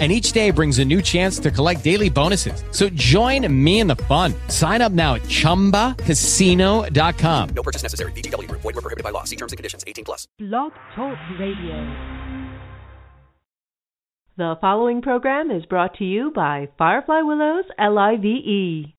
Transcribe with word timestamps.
and 0.00 0.10
each 0.10 0.32
day 0.32 0.50
brings 0.50 0.80
a 0.80 0.84
new 0.84 1.00
chance 1.00 1.38
to 1.38 1.52
collect 1.52 1.84
daily 1.84 2.10
bonuses. 2.10 2.64
So 2.72 2.88
join 2.88 3.46
me 3.64 3.78
in 3.78 3.86
the 3.86 3.94
fun. 3.96 4.34
Sign 4.48 4.82
up 4.82 4.90
now 4.90 5.14
at 5.14 5.22
ChumbaCasino.com. 5.22 7.48
No 7.54 7.62
purchase 7.62 7.84
necessary. 7.84 8.10
VGW. 8.12 8.50
Void 8.50 8.64
were 8.64 8.72
prohibited 8.72 9.04
by 9.04 9.10
law. 9.10 9.22
See 9.22 9.36
terms 9.36 9.52
and 9.52 9.56
conditions. 9.56 9.84
18 9.86 10.04
plus. 10.04 10.26
Blog 10.38 10.72
Talk 10.96 11.16
Radio. 11.38 12.10
The 14.36 14.56
following 14.60 15.00
program 15.00 15.52
is 15.52 15.64
brought 15.66 15.94
to 15.98 16.04
you 16.04 16.32
by 16.34 16.68
Firefly 16.76 17.20
Willows 17.22 17.66
L-I-V-E. 17.78 18.96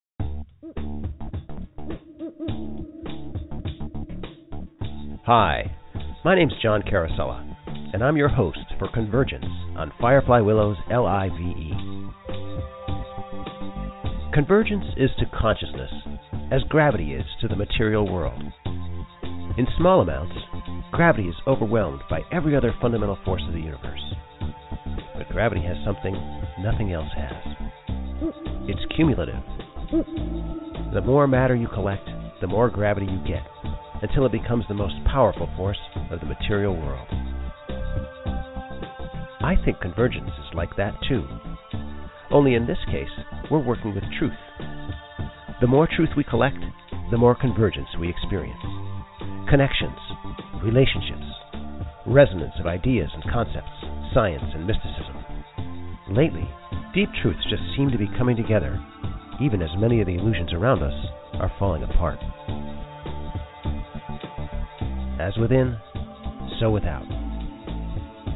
Hi, 5.26 5.70
my 6.24 6.34
name's 6.36 6.52
John 6.62 6.82
Carosella, 6.82 7.55
and 7.92 8.02
I'm 8.02 8.16
your 8.16 8.28
host 8.28 8.58
for 8.78 8.88
Convergence 8.92 9.44
on 9.76 9.92
Firefly 10.00 10.40
Willows 10.40 10.76
LIVE. 10.90 11.30
Convergence 14.32 14.84
is 14.96 15.10
to 15.18 15.26
consciousness 15.38 15.90
as 16.52 16.62
gravity 16.68 17.14
is 17.14 17.24
to 17.40 17.48
the 17.48 17.56
material 17.56 18.10
world. 18.12 18.42
In 19.56 19.66
small 19.78 20.00
amounts, 20.00 20.34
gravity 20.92 21.28
is 21.28 21.34
overwhelmed 21.46 22.02
by 22.10 22.20
every 22.32 22.56
other 22.56 22.74
fundamental 22.80 23.18
force 23.24 23.42
of 23.46 23.54
the 23.54 23.60
universe. 23.60 24.14
But 25.16 25.28
gravity 25.30 25.62
has 25.62 25.76
something 25.84 26.12
nothing 26.60 26.92
else 26.92 27.10
has. 27.16 27.56
It's 28.68 28.94
cumulative. 28.96 29.42
The 30.92 31.02
more 31.02 31.28
matter 31.28 31.54
you 31.54 31.68
collect, 31.68 32.08
the 32.40 32.48
more 32.48 32.68
gravity 32.68 33.06
you 33.06 33.18
get, 33.26 33.46
until 34.02 34.26
it 34.26 34.32
becomes 34.32 34.64
the 34.68 34.74
most 34.74 34.94
powerful 35.06 35.48
force 35.56 35.78
of 36.10 36.20
the 36.20 36.26
material 36.26 36.76
world. 36.76 37.08
I 39.40 39.54
think 39.64 39.80
convergence 39.80 40.30
is 40.38 40.54
like 40.54 40.76
that 40.76 40.94
too. 41.08 41.24
Only 42.30 42.54
in 42.54 42.66
this 42.66 42.78
case, 42.86 43.08
we're 43.50 43.62
working 43.62 43.94
with 43.94 44.04
truth. 44.18 44.32
The 45.60 45.66
more 45.66 45.86
truth 45.86 46.10
we 46.16 46.24
collect, 46.24 46.58
the 47.10 47.16
more 47.16 47.34
convergence 47.34 47.88
we 48.00 48.10
experience. 48.10 48.60
Connections, 49.48 49.98
relationships, 50.62 51.24
resonance 52.06 52.54
of 52.58 52.66
ideas 52.66 53.10
and 53.14 53.32
concepts, 53.32 53.70
science 54.12 54.42
and 54.54 54.66
mysticism. 54.66 55.24
Lately, 56.10 56.48
deep 56.94 57.08
truths 57.22 57.46
just 57.48 57.62
seem 57.76 57.90
to 57.90 57.98
be 57.98 58.08
coming 58.18 58.36
together, 58.36 58.78
even 59.40 59.62
as 59.62 59.70
many 59.78 60.00
of 60.00 60.06
the 60.06 60.14
illusions 60.14 60.52
around 60.52 60.82
us 60.82 60.94
are 61.34 61.52
falling 61.58 61.82
apart. 61.82 62.18
As 65.20 65.36
within, 65.38 65.76
so 66.60 66.70
without. 66.70 67.25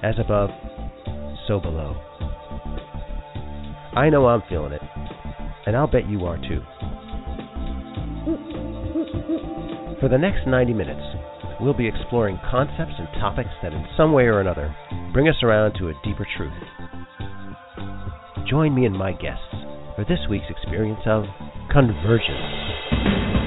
As 0.03 0.15
above, 0.19 0.51
so 1.47 1.61
below. 1.61 1.95
I 3.95 4.09
know 4.09 4.27
I'm 4.27 4.43
feeling 4.49 4.73
it, 4.73 4.81
and 5.67 5.77
I'll 5.77 5.87
bet 5.87 6.09
you 6.09 6.25
are 6.25 6.39
too. 6.39 6.63
For 10.01 10.09
the 10.09 10.17
next 10.17 10.47
90 10.47 10.73
minutes, 10.73 11.03
we'll 11.61 11.75
be 11.75 11.87
exploring 11.87 12.39
concepts 12.51 12.95
and 12.99 13.09
topics 13.21 13.51
that, 13.63 13.75
in 13.75 13.85
some 13.97 14.15
way 14.15 14.25
or 14.25 14.41
another, 14.41 14.75
bring 15.13 15.29
us 15.29 15.43
around 15.43 15.75
to 15.75 15.89
a 15.89 15.95
deeper 16.03 16.27
truth. 16.37 16.53
Join 18.49 18.75
me 18.75 18.87
and 18.87 18.97
my 18.97 19.13
guests 19.13 19.45
for 19.97 20.07
this 20.09 20.21
week's 20.31 20.49
experience 20.49 21.03
of 21.05 21.25
convergence. 21.71 23.40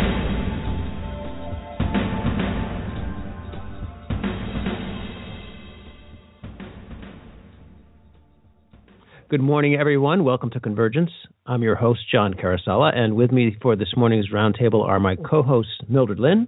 Good 9.34 9.42
morning, 9.42 9.74
everyone. 9.74 10.24
Welcome 10.24 10.52
to 10.52 10.60
Convergence. 10.60 11.10
I'm 11.48 11.64
your 11.64 11.74
host, 11.74 12.02
John 12.12 12.36
Carosella, 12.36 12.96
and 12.96 13.16
with 13.16 13.32
me 13.32 13.58
for 13.64 13.76
this 13.76 13.92
morning's 13.98 14.30
roundtable 14.32 14.86
are 14.88 15.00
my 15.00 15.16
co-hosts, 15.16 15.72
Mildred 15.90 16.20
Lynn. 16.20 16.48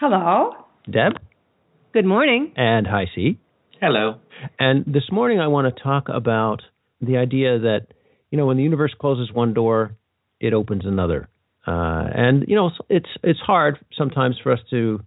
Hello. 0.00 0.50
Deb. 0.90 1.12
Good 1.92 2.04
morning. 2.04 2.52
And 2.56 2.88
Hi 2.88 3.04
C. 3.14 3.38
Hello. 3.80 4.16
And 4.58 4.84
this 4.84 5.04
morning 5.12 5.38
I 5.38 5.46
want 5.46 5.72
to 5.72 5.80
talk 5.80 6.08
about 6.08 6.62
the 7.00 7.18
idea 7.18 7.60
that, 7.60 7.86
you 8.32 8.36
know, 8.36 8.46
when 8.46 8.56
the 8.56 8.64
universe 8.64 8.92
closes 9.00 9.32
one 9.32 9.54
door, 9.54 9.94
it 10.40 10.54
opens 10.54 10.86
another. 10.86 11.28
Uh, 11.64 12.02
and, 12.16 12.46
you 12.48 12.56
know, 12.56 12.72
it's 12.88 13.10
it's 13.22 13.38
hard 13.38 13.78
sometimes 13.96 14.40
for 14.42 14.50
us 14.50 14.60
to 14.70 14.98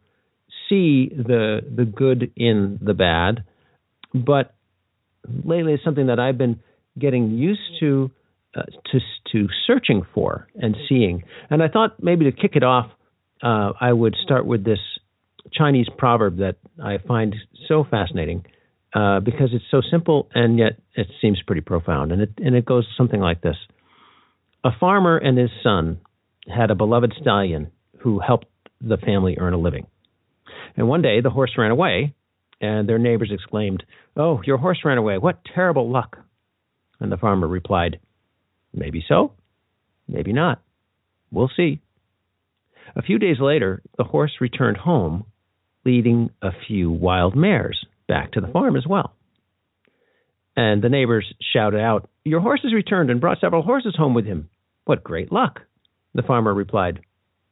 see 0.70 1.10
the 1.10 1.60
the 1.76 1.84
good 1.84 2.32
in 2.38 2.80
the 2.82 2.94
bad, 2.94 3.44
but 4.14 4.56
lately 5.44 5.74
it's 5.74 5.84
something 5.84 6.08
that 6.08 6.22
I've 6.22 6.38
been 6.38 6.62
getting 6.98 7.32
used 7.32 7.80
to 7.80 8.12
uh, 8.56 8.64
to 8.92 9.00
to 9.32 9.48
searching 9.66 10.04
for 10.14 10.48
and 10.56 10.76
seeing. 10.88 11.24
And 11.50 11.62
I 11.62 11.68
thought 11.68 12.02
maybe 12.02 12.26
to 12.26 12.32
kick 12.32 12.56
it 12.56 12.64
off, 12.64 12.90
uh, 13.44 13.74
I 13.80 13.94
would 13.94 14.16
start 14.24 14.46
with 14.46 14.64
this 14.64 14.80
Chinese 15.52 15.88
proverb 15.98 16.38
that 16.38 16.56
I 16.84 16.98
find 17.08 17.36
so 17.68 17.86
fascinating 17.90 18.46
uh, 18.94 19.20
because 19.20 19.50
it's 19.54 19.66
so 19.70 19.82
simple 19.92 20.30
and 20.34 20.58
yet 20.58 20.80
it 20.96 21.08
seems 21.22 21.42
pretty 21.46 21.62
profound. 21.62 22.12
And 22.12 22.22
it 22.22 22.32
and 22.38 22.56
it 22.56 22.66
goes 22.66 22.88
something 22.98 23.20
like 23.20 23.42
this: 23.42 23.58
A 24.64 24.72
farmer 24.80 25.18
and 25.18 25.38
his 25.38 25.52
son 25.62 26.00
had 26.48 26.72
a 26.72 26.76
beloved 26.76 27.14
stallion 27.20 27.72
who 28.00 28.20
helped 28.20 28.48
the 28.82 28.98
family 28.98 29.38
earn 29.40 29.54
a 29.54 29.58
living. 29.58 29.88
And 30.76 30.88
one 30.88 31.02
day 31.02 31.22
the 31.22 31.30
horse 31.30 31.52
ran 31.58 31.72
away, 31.72 32.16
and 32.62 32.88
their 32.88 33.00
neighbors 33.00 33.32
exclaimed, 33.32 33.84
"Oh, 34.16 34.42
your 34.46 34.58
horse 34.58 34.80
ran 34.86 34.98
away! 34.98 35.18
What 35.18 35.44
terrible 35.54 35.90
luck!" 35.90 36.18
And 37.00 37.12
the 37.12 37.18
farmer 37.18 37.48
replied, 37.48 38.00
Maybe 38.74 39.04
so, 39.08 39.34
maybe 40.08 40.34
not. 40.34 40.62
We'll 41.32 41.52
see. 41.56 41.82
A 42.96 43.02
few 43.02 43.20
days 43.20 43.38
later, 43.40 43.82
the 43.98 44.04
horse 44.04 44.32
returned 44.40 44.78
home, 44.78 45.26
leading 45.86 46.30
a 46.42 46.52
few 46.68 46.90
wild 46.90 47.36
mares 47.36 47.86
back 48.08 48.32
to 48.32 48.42
the 48.42 48.48
farm 48.48 48.76
as 48.76 48.88
well. 48.88 49.14
And 50.56 50.82
the 50.82 50.90
neighbors 50.90 51.32
shouted 51.54 51.80
out, 51.80 52.10
Your 52.24 52.40
horse 52.40 52.62
has 52.64 52.74
returned 52.74 53.12
and 53.12 53.22
brought 53.22 53.40
several 53.40 53.62
horses 53.62 53.96
home 53.96 54.14
with 54.14 54.26
him. 54.26 54.50
What 54.86 55.04
great 55.04 55.32
luck! 55.32 55.60
The 56.16 56.24
farmer 56.24 56.54
replied, 56.54 57.02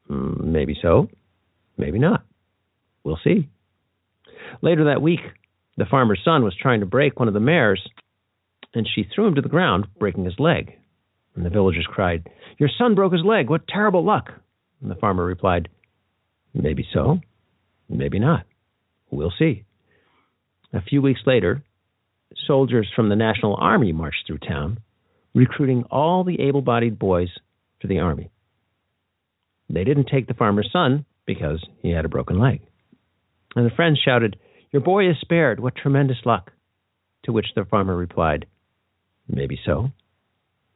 mm, 0.09 0.43
Maybe 0.43 0.77
so, 0.81 1.09
maybe 1.77 1.99
not. 1.99 2.25
We'll 3.03 3.19
see. 3.23 3.49
Later 4.61 4.85
that 4.85 5.01
week, 5.01 5.19
the 5.77 5.85
farmer's 5.85 6.21
son 6.23 6.43
was 6.43 6.55
trying 6.59 6.79
to 6.79 6.85
break 6.85 7.19
one 7.19 7.27
of 7.27 7.33
the 7.33 7.39
mares 7.39 7.81
and 8.75 8.87
she 8.87 9.03
threw 9.03 9.25
him 9.27 9.35
to 9.35 9.41
the 9.41 9.49
ground, 9.49 9.87
breaking 9.97 10.25
his 10.25 10.39
leg. 10.39 10.73
And 11.35 11.45
the 11.45 11.49
villagers 11.49 11.87
cried, 11.89 12.29
Your 12.57 12.69
son 12.77 12.95
broke 12.95 13.13
his 13.13 13.23
leg. 13.23 13.49
What 13.49 13.67
terrible 13.67 14.03
luck. 14.03 14.31
And 14.81 14.91
the 14.91 14.95
farmer 14.95 15.25
replied, 15.25 15.69
Maybe 16.53 16.87
so, 16.93 17.19
maybe 17.89 18.19
not. 18.19 18.45
We'll 19.09 19.33
see. 19.37 19.63
A 20.73 20.81
few 20.81 21.01
weeks 21.01 21.21
later, 21.25 21.63
soldiers 22.47 22.89
from 22.95 23.09
the 23.09 23.15
National 23.15 23.55
Army 23.55 23.91
marched 23.91 24.27
through 24.27 24.39
town, 24.39 24.79
recruiting 25.33 25.83
all 25.89 26.23
the 26.23 26.41
able 26.41 26.61
bodied 26.61 26.99
boys 26.99 27.29
for 27.81 27.87
the 27.87 27.99
army. 27.99 28.29
They 29.69 29.83
didn't 29.83 30.09
take 30.11 30.27
the 30.27 30.33
farmer's 30.33 30.69
son 30.71 31.05
because 31.25 31.65
he 31.81 31.91
had 31.91 32.05
a 32.05 32.09
broken 32.09 32.39
leg. 32.39 32.61
And 33.55 33.65
the 33.65 33.75
friends 33.75 33.99
shouted, 34.03 34.37
Your 34.71 34.81
boy 34.81 35.09
is 35.09 35.15
spared. 35.21 35.59
What 35.59 35.75
tremendous 35.75 36.17
luck. 36.25 36.51
To 37.23 37.31
which 37.31 37.47
the 37.55 37.65
farmer 37.65 37.95
replied, 37.95 38.45
Maybe 39.27 39.59
so, 39.65 39.89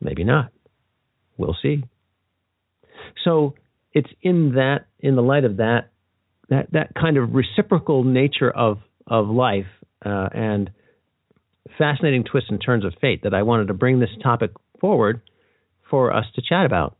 maybe 0.01 0.23
not. 0.23 0.51
We'll 1.37 1.57
see. 1.61 1.83
So 3.23 3.55
it's 3.93 4.09
in 4.21 4.53
that, 4.55 4.87
in 4.99 5.15
the 5.15 5.21
light 5.21 5.45
of 5.45 5.57
that, 5.57 5.91
that 6.49 6.71
that 6.71 6.93
kind 6.99 7.17
of 7.17 7.33
reciprocal 7.33 8.03
nature 8.03 8.49
of 8.49 8.79
of 9.07 9.27
life 9.27 9.67
uh, 10.05 10.29
and 10.33 10.69
fascinating 11.77 12.23
twists 12.23 12.49
and 12.49 12.61
turns 12.63 12.85
of 12.85 12.93
fate 12.99 13.23
that 13.23 13.33
I 13.33 13.43
wanted 13.43 13.67
to 13.67 13.73
bring 13.73 13.99
this 13.99 14.09
topic 14.21 14.51
forward 14.79 15.21
for 15.89 16.15
us 16.15 16.25
to 16.35 16.41
chat 16.41 16.65
about. 16.65 16.97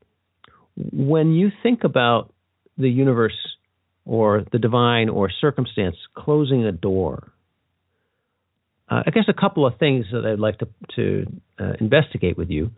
When 0.76 1.34
you 1.34 1.50
think 1.64 1.84
about 1.84 2.34
the 2.78 2.90
universe 2.90 3.38
or 4.06 4.46
the 4.52 4.60
divine 4.60 5.10
or 5.10 5.30
circumstance 5.30 5.96
closing 6.16 6.64
a 6.64 6.72
door, 6.72 7.32
uh, 8.90 9.04
I 9.06 9.12
guess 9.12 9.26
a 9.28 9.34
couple 9.34 9.66
of 9.66 9.78
things 9.78 10.06
that 10.12 10.26
I'd 10.26 10.40
like 10.40 10.60
to 10.60 10.68
to 10.96 11.26
uh, 11.60 11.74
investigate 11.80 12.38
with 12.38 12.50
you. 12.50 12.72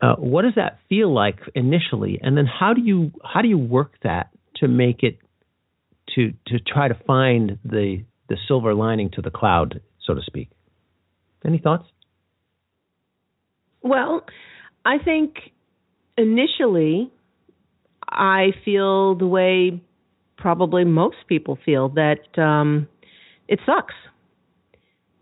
Uh, 0.00 0.16
what 0.16 0.42
does 0.42 0.54
that 0.56 0.78
feel 0.88 1.12
like 1.14 1.38
initially, 1.54 2.18
and 2.20 2.36
then 2.36 2.46
how 2.46 2.74
do 2.74 2.80
you 2.80 3.12
how 3.24 3.42
do 3.42 3.48
you 3.48 3.58
work 3.58 3.92
that 4.02 4.30
to 4.56 4.68
make 4.68 5.02
it 5.02 5.18
to 6.14 6.32
to 6.48 6.58
try 6.58 6.88
to 6.88 6.94
find 7.06 7.58
the 7.64 8.04
the 8.28 8.36
silver 8.48 8.74
lining 8.74 9.10
to 9.10 9.22
the 9.22 9.30
cloud, 9.30 9.80
so 10.06 10.14
to 10.14 10.20
speak. 10.22 10.48
Any 11.44 11.58
thoughts? 11.58 11.84
Well, 13.82 14.24
I 14.84 14.98
think 14.98 15.34
initially 16.16 17.10
I 18.08 18.52
feel 18.64 19.16
the 19.16 19.26
way 19.26 19.82
probably 20.36 20.84
most 20.84 21.16
people 21.28 21.58
feel 21.64 21.90
that 21.90 22.40
um, 22.40 22.88
it 23.48 23.60
sucks 23.66 23.94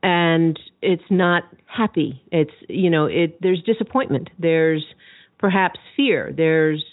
and 0.03 0.59
it's 0.83 1.03
not 1.11 1.45
happy. 1.67 2.23
It's 2.33 2.53
you 2.69 2.91
know 2.91 3.07
it. 3.07 3.41
There's 3.41 3.63
disappointment. 3.63 4.31
There's 4.39 4.85
perhaps 5.39 5.79
fear. 5.97 6.33
There's 6.37 6.85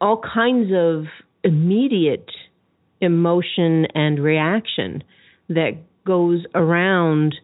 all 0.00 0.22
kinds 0.22 0.72
of 0.74 1.04
immediate 1.44 2.30
emotion 3.00 3.86
and 3.94 4.18
reaction 4.18 5.02
that 5.48 5.72
goes 6.04 6.44
around 6.54 7.34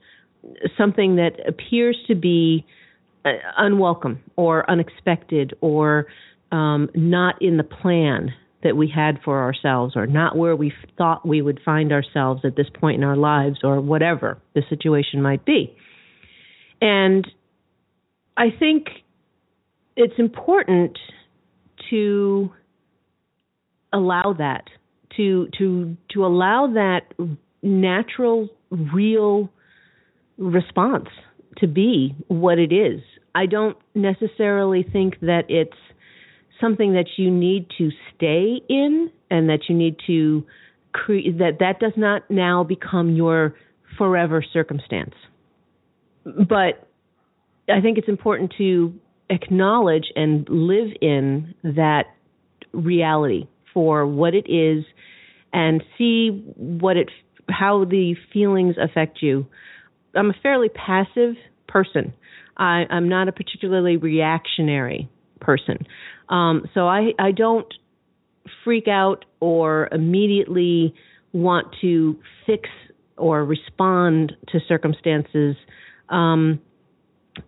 something 0.76 1.16
that 1.16 1.36
appears 1.46 1.96
to 2.08 2.14
be 2.14 2.64
uh, 3.24 3.30
unwelcome 3.58 4.20
or 4.36 4.68
unexpected 4.70 5.54
or 5.60 6.06
um, 6.50 6.90
not 6.94 7.40
in 7.40 7.56
the 7.56 7.64
plan 7.64 8.32
that 8.62 8.76
we 8.76 8.88
had 8.94 9.18
for 9.24 9.42
ourselves 9.42 9.96
or 9.96 10.06
not 10.06 10.36
where 10.36 10.54
we 10.54 10.72
thought 10.96 11.26
we 11.26 11.42
would 11.42 11.60
find 11.64 11.92
ourselves 11.92 12.42
at 12.44 12.56
this 12.56 12.68
point 12.80 12.96
in 12.96 13.04
our 13.04 13.16
lives 13.16 13.58
or 13.64 13.80
whatever 13.80 14.38
the 14.54 14.62
situation 14.68 15.20
might 15.20 15.44
be. 15.44 15.74
And 16.80 17.26
I 18.36 18.46
think 18.56 18.86
it's 19.96 20.18
important 20.18 20.98
to 21.90 22.50
allow 23.92 24.34
that 24.38 24.64
to 25.16 25.48
to 25.58 25.96
to 26.12 26.24
allow 26.24 26.68
that 26.74 27.00
natural 27.62 28.48
real 28.70 29.50
response 30.38 31.08
to 31.58 31.66
be 31.66 32.16
what 32.28 32.58
it 32.58 32.72
is. 32.72 33.00
I 33.34 33.46
don't 33.46 33.76
necessarily 33.94 34.82
think 34.82 35.20
that 35.20 35.44
it's 35.48 35.76
something 36.62 36.94
that 36.94 37.06
you 37.18 37.30
need 37.30 37.66
to 37.76 37.90
stay 38.14 38.62
in 38.68 39.10
and 39.30 39.50
that 39.50 39.68
you 39.68 39.76
need 39.76 39.96
to 40.06 40.46
create 40.92 41.38
that 41.38 41.58
that 41.60 41.80
does 41.80 41.92
not 41.96 42.30
now 42.30 42.64
become 42.64 43.14
your 43.14 43.54
forever 43.98 44.42
circumstance. 44.52 45.14
But 46.24 46.88
I 47.68 47.80
think 47.80 47.98
it's 47.98 48.08
important 48.08 48.54
to 48.58 48.94
acknowledge 49.28 50.06
and 50.14 50.48
live 50.48 50.88
in 51.00 51.54
that 51.62 52.04
reality 52.72 53.48
for 53.74 54.06
what 54.06 54.34
it 54.34 54.46
is 54.48 54.84
and 55.52 55.82
see 55.98 56.28
what 56.56 56.96
it 56.96 57.10
how 57.48 57.84
the 57.84 58.14
feelings 58.32 58.76
affect 58.82 59.18
you. 59.20 59.46
I'm 60.14 60.30
a 60.30 60.34
fairly 60.42 60.68
passive 60.68 61.34
person. 61.66 62.14
I, 62.56 62.84
I'm 62.88 63.08
not 63.08 63.28
a 63.28 63.32
particularly 63.32 63.96
reactionary 63.96 65.08
person. 65.42 65.86
Um, 66.28 66.64
so 66.72 66.88
I, 66.88 67.12
I 67.18 67.32
don't 67.32 67.72
freak 68.64 68.88
out 68.88 69.24
or 69.40 69.88
immediately 69.92 70.94
want 71.32 71.68
to 71.80 72.18
fix 72.46 72.68
or 73.16 73.44
respond 73.44 74.32
to 74.48 74.60
circumstances. 74.66 75.56
Um, 76.08 76.60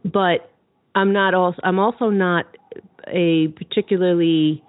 but 0.05 0.51
I'm 0.95 1.13
not 1.13 1.35
also 1.35 1.61
I'm 1.65 1.79
also 1.79 2.11
not 2.11 2.47
a 3.07 3.49
particularly 3.49 4.63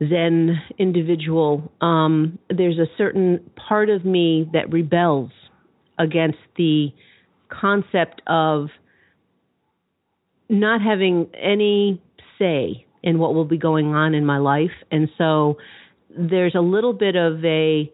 Zen 0.00 0.60
individual. 0.78 1.70
Um, 1.80 2.38
there's 2.48 2.78
a 2.78 2.86
certain 2.96 3.50
part 3.68 3.90
of 3.90 4.04
me 4.04 4.48
that 4.52 4.72
rebels 4.72 5.30
against 5.98 6.38
the 6.56 6.88
concept 7.48 8.22
of 8.26 8.68
not 10.48 10.80
having 10.80 11.28
any 11.34 12.02
say 12.40 12.86
in 13.02 13.18
what 13.20 13.34
will 13.34 13.44
be 13.44 13.58
going 13.58 13.94
on 13.94 14.14
in 14.14 14.26
my 14.26 14.38
life. 14.38 14.72
And 14.90 15.08
so 15.16 15.58
there's 16.10 16.54
a 16.56 16.60
little 16.60 16.92
bit 16.92 17.14
of 17.14 17.44
a 17.44 17.90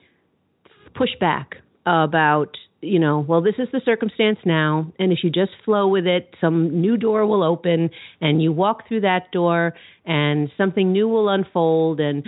pushback 0.95 1.47
about, 1.85 2.57
you 2.81 2.99
know, 2.99 3.21
well, 3.21 3.43
this 3.43 3.55
is 3.59 3.69
the 3.73 3.81
circumstance 3.85 4.39
now. 4.45 4.93
And 4.99 5.13
if 5.13 5.19
you 5.23 5.31
just 5.31 5.53
flow 5.65 5.87
with 5.89 6.07
it, 6.07 6.35
some 6.41 6.81
new 6.81 6.97
door 6.97 7.27
will 7.27 7.43
open 7.43 7.91
and 8.21 8.43
you 8.43 8.53
walk 8.53 8.89
through 8.89 9.03
that 9.03 9.31
door 9.33 9.75
and 10.05 10.51
something 10.57 10.93
new 10.93 11.09
will 11.09 11.29
unfold. 11.29 12.01
And 12.01 12.27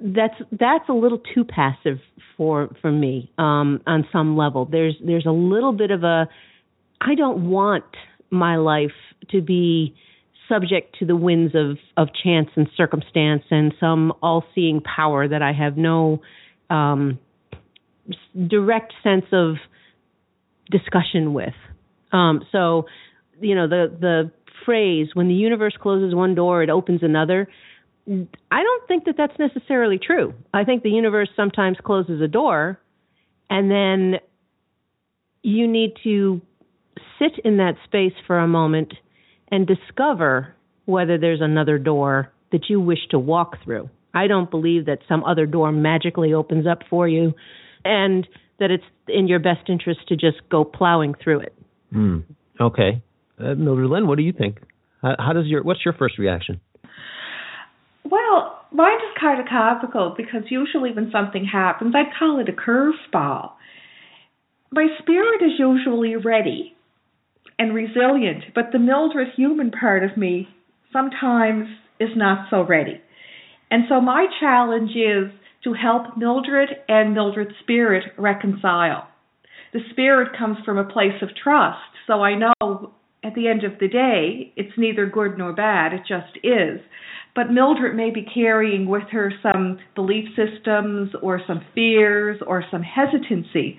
that's, 0.00 0.34
that's 0.50 0.88
a 0.88 0.92
little 0.92 1.20
too 1.34 1.44
passive 1.44 1.98
for, 2.36 2.74
for 2.80 2.90
me, 2.90 3.30
um, 3.38 3.80
on 3.86 4.06
some 4.10 4.36
level. 4.36 4.64
There's, 4.64 4.94
there's 5.04 5.26
a 5.26 5.30
little 5.30 5.72
bit 5.72 5.90
of 5.90 6.02
a, 6.02 6.28
I 7.00 7.14
don't 7.14 7.50
want 7.50 7.84
my 8.30 8.56
life 8.56 8.90
to 9.30 9.40
be 9.40 9.94
subject 10.48 10.96
to 10.98 11.06
the 11.06 11.16
winds 11.16 11.54
of, 11.54 11.78
of 11.96 12.08
chance 12.22 12.48
and 12.56 12.68
circumstance 12.76 13.42
and 13.50 13.74
some 13.80 14.12
all 14.22 14.44
seeing 14.54 14.80
power 14.80 15.26
that 15.26 15.42
I 15.42 15.52
have 15.52 15.76
no 15.76 16.20
um, 16.70 17.18
direct 18.48 18.92
sense 19.02 19.26
of 19.32 19.56
discussion 20.70 21.32
with. 21.32 21.54
Um, 22.12 22.42
so, 22.52 22.86
you 23.40 23.54
know, 23.54 23.68
the, 23.68 23.96
the 24.00 24.30
phrase, 24.64 25.08
when 25.14 25.28
the 25.28 25.34
universe 25.34 25.74
closes 25.80 26.14
one 26.14 26.34
door, 26.34 26.62
it 26.62 26.70
opens 26.70 27.02
another. 27.02 27.48
I 28.08 28.62
don't 28.62 28.88
think 28.88 29.04
that 29.06 29.14
that's 29.16 29.38
necessarily 29.38 29.98
true. 29.98 30.34
I 30.54 30.64
think 30.64 30.82
the 30.82 30.90
universe 30.90 31.28
sometimes 31.36 31.76
closes 31.84 32.20
a 32.20 32.28
door 32.28 32.78
and 33.50 33.70
then 33.70 34.20
you 35.42 35.68
need 35.68 35.94
to 36.04 36.40
sit 37.18 37.44
in 37.44 37.58
that 37.58 37.74
space 37.84 38.12
for 38.26 38.38
a 38.38 38.48
moment 38.48 38.92
and 39.50 39.66
discover 39.66 40.54
whether 40.84 41.18
there's 41.18 41.40
another 41.40 41.78
door 41.78 42.32
that 42.52 42.62
you 42.68 42.80
wish 42.80 42.98
to 43.10 43.18
walk 43.18 43.56
through. 43.64 43.90
I 44.14 44.28
don't 44.28 44.50
believe 44.50 44.86
that 44.86 45.00
some 45.08 45.24
other 45.24 45.46
door 45.46 45.72
magically 45.72 46.32
opens 46.32 46.66
up 46.66 46.80
for 46.88 47.06
you 47.06 47.34
and 47.84 48.26
that 48.58 48.70
it's 48.70 48.84
in 49.08 49.28
your 49.28 49.38
best 49.38 49.68
interest 49.68 50.00
to 50.08 50.16
just 50.16 50.36
go 50.50 50.64
plowing 50.64 51.14
through 51.22 51.40
it. 51.40 51.54
Mm. 51.94 52.24
Okay. 52.60 53.02
Uh, 53.38 53.54
Mildred 53.54 53.90
Lynn, 53.90 54.06
what 54.06 54.16
do 54.16 54.24
you 54.24 54.32
think? 54.32 54.58
How, 55.02 55.16
how, 55.18 55.32
does 55.34 55.46
your 55.46 55.62
what's 55.62 55.84
your 55.84 55.94
first 55.94 56.18
reaction? 56.18 56.60
Well, 58.04 58.60
mine 58.72 58.96
is 58.96 59.20
kind 59.20 59.40
of 59.40 59.46
comical 59.46 60.14
because 60.16 60.42
usually 60.48 60.92
when 60.92 61.10
something 61.10 61.44
happens, 61.44 61.94
I'd 61.94 62.16
call 62.18 62.40
it 62.40 62.48
a 62.48 62.52
curveball. 62.52 63.52
My 64.72 64.86
spirit 65.00 65.42
is 65.42 65.52
usually 65.58 66.16
ready 66.16 66.75
and 67.58 67.74
resilient, 67.74 68.44
but 68.54 68.66
the 68.72 68.78
Mildred 68.78 69.28
human 69.36 69.70
part 69.70 70.04
of 70.04 70.16
me 70.16 70.48
sometimes 70.92 71.68
is 71.98 72.10
not 72.16 72.48
so 72.50 72.62
ready. 72.62 73.00
And 73.70 73.84
so 73.88 74.00
my 74.00 74.26
challenge 74.40 74.90
is 74.90 75.32
to 75.64 75.72
help 75.72 76.16
Mildred 76.16 76.68
and 76.88 77.14
Mildred's 77.14 77.54
spirit 77.62 78.04
reconcile. 78.18 79.08
The 79.72 79.80
spirit 79.90 80.36
comes 80.38 80.58
from 80.64 80.78
a 80.78 80.84
place 80.84 81.20
of 81.22 81.30
trust, 81.42 81.78
so 82.06 82.22
I 82.22 82.36
know 82.36 82.92
at 83.24 83.34
the 83.34 83.48
end 83.48 83.64
of 83.64 83.72
the 83.80 83.88
day 83.88 84.52
it's 84.56 84.78
neither 84.78 85.06
good 85.06 85.36
nor 85.36 85.52
bad, 85.52 85.92
it 85.92 86.02
just 86.06 86.36
is. 86.44 86.80
But 87.34 87.50
Mildred 87.50 87.96
may 87.96 88.10
be 88.10 88.26
carrying 88.32 88.88
with 88.88 89.02
her 89.10 89.32
some 89.42 89.78
belief 89.94 90.28
systems 90.36 91.10
or 91.20 91.40
some 91.46 91.62
fears 91.74 92.40
or 92.46 92.64
some 92.70 92.82
hesitancy 92.82 93.78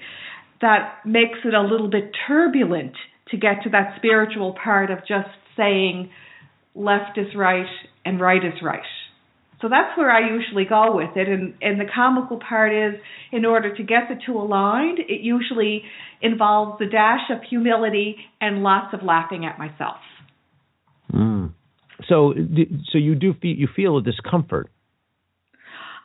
that 0.62 1.00
makes 1.05 1.39
it 1.46 1.53
a 1.53 1.62
little 1.62 1.89
bit 1.89 2.12
turbulent 2.27 2.93
to 3.31 3.38
get 3.38 3.63
to 3.63 3.69
that 3.72 3.93
spiritual 3.98 4.55
part 4.63 4.91
of 4.91 5.00
just 5.00 5.29
saying 5.55 6.10
left 6.75 7.17
is 7.17 7.27
right 7.36 7.65
and 8.05 8.22
right 8.22 8.43
is 8.43 8.62
right. 8.62 8.81
So 9.62 9.69
that's 9.69 9.98
where 9.98 10.12
I 10.12 10.29
usually 10.29 10.65
go 10.65 10.96
with 10.96 11.17
it. 11.17 11.27
And, 11.27 11.55
and 11.62 11.79
the 11.79 11.89
comical 11.93 12.39
part 12.39 12.72
is, 12.72 13.00
in 13.31 13.43
order 13.43 13.75
to 13.75 13.84
get 13.84 14.03
the 14.07 14.15
two 14.24 14.38
aligned, 14.38 15.00
it 15.00 15.22
usually 15.22 15.81
involves 16.22 16.79
a 16.81 16.86
dash 16.86 17.31
of 17.31 17.39
humility 17.50 18.17
and 18.39 18.62
lots 18.62 18.93
of 18.93 19.01
laughing 19.03 19.46
at 19.46 19.57
myself. 19.57 19.98
Mm. 21.12 21.53
So, 22.07 22.36
so 22.91 23.00
you 23.00 23.15
do 23.15 23.34
feel 23.41 23.55
you 23.55 23.67
feel 23.75 23.98
a 23.98 24.03
discomfort. 24.03 24.69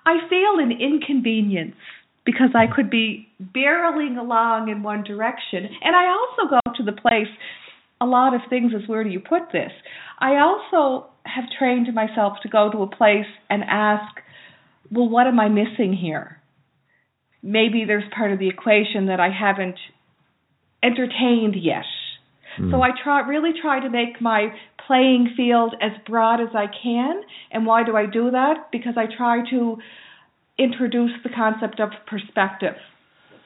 I 0.06 0.14
feel 0.28 0.58
an 0.58 0.72
inconvenience 0.72 1.76
because 2.24 2.50
I 2.54 2.66
could 2.72 2.90
be 2.90 3.28
barreling 3.42 4.18
along 4.18 4.68
in 4.68 4.82
one 4.82 5.02
direction. 5.02 5.68
And 5.82 5.96
I 5.96 6.08
also 6.08 6.48
go 6.48 6.60
to 6.76 6.82
the 6.82 6.92
place, 6.92 7.28
a 8.00 8.06
lot 8.06 8.34
of 8.34 8.42
things 8.48 8.72
is 8.72 8.88
where 8.88 9.04
do 9.04 9.10
you 9.10 9.20
put 9.20 9.52
this? 9.52 9.72
I 10.18 10.36
also 10.36 11.06
have 11.24 11.44
trained 11.58 11.92
myself 11.94 12.34
to 12.42 12.48
go 12.48 12.70
to 12.70 12.82
a 12.82 12.86
place 12.86 13.26
and 13.50 13.62
ask, 13.68 14.20
well, 14.90 15.08
what 15.08 15.26
am 15.26 15.40
I 15.40 15.48
missing 15.48 15.96
here? 16.00 16.40
Maybe 17.42 17.84
there's 17.86 18.04
part 18.14 18.32
of 18.32 18.38
the 18.38 18.48
equation 18.48 19.06
that 19.06 19.18
I 19.18 19.30
haven't 19.30 19.78
entertained 20.82 21.56
yet. 21.60 21.84
Mm. 22.60 22.70
So 22.70 22.82
I 22.82 22.90
try 23.02 23.26
really 23.26 23.50
try 23.60 23.80
to 23.80 23.90
make 23.90 24.20
my 24.20 24.48
playing 24.86 25.34
field 25.36 25.74
as 25.80 25.92
broad 26.06 26.40
as 26.40 26.54
I 26.54 26.66
can. 26.82 27.22
And 27.50 27.66
why 27.66 27.84
do 27.84 27.96
I 27.96 28.06
do 28.06 28.30
that? 28.30 28.68
Because 28.70 28.94
I 28.96 29.06
try 29.16 29.48
to 29.50 29.78
introduce 30.62 31.12
the 31.22 31.30
concept 31.30 31.80
of 31.80 31.90
perspective. 32.06 32.76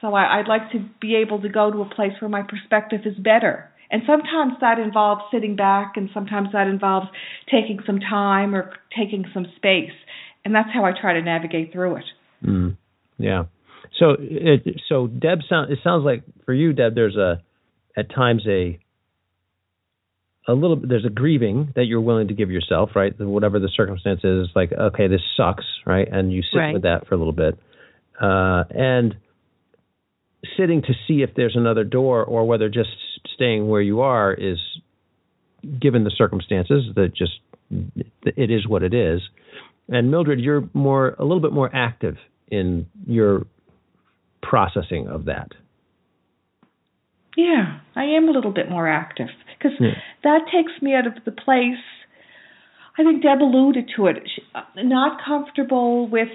So 0.01 0.13
I, 0.13 0.39
I'd 0.39 0.47
like 0.47 0.71
to 0.71 0.85
be 1.01 1.15
able 1.15 1.41
to 1.41 1.49
go 1.49 1.71
to 1.71 1.81
a 1.81 1.89
place 1.89 2.13
where 2.19 2.29
my 2.29 2.43
perspective 2.43 3.01
is 3.05 3.15
better. 3.17 3.69
And 3.89 4.01
sometimes 4.05 4.53
that 4.59 4.79
involves 4.79 5.21
sitting 5.31 5.55
back, 5.55 5.93
and 5.95 6.09
sometimes 6.13 6.49
that 6.53 6.67
involves 6.67 7.07
taking 7.45 7.79
some 7.85 7.99
time 7.99 8.53
or 8.53 8.73
taking 8.95 9.25
some 9.33 9.45
space. 9.55 9.95
And 10.43 10.53
that's 10.53 10.69
how 10.73 10.83
I 10.83 10.91
try 10.99 11.13
to 11.13 11.21
navigate 11.21 11.71
through 11.71 11.97
it. 11.97 12.05
Mm, 12.45 12.77
yeah. 13.17 13.45
So 13.97 14.15
it, 14.19 14.81
so 14.89 15.07
Deb 15.07 15.39
sound 15.49 15.71
it 15.71 15.79
sounds 15.83 16.03
like 16.03 16.23
for 16.45 16.53
you, 16.53 16.73
Deb, 16.73 16.95
there's 16.95 17.15
a 17.15 17.41
at 17.95 18.13
times 18.13 18.43
a 18.47 18.79
a 20.47 20.53
little 20.53 20.75
bit 20.77 20.89
there's 20.89 21.05
a 21.05 21.09
grieving 21.09 21.73
that 21.75 21.85
you're 21.85 22.01
willing 22.01 22.29
to 22.29 22.33
give 22.33 22.49
yourself, 22.49 22.91
right? 22.95 23.13
Whatever 23.19 23.59
the 23.59 23.69
circumstance 23.75 24.21
is, 24.23 24.47
like 24.55 24.71
okay, 24.71 25.07
this 25.07 25.21
sucks, 25.35 25.65
right? 25.85 26.07
And 26.09 26.31
you 26.31 26.41
sit 26.41 26.57
right. 26.57 26.73
with 26.73 26.83
that 26.83 27.07
for 27.07 27.15
a 27.15 27.17
little 27.17 27.33
bit, 27.33 27.59
uh, 28.21 28.63
and 28.69 29.15
sitting 30.55 30.81
to 30.83 30.93
see 31.07 31.21
if 31.21 31.31
there's 31.35 31.55
another 31.55 31.83
door 31.83 32.23
or 32.23 32.45
whether 32.45 32.69
just 32.69 32.89
staying 33.33 33.67
where 33.67 33.81
you 33.81 34.01
are 34.01 34.33
is 34.33 34.59
given 35.81 36.03
the 36.03 36.11
circumstances 36.15 36.85
that 36.95 37.13
just 37.15 37.33
it 38.25 38.51
is 38.51 38.67
what 38.67 38.83
it 38.83 38.93
is. 38.93 39.21
And 39.89 40.11
Mildred, 40.11 40.39
you're 40.39 40.69
more 40.73 41.15
a 41.19 41.23
little 41.23 41.41
bit 41.41 41.51
more 41.51 41.69
active 41.73 42.15
in 42.49 42.87
your 43.05 43.45
processing 44.41 45.07
of 45.07 45.25
that. 45.25 45.51
Yeah, 47.35 47.79
I 47.95 48.03
am 48.03 48.27
a 48.27 48.31
little 48.31 48.51
bit 48.51 48.69
more 48.69 48.87
active 48.87 49.29
because 49.57 49.77
yeah. 49.79 49.91
that 50.23 50.41
takes 50.51 50.81
me 50.81 50.93
out 50.93 51.07
of 51.07 51.13
the 51.25 51.31
place. 51.31 51.83
I 52.97 53.03
think 53.03 53.21
Deb 53.21 53.41
alluded 53.41 53.91
to 53.95 54.07
it. 54.07 54.17
She, 54.33 54.41
not 54.83 55.19
comfortable 55.23 56.07
with 56.07 56.29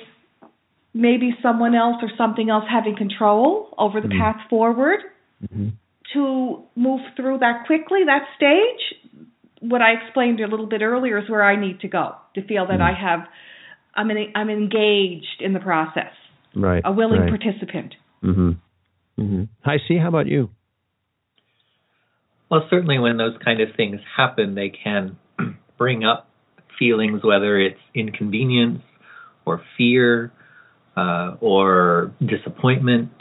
maybe 0.94 1.34
someone 1.42 1.74
else 1.74 1.96
or 2.02 2.10
something 2.16 2.50
else 2.50 2.64
having 2.70 2.96
control 2.96 3.74
over 3.78 4.00
the 4.00 4.08
mm-hmm. 4.08 4.20
path 4.20 4.48
forward. 4.48 5.00
Mm-hmm. 5.42 5.68
To 6.14 6.62
move 6.76 7.00
through 7.16 7.38
that 7.38 7.64
quickly, 7.66 8.00
that 8.04 8.24
stage, 8.36 9.26
what 9.60 9.80
I 9.80 9.92
explained 9.92 10.40
a 10.40 10.46
little 10.46 10.66
bit 10.66 10.82
earlier 10.82 11.16
is 11.18 11.30
where 11.30 11.42
I 11.42 11.58
need 11.58 11.80
to 11.80 11.88
go 11.88 12.16
to 12.34 12.46
feel 12.46 12.66
that 12.66 12.80
mm-hmm. 12.80 12.82
I 12.82 13.10
have, 13.10 13.20
I'm 13.94 14.10
in, 14.10 14.30
I'm 14.34 14.50
engaged 14.50 15.40
in 15.40 15.54
the 15.54 15.60
process. 15.60 16.12
Right. 16.54 16.82
A 16.84 16.92
willing 16.92 17.22
right. 17.22 17.30
participant. 17.30 17.94
Mm-hmm. 18.22 18.50
Mm-hmm. 19.18 19.42
Hi, 19.64 19.76
C. 19.88 19.96
How 19.96 20.08
about 20.08 20.26
you? 20.26 20.50
Well, 22.52 22.66
certainly 22.68 22.98
when 22.98 23.16
those 23.16 23.34
kind 23.42 23.62
of 23.62 23.74
things 23.78 23.98
happen, 24.14 24.54
they 24.54 24.68
can 24.68 25.16
bring 25.78 26.04
up 26.04 26.28
feelings, 26.78 27.24
whether 27.24 27.58
it's 27.58 27.80
inconvenience 27.94 28.82
or 29.46 29.62
fear 29.78 30.30
uh, 30.94 31.36
or 31.40 32.12
disappointment. 32.20 33.12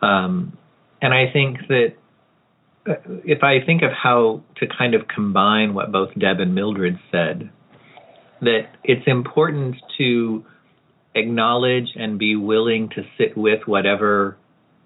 Um, 0.00 0.56
and 1.02 1.12
I 1.12 1.32
think 1.32 1.58
that 1.66 1.94
uh, 2.88 2.92
if 3.24 3.42
I 3.42 3.58
think 3.66 3.82
of 3.82 3.90
how 3.90 4.44
to 4.58 4.68
kind 4.68 4.94
of 4.94 5.08
combine 5.08 5.74
what 5.74 5.90
both 5.90 6.10
Deb 6.16 6.38
and 6.38 6.54
Mildred 6.54 7.00
said, 7.10 7.50
that 8.40 8.68
it's 8.84 9.08
important 9.08 9.78
to 9.98 10.44
acknowledge 11.16 11.88
and 11.96 12.20
be 12.20 12.36
willing 12.36 12.88
to 12.90 13.02
sit 13.18 13.36
with 13.36 13.66
whatever 13.66 14.36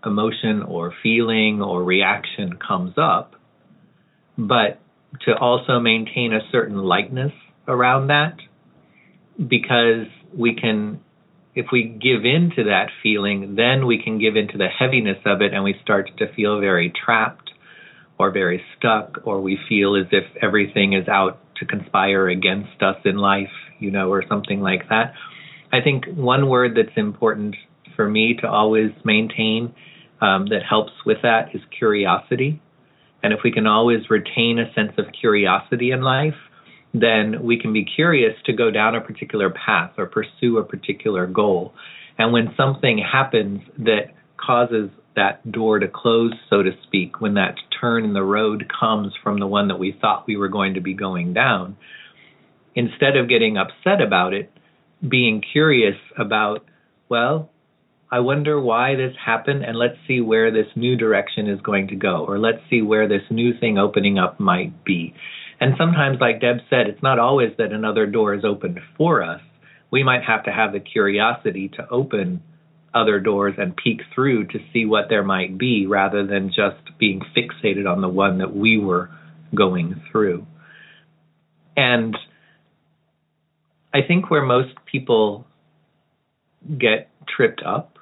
emotion 0.06 0.62
or 0.62 0.94
feeling 1.02 1.60
or 1.60 1.84
reaction 1.84 2.54
comes 2.66 2.94
up 2.96 3.33
but 4.36 4.80
to 5.22 5.36
also 5.36 5.78
maintain 5.78 6.32
a 6.32 6.40
certain 6.50 6.78
lightness 6.78 7.32
around 7.68 8.08
that 8.08 8.36
because 9.48 10.06
we 10.36 10.54
can 10.54 11.00
if 11.54 11.66
we 11.70 11.84
give 11.84 12.24
in 12.24 12.50
to 12.56 12.64
that 12.64 12.88
feeling 13.02 13.54
then 13.56 13.86
we 13.86 14.02
can 14.02 14.18
give 14.18 14.36
into 14.36 14.58
the 14.58 14.66
heaviness 14.66 15.18
of 15.24 15.40
it 15.40 15.54
and 15.54 15.62
we 15.62 15.74
start 15.82 16.10
to 16.18 16.32
feel 16.34 16.60
very 16.60 16.92
trapped 17.04 17.50
or 18.18 18.30
very 18.30 18.62
stuck 18.76 19.18
or 19.24 19.40
we 19.40 19.58
feel 19.68 19.96
as 19.96 20.06
if 20.10 20.24
everything 20.42 20.92
is 20.92 21.08
out 21.08 21.40
to 21.56 21.64
conspire 21.64 22.28
against 22.28 22.82
us 22.82 22.96
in 23.04 23.16
life 23.16 23.50
you 23.78 23.90
know 23.90 24.10
or 24.10 24.24
something 24.28 24.60
like 24.60 24.88
that. 24.88 25.14
I 25.72 25.80
think 25.80 26.06
one 26.14 26.48
word 26.48 26.76
that's 26.76 26.96
important 26.96 27.56
for 27.96 28.08
me 28.08 28.36
to 28.40 28.48
always 28.48 28.90
maintain 29.04 29.74
um, 30.20 30.46
that 30.46 30.62
helps 30.68 30.92
with 31.04 31.18
that 31.22 31.54
is 31.54 31.60
curiosity 31.76 32.60
and 33.24 33.32
if 33.32 33.40
we 33.42 33.50
can 33.50 33.66
always 33.66 34.10
retain 34.10 34.58
a 34.58 34.70
sense 34.74 34.92
of 34.98 35.06
curiosity 35.18 35.92
in 35.92 36.02
life, 36.02 36.34
then 36.92 37.42
we 37.42 37.58
can 37.58 37.72
be 37.72 37.82
curious 37.82 38.34
to 38.44 38.52
go 38.52 38.70
down 38.70 38.94
a 38.94 39.00
particular 39.00 39.48
path 39.48 39.92
or 39.96 40.04
pursue 40.04 40.58
a 40.58 40.62
particular 40.64 41.26
goal. 41.26 41.72
And 42.18 42.34
when 42.34 42.54
something 42.54 42.98
happens 42.98 43.62
that 43.78 44.12
causes 44.36 44.90
that 45.16 45.50
door 45.50 45.78
to 45.78 45.88
close, 45.88 46.34
so 46.50 46.62
to 46.62 46.72
speak, 46.86 47.22
when 47.22 47.32
that 47.34 47.54
turn 47.80 48.04
in 48.04 48.12
the 48.12 48.22
road 48.22 48.70
comes 48.78 49.14
from 49.22 49.40
the 49.40 49.46
one 49.46 49.68
that 49.68 49.78
we 49.78 49.96
thought 49.98 50.26
we 50.26 50.36
were 50.36 50.48
going 50.48 50.74
to 50.74 50.82
be 50.82 50.92
going 50.92 51.32
down, 51.32 51.78
instead 52.74 53.16
of 53.16 53.30
getting 53.30 53.56
upset 53.56 54.02
about 54.06 54.34
it, 54.34 54.52
being 55.08 55.42
curious 55.50 55.96
about, 56.18 56.66
well, 57.08 57.48
I 58.14 58.20
wonder 58.20 58.60
why 58.60 58.94
this 58.94 59.12
happened, 59.26 59.64
and 59.64 59.76
let's 59.76 59.96
see 60.06 60.20
where 60.20 60.52
this 60.52 60.68
new 60.76 60.94
direction 60.94 61.48
is 61.48 61.60
going 61.62 61.88
to 61.88 61.96
go, 61.96 62.24
or 62.24 62.38
let's 62.38 62.60
see 62.70 62.80
where 62.80 63.08
this 63.08 63.24
new 63.28 63.58
thing 63.58 63.76
opening 63.76 64.20
up 64.20 64.38
might 64.38 64.84
be. 64.84 65.12
And 65.60 65.74
sometimes, 65.76 66.18
like 66.20 66.40
Deb 66.40 66.58
said, 66.70 66.86
it's 66.86 67.02
not 67.02 67.18
always 67.18 67.50
that 67.58 67.72
another 67.72 68.06
door 68.06 68.32
is 68.32 68.44
opened 68.44 68.78
for 68.96 69.24
us. 69.24 69.40
We 69.90 70.04
might 70.04 70.22
have 70.22 70.44
to 70.44 70.52
have 70.52 70.72
the 70.72 70.78
curiosity 70.78 71.68
to 71.70 71.88
open 71.90 72.44
other 72.94 73.18
doors 73.18 73.54
and 73.58 73.74
peek 73.76 74.02
through 74.14 74.46
to 74.46 74.60
see 74.72 74.84
what 74.84 75.06
there 75.08 75.24
might 75.24 75.58
be 75.58 75.88
rather 75.88 76.24
than 76.24 76.50
just 76.50 76.96
being 77.00 77.20
fixated 77.36 77.92
on 77.92 78.00
the 78.00 78.08
one 78.08 78.38
that 78.38 78.54
we 78.54 78.78
were 78.78 79.10
going 79.56 80.00
through. 80.12 80.46
And 81.76 82.16
I 83.92 84.02
think 84.06 84.30
where 84.30 84.44
most 84.44 84.74
people 84.86 85.48
get 86.78 87.10
tripped 87.26 87.60
up 87.66 87.93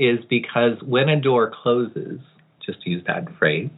is 0.00 0.24
because 0.28 0.82
when 0.82 1.08
a 1.08 1.20
door 1.20 1.52
closes, 1.62 2.20
just 2.64 2.82
to 2.82 2.90
use 2.90 3.04
that 3.06 3.26
phrase, 3.38 3.70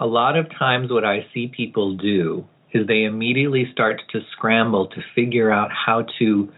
a 0.00 0.06
lot 0.06 0.36
of 0.36 0.46
times 0.58 0.90
what 0.90 1.04
I 1.04 1.26
see 1.32 1.46
people 1.48 1.96
do 1.96 2.44
is 2.72 2.86
they 2.86 3.04
immediately 3.04 3.68
start 3.72 4.02
to 4.12 4.20
scramble 4.32 4.88
to 4.88 5.00
figure 5.14 5.50
out 5.50 5.70
how 5.72 6.06
to 6.18 6.52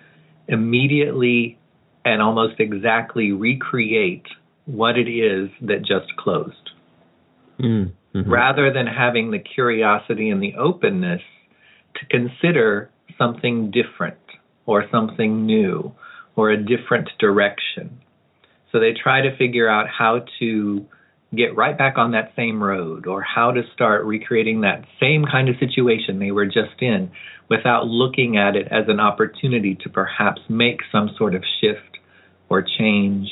immediately 0.48 1.58
and 2.04 2.20
almost 2.20 2.58
exactly 2.58 3.32
recreate 3.32 4.26
what 4.64 4.98
it 4.98 5.08
is 5.08 5.50
that 5.62 5.80
just 5.80 6.16
closed. 6.18 6.70
Mm-hmm. 7.60 8.30
Rather 8.30 8.72
than 8.72 8.86
having 8.86 9.30
the 9.30 9.38
curiosity 9.38 10.30
and 10.30 10.42
the 10.42 10.54
openness 10.56 11.20
to 11.96 12.06
consider 12.06 12.90
something 13.18 13.70
different 13.70 14.16
or 14.66 14.86
something 14.90 15.44
new 15.44 15.92
or 16.40 16.50
a 16.50 16.56
different 16.56 17.10
direction. 17.18 18.00
So 18.72 18.80
they 18.80 18.92
try 18.94 19.20
to 19.20 19.36
figure 19.36 19.68
out 19.68 19.88
how 19.88 20.24
to 20.38 20.86
get 21.36 21.54
right 21.54 21.76
back 21.76 21.98
on 21.98 22.12
that 22.12 22.32
same 22.34 22.62
road 22.62 23.06
or 23.06 23.20
how 23.20 23.52
to 23.52 23.62
start 23.74 24.06
recreating 24.06 24.62
that 24.62 24.84
same 24.98 25.24
kind 25.30 25.50
of 25.50 25.56
situation 25.60 26.18
they 26.18 26.30
were 26.30 26.46
just 26.46 26.80
in 26.80 27.10
without 27.50 27.86
looking 27.86 28.38
at 28.38 28.56
it 28.56 28.66
as 28.70 28.84
an 28.88 29.00
opportunity 29.00 29.76
to 29.82 29.90
perhaps 29.90 30.40
make 30.48 30.80
some 30.90 31.10
sort 31.18 31.34
of 31.34 31.44
shift 31.60 31.98
or 32.48 32.62
change 32.62 33.28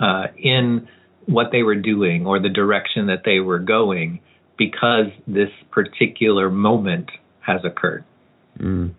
uh, 0.00 0.28
in 0.38 0.88
what 1.26 1.48
they 1.52 1.62
were 1.62 1.76
doing 1.76 2.26
or 2.26 2.40
the 2.40 2.48
direction 2.48 3.08
that 3.08 3.22
they 3.24 3.40
were 3.40 3.58
going 3.58 4.20
because 4.56 5.08
this 5.26 5.50
particular 5.70 6.48
moment 6.48 7.10
has 7.40 7.60
occurred. 7.62 8.04
Mm. 8.58 8.94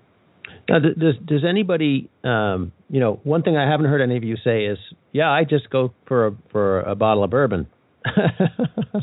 Now, 0.69 0.79
does 0.79 1.15
does 1.25 1.43
anybody, 1.47 2.09
um, 2.23 2.71
you 2.89 2.99
know, 2.99 3.19
one 3.23 3.41
thing 3.41 3.57
I 3.57 3.69
haven't 3.69 3.87
heard 3.87 4.01
any 4.01 4.17
of 4.17 4.23
you 4.23 4.35
say 4.43 4.65
is, 4.65 4.77
yeah, 5.11 5.29
I 5.29 5.43
just 5.43 5.69
go 5.69 5.93
for 6.07 6.27
a, 6.27 6.31
for 6.51 6.81
a 6.81 6.95
bottle 6.95 7.23
of 7.23 7.31
bourbon 7.31 7.67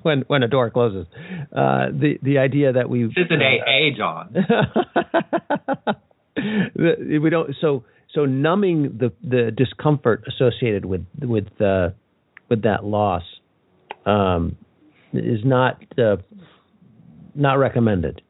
when 0.03 0.25
when 0.29 0.43
a 0.43 0.49
door 0.49 0.71
closes. 0.71 1.07
Uh, 1.53 1.87
the 1.91 2.19
the 2.23 2.39
idea 2.39 2.73
that 2.73 2.89
we 2.89 3.03
this 3.05 3.13
is 3.17 3.31
an 3.31 3.41
AA, 3.43 3.97
John. 3.97 4.35
we 7.21 7.31
don't 7.31 7.55
so 7.61 7.85
so 8.15 8.25
numbing 8.25 8.99
the 8.99 9.13
the 9.29 9.51
discomfort 9.51 10.25
associated 10.29 10.85
with 10.85 11.05
with 11.21 11.49
uh, 11.61 11.91
with 12.49 12.63
that 12.63 12.85
loss 12.85 13.25
um, 14.05 14.57
is 15.13 15.41
not 15.45 15.83
uh, 15.99 16.17
not 17.35 17.55
recommended. 17.55 18.23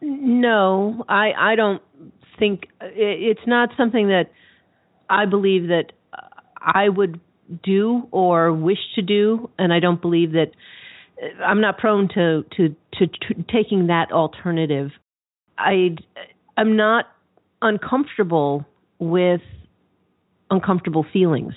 No, 0.00 1.04
I 1.08 1.32
I 1.36 1.54
don't 1.56 1.82
think 2.38 2.68
it's 2.80 3.46
not 3.46 3.70
something 3.76 4.08
that 4.08 4.30
I 5.10 5.26
believe 5.26 5.68
that 5.68 5.92
I 6.60 6.88
would 6.88 7.20
do 7.62 8.06
or 8.10 8.52
wish 8.52 8.78
to 8.94 9.02
do, 9.02 9.50
and 9.58 9.72
I 9.72 9.80
don't 9.80 10.00
believe 10.00 10.32
that 10.32 10.52
I'm 11.44 11.60
not 11.60 11.78
prone 11.78 12.08
to 12.14 12.44
to 12.56 12.68
to, 12.94 13.06
to 13.06 13.44
taking 13.52 13.88
that 13.88 14.12
alternative. 14.12 14.90
I 15.56 15.96
I'm 16.56 16.76
not 16.76 17.06
uncomfortable 17.60 18.66
with 18.98 19.40
uncomfortable 20.50 21.04
feelings. 21.12 21.54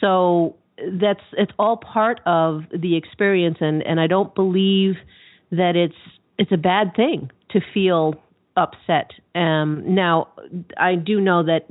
So 0.00 0.56
that's 0.98 1.20
it's 1.32 1.52
all 1.58 1.76
part 1.76 2.20
of 2.24 2.62
the 2.72 2.96
experience 2.96 3.58
and 3.60 3.82
and 3.82 4.00
I 4.00 4.06
don't 4.06 4.34
believe 4.34 4.94
that 5.50 5.76
it's 5.76 5.94
it's 6.38 6.52
a 6.52 6.56
bad 6.56 6.94
thing 6.96 7.30
to 7.52 7.60
feel 7.74 8.14
upset. 8.56 9.10
Um 9.34 9.94
now 9.94 10.28
I 10.76 10.94
do 10.94 11.20
know 11.20 11.42
that 11.44 11.66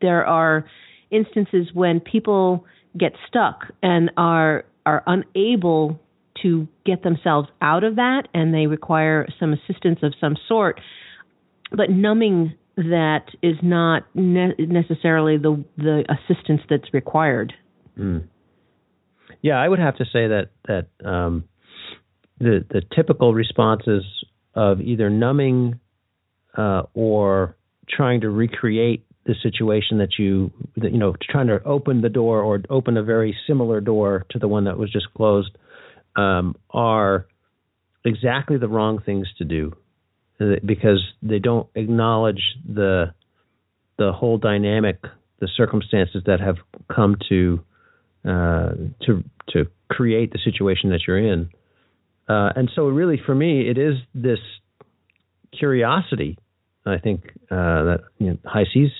there 0.00 0.26
are 0.26 0.66
instances 1.10 1.68
when 1.74 2.00
people 2.00 2.64
get 2.98 3.12
stuck 3.28 3.66
and 3.82 4.10
are 4.16 4.64
are 4.84 5.02
unable 5.06 6.00
to 6.42 6.66
get 6.84 7.02
themselves 7.02 7.48
out 7.60 7.84
of 7.84 7.96
that 7.96 8.22
and 8.34 8.52
they 8.52 8.66
require 8.66 9.26
some 9.38 9.52
assistance 9.52 9.98
of 10.02 10.14
some 10.20 10.36
sort 10.48 10.80
but 11.70 11.90
numbing 11.90 12.54
that 12.76 13.26
is 13.42 13.56
not 13.62 14.04
ne- 14.14 14.54
necessarily 14.58 15.36
the 15.36 15.62
the 15.76 16.04
assistance 16.08 16.62
that's 16.68 16.92
required 16.92 17.52
mm. 17.98 18.26
yeah 19.42 19.56
i 19.56 19.68
would 19.68 19.78
have 19.78 19.96
to 19.96 20.04
say 20.04 20.26
that 20.26 20.48
that 20.66 20.86
um, 21.06 21.44
the 22.38 22.64
the 22.70 22.82
typical 22.94 23.34
responses 23.34 24.04
of 24.54 24.80
either 24.80 25.10
numbing 25.10 25.80
uh, 26.56 26.82
or 26.94 27.56
trying 27.88 28.20
to 28.20 28.30
recreate 28.30 29.04
the 29.24 29.34
situation 29.42 29.98
that 29.98 30.18
you 30.18 30.50
that, 30.76 30.92
you 30.92 30.98
know 30.98 31.14
trying 31.30 31.46
to 31.46 31.62
open 31.64 32.00
the 32.00 32.08
door 32.08 32.42
or 32.42 32.60
open 32.70 32.96
a 32.96 33.02
very 33.02 33.36
similar 33.46 33.80
door 33.80 34.26
to 34.30 34.38
the 34.38 34.48
one 34.48 34.64
that 34.64 34.76
was 34.76 34.90
just 34.90 35.06
closed 35.14 35.56
um, 36.16 36.56
are 36.70 37.26
exactly 38.04 38.58
the 38.58 38.68
wrong 38.68 39.00
things 39.00 39.28
to 39.38 39.44
do 39.44 39.72
uh, 40.40 40.56
because 40.64 41.02
they 41.22 41.38
don't 41.38 41.68
acknowledge 41.74 42.42
the 42.66 43.14
the 43.98 44.12
whole 44.12 44.38
dynamic, 44.38 45.00
the 45.40 45.48
circumstances 45.56 46.22
that 46.26 46.40
have 46.40 46.56
come 46.92 47.16
to 47.28 47.60
uh, 48.24 48.72
to 49.06 49.22
to 49.50 49.66
create 49.88 50.32
the 50.32 50.38
situation 50.44 50.90
that 50.90 51.00
you're 51.06 51.18
in. 51.18 51.50
Uh, 52.28 52.50
and 52.54 52.70
so, 52.74 52.86
really, 52.86 53.20
for 53.24 53.34
me, 53.34 53.68
it 53.68 53.78
is 53.78 53.94
this 54.14 54.38
curiosity. 55.58 56.38
I 56.84 56.98
think 56.98 57.22
uh, 57.50 57.84
that 57.84 58.00
you 58.18 58.30
know, 58.30 58.38
HiC's 58.44 58.92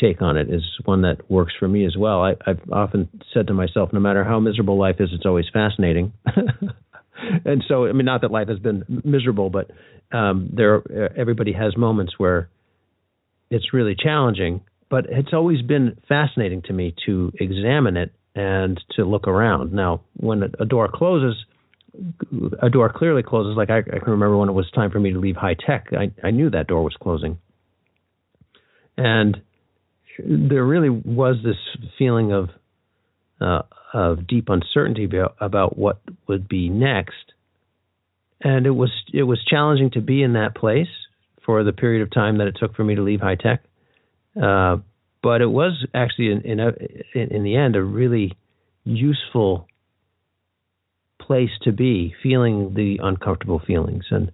take 0.00 0.22
on 0.22 0.36
it 0.36 0.48
is 0.48 0.62
one 0.84 1.02
that 1.02 1.30
works 1.30 1.52
for 1.58 1.68
me 1.68 1.84
as 1.84 1.96
well. 1.96 2.22
I, 2.22 2.34
have 2.46 2.60
often 2.72 3.08
said 3.34 3.48
to 3.48 3.54
myself, 3.54 3.92
no 3.92 4.00
matter 4.00 4.24
how 4.24 4.40
miserable 4.40 4.78
life 4.78 4.96
is, 5.00 5.10
it's 5.12 5.26
always 5.26 5.46
fascinating. 5.52 6.12
and 7.44 7.64
so, 7.68 7.86
I 7.86 7.92
mean, 7.92 8.06
not 8.06 8.20
that 8.22 8.30
life 8.30 8.48
has 8.48 8.58
been 8.58 8.84
miserable, 9.04 9.50
but 9.50 9.70
um, 10.12 10.50
there, 10.54 10.82
everybody 11.18 11.52
has 11.52 11.76
moments 11.76 12.14
where 12.16 12.48
it's 13.50 13.72
really 13.72 13.96
challenging. 13.98 14.60
But 14.90 15.06
it's 15.10 15.34
always 15.34 15.60
been 15.62 15.98
fascinating 16.08 16.62
to 16.62 16.72
me 16.72 16.94
to 17.06 17.32
examine 17.38 17.96
it 17.96 18.12
and 18.34 18.80
to 18.96 19.04
look 19.04 19.28
around. 19.28 19.72
Now, 19.72 20.02
when 20.16 20.42
a 20.58 20.64
door 20.64 20.88
closes, 20.92 21.36
a 22.62 22.70
door 22.70 22.92
clearly 22.94 23.22
closes. 23.22 23.56
Like 23.56 23.70
I, 23.70 23.78
I 23.78 23.98
can 23.98 24.12
remember 24.12 24.36
when 24.36 24.48
it 24.48 24.52
was 24.52 24.70
time 24.70 24.90
for 24.90 25.00
me 25.00 25.12
to 25.12 25.18
leave 25.18 25.36
high 25.36 25.54
tech, 25.54 25.88
I, 25.92 26.12
I 26.26 26.30
knew 26.30 26.50
that 26.50 26.66
door 26.66 26.82
was 26.82 26.96
closing. 27.00 27.38
And 28.96 29.40
there 30.18 30.64
really 30.64 30.90
was 30.90 31.36
this 31.44 31.56
feeling 31.98 32.32
of 32.32 32.48
uh, 33.40 33.62
of 33.94 34.26
deep 34.26 34.48
uncertainty 34.48 35.08
about, 35.40 35.78
what 35.78 36.00
would 36.26 36.48
be 36.48 36.68
next, 36.68 37.32
and 38.42 38.66
it 38.66 38.70
was 38.70 38.90
it 39.14 39.22
was 39.22 39.38
challenging 39.48 39.90
to 39.92 40.00
be 40.00 40.22
in 40.22 40.32
that 40.32 40.56
place 40.56 40.88
for 41.46 41.62
the 41.62 41.72
period 41.72 42.02
of 42.02 42.10
time 42.10 42.38
that 42.38 42.48
it 42.48 42.56
took 42.58 42.74
for 42.74 42.82
me 42.82 42.96
to 42.96 43.02
leave 43.02 43.20
high 43.20 43.36
tech. 43.36 43.62
Uh, 44.36 44.78
but 45.22 45.40
it 45.40 45.46
was 45.50 45.86
actually 45.94 46.32
in 46.32 46.40
in, 46.42 46.60
a, 46.60 46.72
in 47.14 47.28
in 47.36 47.42
the 47.44 47.56
end 47.56 47.76
a 47.76 47.82
really 47.82 48.36
useful 48.84 49.68
place 51.28 51.50
to 51.62 51.72
be, 51.72 52.14
feeling 52.22 52.72
the 52.74 52.98
uncomfortable 53.02 53.60
feelings 53.64 54.04
and 54.10 54.32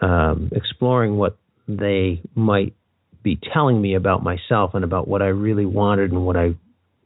um, 0.00 0.50
exploring 0.52 1.16
what 1.16 1.38
they 1.68 2.20
might 2.34 2.74
be 3.22 3.38
telling 3.54 3.80
me 3.80 3.94
about 3.94 4.24
myself 4.24 4.72
and 4.74 4.84
about 4.84 5.06
what 5.06 5.22
I 5.22 5.28
really 5.28 5.64
wanted 5.64 6.10
and 6.10 6.26
what 6.26 6.36
I 6.36 6.56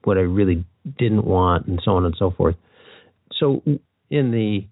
what 0.05 0.17
I 0.17 0.23
really 0.23 0.65
didn't 0.99 1.25
want 1.25 1.67
and 1.67 1.81
so 1.85 1.93
on 1.93 2.07
and 2.07 2.15
so 2.19 2.31
forth. 2.31 2.57
So 3.39 3.63
in 4.11 4.31
the 4.31 4.67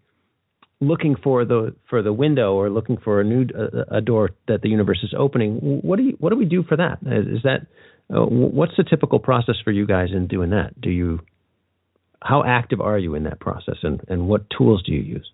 looking 0.80 1.16
for 1.22 1.44
the 1.44 1.74
for 1.90 2.02
the 2.02 2.12
window 2.12 2.54
or 2.54 2.70
looking 2.70 2.96
for 2.96 3.20
a 3.20 3.24
new 3.24 3.46
a, 3.54 3.98
a 3.98 4.00
door 4.00 4.30
that 4.48 4.62
the 4.62 4.70
universe 4.70 5.00
is 5.02 5.14
opening, 5.16 5.56
what 5.82 5.96
do 5.98 6.04
you 6.04 6.16
what 6.18 6.30
do 6.30 6.36
we 6.36 6.46
do 6.46 6.62
for 6.62 6.76
that? 6.78 6.98
Is 7.02 7.42
that 7.42 7.66
uh, 8.10 8.24
what's 8.24 8.76
the 8.78 8.84
typical 8.84 9.18
process 9.18 9.56
for 9.62 9.70
you 9.70 9.86
guys 9.86 10.08
in 10.12 10.26
doing 10.26 10.50
that? 10.50 10.80
Do 10.80 10.88
you 10.88 11.20
how 12.22 12.42
active 12.44 12.80
are 12.80 12.98
you 12.98 13.14
in 13.14 13.24
that 13.24 13.40
process 13.40 13.76
and, 13.82 14.00
and 14.08 14.28
what 14.28 14.44
tools 14.56 14.82
do 14.84 14.92
you 14.92 15.00
use? 15.00 15.30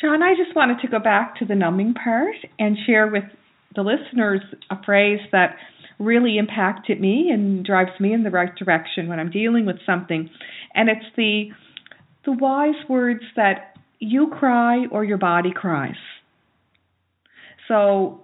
John, 0.00 0.22
I 0.22 0.34
just 0.34 0.54
wanted 0.56 0.80
to 0.80 0.88
go 0.88 0.98
back 0.98 1.36
to 1.38 1.44
the 1.44 1.54
numbing 1.54 1.94
part 1.94 2.34
and 2.58 2.76
share 2.86 3.06
with 3.06 3.24
the 3.74 3.82
listeners 3.82 4.40
a 4.70 4.76
phrase 4.84 5.20
that 5.30 5.56
really 5.98 6.38
impacted 6.38 7.00
me 7.00 7.30
and 7.32 7.64
drives 7.64 7.98
me 8.00 8.12
in 8.12 8.24
the 8.24 8.30
right 8.30 8.54
direction 8.56 9.08
when 9.08 9.20
I'm 9.20 9.30
dealing 9.30 9.64
with 9.64 9.76
something. 9.86 10.28
And 10.74 10.88
it's 10.88 11.06
the 11.16 11.50
the 12.24 12.32
wise 12.32 12.88
words 12.88 13.22
that 13.36 13.76
you 13.98 14.28
cry 14.28 14.86
or 14.90 15.04
your 15.04 15.18
body 15.18 15.52
cries. 15.52 15.96
So 17.68 18.20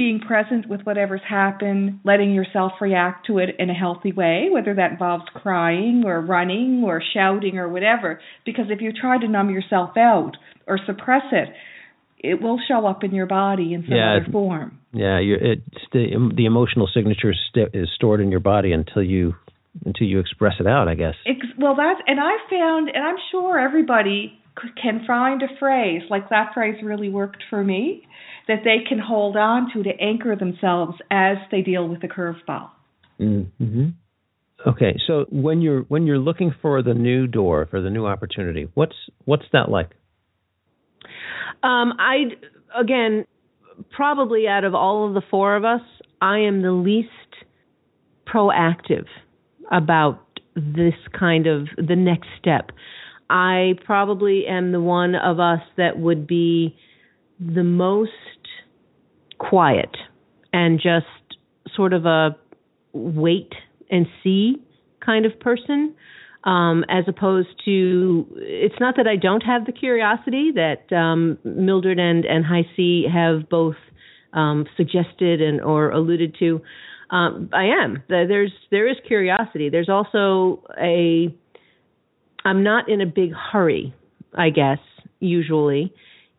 being 0.00 0.18
present 0.18 0.66
with 0.66 0.80
whatever's 0.84 1.20
happened, 1.28 2.00
letting 2.04 2.32
yourself 2.32 2.72
react 2.80 3.26
to 3.26 3.36
it 3.36 3.50
in 3.58 3.68
a 3.68 3.74
healthy 3.74 4.12
way, 4.12 4.48
whether 4.50 4.72
that 4.72 4.92
involves 4.92 5.24
crying 5.34 6.04
or 6.06 6.22
running 6.22 6.82
or 6.86 7.02
shouting 7.12 7.58
or 7.58 7.68
whatever. 7.68 8.18
Because 8.46 8.64
if 8.70 8.80
you 8.80 8.92
try 8.98 9.18
to 9.18 9.28
numb 9.28 9.50
yourself 9.50 9.98
out 9.98 10.38
or 10.66 10.78
suppress 10.86 11.24
it, 11.32 11.50
it 12.16 12.40
will 12.40 12.58
show 12.66 12.86
up 12.86 13.04
in 13.04 13.14
your 13.14 13.26
body 13.26 13.74
in 13.74 13.82
some 13.82 13.94
yeah, 13.94 14.16
other 14.16 14.32
form. 14.32 14.78
Yeah, 14.94 15.18
it's 15.20 15.84
the 15.92 16.32
the 16.34 16.46
emotional 16.46 16.88
signature 16.94 17.34
st- 17.50 17.74
is 17.74 17.90
stored 17.94 18.22
in 18.22 18.30
your 18.30 18.40
body 18.40 18.72
until 18.72 19.02
you 19.02 19.34
until 19.84 20.06
you 20.06 20.18
express 20.18 20.54
it 20.60 20.66
out. 20.66 20.88
I 20.88 20.94
guess. 20.94 21.14
Ex- 21.26 21.58
well, 21.58 21.76
that's 21.76 22.00
and 22.06 22.18
I 22.18 22.38
found, 22.48 22.88
and 22.88 23.04
I'm 23.04 23.20
sure 23.30 23.58
everybody 23.58 24.32
can 24.82 25.04
find 25.06 25.42
a 25.42 25.58
phrase 25.58 26.02
like 26.08 26.30
that 26.30 26.52
phrase 26.54 26.76
really 26.82 27.10
worked 27.10 27.42
for 27.50 27.62
me 27.62 28.06
that 28.48 28.60
they 28.64 28.84
can 28.88 28.98
hold 28.98 29.36
on 29.36 29.70
to 29.74 29.82
to 29.82 29.90
anchor 30.00 30.36
themselves 30.36 30.94
as 31.10 31.36
they 31.50 31.62
deal 31.62 31.88
with 31.88 32.00
the 32.00 32.08
curveball. 32.08 32.70
Mm-hmm. 33.20 33.88
Okay, 34.66 34.98
so 35.06 35.24
when 35.30 35.62
you're 35.62 35.82
when 35.82 36.06
you're 36.06 36.18
looking 36.18 36.54
for 36.60 36.82
the 36.82 36.94
new 36.94 37.26
door 37.26 37.66
for 37.70 37.80
the 37.80 37.90
new 37.90 38.06
opportunity, 38.06 38.68
what's 38.74 38.96
what's 39.24 39.44
that 39.52 39.70
like? 39.70 39.90
Um, 41.62 41.94
I 41.98 42.24
again, 42.78 43.26
probably 43.90 44.46
out 44.46 44.64
of 44.64 44.74
all 44.74 45.08
of 45.08 45.14
the 45.14 45.22
four 45.30 45.56
of 45.56 45.64
us, 45.64 45.80
I 46.20 46.40
am 46.40 46.62
the 46.62 46.72
least 46.72 47.08
proactive 48.26 49.06
about 49.70 50.20
this 50.54 50.94
kind 51.18 51.46
of 51.46 51.68
the 51.76 51.96
next 51.96 52.28
step. 52.38 52.70
I 53.30 53.74
probably 53.84 54.44
am 54.46 54.72
the 54.72 54.80
one 54.80 55.14
of 55.14 55.38
us 55.38 55.60
that 55.76 55.98
would 55.98 56.26
be 56.26 56.76
the 57.40 57.64
most 57.64 58.12
quiet 59.38 59.96
and 60.52 60.78
just 60.78 61.06
sort 61.74 61.92
of 61.92 62.04
a 62.04 62.36
wait 62.92 63.52
and 63.90 64.06
see 64.22 64.56
kind 65.04 65.24
of 65.24 65.38
person 65.40 65.94
um, 66.44 66.84
as 66.88 67.04
opposed 67.06 67.48
to 67.64 68.26
it's 68.36 68.74
not 68.80 68.96
that 68.96 69.06
I 69.06 69.16
don't 69.16 69.42
have 69.42 69.66
the 69.66 69.72
curiosity 69.72 70.52
that 70.54 70.94
um, 70.94 71.38
Mildred 71.44 71.98
and 71.98 72.24
and 72.24 72.44
HiC 72.44 73.10
have 73.12 73.48
both 73.48 73.76
um, 74.32 74.66
suggested 74.76 75.40
and 75.40 75.60
or 75.60 75.90
alluded 75.90 76.36
to. 76.38 76.60
Um, 77.10 77.50
I 77.52 77.64
am 77.82 78.02
there's 78.08 78.52
there 78.70 78.88
is 78.88 78.96
curiosity. 79.06 79.68
There's 79.68 79.88
also 79.88 80.64
a 80.80 81.34
I'm 82.44 82.62
not 82.62 82.88
in 82.88 83.00
a 83.00 83.06
big 83.06 83.32
hurry, 83.32 83.94
I 84.34 84.50
guess 84.50 84.78
usually, 85.18 85.92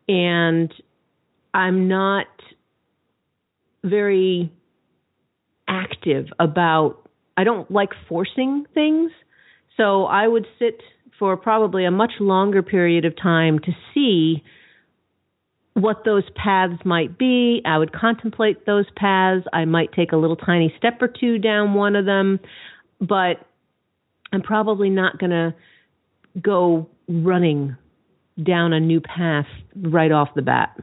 and 0.08 0.72
I'm 1.54 1.88
not 1.88 2.26
very 3.84 4.52
active 5.68 6.26
about. 6.38 7.08
I 7.36 7.44
don't 7.44 7.70
like 7.70 7.90
forcing 8.08 8.66
things. 8.74 9.10
So 9.76 10.04
I 10.04 10.26
would 10.26 10.46
sit 10.58 10.80
for 11.18 11.36
probably 11.36 11.84
a 11.84 11.90
much 11.90 12.12
longer 12.20 12.62
period 12.62 13.04
of 13.04 13.14
time 13.16 13.58
to 13.60 13.72
see 13.94 14.42
what 15.74 16.04
those 16.04 16.24
paths 16.36 16.84
might 16.84 17.18
be. 17.18 17.62
I 17.64 17.78
would 17.78 17.92
contemplate 17.92 18.66
those 18.66 18.86
paths. 18.96 19.44
I 19.52 19.64
might 19.64 19.92
take 19.92 20.12
a 20.12 20.16
little 20.16 20.36
tiny 20.36 20.74
step 20.76 21.00
or 21.00 21.08
two 21.08 21.38
down 21.38 21.74
one 21.74 21.96
of 21.96 22.04
them, 22.04 22.40
but 23.00 23.46
I'm 24.32 24.42
probably 24.42 24.90
not 24.90 25.18
going 25.18 25.30
to 25.30 25.54
go 26.40 26.88
running 27.08 27.76
down 28.42 28.72
a 28.72 28.80
new 28.80 29.00
path 29.00 29.46
right 29.76 30.12
off 30.12 30.28
the 30.34 30.42
bat. 30.42 30.78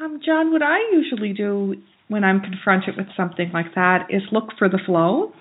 Um, 0.00 0.20
John, 0.24 0.52
what 0.52 0.62
I 0.62 0.78
usually 0.92 1.32
do 1.32 1.74
when 2.08 2.24
I'm 2.24 2.40
confronted 2.40 2.96
with 2.96 3.06
something 3.16 3.50
like 3.52 3.74
that 3.74 4.06
is 4.10 4.22
look 4.30 4.50
for 4.58 4.68
the 4.68 4.78
flow 4.84 5.32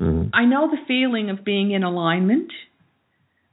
Mm-hmm. 0.00 0.30
I 0.32 0.44
know 0.46 0.68
the 0.70 0.78
feeling 0.88 1.30
of 1.30 1.44
being 1.44 1.72
in 1.72 1.82
alignment 1.82 2.50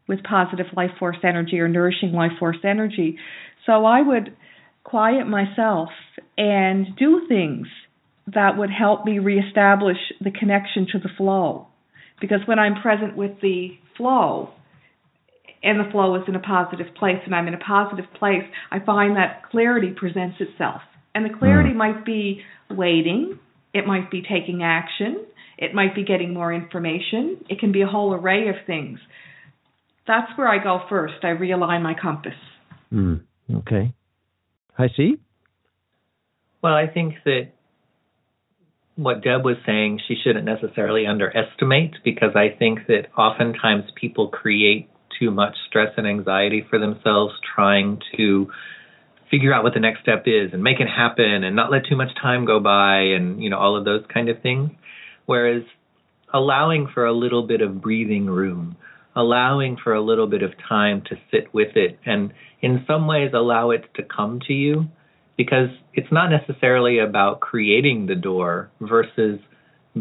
with 0.07 0.23
positive 0.23 0.67
life 0.75 0.91
force 0.97 1.17
energy 1.23 1.59
or 1.59 1.67
nourishing 1.67 2.13
life 2.13 2.31
force 2.39 2.57
energy. 2.63 3.17
So 3.65 3.85
I 3.85 4.01
would 4.01 4.35
quiet 4.83 5.27
myself 5.27 5.89
and 6.37 6.87
do 6.97 7.25
things 7.27 7.67
that 8.33 8.57
would 8.57 8.69
help 8.69 9.05
me 9.05 9.19
reestablish 9.19 9.97
the 10.21 10.31
connection 10.31 10.87
to 10.93 10.99
the 10.99 11.09
flow. 11.17 11.67
Because 12.21 12.39
when 12.45 12.59
I'm 12.59 12.81
present 12.81 13.17
with 13.17 13.41
the 13.41 13.77
flow, 13.97 14.49
and 15.63 15.79
the 15.79 15.89
flow 15.91 16.15
is 16.15 16.23
in 16.27 16.35
a 16.35 16.39
positive 16.39 16.87
place, 16.95 17.17
and 17.25 17.33
I'm 17.35 17.47
in 17.47 17.53
a 17.53 17.59
positive 17.59 18.05
place, 18.17 18.43
I 18.71 18.79
find 18.79 19.15
that 19.15 19.43
clarity 19.51 19.93
presents 19.95 20.37
itself. 20.39 20.81
And 21.15 21.25
the 21.25 21.37
clarity 21.37 21.71
mm. 21.71 21.77
might 21.77 22.05
be 22.05 22.41
waiting, 22.69 23.39
it 23.73 23.87
might 23.87 24.11
be 24.11 24.21
taking 24.21 24.61
action, 24.63 25.25
it 25.57 25.73
might 25.73 25.95
be 25.95 26.03
getting 26.03 26.33
more 26.33 26.53
information, 26.53 27.43
it 27.49 27.59
can 27.59 27.71
be 27.71 27.81
a 27.81 27.87
whole 27.87 28.13
array 28.13 28.49
of 28.49 28.55
things. 28.67 28.99
That's 30.05 30.31
where 30.37 30.47
I 30.47 30.63
go 30.63 30.81
first. 30.89 31.15
I 31.23 31.27
realign 31.27 31.81
my 31.81 31.93
compass. 31.99 32.33
Mm. 32.93 33.21
Okay. 33.53 33.93
I 34.77 34.87
see. 34.95 35.17
Well, 36.61 36.73
I 36.73 36.87
think 36.87 37.15
that 37.25 37.49
what 38.95 39.23
Deb 39.23 39.43
was 39.43 39.57
saying, 39.65 40.01
she 40.07 40.15
shouldn't 40.23 40.45
necessarily 40.45 41.05
underestimate 41.05 41.95
because 42.03 42.31
I 42.35 42.57
think 42.57 42.87
that 42.87 43.07
oftentimes 43.17 43.83
people 43.99 44.29
create 44.29 44.89
too 45.19 45.31
much 45.31 45.55
stress 45.67 45.91
and 45.97 46.07
anxiety 46.07 46.65
for 46.69 46.79
themselves 46.79 47.33
trying 47.55 47.99
to 48.15 48.49
figure 49.29 49.53
out 49.53 49.63
what 49.63 49.73
the 49.73 49.79
next 49.79 50.01
step 50.01 50.23
is 50.25 50.51
and 50.53 50.63
make 50.63 50.79
it 50.79 50.87
happen 50.87 51.43
and 51.43 51.55
not 51.55 51.71
let 51.71 51.85
too 51.89 51.95
much 51.95 52.09
time 52.21 52.45
go 52.45 52.59
by 52.59 52.99
and 52.99 53.43
you 53.43 53.49
know 53.49 53.57
all 53.57 53.75
of 53.77 53.85
those 53.85 54.03
kind 54.13 54.29
of 54.29 54.41
things 54.41 54.69
whereas 55.25 55.63
allowing 56.33 56.87
for 56.93 57.05
a 57.05 57.13
little 57.13 57.45
bit 57.45 57.61
of 57.61 57.81
breathing 57.81 58.25
room 58.25 58.75
allowing 59.15 59.77
for 59.83 59.93
a 59.93 60.01
little 60.01 60.27
bit 60.27 60.43
of 60.43 60.51
time 60.69 61.01
to 61.09 61.15
sit 61.31 61.53
with 61.53 61.75
it 61.75 61.99
and 62.05 62.31
in 62.61 62.83
some 62.87 63.07
ways 63.07 63.31
allow 63.33 63.71
it 63.71 63.83
to 63.95 64.03
come 64.03 64.39
to 64.47 64.53
you 64.53 64.85
because 65.37 65.69
it's 65.93 66.11
not 66.11 66.29
necessarily 66.29 66.99
about 66.99 67.39
creating 67.39 68.07
the 68.07 68.15
door 68.15 68.71
versus 68.81 69.39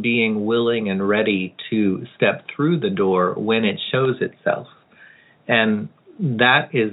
being 0.00 0.46
willing 0.46 0.88
and 0.88 1.06
ready 1.06 1.54
to 1.70 2.04
step 2.16 2.44
through 2.54 2.80
the 2.80 2.90
door 2.90 3.34
when 3.34 3.64
it 3.64 3.78
shows 3.92 4.16
itself. 4.20 4.66
And 5.48 5.88
that 6.18 6.70
is 6.72 6.92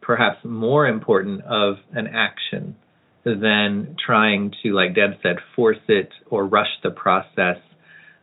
perhaps 0.00 0.44
more 0.44 0.86
important 0.86 1.42
of 1.44 1.76
an 1.92 2.06
action 2.06 2.76
than 3.24 3.96
trying 4.04 4.52
to, 4.62 4.72
like 4.72 4.94
Deb 4.94 5.12
said, 5.22 5.36
force 5.54 5.78
it 5.88 6.10
or 6.28 6.44
rush 6.46 6.68
the 6.82 6.90
process. 6.90 7.58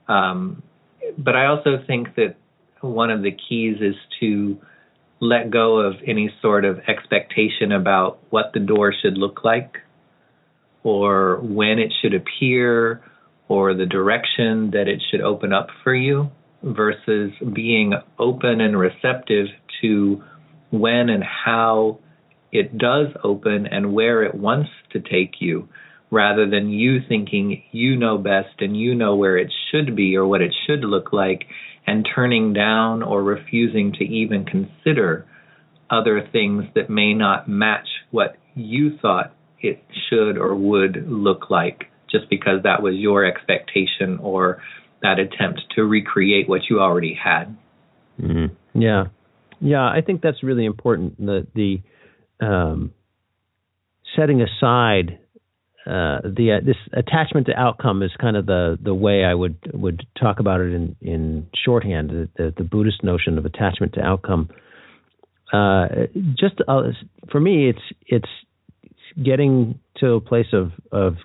Um, 0.08 0.62
but 1.18 1.36
I 1.36 1.46
also 1.48 1.82
think 1.88 2.16
that 2.16 2.36
one 2.82 3.10
of 3.10 3.24
the 3.24 3.32
keys 3.32 3.78
is 3.82 3.96
to 4.20 4.60
let 5.22 5.52
go 5.52 5.80
of 5.80 5.96
any 6.06 6.34
sort 6.42 6.66
of 6.66 6.80
expectation 6.88 7.72
about 7.72 8.20
what 8.30 8.52
the 8.54 8.60
door 8.60 8.94
should 8.94 9.18
look 9.18 9.44
like 9.44 9.78
or 10.84 11.38
when 11.42 11.80
it 11.80 11.94
should 12.02 12.14
appear 12.14 13.02
or 13.48 13.74
the 13.74 13.86
direction 13.86 14.72
that 14.72 14.88
it 14.88 15.02
should 15.10 15.22
open 15.22 15.52
up 15.52 15.68
for 15.84 15.94
you 15.94 16.32
versus 16.64 17.32
being 17.54 17.94
open 18.18 18.62
and 18.62 18.78
receptive 18.78 19.48
to 19.82 20.24
when 20.72 21.10
and 21.10 21.24
how 21.24 22.00
it 22.52 22.78
does 22.78 23.08
open 23.24 23.68
and 23.68 23.94
where 23.94 24.24
it 24.24 24.36
wants 24.36 24.70
to 24.92 25.00
take 25.00 25.36
you 25.40 25.68
rather 26.12 26.50
than 26.50 26.70
you 26.70 27.00
thinking 27.08 27.62
you 27.72 27.96
know 27.96 28.18
best 28.18 28.60
and 28.60 28.76
you 28.76 28.96
know 28.96 29.16
where 29.16 29.38
it 29.38 29.52
should 29.70 29.96
be 29.96 30.16
or 30.16 30.26
what 30.26 30.42
it 30.42 30.54
should 30.66 30.84
look 30.84 31.14
like 31.14 31.46
and 31.86 32.08
turning 32.16 32.54
down 32.54 33.04
or 33.04 33.24
refusing 33.24 33.94
to 33.94 34.04
even 34.04 34.46
consider 34.46 35.26
other 35.90 36.28
things 36.32 36.66
that 36.76 36.90
may 36.90 37.14
not 37.14 37.48
match 37.48 37.88
what 38.12 38.36
you 38.56 38.98
thought 39.02 39.34
it 39.62 39.84
should 40.10 40.38
or 40.38 40.56
would 40.56 41.06
look 41.08 41.50
like 41.50 41.86
just 42.10 42.30
because 42.30 42.64
that 42.64 42.82
was 42.82 42.96
your 42.96 43.26
expectation 43.26 44.18
or 44.22 44.62
that 45.02 45.20
attempt 45.20 45.62
to 45.76 45.84
recreate 45.84 46.50
what 46.50 46.62
you 46.70 46.80
already 46.80 47.14
had. 47.22 47.56
Mm-hmm. 48.22 48.82
Yeah, 48.82 49.06
yeah, 49.62 49.84
I 49.84 50.02
think 50.06 50.22
that's 50.22 50.44
really 50.44 50.66
important. 50.66 51.18
The 51.18 51.48
the 51.56 51.82
um, 52.46 52.94
setting 54.16 54.42
aside 54.42 55.20
uh, 55.86 56.22
the 56.24 56.60
uh, 56.62 56.66
this 56.66 56.76
attachment 56.94 57.48
to 57.48 57.54
outcome 57.54 58.04
is 58.04 58.12
kind 58.20 58.38
of 58.38 58.46
the 58.46 58.78
the 58.82 58.94
way 58.94 59.24
I 59.24 59.34
would 59.34 59.58
would 59.74 60.06
talk 60.20 60.40
about 60.40 60.62
it 60.62 60.74
in 60.74 60.96
in 61.02 61.48
shorthand. 61.66 62.10
The, 62.10 62.30
the, 62.38 62.54
the 62.58 62.64
Buddhist 62.64 63.04
notion 63.04 63.38
of 63.38 63.46
attachment 63.46 63.94
to 63.94 64.02
outcome. 64.02 64.50
Uh, 65.52 65.88
just 66.40 66.56
uh, 66.68 66.92
for 67.32 67.40
me, 67.40 67.70
it's 67.70 67.82
it's 68.06 68.30
getting 69.24 69.80
to 69.98 70.14
a 70.14 70.22
place 70.22 70.54
of 70.54 70.72
of 70.92 71.16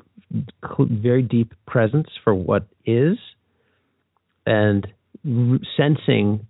very 0.78 1.22
deep 1.22 1.52
presence 1.66 2.08
for 2.22 2.34
what 2.34 2.66
is, 2.86 3.18
and 4.46 4.86
sensing, 5.76 6.46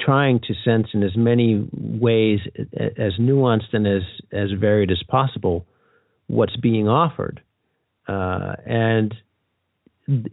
trying 0.00 0.40
to 0.40 0.54
sense 0.64 0.88
in 0.94 1.02
as 1.02 1.16
many 1.16 1.68
ways 1.72 2.40
as 2.76 3.14
nuanced 3.20 3.72
and 3.72 3.86
as 3.86 4.02
as 4.32 4.50
varied 4.58 4.90
as 4.90 5.02
possible 5.08 5.66
what's 6.28 6.56
being 6.56 6.88
offered 6.88 7.40
uh, 8.06 8.54
and 8.64 9.14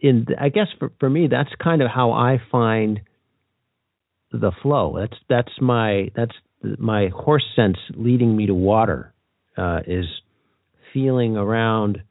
in 0.01 0.25
I 0.39 0.49
guess 0.49 0.67
for 0.79 0.91
for 0.99 1.09
me 1.09 1.27
that's 1.29 1.49
kind 1.61 1.81
of 1.81 1.89
how 1.93 2.11
I 2.11 2.41
find 2.51 3.01
the 4.31 4.51
flow. 4.61 4.97
That's 4.97 5.19
that's 5.29 5.61
my 5.61 6.09
that's 6.15 6.35
my 6.79 7.09
horse 7.13 7.45
sense 7.55 7.77
leading 7.95 8.35
me 8.35 8.47
to 8.47 8.53
water 8.53 9.13
uh, 9.57 9.81
is 9.85 10.05
feeling 10.93 11.35
around 11.35 12.01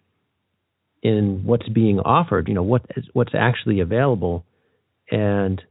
in 1.03 1.43
what's 1.45 1.69
being 1.69 1.99
offered. 2.01 2.49
You 2.49 2.55
know 2.55 2.63
what 2.63 2.83
is, 2.97 3.05
what's 3.15 3.35
actually 3.35 3.81
available, 3.81 4.45
and 5.11 5.63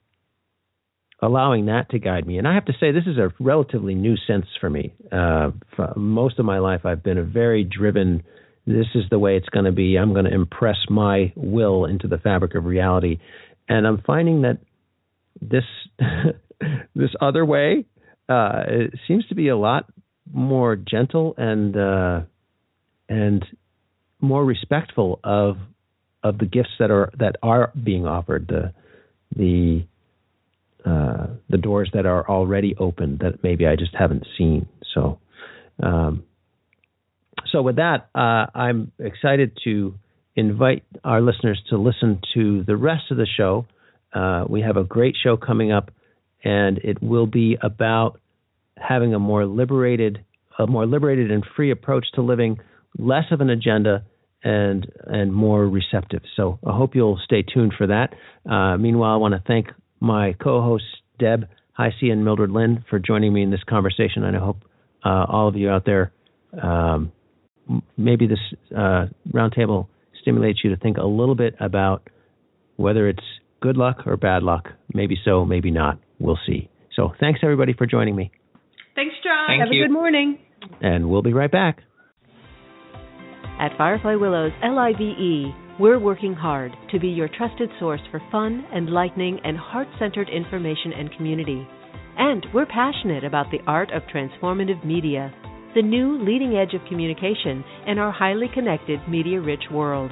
allowing 1.22 1.68
that 1.68 1.90
to 1.92 2.00
guide 2.00 2.28
me. 2.28 2.38
And 2.38 2.48
I 2.48 2.54
have 2.54 2.66
to 2.66 2.74
say, 2.80 2.92
this 2.92 3.08
is 3.08 3.18
a 3.18 3.32
relatively 3.40 3.96
new 3.96 4.16
sense 4.28 4.46
for 4.60 4.70
me. 4.70 4.94
Uh, 5.12 5.52
for 5.76 5.94
most 5.96 6.40
of 6.40 6.46
my 6.46 6.60
life, 6.60 6.86
I've 6.86 7.04
been 7.04 7.18
a 7.18 7.24
very 7.24 7.64
driven 7.64 8.24
this 8.66 8.88
is 8.96 9.04
the 9.10 9.20
way 9.20 9.36
it's 9.36 9.50
going 9.50 9.66
to 9.66 9.72
be. 9.72 9.98
I'm 9.98 10.14
going 10.14 10.26
to 10.26 10.34
impress 10.34 10.78
my 10.90 11.34
will 11.36 11.86
into 11.86 12.08
the 12.08 12.18
fabric 12.18 12.56
of 12.56 12.66
reality. 12.66 13.20
And 13.68 13.86
I'm 13.86 14.02
finding 14.06 14.44
that 14.44 14.60
this 15.42 15.64
this 16.96 17.10
other 17.20 17.46
way 17.46 17.86
uh, 18.30 18.64
seems 19.08 19.28
to 19.28 19.36
be 19.36 19.50
a 19.50 19.58
lot 19.58 19.92
more 20.32 20.76
gentle 20.76 21.36
and 21.38 21.76
uh, 21.76 22.22
and 23.10 23.46
more 24.22 24.46
respectful 24.46 25.20
of 25.24 25.58
of 26.24 26.38
the 26.38 26.46
gifts 26.46 26.70
that 26.80 26.90
are 26.90 27.12
that 27.20 27.36
are 27.44 27.74
being 27.82 28.06
offered 28.06 28.48
the 28.48 28.74
the 29.36 29.86
uh, 30.86 31.28
the 31.50 31.58
doors 31.58 31.90
that 31.94 32.06
are 32.06 32.28
already 32.30 32.76
open 32.78 33.18
that 33.22 33.42
maybe 33.44 33.66
I 33.66 33.76
just 33.76 33.96
haven't 33.96 34.26
seen. 34.38 34.68
So 34.94 35.20
um, 35.82 36.24
so, 37.52 37.62
with 37.62 37.76
that, 37.78 38.10
uh, 38.16 38.48
I'm 38.56 38.92
excited 39.00 39.58
to 39.64 39.94
invite 40.36 40.84
our 41.04 41.22
listeners 41.22 41.62
to 41.70 41.78
listen 41.78 42.20
to 42.34 42.64
the 42.64 42.76
rest 42.76 43.12
of 43.12 43.18
the 43.18 43.28
show. 43.28 43.66
Uh, 44.14 44.46
we 44.50 44.62
have 44.62 44.78
a 44.78 44.84
great 44.84 45.16
show 45.22 45.38
coming 45.38 45.72
up, 45.72 45.92
and 46.44 46.80
it 46.80 47.02
will 47.02 47.28
be 47.28 47.58
about 47.62 48.20
having 48.78 49.14
a 49.14 49.20
more 49.20 49.46
liberated, 49.46 50.26
a 50.58 50.66
more 50.66 50.86
liberated 50.86 51.32
and 51.32 51.46
free 51.56 51.70
approach 51.72 52.08
to 52.16 52.22
living, 52.22 52.60
less 52.98 53.26
of 53.32 53.42
an 53.42 53.50
agenda, 53.50 54.04
and 54.44 54.92
and 55.06 55.34
more 55.34 55.68
receptive. 55.68 56.22
So, 56.36 56.60
I 56.66 56.76
hope 56.76 56.96
you'll 56.96 57.20
stay 57.24 57.44
tuned 57.44 57.74
for 57.78 57.88
that. 57.88 58.14
Uh, 58.50 58.78
meanwhile, 58.78 59.14
I 59.14 59.18
want 59.18 59.34
to 59.34 59.44
thank 59.46 59.68
my 60.00 60.34
co-hosts 60.34 60.88
Deb 61.20 61.48
Hisey 61.78 62.12
and 62.12 62.24
Mildred 62.24 62.52
Lynn 62.52 62.84
for 62.90 63.00
joining 63.00 63.34
me 63.34 63.44
in 63.44 63.52
this 63.52 63.64
conversation, 63.68 64.24
and 64.24 64.36
I 64.36 64.40
hope 64.40 64.58
uh, 65.06 65.26
all 65.28 65.48
of 65.48 65.56
you 65.56 65.70
out 65.70 65.86
there. 65.86 66.12
Um, 66.62 67.12
maybe 67.98 68.28
this 68.28 68.40
uh, 68.76 69.08
roundtable 69.32 69.88
stimulates 70.22 70.60
you 70.64 70.70
to 70.72 70.78
think 70.78 70.98
a 70.98 71.06
little 71.06 71.36
bit 71.36 71.56
about 71.60 72.10
whether 72.76 73.08
it's 73.08 73.24
good 73.62 73.78
luck 73.78 74.06
or 74.06 74.18
bad 74.18 74.44
luck. 74.44 74.70
Maybe 74.94 75.18
so, 75.24 75.46
maybe 75.46 75.72
not. 75.72 76.00
We'll 76.20 76.40
see. 76.46 76.70
So 76.96 77.12
thanks 77.20 77.40
everybody 77.44 77.74
for 77.74 77.86
joining 77.86 78.16
me. 78.16 78.32
Thanks, 78.96 79.16
John. 79.24 79.48
Thank 79.48 79.62
Have 79.62 79.70
you. 79.72 79.84
a 79.84 79.88
good 79.88 79.94
morning. 79.94 80.38
And 80.82 81.10
we'll 81.10 81.22
be 81.22 81.34
right 81.34 81.52
back. 81.52 81.80
At 83.60 83.78
Firefly 83.78 84.16
Willows 84.16 84.52
LIVE, 84.64 85.54
we're 85.80 86.00
working 86.00 86.34
hard 86.34 86.76
to 86.92 87.00
be 87.00 87.10
your 87.10 87.30
trusted 87.30 87.70
source 87.80 88.02
for 88.12 88.22
fun, 88.32 88.66
enlightening, 88.76 89.40
and 89.44 89.58
heart 89.58 89.88
centered 89.98 90.30
information 90.30 90.94
and 90.94 91.12
community. 91.16 91.68
And 92.18 92.46
we're 92.54 92.66
passionate 92.66 93.24
about 93.24 93.52
the 93.52 93.62
art 93.66 93.92
of 93.92 94.04
transformative 94.04 94.86
media 94.86 95.34
the 95.76 95.82
new 95.82 96.24
leading 96.24 96.56
edge 96.56 96.74
of 96.74 96.88
communication 96.88 97.64
in 97.88 97.98
our 97.98 98.12
highly 98.12 98.48
connected, 98.54 99.00
media 99.10 99.42
rich 99.42 99.64
world. 99.72 100.12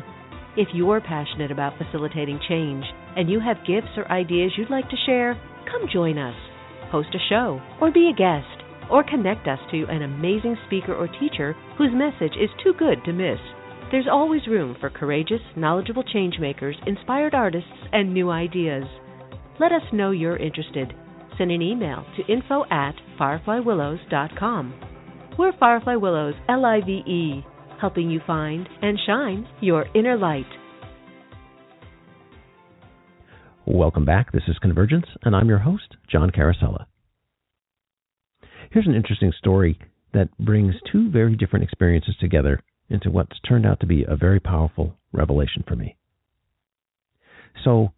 If 0.58 0.68
you're 0.74 1.02
passionate 1.02 1.52
about 1.52 1.78
facilitating 1.78 2.40
change, 2.50 2.84
and 3.16 3.30
you 3.30 3.40
have 3.40 3.66
gifts 3.68 3.94
or 3.96 4.12
ideas 4.12 4.52
you'd 4.58 4.72
like 4.72 4.90
to 4.90 5.04
share, 5.06 5.40
come 5.70 5.88
join 5.92 6.18
us. 6.18 6.36
Host 6.92 7.10
a 7.14 7.20
show, 7.30 7.62
or 7.80 7.92
be 7.92 8.10
a 8.12 8.18
guest, 8.18 8.61
or 8.92 9.04
connect 9.04 9.48
us 9.48 9.60
to 9.72 9.86
an 9.86 10.04
amazing 10.04 10.58
speaker 10.68 10.94
or 10.94 11.08
teacher 11.08 11.56
whose 11.78 11.92
message 11.94 12.36
is 12.40 12.50
too 12.64 12.74
good 12.78 12.98
to 13.06 13.14
miss. 13.14 13.40
There's 13.92 14.08
always 14.12 14.48
room 14.48 14.76
for 14.80 14.90
courageous, 14.90 15.42
knowledgeable 15.56 16.04
changemakers, 16.04 16.76
inspired 16.86 17.34
artists, 17.34 17.70
and 17.92 18.14
new 18.14 18.30
ideas. 18.30 18.84
Let 19.60 19.72
us 19.72 19.82
know 19.92 20.12
you're 20.12 20.38
interested. 20.38 20.94
Send 21.38 21.52
an 21.52 21.62
email 21.62 22.06
to 22.18 22.32
info 22.32 22.64
at 22.72 22.96
fireflywillows.com. 23.20 24.74
We're 25.38 25.58
Firefly 25.58 25.96
Willows, 25.96 26.36
L 26.50 26.66
I 26.66 26.82
V 26.82 26.92
E, 26.92 27.46
helping 27.80 28.10
you 28.10 28.22
find 28.28 28.68
and 28.82 29.00
shine 29.06 29.48
your 29.62 29.88
inner 29.96 30.18
light. 30.18 30.46
Welcome 33.66 34.06
back. 34.06 34.32
This 34.32 34.44
is 34.48 34.58
Convergence, 34.60 35.06
and 35.24 35.36
I'm 35.36 35.48
your 35.48 35.60
host, 35.60 35.96
John 36.10 36.32
Carosella. 36.32 36.86
Here's 38.72 38.88
an 38.88 38.96
interesting 38.96 39.34
story 39.38 39.78
that 40.14 40.30
brings 40.40 40.76
two 40.90 41.12
very 41.12 41.36
different 41.36 41.64
experiences 41.64 42.16
together 42.22 42.62
into 42.90 43.12
what's 43.12 43.38
turned 43.42 43.66
out 43.66 43.82
to 43.82 43.86
be 43.86 44.06
a 44.08 44.16
very 44.16 44.40
powerful 44.40 44.96
revelation 45.12 45.62
for 45.68 45.76
me. 45.76 45.98
So, 47.66 47.92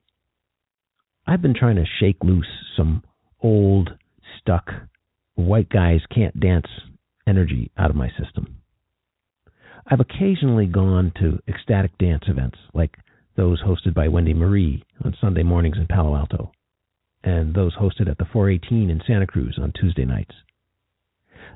I've 1.27 1.43
been 1.43 1.53
trying 1.53 1.75
to 1.75 1.85
shake 1.99 2.17
loose 2.23 2.47
some 2.75 3.03
old, 3.43 3.91
stuck, 4.39 4.71
white 5.35 5.69
guys 5.69 5.99
can't 6.13 6.39
dance 6.39 6.65
energy 7.27 7.71
out 7.77 7.91
of 7.91 7.95
my 7.95 8.09
system. 8.19 8.57
I've 9.85 9.99
occasionally 9.99 10.65
gone 10.65 11.13
to 11.19 11.39
ecstatic 11.47 11.95
dance 11.99 12.23
events 12.27 12.57
like 12.73 12.97
those 13.37 13.61
hosted 13.61 13.93
by 13.93 14.07
Wendy 14.07 14.33
Marie 14.33 14.83
on 15.05 15.15
Sunday 15.21 15.43
mornings 15.43 15.77
in 15.77 15.85
Palo 15.85 16.15
Alto, 16.15 16.51
and 17.23 17.53
those 17.53 17.75
hosted 17.75 18.09
at 18.09 18.17
the 18.17 18.25
418 18.25 18.89
in 18.89 19.03
Santa 19.05 19.27
Cruz 19.27 19.59
on 19.61 19.71
Tuesday 19.79 20.05
nights. 20.05 20.33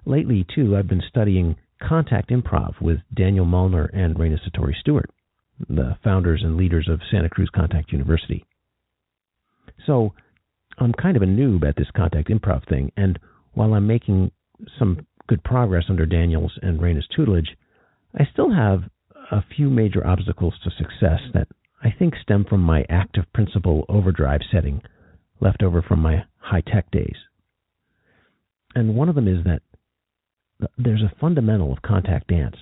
Lately, 0.06 0.46
too, 0.54 0.76
I've 0.76 0.88
been 0.88 1.04
studying 1.08 1.56
contact 1.82 2.30
improv 2.30 2.82
with 2.82 3.00
Daniel 3.14 3.46
Mullner 3.46 3.90
and 3.94 4.16
Raina 4.16 4.38
Satori 4.40 4.74
Stewart, 4.80 5.10
the 5.70 5.98
founders 6.04 6.42
and 6.44 6.58
leaders 6.58 6.88
of 6.90 7.02
Santa 7.12 7.30
Cruz 7.30 7.50
Contact 7.54 7.92
University. 7.92 8.46
So, 9.86 10.14
I'm 10.80 10.94
kind 10.94 11.18
of 11.18 11.24
a 11.24 11.28
noob 11.28 11.68
at 11.68 11.76
this 11.76 11.92
contact 11.96 12.30
improv 12.30 12.68
thing, 12.68 12.92
and 12.98 13.20
while 13.54 13.74
I'm 13.74 13.88
making 13.88 14.32
some 14.78 15.06
good 15.28 15.44
progress 15.44 15.86
under 15.90 16.06
Daniel's 16.06 16.58
and 16.62 16.80
Raina's 16.80 17.08
tutelage, 17.16 17.58
I 18.18 18.28
still 18.32 18.54
have 18.54 18.84
a 19.32 19.44
few 19.56 19.70
major 19.70 20.06
obstacles 20.06 20.54
to 20.64 20.72
success 20.72 21.20
that 21.34 21.48
I 21.84 21.90
think 21.98 22.16
stem 22.22 22.46
from 22.46 22.62
my 22.62 22.86
active 22.90 23.26
principle 23.34 23.86
overdrive 23.90 24.42
setting 24.52 24.82
left 25.40 25.62
over 25.62 25.82
from 25.82 26.00
my 26.00 26.24
high 26.38 26.62
tech 26.62 26.90
days. 26.92 27.16
And 28.74 28.96
one 28.96 29.10
of 29.10 29.16
them 29.16 29.28
is 29.28 29.44
that 29.44 29.62
there's 30.78 31.02
a 31.02 31.14
fundamental 31.20 31.72
of 31.72 31.82
contact 31.82 32.28
dance 32.28 32.56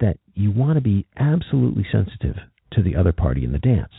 that 0.00 0.18
you 0.34 0.50
want 0.50 0.76
to 0.76 0.80
be 0.80 1.06
absolutely 1.18 1.86
sensitive 1.90 2.36
to 2.72 2.82
the 2.82 2.96
other 2.96 3.12
party 3.12 3.44
in 3.44 3.52
the 3.52 3.58
dance. 3.58 3.92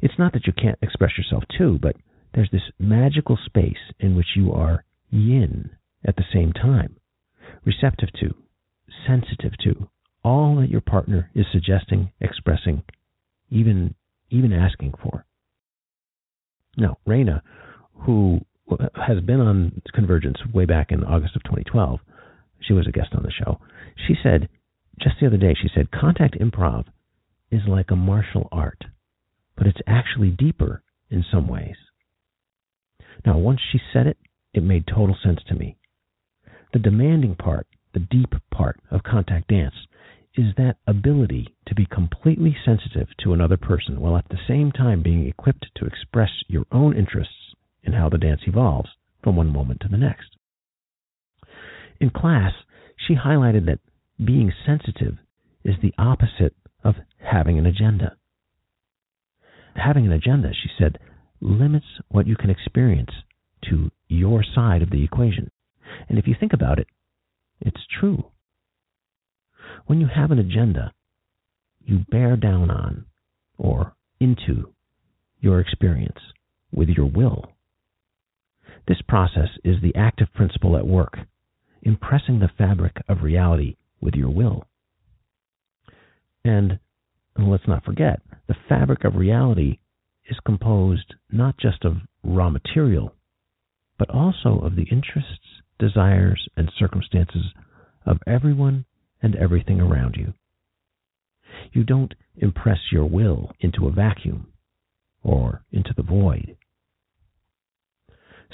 It's 0.00 0.18
not 0.18 0.32
that 0.34 0.46
you 0.46 0.52
can't 0.52 0.78
express 0.82 1.12
yourself 1.16 1.44
too, 1.56 1.78
but 1.80 1.96
there's 2.34 2.50
this 2.52 2.70
magical 2.78 3.38
space 3.44 3.92
in 3.98 4.16
which 4.16 4.36
you 4.36 4.52
are 4.52 4.84
yin 5.10 5.70
at 6.04 6.16
the 6.16 6.24
same 6.32 6.52
time, 6.52 6.96
receptive 7.64 8.10
to, 8.20 8.34
sensitive 9.06 9.52
to 9.64 9.88
all 10.22 10.56
that 10.56 10.70
your 10.70 10.80
partner 10.80 11.30
is 11.34 11.46
suggesting, 11.52 12.10
expressing, 12.20 12.82
even 13.50 13.94
even 14.30 14.52
asking 14.52 14.94
for. 15.02 15.24
Now, 16.76 16.96
Raina, 17.06 17.42
who 18.00 18.40
has 18.94 19.20
been 19.20 19.40
on 19.40 19.82
Convergence 19.92 20.38
way 20.52 20.64
back 20.64 20.90
in 20.90 21.04
August 21.04 21.36
of 21.36 21.42
2012. 21.44 22.00
She 22.60 22.72
was 22.72 22.86
a 22.86 22.92
guest 22.92 23.10
on 23.14 23.22
the 23.22 23.30
show. 23.30 23.60
She 24.06 24.14
said, 24.22 24.48
just 25.00 25.16
the 25.20 25.26
other 25.26 25.36
day, 25.36 25.54
she 25.54 25.68
said, 25.74 25.90
contact 25.90 26.38
improv 26.38 26.84
is 27.50 27.62
like 27.68 27.90
a 27.90 27.96
martial 27.96 28.48
art, 28.50 28.84
but 29.56 29.66
it's 29.66 29.80
actually 29.86 30.30
deeper 30.30 30.82
in 31.10 31.24
some 31.30 31.48
ways. 31.48 31.76
Now, 33.26 33.38
once 33.38 33.60
she 33.70 33.80
said 33.92 34.06
it, 34.06 34.18
it 34.52 34.62
made 34.62 34.86
total 34.86 35.16
sense 35.22 35.40
to 35.48 35.54
me. 35.54 35.76
The 36.72 36.78
demanding 36.78 37.36
part, 37.36 37.66
the 37.92 38.00
deep 38.00 38.34
part 38.50 38.80
of 38.90 39.02
contact 39.02 39.48
dance, 39.48 39.74
is 40.36 40.46
that 40.56 40.76
ability 40.86 41.54
to 41.66 41.74
be 41.74 41.86
completely 41.86 42.56
sensitive 42.64 43.08
to 43.22 43.32
another 43.32 43.56
person 43.56 44.00
while 44.00 44.16
at 44.16 44.28
the 44.30 44.38
same 44.48 44.72
time 44.72 45.02
being 45.02 45.26
equipped 45.26 45.66
to 45.76 45.84
express 45.84 46.30
your 46.48 46.64
own 46.72 46.96
interests 46.96 47.34
in 47.84 47.92
how 47.92 48.08
the 48.08 48.18
dance 48.18 48.40
evolves 48.46 48.88
from 49.22 49.36
one 49.36 49.52
moment 49.52 49.80
to 49.80 49.88
the 49.88 49.96
next. 49.96 50.36
In 52.00 52.10
class, 52.10 52.52
she 53.06 53.14
highlighted 53.14 53.66
that 53.66 53.80
being 54.24 54.52
sensitive 54.66 55.16
is 55.64 55.74
the 55.82 55.94
opposite 55.98 56.54
of 56.82 56.96
having 57.18 57.58
an 57.58 57.66
agenda. 57.66 58.16
Having 59.74 60.06
an 60.06 60.12
agenda, 60.12 60.50
she 60.52 60.68
said, 60.78 60.98
limits 61.40 61.86
what 62.08 62.26
you 62.26 62.36
can 62.36 62.50
experience 62.50 63.10
to 63.70 63.90
your 64.08 64.44
side 64.54 64.82
of 64.82 64.90
the 64.90 65.02
equation. 65.02 65.50
And 66.08 66.18
if 66.18 66.26
you 66.26 66.34
think 66.38 66.52
about 66.52 66.78
it, 66.78 66.86
it's 67.60 67.80
true. 68.00 68.24
When 69.86 70.00
you 70.00 70.08
have 70.14 70.30
an 70.30 70.38
agenda, 70.38 70.92
you 71.84 72.04
bear 72.10 72.36
down 72.36 72.70
on 72.70 73.06
or 73.58 73.94
into 74.20 74.72
your 75.40 75.60
experience 75.60 76.18
with 76.72 76.88
your 76.88 77.06
will. 77.06 77.53
This 78.86 79.00
process 79.08 79.48
is 79.64 79.76
the 79.80 79.94
active 79.94 80.28
principle 80.34 80.76
at 80.76 80.86
work, 80.86 81.18
impressing 81.82 82.38
the 82.38 82.50
fabric 82.58 82.96
of 83.08 83.22
reality 83.22 83.76
with 84.00 84.14
your 84.14 84.30
will. 84.30 84.64
And 86.44 86.78
let's 87.38 87.66
not 87.66 87.84
forget, 87.84 88.20
the 88.46 88.56
fabric 88.68 89.04
of 89.04 89.14
reality 89.16 89.78
is 90.28 90.36
composed 90.44 91.14
not 91.30 91.56
just 91.58 91.84
of 91.84 91.96
raw 92.22 92.50
material, 92.50 93.14
but 93.98 94.10
also 94.10 94.60
of 94.60 94.76
the 94.76 94.86
interests, 94.90 95.62
desires, 95.78 96.48
and 96.56 96.70
circumstances 96.78 97.52
of 98.04 98.18
everyone 98.26 98.84
and 99.22 99.34
everything 99.36 99.80
around 99.80 100.16
you. 100.16 100.34
You 101.72 101.84
don't 101.84 102.14
impress 102.36 102.78
your 102.92 103.06
will 103.06 103.52
into 103.60 103.86
a 103.86 103.92
vacuum 103.92 104.48
or 105.22 105.62
into 105.72 105.94
the 105.96 106.02
void. 106.02 106.56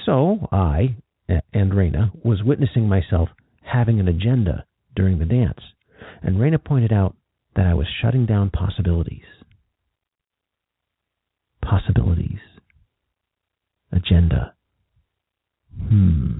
So 0.04 0.48
I, 0.52 0.96
and 1.28 1.72
Raina, 1.72 2.10
was 2.24 2.42
witnessing 2.42 2.88
myself 2.88 3.28
having 3.62 4.00
an 4.00 4.08
agenda 4.08 4.64
during 4.96 5.18
the 5.18 5.24
dance, 5.24 5.60
and 6.22 6.36
Raina 6.36 6.62
pointed 6.62 6.92
out 6.92 7.16
that 7.56 7.66
I 7.66 7.74
was 7.74 7.86
shutting 8.00 8.26
down 8.26 8.50
possibilities. 8.50 9.24
Possibilities. 11.62 12.38
Agenda. 13.92 14.54
Hmm. 15.88 16.38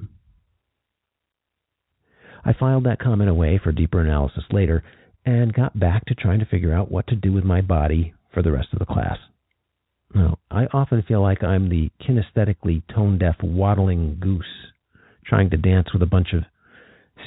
I 2.44 2.52
filed 2.58 2.84
that 2.84 3.00
comment 3.00 3.28
away 3.28 3.60
for 3.62 3.72
deeper 3.72 4.00
analysis 4.00 4.44
later 4.50 4.82
and 5.26 5.52
got 5.52 5.78
back 5.78 6.06
to 6.06 6.14
trying 6.14 6.38
to 6.38 6.46
figure 6.46 6.72
out 6.72 6.90
what 6.90 7.06
to 7.08 7.16
do 7.16 7.32
with 7.32 7.44
my 7.44 7.60
body 7.60 8.14
for 8.32 8.42
the 8.42 8.52
rest 8.52 8.68
of 8.72 8.78
the 8.78 8.86
class. 8.86 9.18
No, 10.14 10.38
I 10.50 10.66
often 10.72 11.02
feel 11.06 11.22
like 11.22 11.44
I'm 11.44 11.68
the 11.68 11.90
kinesthetically 12.02 12.82
tone 12.94 13.18
deaf 13.18 13.36
waddling 13.42 14.18
goose 14.20 14.44
trying 15.24 15.50
to 15.50 15.56
dance 15.56 15.92
with 15.92 16.02
a 16.02 16.06
bunch 16.06 16.32
of 16.32 16.42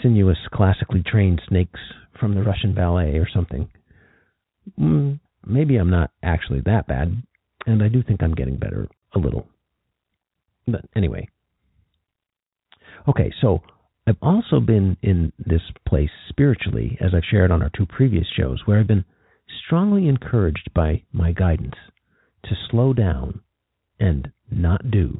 sinuous, 0.01 0.37
classically 0.51 1.01
trained 1.01 1.41
snakes 1.47 1.79
from 2.19 2.35
the 2.35 2.43
Russian 2.43 2.73
ballet 2.73 3.17
or 3.17 3.27
something. 3.33 3.69
Mm, 4.79 5.19
maybe 5.45 5.77
I'm 5.77 5.89
not 5.89 6.11
actually 6.21 6.61
that 6.65 6.87
bad, 6.87 7.23
and 7.65 7.81
I 7.81 7.87
do 7.87 8.03
think 8.03 8.21
I'm 8.21 8.35
getting 8.35 8.57
better 8.57 8.89
a 9.13 9.19
little. 9.19 9.47
But 10.67 10.85
anyway. 10.95 11.29
Okay, 13.07 13.31
so 13.41 13.61
I've 14.07 14.17
also 14.21 14.59
been 14.59 14.97
in 15.01 15.31
this 15.37 15.61
place 15.87 16.09
spiritually, 16.27 16.97
as 16.99 17.13
I've 17.13 17.23
shared 17.29 17.51
on 17.51 17.61
our 17.61 17.71
two 17.75 17.85
previous 17.85 18.27
shows, 18.37 18.61
where 18.65 18.79
I've 18.79 18.87
been 18.87 19.05
strongly 19.65 20.09
encouraged 20.09 20.69
by 20.73 21.03
my 21.13 21.31
guidance 21.31 21.75
to 22.43 22.55
slow 22.69 22.93
down 22.93 23.41
and 23.99 24.31
not 24.51 24.91
do. 24.91 25.19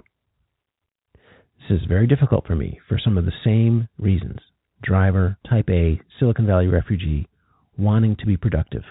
This 1.69 1.81
is 1.81 1.87
very 1.87 2.07
difficult 2.07 2.45
for 2.45 2.55
me 2.55 2.79
for 2.87 2.99
some 2.99 3.17
of 3.17 3.25
the 3.25 3.31
same 3.43 3.87
reasons. 3.97 4.39
Driver, 4.81 5.37
type 5.49 5.69
A, 5.69 6.01
Silicon 6.19 6.45
Valley 6.45 6.67
refugee, 6.67 7.27
wanting 7.77 8.15
to 8.17 8.25
be 8.25 8.35
productive, 8.35 8.83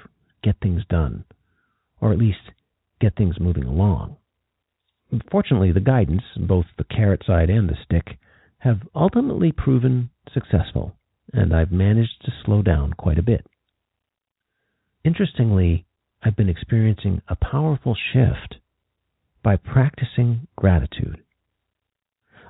get 0.43 0.57
things 0.63 0.83
done, 0.89 1.25
or 2.01 2.13
at 2.13 2.19
least 2.19 2.39
get 3.01 3.15
things 3.17 3.39
moving 3.39 3.65
along. 3.65 4.17
Fortunately, 5.31 5.73
the 5.73 5.81
guidance, 5.81 6.23
both 6.37 6.65
the 6.79 6.85
carrot 6.85 7.23
side 7.27 7.51
and 7.51 7.69
the 7.69 7.77
stick, 7.85 8.19
have 8.59 8.89
ultimately 8.95 9.53
proven 9.53 10.09
successful, 10.33 10.97
and 11.35 11.55
I've 11.55 11.73
managed 11.73 12.25
to 12.25 12.33
slow 12.45 12.63
down 12.63 12.95
quite 12.95 13.19
a 13.19 13.23
bit. 13.23 13.47
Interestingly, 15.05 15.85
I've 16.23 16.37
been 16.37 16.49
experiencing 16.49 17.21
a 17.29 17.37
powerful 17.37 17.97
shift 18.13 18.57
by 19.43 19.57
practicing 19.57 20.47
gratitude. 20.57 21.23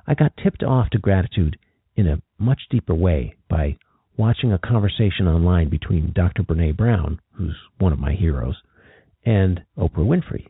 I 0.05 0.13
got 0.13 0.33
tipped 0.41 0.63
off 0.63 0.89
to 0.91 0.99
gratitude 0.99 1.57
in 1.95 2.07
a 2.07 2.21
much 2.37 2.61
deeper 2.69 2.93
way 2.93 3.35
by 3.49 3.77
watching 4.17 4.51
a 4.51 4.59
conversation 4.59 5.27
online 5.27 5.69
between 5.69 6.13
Dr. 6.13 6.43
Brene 6.43 6.77
Brown, 6.77 7.19
who's 7.33 7.55
one 7.79 7.93
of 7.93 7.99
my 7.99 8.13
heroes, 8.13 8.55
and 9.25 9.61
Oprah 9.77 10.05
Winfrey. 10.05 10.45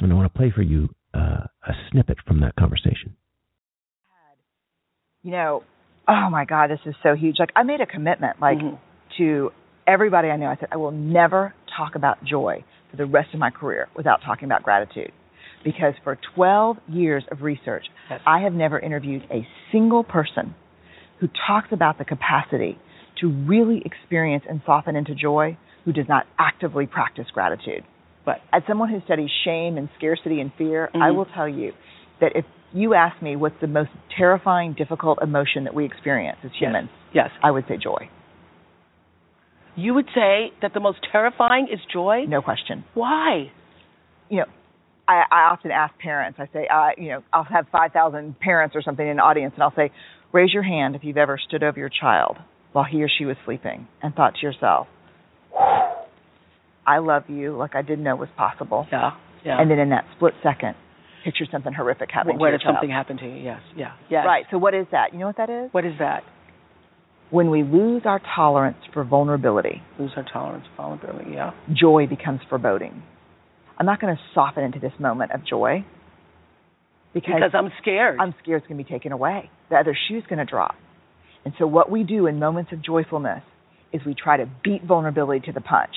And 0.00 0.12
I 0.12 0.14
want 0.14 0.32
to 0.32 0.38
play 0.38 0.52
for 0.54 0.62
you 0.62 0.88
uh, 1.14 1.46
a 1.66 1.72
snippet 1.90 2.18
from 2.26 2.40
that 2.40 2.54
conversation. 2.56 3.16
You 5.22 5.30
know, 5.30 5.62
oh 6.08 6.28
my 6.30 6.44
God, 6.44 6.70
this 6.70 6.80
is 6.84 6.94
so 7.02 7.14
huge. 7.14 7.36
Like, 7.38 7.50
I 7.54 7.62
made 7.62 7.80
a 7.80 7.86
commitment, 7.86 8.40
like, 8.40 8.58
Mm-hmm. 8.58 8.76
to 9.18 9.52
everybody 9.86 10.28
I 10.28 10.36
know. 10.36 10.46
I 10.46 10.56
said, 10.58 10.68
I 10.72 10.76
will 10.76 10.90
never 10.90 11.54
talk 11.76 11.94
about 11.94 12.22
joy 12.24 12.64
for 12.90 12.96
the 12.96 13.06
rest 13.06 13.32
of 13.32 13.40
my 13.40 13.50
career 13.50 13.88
without 13.96 14.20
talking 14.24 14.44
about 14.44 14.62
gratitude. 14.62 15.12
Because 15.64 15.94
for 16.02 16.18
12 16.34 16.76
years 16.88 17.24
of 17.30 17.42
research, 17.42 17.86
Yes. 18.10 18.20
I 18.26 18.40
have 18.40 18.52
never 18.52 18.78
interviewed 18.78 19.22
a 19.30 19.46
single 19.70 20.02
person 20.02 20.54
who 21.20 21.28
talks 21.46 21.68
about 21.72 21.98
the 21.98 22.04
capacity 22.04 22.78
to 23.20 23.28
really 23.46 23.82
experience 23.84 24.44
and 24.48 24.60
soften 24.66 24.96
into 24.96 25.14
joy 25.14 25.56
who 25.84 25.92
does 25.92 26.08
not 26.08 26.26
actively 26.38 26.86
practice 26.86 27.26
gratitude. 27.32 27.84
But 28.24 28.40
As 28.52 28.62
someone 28.68 28.88
who 28.88 29.00
studies 29.04 29.30
shame 29.44 29.78
and 29.78 29.88
scarcity 29.96 30.40
and 30.40 30.52
fear, 30.54 30.90
I 30.94 31.10
Mhm. 31.10 31.16
will 31.16 31.24
tell 31.26 31.48
you 31.48 31.72
that 32.20 32.36
if 32.36 32.44
you 32.72 32.94
ask 32.94 33.20
me 33.20 33.36
what's 33.36 33.58
the 33.60 33.66
most 33.66 33.90
terrifying, 34.10 34.72
difficult 34.72 35.20
emotion 35.22 35.64
that 35.64 35.74
we 35.74 35.84
experience 35.84 36.38
as 36.44 36.52
humans, 36.52 36.88
yes, 37.12 37.30
I 37.42 37.50
would 37.50 37.66
say 37.66 37.76
joy. 37.76 38.08
You 39.76 39.94
would 39.94 40.06
say 40.14 40.52
that 40.60 40.74
the 40.74 40.80
most 40.80 40.98
terrifying 41.10 41.68
is 41.72 41.80
joy. 41.92 42.24
No 42.28 42.42
question. 42.42 42.84
Why? 42.94 43.50
You 44.28 44.38
know, 44.38 44.46
I, 45.08 45.22
I 45.30 45.40
often 45.50 45.70
ask 45.70 45.96
parents, 45.98 46.38
I 46.40 46.48
say, 46.52 46.68
uh, 46.72 46.90
you 46.96 47.08
know, 47.08 47.22
I'll 47.32 47.44
have 47.44 47.66
5,000 47.72 48.38
parents 48.38 48.76
or 48.76 48.82
something 48.82 49.06
in 49.06 49.16
the 49.16 49.22
audience, 49.22 49.54
and 49.54 49.62
I'll 49.62 49.74
say, 49.74 49.90
raise 50.32 50.52
your 50.52 50.62
hand 50.62 50.94
if 50.94 51.04
you've 51.04 51.16
ever 51.16 51.38
stood 51.46 51.62
over 51.62 51.78
your 51.78 51.90
child 51.90 52.36
while 52.72 52.84
he 52.84 53.02
or 53.02 53.08
she 53.08 53.24
was 53.24 53.36
sleeping 53.44 53.86
and 54.02 54.14
thought 54.14 54.34
to 54.40 54.46
yourself, 54.46 54.86
I 56.86 56.98
love 56.98 57.24
you 57.28 57.56
like 57.56 57.74
I 57.74 57.82
didn't 57.82 58.04
know 58.04 58.16
was 58.16 58.28
possible. 58.36 58.86
Yeah, 58.90 59.12
yeah. 59.44 59.60
And 59.60 59.70
then 59.70 59.78
in 59.78 59.90
that 59.90 60.04
split 60.16 60.34
second, 60.42 60.74
picture 61.24 61.44
something 61.50 61.72
horrific 61.72 62.10
happening 62.12 62.38
where 62.38 62.50
to 62.50 62.54
your 62.54 62.58
child. 62.58 62.76
something 62.76 62.90
happened 62.90 63.20
to 63.20 63.26
you? 63.26 63.36
Yes, 63.36 63.60
yeah, 63.76 63.92
yes. 64.10 64.24
Right. 64.26 64.46
So 64.50 64.58
what 64.58 64.74
is 64.74 64.86
that? 64.90 65.12
You 65.12 65.20
know 65.20 65.26
what 65.26 65.36
that 65.36 65.50
is? 65.50 65.68
What 65.72 65.84
is 65.84 65.92
that? 66.00 66.24
When 67.32 67.50
we 67.50 67.62
lose 67.62 68.02
our 68.04 68.20
tolerance 68.36 68.76
for 68.92 69.04
vulnerability, 69.04 69.80
Lose 69.98 70.10
our 70.16 70.24
tolerance, 70.30 70.66
for 70.76 70.82
vulnerability. 70.82 71.32
Yeah. 71.32 71.52
joy 71.72 72.06
becomes 72.06 72.40
foreboding. 72.50 73.02
I'm 73.78 73.86
not 73.86 74.02
going 74.02 74.14
to 74.14 74.20
soften 74.34 74.64
into 74.64 74.78
this 74.78 74.92
moment 75.00 75.32
of 75.32 75.40
joy 75.46 75.84
because, 77.14 77.32
Because 77.34 77.50
I'm 77.54 77.72
scared. 77.80 78.18
I'm 78.20 78.34
scared 78.42 78.60
it's 78.60 78.68
going 78.68 78.76
to 78.76 78.84
be 78.84 78.90
taken 78.90 79.12
away. 79.12 79.50
The 79.70 79.76
other 79.76 79.96
shoe's 80.08 80.24
going 80.28 80.40
to 80.40 80.44
drop. 80.44 80.74
And 81.46 81.54
so 81.58 81.66
what 81.66 81.90
we 81.90 82.04
do 82.04 82.26
in 82.26 82.38
moments 82.38 82.70
of 82.70 82.84
joyfulness 82.84 83.42
is 83.94 84.02
we 84.04 84.14
try 84.14 84.36
to 84.36 84.46
beat 84.62 84.84
vulnerability 84.84 85.46
to 85.46 85.52
the 85.52 85.62
punch. 85.62 85.94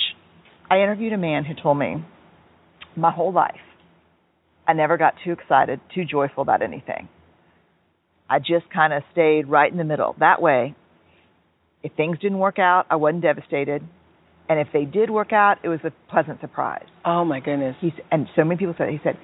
I 0.71 0.77
interviewed 0.77 1.11
a 1.11 1.17
man 1.17 1.43
who 1.43 1.53
told 1.61 1.77
me 1.77 2.03
my 2.95 3.11
whole 3.11 3.33
life 3.33 3.55
I 4.67 4.73
never 4.73 4.97
got 4.97 5.15
too 5.23 5.33
excited, 5.33 5.79
too 5.93 6.05
joyful 6.05 6.41
about 6.41 6.61
anything. 6.61 7.09
I 8.29 8.39
just 8.39 8.69
kind 8.73 8.93
of 8.93 9.03
stayed 9.11 9.47
right 9.47 9.71
in 9.71 9.77
the 9.77 9.83
middle. 9.83 10.15
That 10.19 10.41
way, 10.41 10.75
if 11.85 11.91
things 11.95 12.17
didn't 12.19 12.39
work 12.39 12.57
out, 12.59 12.85
I 12.89 12.95
wasn't 12.97 13.21
devastated. 13.21 13.81
And 14.49 14.59
if 14.59 14.67
they 14.73 14.85
did 14.85 15.09
work 15.09 15.31
out, 15.33 15.57
it 15.63 15.69
was 15.69 15.79
a 15.83 15.91
pleasant 16.11 16.39
surprise. 16.41 16.85
oh 17.05 17.23
my 17.25 17.39
goodness. 17.39 17.75
He's 17.81 17.93
and 18.11 18.27
so 18.35 18.43
many 18.43 18.57
people 18.57 18.75
said 18.77 18.89
he 18.89 18.99
said 19.03 19.17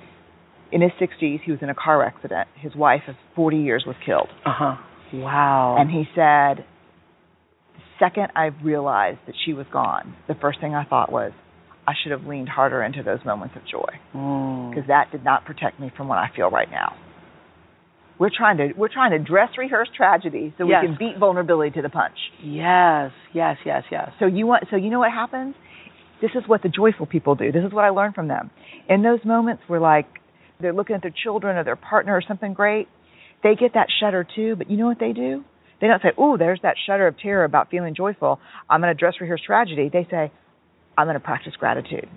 in 0.71 0.82
his 0.82 0.91
60s 1.02 1.39
he 1.45 1.52
was 1.52 1.60
in 1.62 1.69
a 1.69 1.76
car 1.76 2.04
accident. 2.04 2.47
His 2.56 2.74
wife 2.76 3.02
of 3.08 3.15
40 3.36 3.58
years 3.58 3.84
was 3.86 3.95
killed. 4.06 4.30
Uh 4.45 4.54
huh. 4.62 4.76
Wow. 5.13 5.76
And 5.80 5.89
he 5.91 6.04
said 6.15 6.65
the 7.76 7.84
second 8.00 8.28
I 8.36 8.45
realized 8.63 9.19
that 9.28 9.36
she 9.45 9.54
was 9.54 9.65
gone, 9.71 10.15
the 10.28 10.36
first 10.36 10.60
thing 10.62 10.74
I 10.74 10.86
thought 10.86 11.12
was 11.12 11.32
I 11.88 11.93
should 12.02 12.12
have 12.12 12.26
leaned 12.26 12.50
harder 12.50 12.82
into 12.84 13.04
those 13.04 13.19
moments 13.26 13.56
of 13.58 13.63
joy 13.69 13.91
Mm. 14.15 14.69
because 14.69 14.88
that 14.88 15.12
did 15.12 15.24
not 15.24 15.45
protect 15.45 15.80
me 15.80 15.91
from 15.97 16.08
what 16.08 16.17
I 16.17 16.30
feel 16.36 16.50
right 16.50 16.69
now. 16.71 16.93
We're 18.22 18.30
trying 18.30 18.58
to 18.58 18.72
we're 18.78 18.94
trying 18.94 19.10
to 19.12 19.18
dress 19.18 19.50
rehearse 19.58 19.90
tragedy 19.98 20.54
so 20.60 20.68
Yes. 20.68 20.84
we 20.84 20.90
can 20.90 20.96
beat 21.00 21.18
vulnerability 21.18 21.72
to 21.72 21.82
the 21.82 21.90
punch. 21.90 22.18
Yes, 22.44 23.10
yes, 23.34 23.58
yes, 23.66 23.82
yes. 23.90 24.12
So 24.20 24.28
you 24.28 24.46
want 24.46 24.66
so 24.70 24.76
you 24.76 24.92
know 24.92 25.00
what 25.00 25.12
happens? 25.12 25.56
This 26.22 26.30
is 26.36 26.44
what 26.46 26.62
the 26.62 26.70
joyful 26.70 27.08
people 27.08 27.34
do. 27.34 27.52
This 27.52 27.64
is 27.66 27.74
what 27.74 27.84
I 27.84 27.90
learned 27.90 28.14
from 28.14 28.28
them. 28.28 28.52
In 28.88 29.02
those 29.02 29.26
moments 29.26 29.64
where 29.66 29.80
like 29.80 30.06
they're 30.60 30.72
looking 30.72 30.96
at 30.96 31.02
their 31.02 31.16
children 31.24 31.58
or 31.58 31.64
their 31.64 31.76
partner 31.76 32.16
or 32.16 32.22
something 32.22 32.54
great, 32.54 32.88
they 33.42 33.56
get 33.56 33.74
that 33.74 33.88
shudder 34.00 34.24
too, 34.36 34.56
but 34.56 34.70
you 34.70 34.78
know 34.78 34.86
what 34.86 35.00
they 35.00 35.14
do? 35.14 35.44
They 35.82 35.88
don't 35.88 36.04
say, 36.04 36.12
"Oh, 36.16 36.38
there's 36.38 36.60
that 36.62 36.76
shudder 36.86 37.08
of 37.08 37.18
terror 37.18 37.44
about 37.44 37.72
feeling 37.72 37.96
joyful. 37.96 38.40
I'm 38.70 38.82
going 38.82 38.94
to 38.96 39.00
dress 39.00 39.16
rehearse 39.20 39.42
tragedy." 39.42 39.90
They 39.92 40.08
say, 40.12 40.32
"I'm 40.96 41.08
going 41.08 41.16
to 41.16 41.20
practice 41.32 41.54
gratitude." 41.58 42.08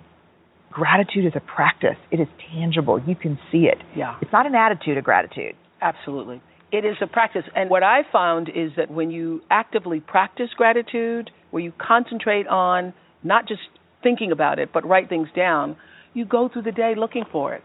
Gratitude 0.69 1.25
is 1.25 1.33
a 1.35 1.39
practice. 1.39 1.97
It 2.11 2.19
is 2.19 2.27
tangible. 2.53 3.01
You 3.01 3.15
can 3.15 3.39
see 3.51 3.65
it. 3.65 3.79
Yeah. 3.95 4.17
It's 4.21 4.31
not 4.31 4.45
an 4.45 4.53
attitude 4.53 4.99
of 4.99 5.03
gratitude. 5.03 5.55
Absolutely. 5.81 6.41
It 6.71 6.85
is 6.85 6.95
a 7.01 7.07
practice. 7.07 7.43
And 7.55 7.69
what 7.69 7.83
I 7.83 8.01
found 8.11 8.49
is 8.49 8.71
that 8.77 8.91
when 8.91 9.11
you 9.11 9.41
actively 9.49 9.99
practice 9.99 10.49
gratitude, 10.57 11.31
where 11.51 11.63
you 11.63 11.71
concentrate 11.79 12.47
on 12.47 12.93
not 13.23 13.47
just 13.47 13.61
thinking 14.03 14.31
about 14.31 14.59
it, 14.59 14.69
but 14.73 14.85
write 14.85 15.09
things 15.09 15.27
down, 15.35 15.77
you 16.13 16.25
go 16.25 16.49
through 16.51 16.63
the 16.63 16.71
day 16.71 16.93
looking 16.97 17.23
for 17.31 17.53
it. 17.53 17.63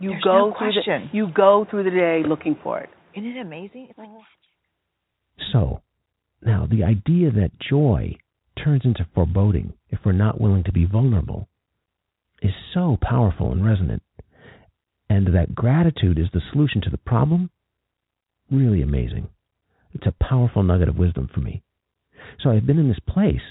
You 0.00 0.10
There's 0.10 0.22
go 0.22 0.38
no 0.38 0.54
through 0.58 0.72
question. 0.72 1.10
the 1.12 1.16
you 1.16 1.28
go 1.34 1.66
through 1.68 1.84
the 1.84 1.90
day 1.90 2.22
looking 2.26 2.56
for 2.62 2.80
it. 2.80 2.90
Isn't 3.14 3.36
it 3.36 3.40
amazing? 3.40 3.86
It's 3.90 3.98
like 3.98 4.08
mm-hmm. 4.08 5.42
So, 5.52 5.82
now 6.42 6.66
the 6.70 6.84
idea 6.84 7.30
that 7.30 7.50
joy 7.58 8.16
turns 8.62 8.82
into 8.84 9.06
foreboding 9.14 9.72
if 9.90 10.00
we're 10.04 10.12
not 10.12 10.40
willing 10.40 10.64
to 10.64 10.72
be 10.72 10.84
vulnerable 10.84 11.48
is 12.42 12.52
so 12.72 12.98
powerful 13.00 13.52
and 13.52 13.64
resonant. 13.64 14.02
And 15.14 15.32
that 15.32 15.54
gratitude 15.54 16.18
is 16.18 16.26
the 16.32 16.40
solution 16.50 16.80
to 16.80 16.90
the 16.90 16.98
problem, 16.98 17.48
really 18.50 18.82
amazing. 18.82 19.28
It's 19.92 20.06
a 20.06 20.24
powerful 20.24 20.64
nugget 20.64 20.88
of 20.88 20.96
wisdom 20.96 21.30
for 21.32 21.38
me. 21.38 21.62
So 22.42 22.50
I've 22.50 22.66
been 22.66 22.80
in 22.80 22.88
this 22.88 22.98
place 23.08 23.46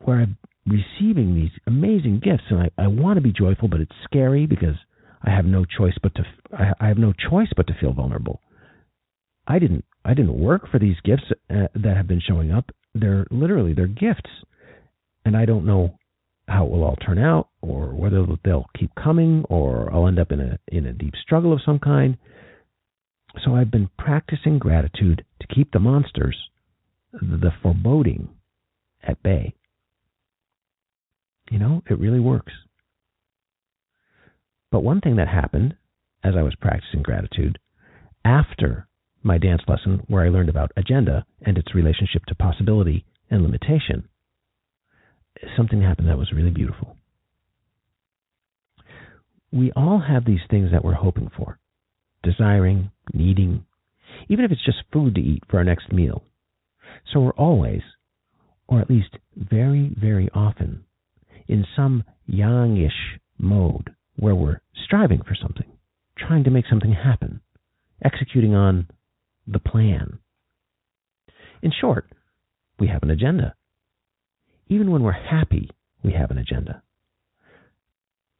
where 0.00 0.16
I'm 0.16 0.36
receiving 0.66 1.36
these 1.36 1.52
amazing 1.68 2.20
gifts, 2.24 2.42
and 2.50 2.58
I, 2.58 2.70
I 2.76 2.88
want 2.88 3.18
to 3.18 3.20
be 3.20 3.32
joyful, 3.32 3.68
but 3.68 3.80
it's 3.80 3.94
scary 4.02 4.46
because 4.46 4.74
I 5.22 5.30
have 5.30 5.44
no 5.44 5.64
choice 5.64 5.94
but 6.02 6.12
to 6.16 6.24
I, 6.58 6.72
I 6.80 6.88
have 6.88 6.98
no 6.98 7.12
choice 7.12 7.52
but 7.56 7.68
to 7.68 7.76
feel 7.80 7.92
vulnerable. 7.92 8.40
I 9.46 9.60
didn't 9.60 9.84
I 10.04 10.14
didn't 10.14 10.40
work 10.40 10.68
for 10.72 10.80
these 10.80 10.96
gifts 11.04 11.30
uh, 11.50 11.68
that 11.74 11.96
have 11.96 12.08
been 12.08 12.22
showing 12.26 12.50
up. 12.50 12.70
They're 12.96 13.28
literally 13.30 13.74
they're 13.74 13.86
gifts, 13.86 14.30
and 15.24 15.36
I 15.36 15.44
don't 15.44 15.66
know 15.66 15.99
how 16.50 16.66
it 16.66 16.70
will 16.70 16.82
all 16.82 16.96
turn 16.96 17.18
out, 17.18 17.48
or 17.62 17.94
whether 17.94 18.26
they'll 18.44 18.68
keep 18.78 18.90
coming, 18.94 19.44
or 19.48 19.92
I'll 19.92 20.08
end 20.08 20.18
up 20.18 20.32
in 20.32 20.40
a 20.40 20.58
in 20.68 20.84
a 20.86 20.92
deep 20.92 21.14
struggle 21.22 21.52
of 21.52 21.62
some 21.64 21.78
kind. 21.78 22.18
So 23.44 23.54
I've 23.54 23.70
been 23.70 23.88
practicing 23.96 24.58
gratitude 24.58 25.24
to 25.40 25.46
keep 25.54 25.70
the 25.70 25.78
monsters, 25.78 26.36
the 27.12 27.52
foreboding, 27.62 28.28
at 29.02 29.22
bay. 29.22 29.54
You 31.50 31.60
know, 31.60 31.82
it 31.88 31.98
really 31.98 32.20
works. 32.20 32.52
But 34.72 34.82
one 34.82 35.00
thing 35.00 35.16
that 35.16 35.28
happened 35.28 35.76
as 36.22 36.34
I 36.36 36.42
was 36.42 36.54
practicing 36.60 37.02
gratitude 37.02 37.58
after 38.24 38.88
my 39.22 39.38
dance 39.38 39.62
lesson, 39.68 40.02
where 40.08 40.24
I 40.24 40.30
learned 40.30 40.48
about 40.48 40.72
agenda 40.76 41.24
and 41.42 41.56
its 41.58 41.74
relationship 41.74 42.24
to 42.26 42.34
possibility 42.34 43.04
and 43.30 43.42
limitation, 43.42 44.08
something 45.56 45.82
happened 45.82 46.08
that 46.08 46.18
was 46.18 46.32
really 46.32 46.50
beautiful. 46.50 46.96
We 49.52 49.72
all 49.72 50.00
have 50.06 50.24
these 50.24 50.40
things 50.48 50.70
that 50.72 50.84
we're 50.84 50.94
hoping 50.94 51.30
for, 51.36 51.58
desiring, 52.22 52.90
needing, 53.12 53.64
even 54.28 54.44
if 54.44 54.52
it's 54.52 54.64
just 54.64 54.84
food 54.92 55.14
to 55.16 55.20
eat 55.20 55.42
for 55.48 55.58
our 55.58 55.64
next 55.64 55.92
meal. 55.92 56.22
So 57.12 57.20
we're 57.20 57.32
always, 57.32 57.82
or 58.68 58.80
at 58.80 58.90
least 58.90 59.16
very, 59.36 59.94
very 59.98 60.28
often, 60.34 60.84
in 61.48 61.64
some 61.74 62.04
yangish 62.30 63.18
mode 63.38 63.90
where 64.16 64.34
we're 64.34 64.60
striving 64.84 65.22
for 65.22 65.34
something, 65.34 65.66
trying 66.16 66.44
to 66.44 66.50
make 66.50 66.66
something 66.68 66.92
happen, 66.92 67.40
executing 68.04 68.54
on 68.54 68.86
the 69.46 69.58
plan. 69.58 70.18
In 71.62 71.72
short, 71.78 72.06
we 72.78 72.86
have 72.86 73.02
an 73.02 73.10
agenda. 73.10 73.54
Even 74.70 74.92
when 74.92 75.02
we're 75.02 75.10
happy, 75.10 75.68
we 76.04 76.12
have 76.12 76.30
an 76.30 76.38
agenda. 76.38 76.80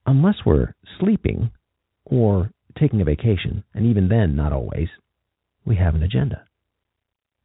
Unless 0.07 0.37
we're 0.47 0.75
sleeping 1.01 1.51
or 2.05 2.53
taking 2.79 3.01
a 3.01 3.05
vacation, 3.05 3.65
and 3.75 3.85
even 3.85 4.09
then, 4.09 4.37
not 4.37 4.53
always, 4.53 4.89
we 5.65 5.75
have 5.77 5.97
an 5.97 6.05
agenda. 6.05 6.45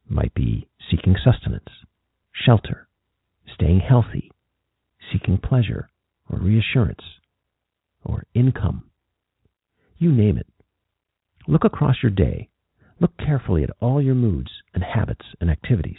Might 0.08 0.32
be 0.34 0.68
seeking 0.88 1.16
sustenance, 1.22 1.68
shelter, 2.32 2.86
staying 3.52 3.80
healthy, 3.80 4.30
seeking 5.12 5.38
pleasure, 5.38 5.88
or 6.30 6.38
reassurance 6.38 7.02
or 8.04 8.24
income. 8.34 8.84
You 9.98 10.12
name 10.12 10.38
it. 10.38 10.46
Look 11.48 11.64
across 11.64 11.96
your 12.04 12.10
day. 12.10 12.50
Look 13.00 13.16
carefully 13.18 13.64
at 13.64 13.70
all 13.80 14.00
your 14.00 14.14
moods 14.14 14.50
and 14.74 14.84
habits 14.84 15.26
and 15.40 15.50
activities. 15.50 15.98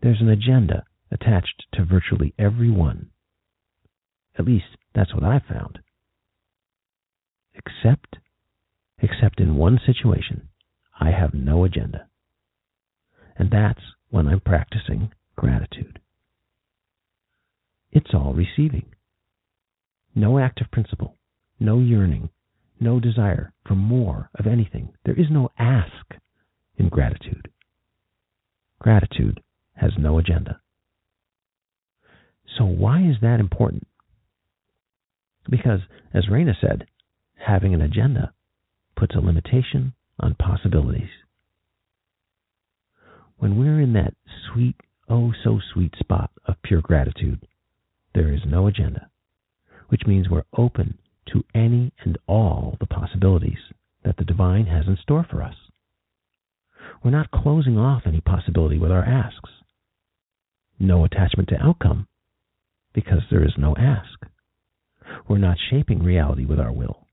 There's 0.00 0.20
an 0.20 0.28
agenda 0.28 0.84
attached 1.10 1.66
to 1.72 1.84
virtually 1.84 2.34
every 2.38 2.70
one. 2.70 3.10
At 4.38 4.44
least 4.44 4.76
that's 4.94 5.14
what 5.14 5.24
I've 5.24 5.44
found. 5.44 5.80
Except, 7.54 8.18
except 9.00 9.40
in 9.40 9.56
one 9.56 9.80
situation, 9.84 10.48
I 11.00 11.10
have 11.10 11.34
no 11.34 11.64
agenda. 11.64 12.06
And 13.36 13.50
that's 13.50 13.82
when 14.10 14.26
I'm 14.26 14.40
practicing 14.40 15.12
gratitude. 15.36 16.00
It's 17.90 18.12
all 18.12 18.34
receiving. 18.34 18.86
No 20.14 20.38
active 20.38 20.70
principle, 20.70 21.16
no 21.60 21.78
yearning, 21.78 22.30
no 22.80 23.00
desire 23.00 23.52
for 23.66 23.74
more 23.74 24.30
of 24.38 24.46
anything. 24.46 24.92
There 25.04 25.18
is 25.18 25.26
no 25.30 25.50
ask 25.58 26.14
in 26.76 26.88
gratitude. 26.88 27.48
Gratitude 28.80 29.40
has 29.74 29.92
no 29.98 30.18
agenda. 30.18 30.60
So, 32.56 32.64
why 32.64 33.02
is 33.02 33.16
that 33.20 33.40
important? 33.40 33.86
Because, 35.50 35.80
as 36.12 36.26
Raina 36.26 36.54
said, 36.60 36.86
having 37.34 37.74
an 37.74 37.82
agenda 37.82 38.32
puts 38.96 39.14
a 39.14 39.20
limitation 39.20 39.94
on 40.18 40.34
possibilities. 40.34 41.10
When 43.38 43.56
we're 43.56 43.80
in 43.80 43.92
that 43.92 44.14
sweet, 44.50 44.76
oh 45.08 45.32
so 45.44 45.60
sweet 45.72 45.94
spot 45.98 46.30
of 46.46 46.60
pure 46.62 46.80
gratitude, 46.80 47.46
there 48.14 48.32
is 48.32 48.40
no 48.44 48.66
agenda, 48.66 49.08
which 49.88 50.06
means 50.06 50.28
we're 50.28 50.42
open 50.56 50.98
to 51.32 51.44
any 51.54 51.92
and 52.04 52.18
all 52.26 52.76
the 52.80 52.86
possibilities 52.86 53.58
that 54.04 54.16
the 54.16 54.24
divine 54.24 54.66
has 54.66 54.86
in 54.88 54.96
store 54.96 55.24
for 55.30 55.42
us. 55.42 55.54
We're 57.04 57.10
not 57.12 57.30
closing 57.30 57.78
off 57.78 58.02
any 58.06 58.20
possibility 58.20 58.78
with 58.78 58.90
our 58.90 59.04
asks. 59.04 59.50
No 60.80 61.04
attachment 61.04 61.48
to 61.50 61.62
outcome 61.62 62.07
because 62.98 63.22
there 63.30 63.44
is 63.44 63.52
no 63.56 63.76
ask. 63.78 64.26
We're 65.28 65.38
not 65.38 65.56
shaping 65.70 66.02
reality 66.02 66.44
with 66.44 66.58
our 66.58 66.72
will. 66.72 67.06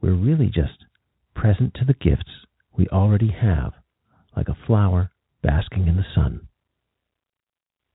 We're 0.00 0.14
really 0.14 0.46
just 0.46 0.86
present 1.34 1.74
to 1.74 1.84
the 1.84 1.92
gifts 1.92 2.46
we 2.74 2.88
already 2.88 3.30
have, 3.38 3.74
like 4.34 4.48
a 4.48 4.56
flower 4.66 5.10
basking 5.42 5.88
in 5.88 5.96
the 5.96 6.06
sun. 6.14 6.48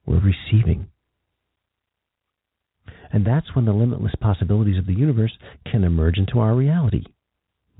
We're 0.05 0.21
receiving. 0.21 0.89
And 3.11 3.25
that's 3.25 3.55
when 3.55 3.65
the 3.65 3.73
limitless 3.73 4.13
possibilities 4.21 4.77
of 4.77 4.85
the 4.85 4.93
universe 4.93 5.35
can 5.65 5.83
emerge 5.83 6.19
into 6.19 6.37
our 6.37 6.53
reality, 6.53 7.05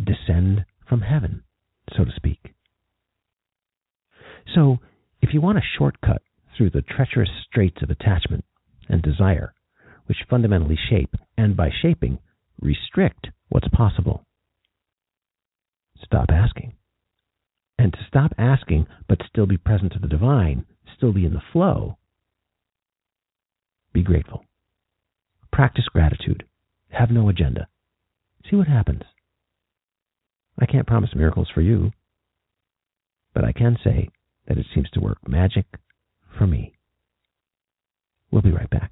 descend 0.04 0.66
from 0.90 1.02
heaven, 1.02 1.44
so 1.96 2.04
to 2.04 2.12
speak. 2.16 2.56
So, 4.56 4.80
if 5.22 5.36
you 5.36 5.42
want 5.42 5.60
a 5.60 5.78
shortcut 5.78 6.24
through 6.58 6.72
the 6.72 6.82
treacherous 6.82 7.30
straits 7.48 7.84
of 7.84 7.92
attachment 7.92 8.44
and 8.90 9.02
desire, 9.02 9.54
which 10.06 10.26
fundamentally 10.30 10.78
shape, 10.90 11.16
and 11.38 11.56
by 11.56 11.70
shaping, 11.82 12.20
restrict 12.62 13.28
what's 13.50 13.68
possible, 13.70 14.26
stop 16.04 16.30
asking. 16.30 16.74
And 17.78 17.92
to 17.94 18.00
stop 18.08 18.34
asking, 18.38 18.88
but 19.08 19.20
still 19.28 19.46
be 19.46 19.58
present 19.58 19.94
to 19.94 20.00
the 20.00 20.08
divine, 20.08 20.66
still 20.96 21.12
be 21.12 21.26
in 21.26 21.34
the 21.34 21.42
flow, 21.52 21.98
be 23.94 24.02
grateful. 24.02 24.44
Practice 25.52 25.86
gratitude. 25.92 26.44
Have 26.90 27.12
no 27.12 27.30
agenda. 27.30 27.68
See 28.50 28.56
what 28.56 28.68
happens. 28.68 29.04
I 30.60 30.66
can't 30.66 30.88
promise 30.88 31.12
miracles 31.16 31.48
for 31.54 31.62
you, 31.62 31.92
but 33.34 33.44
I 33.44 33.52
can 33.52 33.78
say 33.84 34.10
that 34.48 34.58
it 34.58 34.66
seems 34.74 34.90
to 34.92 35.00
work 35.00 35.28
magic 35.28 35.66
for 36.38 36.48
me. 36.48 36.74
We'll 38.34 38.42
be 38.42 38.52
right 38.52 38.70
back. 38.72 38.92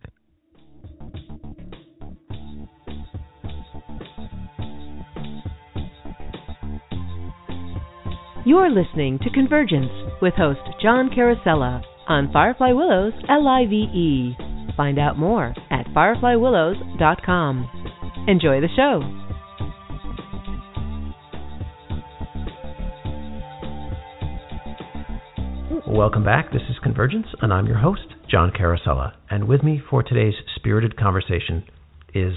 You're 8.46 8.70
listening 8.70 9.18
to 9.24 9.32
Convergence 9.34 9.90
with 10.22 10.36
host 10.36 10.60
John 10.80 11.10
Carosella 11.10 11.82
on 12.08 12.32
Firefly 12.32 12.74
Willows 12.74 13.14
LIVE. 13.28 14.36
Find 14.78 15.00
out 15.00 15.18
more 15.18 15.56
at 15.72 15.88
fireflywillows.com. 15.88 18.26
Enjoy 18.28 18.62
the 18.62 18.70
show. 18.76 19.02
Welcome 25.88 26.24
back. 26.24 26.52
This 26.54 26.62
is 26.70 26.76
Convergence, 26.84 27.26
and 27.42 27.52
I'm 27.52 27.66
your 27.66 27.80
host, 27.80 28.06
John 28.32 28.52
Carosella. 28.52 29.14
And 29.30 29.48
with 29.48 29.62
me 29.64 29.82
for 29.90 30.02
today's 30.04 30.34
spirited 30.56 30.98
conversation 30.98 31.64
is 32.14 32.34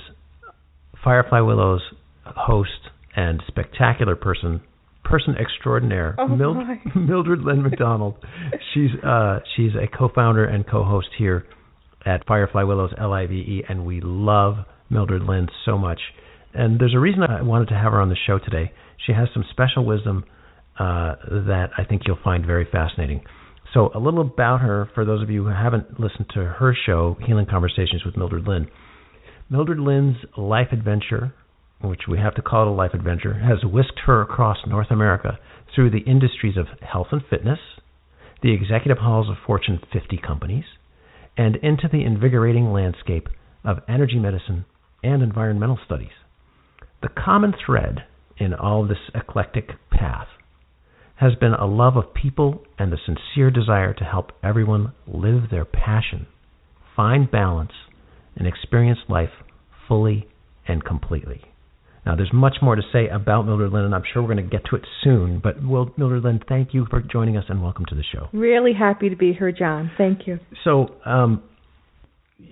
Firefly 1.02 1.40
Willow's 1.40 1.82
host 2.24 2.70
and 3.16 3.42
spectacular 3.46 4.16
person, 4.16 4.60
person 5.04 5.36
extraordinaire, 5.38 6.16
Oh, 6.18 6.26
Mild- 6.26 6.56
Mildred 6.96 7.40
Lynn 7.40 7.62
McDonald. 7.62 8.16
she's 8.74 8.90
uh, 9.04 9.38
she's 9.56 9.72
a 9.74 9.86
co-founder 9.96 10.44
and 10.44 10.66
co-host 10.66 11.08
here 11.18 11.46
at 12.04 12.26
Firefly 12.26 12.62
Willows 12.64 12.92
LIVE, 13.00 13.64
and 13.68 13.86
we 13.86 14.00
love 14.02 14.56
Mildred 14.90 15.22
Lynn 15.22 15.48
so 15.64 15.78
much. 15.78 16.00
And 16.52 16.78
there's 16.78 16.94
a 16.94 16.98
reason 17.00 17.22
I 17.22 17.42
wanted 17.42 17.68
to 17.68 17.74
have 17.74 17.92
her 17.92 18.00
on 18.00 18.08
the 18.10 18.16
show 18.26 18.38
today. 18.38 18.72
She 19.06 19.12
has 19.12 19.28
some 19.32 19.44
special 19.50 19.84
wisdom 19.84 20.24
uh, 20.78 21.14
that 21.30 21.70
I 21.78 21.84
think 21.84 22.02
you'll 22.06 22.18
find 22.22 22.44
very 22.44 22.66
fascinating. 22.70 23.22
So, 23.74 23.90
a 23.92 23.98
little 23.98 24.20
about 24.20 24.60
her 24.60 24.88
for 24.94 25.04
those 25.04 25.20
of 25.20 25.30
you 25.30 25.42
who 25.42 25.50
haven't 25.50 25.98
listened 25.98 26.30
to 26.34 26.44
her 26.44 26.76
show, 26.86 27.16
Healing 27.26 27.46
Conversations 27.50 28.04
with 28.04 28.16
Mildred 28.16 28.46
Lynn. 28.46 28.68
Mildred 29.50 29.80
Lynn's 29.80 30.18
life 30.36 30.68
adventure, 30.70 31.34
which 31.80 32.02
we 32.08 32.18
have 32.18 32.36
to 32.36 32.42
call 32.42 32.62
it 32.62 32.68
a 32.68 32.70
life 32.70 32.94
adventure, 32.94 33.34
has 33.34 33.64
whisked 33.64 33.98
her 34.06 34.22
across 34.22 34.58
North 34.64 34.92
America 34.92 35.40
through 35.74 35.90
the 35.90 36.08
industries 36.08 36.56
of 36.56 36.68
health 36.82 37.08
and 37.10 37.22
fitness, 37.28 37.58
the 38.44 38.54
executive 38.54 38.98
halls 38.98 39.28
of 39.28 39.34
Fortune 39.44 39.80
50 39.92 40.18
companies, 40.24 40.64
and 41.36 41.56
into 41.56 41.88
the 41.90 42.04
invigorating 42.04 42.72
landscape 42.72 43.28
of 43.64 43.78
energy 43.88 44.20
medicine 44.20 44.66
and 45.02 45.20
environmental 45.20 45.80
studies. 45.84 46.14
The 47.02 47.08
common 47.08 47.52
thread 47.66 48.04
in 48.38 48.54
all 48.54 48.86
this 48.86 49.10
eclectic 49.16 49.70
path 49.90 50.28
has 51.16 51.34
been 51.36 51.54
a 51.54 51.66
love 51.66 51.96
of 51.96 52.12
people 52.14 52.62
and 52.78 52.92
the 52.92 52.98
sincere 53.04 53.50
desire 53.50 53.94
to 53.94 54.04
help 54.04 54.32
everyone 54.42 54.92
live 55.06 55.50
their 55.50 55.64
passion, 55.64 56.26
find 56.96 57.30
balance, 57.30 57.72
and 58.36 58.46
experience 58.46 58.98
life 59.08 59.30
fully 59.86 60.26
and 60.66 60.84
completely. 60.84 61.42
Now, 62.04 62.16
there's 62.16 62.32
much 62.32 62.56
more 62.60 62.74
to 62.76 62.82
say 62.92 63.08
about 63.08 63.46
Mildred 63.46 63.72
Lynn, 63.72 63.84
and 63.84 63.94
I'm 63.94 64.02
sure 64.12 64.22
we're 64.22 64.34
going 64.34 64.44
to 64.44 64.50
get 64.50 64.66
to 64.70 64.76
it 64.76 64.82
soon. 65.02 65.40
But, 65.42 65.64
well, 65.64 65.90
Mildred 65.96 66.24
Lynn, 66.24 66.40
thank 66.46 66.74
you 66.74 66.86
for 66.90 67.00
joining 67.00 67.36
us 67.36 67.44
and 67.48 67.62
welcome 67.62 67.86
to 67.88 67.94
the 67.94 68.02
show. 68.12 68.28
Really 68.32 68.74
happy 68.74 69.08
to 69.08 69.16
be 69.16 69.32
here, 69.32 69.52
John. 69.52 69.90
Thank 69.96 70.26
you. 70.26 70.38
So, 70.64 70.96
um, 71.06 71.42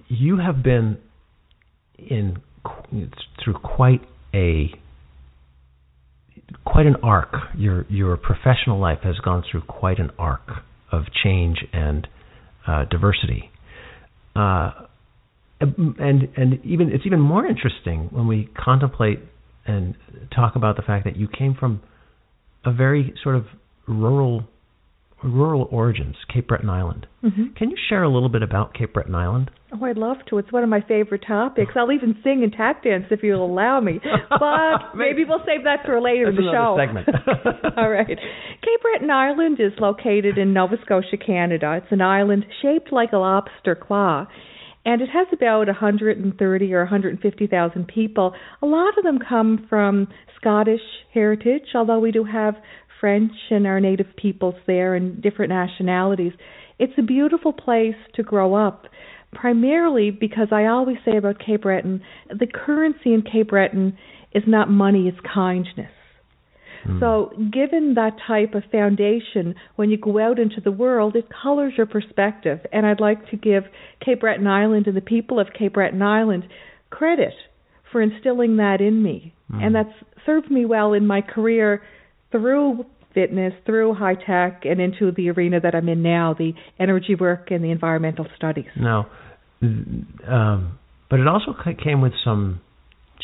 you 0.08 0.38
have 0.38 0.62
been 0.62 0.98
in 1.98 2.38
through 3.42 3.54
quite 3.54 4.00
a 4.34 4.70
quite 6.72 6.86
an 6.86 6.96
arc. 7.02 7.34
Your 7.56 7.84
your 7.88 8.16
professional 8.16 8.78
life 8.80 9.00
has 9.02 9.16
gone 9.18 9.44
through 9.50 9.62
quite 9.62 9.98
an 9.98 10.10
arc 10.18 10.48
of 10.90 11.04
change 11.22 11.58
and 11.72 12.08
uh, 12.66 12.84
diversity. 12.90 13.50
Uh, 14.34 14.72
and 15.60 16.28
and 16.36 16.64
even 16.64 16.90
it's 16.90 17.04
even 17.06 17.20
more 17.20 17.46
interesting 17.46 18.08
when 18.10 18.26
we 18.26 18.48
contemplate 18.56 19.20
and 19.66 19.94
talk 20.34 20.56
about 20.56 20.76
the 20.76 20.82
fact 20.82 21.04
that 21.04 21.16
you 21.16 21.28
came 21.28 21.54
from 21.54 21.82
a 22.64 22.72
very 22.72 23.14
sort 23.22 23.36
of 23.36 23.44
rural 23.86 24.44
rural 25.24 25.68
origins, 25.70 26.16
Cape 26.32 26.48
Breton 26.48 26.68
Island. 26.68 27.06
Mm-hmm. 27.22 27.54
Can 27.56 27.70
you 27.70 27.76
share 27.88 28.02
a 28.02 28.08
little 28.12 28.28
bit 28.28 28.42
about 28.42 28.74
Cape 28.74 28.92
Breton 28.92 29.14
Island? 29.14 29.50
Oh, 29.72 29.84
I'd 29.84 29.96
love 29.96 30.18
to. 30.28 30.38
It's 30.38 30.52
one 30.52 30.62
of 30.62 30.68
my 30.68 30.82
favorite 30.86 31.24
topics. 31.26 31.72
I'll 31.76 31.92
even 31.92 32.16
sing 32.22 32.42
and 32.42 32.52
tap 32.52 32.82
dance 32.82 33.04
if 33.10 33.22
you'll 33.22 33.44
allow 33.44 33.80
me. 33.80 34.00
But 34.28 34.96
maybe 34.96 35.24
we'll 35.24 35.44
save 35.46 35.64
that 35.64 35.84
for 35.86 36.00
later 36.00 36.26
That's 36.26 36.38
in 36.38 36.44
the 36.44 36.52
show. 36.52 36.76
segment. 36.78 37.08
All 37.76 37.88
right. 37.88 38.06
Cape 38.08 38.82
Breton 38.82 39.10
Island 39.10 39.60
is 39.60 39.72
located 39.78 40.36
in 40.36 40.52
Nova 40.52 40.76
Scotia, 40.84 41.16
Canada. 41.16 41.80
It's 41.82 41.92
an 41.92 42.00
island 42.02 42.44
shaped 42.60 42.92
like 42.92 43.12
a 43.12 43.18
lobster 43.18 43.74
claw. 43.76 44.26
And 44.84 45.00
it 45.00 45.08
has 45.12 45.28
about 45.32 45.68
130 45.68 46.74
or 46.74 46.80
150,000 46.80 47.86
people. 47.86 48.34
A 48.62 48.66
lot 48.66 48.98
of 48.98 49.04
them 49.04 49.18
come 49.26 49.64
from 49.68 50.08
Scottish 50.40 50.80
heritage, 51.14 51.68
although 51.74 52.00
we 52.00 52.10
do 52.10 52.24
have 52.24 52.54
French 53.02 53.32
and 53.50 53.66
our 53.66 53.80
native 53.80 54.06
peoples 54.16 54.54
there 54.68 54.94
and 54.94 55.20
different 55.20 55.50
nationalities. 55.50 56.32
It's 56.78 56.92
a 56.96 57.02
beautiful 57.02 57.52
place 57.52 57.96
to 58.14 58.22
grow 58.22 58.54
up. 58.54 58.86
primarily 59.34 60.10
because 60.10 60.48
I 60.52 60.66
always 60.66 60.98
say 61.06 61.16
about 61.16 61.36
Cape 61.44 61.62
Breton, 61.62 62.02
the 62.28 62.46
currency 62.46 63.14
in 63.14 63.22
Cape 63.22 63.48
Breton 63.48 63.96
is 64.32 64.42
not 64.46 64.70
money, 64.70 65.08
it's 65.08 65.18
kindness. 65.34 65.90
Hmm. 66.84 67.00
So, 67.00 67.32
given 67.50 67.94
that 67.94 68.16
type 68.26 68.54
of 68.54 68.62
foundation, 68.70 69.54
when 69.76 69.88
you 69.90 69.96
go 69.96 70.18
out 70.18 70.38
into 70.38 70.60
the 70.60 70.70
world, 70.70 71.16
it 71.16 71.28
colors 71.42 71.72
your 71.78 71.86
perspective. 71.86 72.58
And 72.72 72.84
I'd 72.84 73.00
like 73.00 73.30
to 73.30 73.36
give 73.36 73.64
Cape 74.04 74.20
Breton 74.20 74.46
Island 74.46 74.86
and 74.86 74.96
the 74.96 75.00
people 75.00 75.40
of 75.40 75.46
Cape 75.58 75.74
Breton 75.74 76.02
Island 76.02 76.44
credit 76.90 77.34
for 77.90 78.02
instilling 78.02 78.56
that 78.58 78.80
in 78.80 79.02
me. 79.02 79.34
Hmm. 79.50 79.60
And 79.62 79.74
that's 79.74 79.94
served 80.26 80.50
me 80.50 80.64
well 80.64 80.92
in 80.92 81.06
my 81.06 81.20
career 81.20 81.82
through 82.32 82.84
fitness, 83.14 83.52
through 83.66 83.94
high 83.94 84.14
tech, 84.14 84.62
and 84.64 84.80
into 84.80 85.12
the 85.12 85.30
arena 85.30 85.60
that 85.60 85.74
I'm 85.74 85.88
in 85.88 86.02
now, 86.02 86.34
the 86.36 86.52
energy 86.80 87.14
work 87.14 87.50
and 87.50 87.62
the 87.62 87.70
environmental 87.70 88.26
studies. 88.36 88.66
Now, 88.76 89.06
um, 89.62 90.78
but 91.10 91.20
it 91.20 91.28
also 91.28 91.54
came 91.82 92.00
with 92.00 92.12
some 92.24 92.60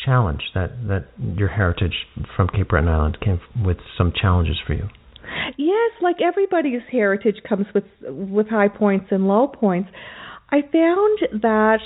challenge 0.05 0.41
that 0.53 0.69
that 0.87 1.07
your 1.37 1.49
heritage 1.49 1.93
from 2.35 2.47
Cape 2.47 2.69
Breton 2.69 2.87
Island 2.87 3.17
came 3.19 3.41
with 3.65 3.77
some 3.97 4.13
challenges 4.19 4.57
for 4.65 4.73
you. 4.73 4.87
Yes, 5.57 5.91
like 6.01 6.17
everybody's 6.21 6.81
heritage 6.91 7.37
comes 7.47 7.65
with 7.73 7.83
with 8.07 8.47
high 8.47 8.69
points 8.69 9.07
and 9.11 9.27
low 9.27 9.47
points. 9.47 9.89
I 10.51 10.61
found 10.61 11.41
that 11.41 11.79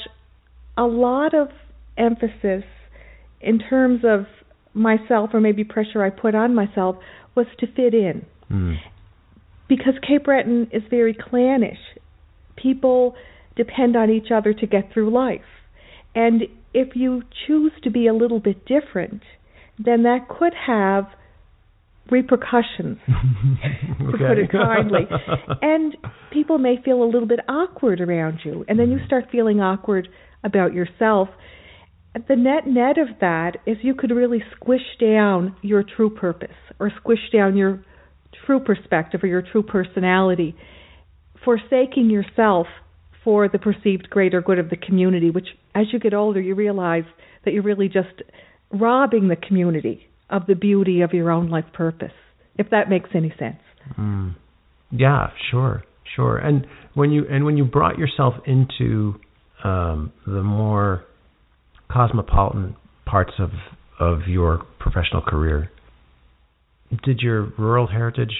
a 0.78 0.84
lot 0.84 1.34
of 1.34 1.50
emphasis 1.98 2.64
in 3.42 3.60
terms 3.60 4.02
of 4.06 4.26
myself 4.74 5.32
or 5.34 5.40
maybe 5.40 5.64
pressure 5.64 6.04
I 6.04 6.10
put 6.10 6.36
on 6.36 6.56
myself 6.56 6.98
was 7.36 7.48
to 7.60 7.68
fit 7.68 7.94
in. 7.94 8.26
Mm. 8.52 8.78
Because 9.68 9.94
Cape 10.08 10.26
Breton 10.26 10.70
is 10.72 10.84
very 10.90 11.16
clannish. 11.16 11.80
People 12.56 13.16
depend 13.56 13.96
on 13.96 14.10
each 14.10 14.28
other 14.34 14.54
to 14.54 14.68
get 14.68 14.92
through 14.94 15.12
life. 15.12 15.42
And 16.16 16.44
if 16.74 16.96
you 16.96 17.24
choose 17.48 17.72
to 17.84 17.90
be 17.90 18.08
a 18.08 18.14
little 18.14 18.40
bit 18.40 18.66
different, 18.66 19.22
then 19.84 20.04
that 20.04 20.28
could 20.28 20.54
have 20.68 21.06
repercussions, 22.12 22.98
to 23.08 24.12
put 24.12 24.38
it 24.38 24.52
kindly. 24.52 25.08
and 25.62 25.96
people 26.32 26.58
may 26.58 26.76
feel 26.84 27.02
a 27.04 27.06
little 27.06 27.28
bit 27.28 27.40
awkward 27.48 28.02
around 28.02 28.40
you, 28.44 28.66
and 28.68 28.78
then 28.78 28.92
you 28.92 29.00
start 29.06 29.26
feeling 29.32 29.60
awkward 29.60 30.08
about 30.44 30.74
yourself. 30.74 31.30
The 32.16 32.36
net 32.36 32.68
net 32.68 32.98
of 32.98 33.08
that 33.22 33.58
is 33.66 33.78
you 33.82 33.96
could 33.96 34.12
really 34.12 34.44
squish 34.56 34.98
down 35.00 35.56
your 35.62 35.84
true 35.84 36.12
purpose 36.12 36.56
or 36.80 36.92
squish 37.00 37.32
down 37.32 37.58
your 37.58 37.84
true 38.46 38.60
perspective 38.60 39.24
or 39.24 39.28
your 39.28 39.42
true 39.42 39.64
personality, 39.64 40.56
forsaking 41.44 42.10
yourself 42.10 42.68
for 43.24 43.48
the 43.48 43.58
perceived 43.58 44.10
greater 44.10 44.42
good 44.42 44.60
of 44.60 44.70
the 44.70 44.78
community, 44.78 45.30
which 45.30 45.48
as 45.74 45.86
you 45.92 46.00
get 46.00 46.14
older, 46.14 46.40
you 46.40 46.56
realize 46.56 47.06
that 47.46 47.54
you're 47.54 47.64
really 47.64 47.88
just 47.88 48.22
robbing 48.72 49.28
the 49.28 49.36
community 49.36 50.08
of 50.30 50.46
the 50.48 50.56
beauty 50.56 51.02
of 51.02 51.14
your 51.14 51.32
own 51.32 51.50
life 51.50 51.66
purpose, 51.74 52.12
if 52.58 52.70
that 52.70 52.90
makes 52.90 53.10
any 53.16 53.34
sense. 53.40 53.62
Mm. 53.98 54.36
Yeah, 54.92 55.28
sure, 55.52 55.84
sure. 56.16 56.38
And 56.38 56.68
when 56.94 57.12
you 57.12 57.26
and 57.30 57.46
when 57.46 57.58
you 57.58 57.66
brought 57.66 57.98
yourself 57.98 58.36
into 58.46 59.16
um, 59.64 60.12
the 60.28 60.44
more 60.44 61.06
cosmopolitan 61.94 62.76
parts 63.06 63.34
of 63.40 63.52
of 64.00 64.28
your 64.28 64.64
professional 64.80 65.22
career, 65.22 65.72
did 67.04 67.20
your 67.20 67.54
rural 67.58 67.88
heritage? 67.88 68.34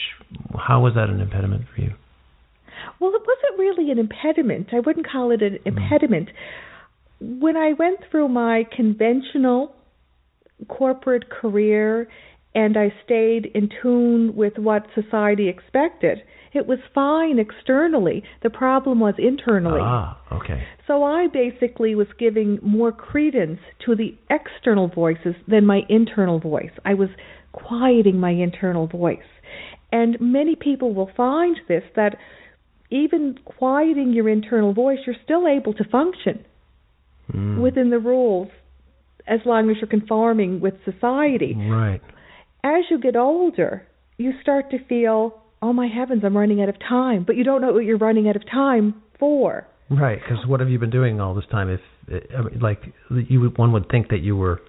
How 0.58 0.82
was 0.82 0.96
that 0.96 1.10
an 1.10 1.22
impediment 1.22 1.66
for 1.74 1.82
you? 1.82 1.94
Well, 3.00 3.12
it 3.14 3.22
wasn't 3.22 3.60
really 3.60 3.92
an 3.92 4.00
impediment. 4.00 4.70
I 4.74 4.80
wouldn't 4.80 5.08
call 5.10 5.32
it 5.32 5.42
an 5.42 5.60
mm. 5.60 5.66
impediment. 5.66 6.30
When 7.20 7.56
I 7.56 7.74
went 7.74 8.00
through 8.10 8.30
my 8.30 8.64
conventional 8.76 9.74
corporate 10.68 11.30
career 11.30 12.08
and 12.56 12.78
I 12.78 12.94
stayed 13.04 13.48
in 13.54 13.70
tune 13.82 14.36
with 14.36 14.58
what 14.58 14.86
society 14.94 15.50
expected, 15.50 16.20
it 16.54 16.68
was 16.68 16.80
fine 16.94 17.40
externally. 17.40 18.24
The 18.44 18.50
problem 18.50 19.00
was 19.00 19.16
internally. 19.18 19.82
Ah, 19.82 20.20
okay. 20.32 20.64
So 20.86 21.04
I 21.04 21.28
basically 21.28 21.96
was 21.96 22.08
giving 22.20 22.60
more 22.62 22.92
credence 22.92 23.60
to 23.86 23.96
the 23.96 24.16
external 24.30 24.88
voices 24.88 25.36
than 25.48 25.66
my 25.66 25.82
internal 25.90 26.40
voice. 26.40 26.72
I 26.86 26.94
was 26.94 27.10
quieting 27.54 28.20
my 28.20 28.32
internal 28.32 28.88
voice. 28.88 29.20
And 29.92 30.18
many 30.20 30.56
people 30.56 30.94
will 30.94 31.10
find 31.18 31.58
this 31.68 31.84
that 31.96 32.18
even 32.92 33.40
quieting 33.46 34.14
your 34.14 34.30
internal 34.30 34.74
voice, 34.74 35.00
you're 35.06 35.16
still 35.24 35.48
able 35.48 35.74
to 35.74 35.84
function 35.84 36.46
Mm. 37.32 37.62
within 37.62 37.90
the 37.90 38.00
rules 38.00 38.50
as 39.28 39.40
long 39.46 39.70
as 39.70 39.78
you're 39.78 39.88
conforming 39.88 40.60
with 40.60 40.74
society. 40.84 41.56
Right. 41.56 42.02
As 42.64 42.84
you 42.90 43.00
get 43.00 43.16
older, 43.16 43.86
you 44.18 44.32
start 44.42 44.72
to 44.72 44.84
feel, 44.86 45.42
oh 45.62 45.74
my 45.74 45.88
heavens, 45.88 46.24
I'm 46.26 46.38
running 46.38 46.62
out 46.62 46.70
of 46.70 46.80
time. 46.80 47.24
But 47.26 47.36
you 47.36 47.44
don't 47.44 47.62
know 47.62 47.74
what 47.74 47.84
you're 47.86 47.98
running 47.98 48.30
out 48.30 48.36
of 48.36 48.44
time 48.50 49.02
for. 49.20 49.68
Right, 49.90 50.20
because 50.20 50.46
what 50.48 50.60
have 50.60 50.70
you 50.70 50.80
been 50.80 50.90
doing 50.90 51.20
all 51.20 51.36
this 51.36 51.46
time? 51.52 51.70
If 51.70 51.82
I 52.10 52.42
mean, 52.42 52.60
like 52.60 52.82
you, 53.10 53.42
would, 53.42 53.58
one 53.58 53.74
would 53.74 53.90
think 53.90 54.10
that 54.10 54.20
you 54.20 54.36
were 54.36 54.62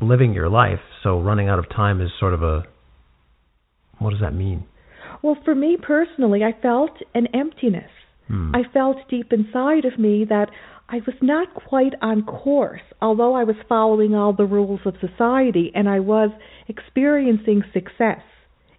living 0.00 0.32
your 0.32 0.48
life, 0.48 0.80
so 1.02 1.20
running 1.20 1.48
out 1.48 1.58
of 1.58 1.68
time 1.70 2.00
is 2.00 2.10
sort 2.20 2.34
of 2.34 2.42
a. 2.42 2.64
What 3.98 4.10
does 4.10 4.20
that 4.20 4.34
mean? 4.34 4.66
Well, 5.22 5.36
for 5.44 5.54
me 5.54 5.76
personally, 5.80 6.44
I 6.44 6.52
felt 6.60 6.92
an 7.14 7.26
emptiness. 7.34 7.90
Hmm. 8.28 8.54
I 8.54 8.62
felt 8.72 8.96
deep 9.08 9.32
inside 9.32 9.84
of 9.84 9.98
me 9.98 10.24
that 10.28 10.50
I 10.90 10.96
was 11.06 11.16
not 11.20 11.52
quite 11.54 11.94
on 12.00 12.22
course, 12.22 12.80
although 13.02 13.34
I 13.34 13.44
was 13.44 13.56
following 13.68 14.14
all 14.14 14.32
the 14.32 14.46
rules 14.46 14.80
of 14.86 14.94
society 15.00 15.70
and 15.74 15.88
I 15.88 16.00
was 16.00 16.30
experiencing 16.66 17.62
success 17.72 18.22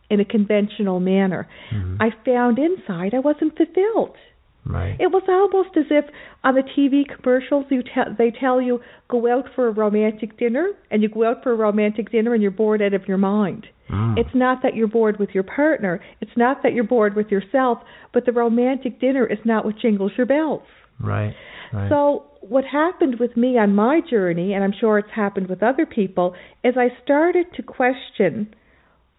in 0.09 0.19
a 0.19 0.25
conventional 0.25 0.99
manner. 0.99 1.47
Mhm. 1.71 1.97
I 1.99 2.09
found 2.25 2.57
inside 2.57 3.13
I 3.13 3.19
wasn't 3.19 3.55
fulfilled. 3.55 4.17
Right. 4.65 4.95
It 4.99 5.11
was 5.11 5.23
almost 5.27 5.77
as 5.77 5.85
if 5.89 6.05
on 6.43 6.55
the 6.55 6.63
TV 6.63 7.05
commercials 7.05 7.65
you 7.69 7.81
te- 7.83 8.13
they 8.17 8.31
tell 8.31 8.59
you 8.61 8.81
go 9.07 9.31
out 9.31 9.47
for 9.55 9.67
a 9.67 9.71
romantic 9.71 10.37
dinner 10.37 10.71
and 10.91 11.01
you 11.01 11.09
go 11.09 11.23
out 11.23 11.43
for 11.43 11.51
a 11.51 11.55
romantic 11.55 12.11
dinner 12.11 12.33
and 12.33 12.41
you're 12.41 12.51
bored 12.51 12.81
out 12.81 12.93
of 12.93 13.07
your 13.07 13.17
mind. 13.17 13.67
Mm. 13.89 14.17
It's 14.17 14.35
not 14.35 14.61
that 14.61 14.75
you're 14.75 14.87
bored 14.87 15.17
with 15.17 15.33
your 15.33 15.43
partner, 15.43 16.01
it's 16.21 16.35
not 16.35 16.61
that 16.63 16.73
you're 16.73 16.83
bored 16.83 17.15
with 17.15 17.31
yourself, 17.31 17.79
but 18.13 18.25
the 18.25 18.31
romantic 18.31 18.99
dinner 18.99 19.25
is 19.25 19.39
not 19.45 19.63
what 19.65 19.77
jingles 19.77 20.11
your 20.17 20.27
bells. 20.27 20.63
Right. 20.99 21.33
Right. 21.71 21.89
So, 21.89 22.25
what 22.41 22.63
happened 22.65 23.19
with 23.19 23.37
me 23.37 23.57
on 23.57 23.75
my 23.75 24.01
journey, 24.07 24.53
and 24.53 24.63
I'm 24.63 24.73
sure 24.79 24.97
it's 24.97 25.11
happened 25.13 25.47
with 25.49 25.61
other 25.61 25.85
people, 25.85 26.35
is 26.63 26.75
I 26.77 26.87
started 27.03 27.47
to 27.55 27.63
question 27.63 28.53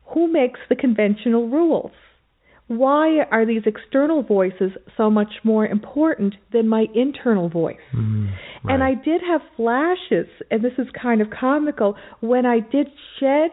who 0.06 0.30
makes 0.32 0.58
the 0.68 0.76
conventional 0.76 1.48
rules? 1.48 1.92
Why 2.66 3.24
are 3.30 3.44
these 3.44 3.62
external 3.66 4.22
voices 4.22 4.72
so 4.96 5.10
much 5.10 5.32
more 5.42 5.66
important 5.66 6.34
than 6.52 6.68
my 6.68 6.86
internal 6.94 7.48
voice? 7.48 7.76
Mm, 7.92 8.30
And 8.64 8.82
I 8.82 8.94
did 8.94 9.22
have 9.26 9.40
flashes, 9.56 10.28
and 10.50 10.62
this 10.62 10.74
is 10.78 10.86
kind 11.00 11.20
of 11.20 11.28
comical, 11.30 11.96
when 12.20 12.46
I 12.46 12.60
did 12.60 12.88
shed 13.18 13.50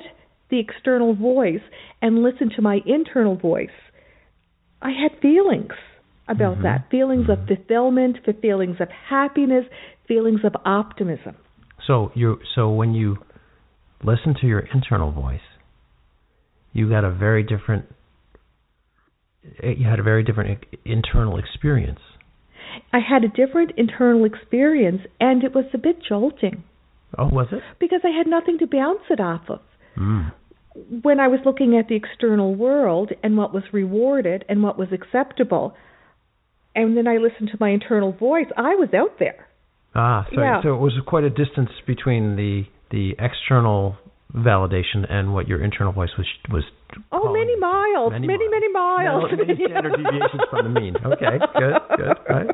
the 0.50 0.60
external 0.60 1.16
voice 1.16 1.62
and 2.02 2.24
listen 2.24 2.50
to 2.56 2.62
my 2.62 2.80
internal 2.86 3.36
voice, 3.36 3.70
I 4.82 4.92
had 4.92 5.20
feelings 5.20 5.74
about 6.28 6.58
Mhm. 6.58 6.62
that 6.64 6.90
feelings 6.90 7.30
of 7.30 7.46
fulfillment, 7.48 8.18
feelings 8.42 8.80
of 8.82 8.90
happiness, 8.90 9.66
feelings 10.08 10.44
of 10.44 10.56
optimism. 10.66 11.36
So 11.86 12.12
you 12.16 12.40
so 12.56 12.70
when 12.70 12.94
you 12.94 13.18
listen 14.04 14.34
to 14.36 14.48
your 14.48 14.60
internal 14.60 15.12
voice, 15.12 15.48
you 16.74 16.90
got 16.90 17.04
a 17.04 17.10
very 17.12 17.44
different. 17.44 17.86
eh, 19.64 19.72
You 19.72 19.86
had 19.86 20.00
a 20.00 20.04
very 20.04 20.24
different 20.24 20.66
internal 20.86 21.38
experience. 21.38 22.00
I 22.94 23.00
had 23.00 23.24
a 23.24 23.30
different 23.30 23.72
internal 23.78 24.26
experience, 24.26 25.02
and 25.20 25.44
it 25.44 25.56
was 25.56 25.66
a 25.74 25.78
bit 25.78 26.00
jolting 26.02 26.64
Oh, 27.18 27.28
was 27.30 27.52
it? 27.54 27.64
because 27.80 28.02
I 28.04 28.10
had 28.10 28.28
nothing 28.28 28.58
to 28.60 28.68
bounce 28.68 29.10
it 29.10 29.20
off 29.20 29.50
of. 29.50 29.62
Mm. 29.96 30.32
when 31.02 31.20
I 31.20 31.28
was 31.28 31.40
looking 31.44 31.76
at 31.76 31.88
the 31.88 31.96
external 31.96 32.54
world 32.54 33.12
and 33.24 33.36
what 33.36 33.52
was 33.52 33.64
rewarded 33.74 34.46
and 34.48 34.62
what 34.62 34.78
was 34.78 34.92
acceptable, 34.92 35.74
and 36.78 36.96
then 36.96 37.08
I 37.08 37.18
listened 37.18 37.50
to 37.52 37.58
my 37.60 37.70
internal 37.72 38.14
voice, 38.14 38.46
I 38.56 38.76
was 38.76 38.90
out 38.94 39.20
there. 39.20 39.48
Ah, 39.96 40.26
so 40.34 40.40
Yeah. 40.42 40.62
so 40.62 40.76
it 40.76 40.80
was 40.80 40.94
quite 41.06 41.26
a 41.26 41.30
distance 41.30 41.72
between 41.86 42.36
the 42.38 42.66
the 42.92 43.16
external 43.20 43.98
validation 44.34 45.10
and 45.10 45.34
what 45.34 45.48
your 45.48 45.62
internal 45.64 45.92
voice 45.92 46.12
was 46.18 46.28
was. 46.50 46.64
Oh, 47.12 47.34
many 47.34 47.56
miles, 47.58 48.12
Many 48.14 48.28
many, 48.28 48.48
many, 48.48 48.70
miles. 48.72 49.32
Many 49.32 49.56
standard 49.56 49.98
deviations 50.02 50.44
from 50.50 50.74
the 50.74 50.80
mean. 50.80 50.96
Okay, 51.04 51.36
good, 51.60 51.76
good, 51.98 52.16
right. 52.30 52.48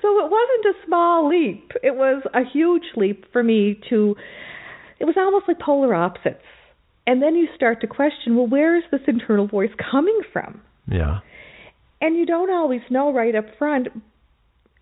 So 0.00 0.08
it 0.24 0.30
wasn't 0.38 0.64
a 0.72 0.74
small 0.86 1.28
leap. 1.28 1.72
It 1.82 1.94
was 1.94 2.22
a 2.32 2.42
huge 2.50 2.84
leap 2.96 3.24
for 3.32 3.42
me 3.42 3.80
to. 3.90 4.16
It 5.00 5.04
was 5.04 5.16
almost 5.18 5.46
like 5.48 5.58
polar 5.58 5.94
opposites. 5.94 6.42
And 7.06 7.22
then 7.22 7.34
you 7.36 7.48
start 7.56 7.80
to 7.80 7.86
question, 7.86 8.36
well, 8.36 8.46
where 8.46 8.76
is 8.76 8.84
this 8.90 9.00
internal 9.06 9.46
voice 9.46 9.70
coming 9.90 10.20
from? 10.32 10.60
Yeah. 10.90 11.20
And 12.00 12.16
you 12.16 12.26
don't 12.26 12.50
always 12.50 12.82
know 12.90 13.12
right 13.12 13.34
up 13.34 13.46
front. 13.58 13.88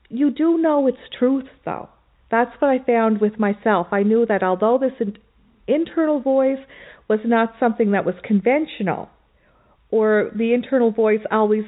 you 0.09 0.31
do 0.31 0.59
know 0.59 0.87
it's 0.87 0.99
truth, 1.19 1.49
though. 1.65 1.89
That's 2.31 2.51
what 2.61 2.69
I 2.71 2.79
found 2.85 3.21
with 3.21 3.39
myself. 3.39 3.89
I 3.93 4.03
knew 4.05 4.25
that 4.27 4.43
although 4.43 4.79
this 4.79 4.93
in- 5.01 5.19
internal 5.67 6.21
voice 6.21 6.59
was 7.09 7.21
not 7.25 7.55
something 7.59 7.91
that 7.93 8.05
was 8.05 8.15
conventional, 8.23 9.09
or 9.91 10.31
the 10.37 10.53
internal 10.53 10.91
voice 10.91 11.21
always 11.31 11.65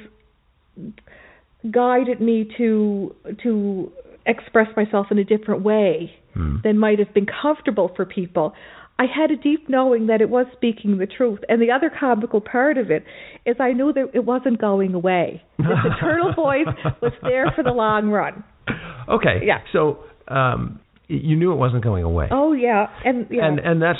guided 1.71 2.21
me 2.21 2.49
to 2.57 3.15
to 3.43 3.91
express 4.25 4.67
myself 4.75 5.07
in 5.11 5.17
a 5.17 5.23
different 5.23 5.61
way 5.63 6.13
Mm. 6.35 6.61
than 6.61 6.77
might 6.77 6.99
have 6.99 7.11
been 7.13 7.25
comfortable 7.25 7.87
for 7.95 8.05
people. 8.05 8.53
I 8.99 9.05
had 9.05 9.31
a 9.31 9.37
deep 9.37 9.69
knowing 9.69 10.07
that 10.07 10.19
it 10.19 10.29
was 10.29 10.45
speaking 10.51 10.97
the 10.97 11.07
truth. 11.07 11.39
And 11.47 11.61
the 11.61 11.71
other 11.71 11.89
comical 11.89 12.41
part 12.41 12.77
of 12.77 12.91
it 12.91 13.05
is 13.45 13.55
I 13.57 13.71
knew 13.71 13.93
that 13.93 14.11
it 14.13 14.25
wasn't 14.25 14.59
going 14.59 14.93
away. 14.93 15.41
This 15.57 15.67
internal 15.85 16.33
voice 16.33 16.67
was 17.01 17.13
there 17.23 17.45
for 17.55 17.63
the 17.63 17.71
long 17.71 18.09
run. 18.09 18.43
Okay. 19.07 19.39
Yeah. 19.45 19.59
So 19.71 20.03
um, 20.27 20.81
you 21.07 21.37
knew 21.37 21.53
it 21.53 21.55
wasn't 21.55 21.83
going 21.83 22.03
away. 22.03 22.27
Oh 22.29 22.51
yeah, 22.51 22.87
and 23.03 23.25
yeah. 23.31 23.47
and 23.47 23.59
and 23.59 23.81
that's 23.81 23.99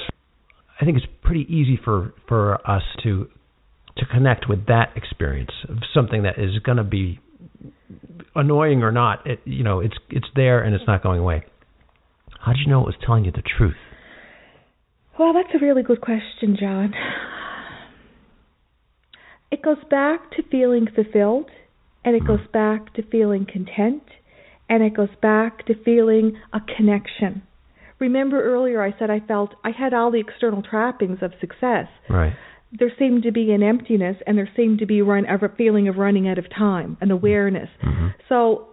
I 0.79 0.85
think 0.85 0.97
it's 0.97 1.07
pretty 1.23 1.45
easy 1.49 1.79
for 1.83 2.13
for 2.27 2.55
us 2.69 2.83
to 3.03 3.27
to 3.97 4.05
connect 4.05 4.47
with 4.47 4.67
that 4.67 4.91
experience 4.95 5.51
of 5.67 5.77
something 5.93 6.23
that 6.23 6.37
is 6.37 6.59
going 6.63 6.77
to 6.77 6.83
be 6.83 7.19
annoying 8.35 8.83
or 8.83 8.91
not. 8.91 9.25
It 9.25 9.39
you 9.45 9.63
know 9.63 9.79
it's 9.79 9.95
it's 10.09 10.27
there 10.35 10.61
and 10.61 10.75
it's 10.75 10.85
not 10.85 11.01
going 11.01 11.19
away. 11.19 11.45
How 12.39 12.51
did 12.51 12.61
you 12.65 12.71
know 12.71 12.81
it 12.81 12.85
was 12.85 12.95
telling 13.05 13.25
you 13.25 13.31
the 13.31 13.43
truth? 13.57 13.75
Well, 15.19 15.33
that's 15.33 15.53
a 15.53 15.59
really 15.63 15.83
good 15.83 15.99
question, 15.99 16.55
John. 16.57 16.93
It 19.51 19.61
goes 19.61 19.83
back 19.89 20.31
to 20.37 20.43
feeling 20.49 20.87
fulfilled, 20.95 21.51
and 22.05 22.15
it 22.15 22.25
goes 22.25 22.39
back 22.53 22.93
to 22.93 23.03
feeling 23.03 23.45
content, 23.45 24.03
and 24.69 24.81
it 24.81 24.95
goes 24.95 25.09
back 25.21 25.65
to 25.65 25.73
feeling 25.83 26.39
a 26.53 26.59
connection. 26.77 27.41
Remember 27.99 28.41
earlier 28.41 28.81
I 28.81 28.97
said 28.97 29.09
I 29.09 29.19
felt 29.19 29.55
I 29.65 29.71
had 29.77 29.93
all 29.93 30.09
the 30.09 30.21
external 30.21 30.63
trappings 30.63 31.19
of 31.21 31.33
success. 31.41 31.87
Right. 32.09 32.33
There 32.71 32.91
seemed 32.97 33.23
to 33.23 33.33
be 33.33 33.51
an 33.51 33.61
emptiness, 33.61 34.15
and 34.25 34.37
there 34.37 34.49
seemed 34.55 34.79
to 34.79 34.85
be 34.85 35.01
run, 35.01 35.25
a 35.25 35.37
feeling 35.57 35.89
of 35.89 35.97
running 35.97 36.29
out 36.29 36.37
of 36.37 36.45
time, 36.49 36.95
an 37.01 37.11
awareness. 37.11 37.67
Mm-hmm. 37.83 38.07
So, 38.29 38.67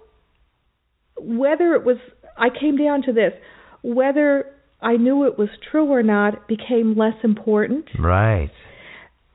whether 1.18 1.74
it 1.74 1.82
was, 1.82 1.96
I 2.38 2.50
came 2.50 2.76
down 2.76 3.02
to 3.02 3.12
this 3.12 3.32
whether 3.86 4.55
I 4.80 4.96
knew 4.96 5.24
it 5.24 5.38
was 5.38 5.48
true 5.70 5.86
or 5.86 6.02
not 6.02 6.48
became 6.48 6.96
less 6.96 7.16
important. 7.24 7.86
Right. 7.98 8.50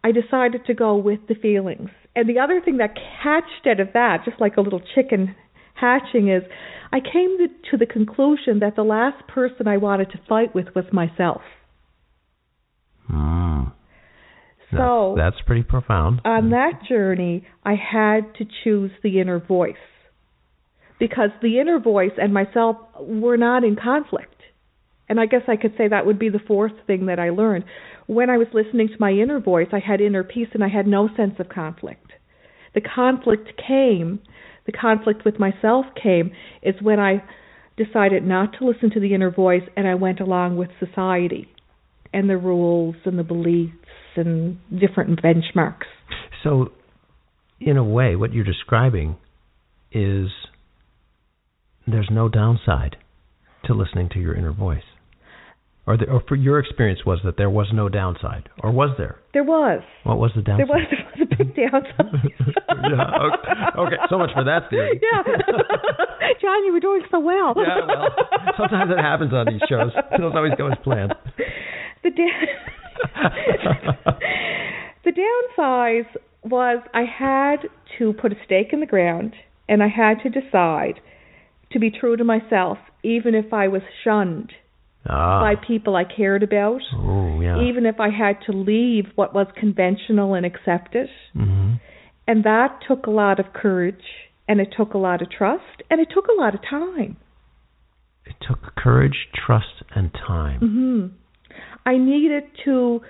I 0.04 0.12
decided 0.12 0.66
to 0.66 0.74
go 0.74 0.96
with 0.98 1.20
the 1.28 1.36
feelings. 1.36 1.90
And 2.16 2.28
the 2.28 2.40
other 2.40 2.62
thing 2.64 2.78
that 2.78 2.98
hatched 2.98 3.68
out 3.68 3.80
of 3.80 3.94
that, 3.94 4.26
just 4.26 4.40
like 4.42 4.58
a 4.58 4.62
little 4.62 4.82
chicken 4.96 5.36
hatching, 5.76 6.30
is 6.30 6.44
I 6.92 7.00
came 7.00 7.38
to, 7.38 7.48
to 7.72 7.78
the 7.78 7.86
conclusion 7.86 8.60
that 8.60 8.76
the 8.76 8.84
last 8.84 9.28
person 9.28 9.68
I 9.68 9.78
wanted 9.78 10.12
to 10.12 10.20
fight 10.28 10.54
with 10.54 10.68
was 10.76 10.86
myself. 10.92 11.42
Mm. 13.12 13.72
So 14.72 15.16
that's, 15.18 15.36
that's 15.36 15.46
pretty 15.46 15.64
profound. 15.64 16.22
on 16.24 16.52
that 16.52 16.82
journey, 16.88 17.46
I 17.64 17.76
had 17.76 18.36
to 18.36 18.46
choose 18.64 18.92
the 19.04 19.20
inner 19.20 19.40
voice 19.40 19.76
because 21.00 21.30
the 21.42 21.60
inner 21.60 21.80
voice 21.80 22.12
and 22.18 22.34
myself 22.34 22.78
were 23.00 23.38
not 23.38 23.64
in 23.64 23.76
conflict. 23.76 24.31
And 25.12 25.20
I 25.20 25.26
guess 25.26 25.42
I 25.50 25.58
could 25.58 25.74
say 25.78 25.90
that 25.90 26.06
would 26.06 26.20
be 26.20 26.30
the 26.30 26.40
fourth 26.48 26.72
thing 26.88 27.08
that 27.08 27.20
I 27.20 27.32
learned. 27.32 27.66
When 28.08 28.30
I 28.30 28.38
was 28.38 28.48
listening 28.54 28.88
to 28.88 28.94
my 28.98 29.12
inner 29.12 29.42
voice, 29.42 29.68
I 29.74 29.80
had 29.86 30.00
inner 30.00 30.24
peace 30.24 30.48
and 30.54 30.64
I 30.64 30.70
had 30.70 30.88
no 30.88 31.10
sense 31.18 31.34
of 31.38 31.50
conflict. 31.50 32.14
The 32.74 32.80
conflict 32.80 33.50
came, 33.68 34.22
the 34.66 34.72
conflict 34.72 35.26
with 35.26 35.38
myself 35.38 35.86
came, 36.02 36.32
is 36.64 36.76
when 36.82 37.02
I 37.02 37.26
decided 37.76 38.24
not 38.24 38.54
to 38.60 38.66
listen 38.66 38.90
to 38.92 39.02
the 39.02 39.14
inner 39.14 39.30
voice 39.30 39.64
and 39.76 39.86
I 39.86 39.96
went 39.96 40.22
along 40.22 40.56
with 40.56 40.70
society 40.80 41.50
and 42.14 42.30
the 42.30 42.38
rules 42.38 42.96
and 43.04 43.20
the 43.20 43.24
beliefs 43.24 43.76
and 44.16 44.60
different 44.80 45.22
benchmarks. 45.22 45.92
So, 46.42 46.72
in 47.60 47.76
a 47.76 47.84
way, 47.84 48.16
what 48.16 48.32
you're 48.32 48.46
describing 48.46 49.18
is 49.92 50.30
there's 51.86 52.08
no 52.10 52.30
downside 52.30 52.96
to 53.66 53.74
listening 53.74 54.08
to 54.14 54.20
your 54.20 54.36
inner 54.36 54.54
voice. 54.54 54.84
Or, 55.88 55.98
the, 55.98 56.06
or 56.06 56.22
for 56.28 56.36
your 56.36 56.60
experience 56.60 57.02
was 57.06 57.20
that 57.26 57.38
there 57.38 57.50
was 57.50 57.72
no 57.74 57.90
downside, 57.90 58.50
or 58.64 58.72
was 58.72 58.92
there? 59.00 59.18
There 59.34 59.44
was. 59.44 59.82
What 60.04 60.20
was 60.20 60.32
the 60.36 60.44
downside? 60.44 60.68
There 60.68 60.78
was, 60.78 60.86
there 60.92 61.06
was 61.18 61.28
a 61.32 61.36
big 61.36 61.56
downside. 61.56 62.22
yeah, 62.70 63.18
okay. 63.26 63.80
okay, 63.82 63.96
so 64.08 64.20
much 64.20 64.30
for 64.36 64.44
that 64.44 64.70
theory. 64.70 65.02
yeah. 65.12 65.24
John, 66.42 66.66
you 66.66 66.74
were 66.74 66.80
doing 66.80 67.02
so 67.10 67.20
well. 67.20 67.56
Yeah, 67.58 67.82
well, 67.88 68.10
sometimes 68.58 68.92
it 68.92 69.02
happens 69.02 69.34
on 69.34 69.48
these 69.48 69.62
shows. 69.68 69.92
It 69.98 70.22
doesn't 70.22 70.38
always 70.38 70.54
go 70.56 70.68
as 70.68 70.78
planned. 70.84 71.14
The 72.04 72.12
da- 72.12 72.48
the 75.04 75.12
downside 75.12 76.06
was 76.44 76.84
I 76.94 77.04
had 77.06 77.70
to 77.98 78.14
put 78.14 78.32
a 78.32 78.36
stake 78.46 78.68
in 78.72 78.80
the 78.80 78.86
ground 78.86 79.34
and 79.68 79.82
I 79.82 79.88
had 79.88 80.20
to 80.24 80.30
decide 80.30 81.00
to 81.72 81.80
be 81.80 81.92
true 81.92 82.18
to 82.18 82.24
myself 82.24 82.78
even 83.04 83.34
if 83.36 83.54
I 83.54 83.68
was 83.68 83.82
shunned 84.04 84.52
Ah. 85.10 85.42
by 85.42 85.56
people 85.56 85.96
I 85.96 86.04
cared 86.04 86.44
about, 86.44 86.82
Oh, 86.94 87.42
yeah. 87.42 87.60
even 87.62 87.86
if 87.88 88.00
I 88.00 88.10
had 88.10 88.38
to 88.46 88.52
leave 88.52 89.06
what 89.16 89.34
was 89.34 89.48
conventional 89.56 90.34
and 90.36 90.46
accepted. 90.46 91.10
hmm 91.34 91.74
And 92.28 92.44
that 92.44 92.80
took 92.88 93.08
a 93.08 93.10
lot 93.10 93.40
of 93.40 93.52
courage 93.54 94.06
and 94.48 94.60
it 94.62 94.74
took 94.78 94.94
a 94.94 94.98
lot 95.00 95.22
of 95.24 95.30
trust 95.32 95.82
and 95.90 96.00
it 96.00 96.10
took 96.14 96.28
a 96.28 96.40
lot 96.40 96.54
of 96.54 96.62
time. 96.62 97.18
It 98.26 98.36
took 98.48 98.76
courage, 98.76 99.28
trust, 99.46 99.84
and 99.96 100.12
time. 100.14 100.60
hmm 100.60 101.08
I 101.86 101.98
needed 101.98 102.44
to, 102.66 103.02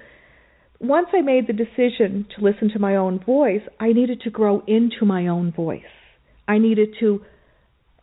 once 0.80 1.08
I 1.14 1.22
made 1.22 1.46
the 1.48 1.54
decision 1.54 2.26
to 2.36 2.42
listen 2.44 2.70
to 2.74 2.80
my 2.80 2.96
own 2.96 3.20
voice, 3.20 3.62
I 3.82 3.92
needed 3.92 4.22
to 4.22 4.30
grow 4.30 4.64
into 4.66 5.06
my 5.06 5.28
own 5.28 5.52
voice. 5.52 5.84
I 6.48 6.58
needed 6.58 6.96
to 7.02 7.22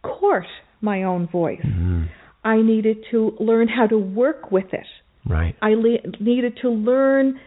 court 0.03 0.47
my 0.83 1.03
own 1.03 1.27
voice. 1.27 1.61
hmm 1.63 2.05
I 2.49 2.63
needed 2.63 2.99
to 3.11 3.19
learn 3.39 3.69
how 3.69 3.87
to 3.87 3.99
work 3.99 4.51
with 4.51 4.73
it. 4.73 4.87
Right. 5.27 5.55
I 5.61 5.71
le- 5.75 6.05
needed 6.21 6.59
to 6.63 6.69
learn. 6.71 7.39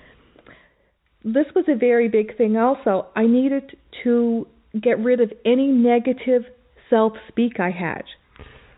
This 1.24 1.45
was 1.56 1.66
a 1.68 1.76
very 1.76 2.08
big 2.08 2.38
thing, 2.38 2.58
also. 2.58 3.08
I 3.16 3.26
needed 3.26 3.76
to 4.04 4.47
get 4.80 4.99
rid 4.99 5.20
of 5.20 5.32
any 5.45 5.68
negative 5.68 6.43
self 6.89 7.14
speak 7.30 7.60
I 7.60 7.72
had 7.72 8.04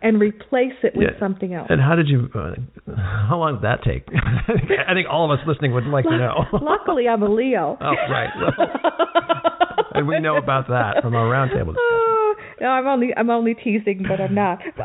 and 0.01 0.19
replace 0.19 0.77
it 0.83 0.93
with 0.95 1.07
Yeah. 1.13 1.19
something 1.19 1.53
else. 1.53 1.67
And 1.69 1.81
how 1.81 1.95
did 1.95 2.07
you? 2.09 2.29
Uh, 2.35 2.55
how 3.29 3.37
long 3.37 3.55
did 3.55 3.63
that 3.63 3.83
take? 3.83 4.03
I 4.89 4.93
think 4.93 5.07
all 5.09 5.31
of 5.31 5.39
us 5.39 5.45
listening 5.47 5.73
would 5.73 5.85
like 5.85 6.05
to 6.05 6.17
know. 6.17 6.45
Luckily, 6.61 7.07
I'm 7.07 7.23
a 7.23 7.29
Leo. 7.29 7.77
Oh, 7.79 7.95
right. 8.11 8.29
Well, 8.39 8.67
and 9.95 10.07
we 10.07 10.19
know 10.19 10.35
about 10.37 10.67
that 10.67 11.01
from 11.01 11.15
our 11.15 11.27
roundtable. 11.31 11.73
Oh, 11.77 12.12
no, 12.61 12.67
I'm 12.67 12.87
only 12.87 13.09
I'm 13.15 13.29
only 13.29 13.53
teasing, 13.53 14.05
but 14.07 14.21
I'm 14.21 14.35
not. 14.35 14.59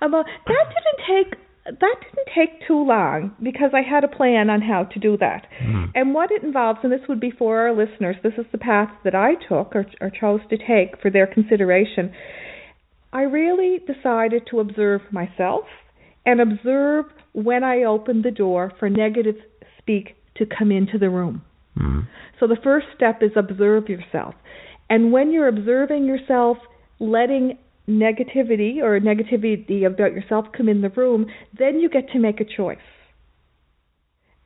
I'm 0.00 0.14
a, 0.14 0.24
that 0.46 0.64
didn't 0.74 1.30
take 1.30 1.38
that 1.64 1.80
didn't 1.80 2.28
take 2.34 2.66
too 2.66 2.84
long 2.84 3.34
because 3.42 3.70
I 3.74 3.82
had 3.82 4.04
a 4.04 4.08
plan 4.08 4.50
on 4.50 4.62
how 4.62 4.84
to 4.84 4.98
do 5.00 5.16
that. 5.18 5.46
And 5.94 6.14
what 6.14 6.30
it 6.30 6.44
involves, 6.44 6.78
and 6.82 6.92
this 6.92 7.00
would 7.08 7.20
be 7.20 7.32
for 7.32 7.58
our 7.58 7.74
listeners, 7.74 8.16
this 8.22 8.34
is 8.38 8.46
the 8.52 8.58
path 8.58 8.90
that 9.04 9.14
I 9.14 9.34
took 9.34 9.74
or, 9.74 9.84
or 10.00 10.10
chose 10.10 10.40
to 10.50 10.56
take 10.56 11.00
for 11.02 11.10
their 11.10 11.26
consideration. 11.26 12.12
I 13.12 13.22
really 13.22 13.80
decided 13.80 14.46
to 14.50 14.60
observe 14.60 15.00
myself 15.10 15.64
and 16.24 16.40
observe 16.40 17.06
when 17.32 17.64
I 17.64 17.82
opened 17.82 18.24
the 18.24 18.30
door 18.30 18.72
for 18.78 18.88
negative 18.88 19.36
speak 19.78 20.16
to 20.36 20.46
come 20.46 20.70
into 20.70 20.98
the 20.98 21.10
room. 21.10 21.42
Mm. 21.78 22.06
So 22.38 22.46
the 22.46 22.56
first 22.62 22.86
step 22.94 23.22
is 23.22 23.30
observe 23.36 23.88
yourself. 23.88 24.34
And 24.88 25.12
when 25.12 25.32
you're 25.32 25.48
observing 25.48 26.06
yourself, 26.06 26.58
letting 27.00 27.58
negativity 27.88 28.78
or 28.78 28.98
negativity 29.00 29.86
about 29.86 30.12
yourself 30.12 30.46
come 30.56 30.68
in 30.68 30.80
the 30.80 30.90
room, 30.90 31.26
then 31.56 31.78
you 31.78 31.88
get 31.88 32.10
to 32.10 32.18
make 32.18 32.40
a 32.40 32.44
choice. 32.44 32.78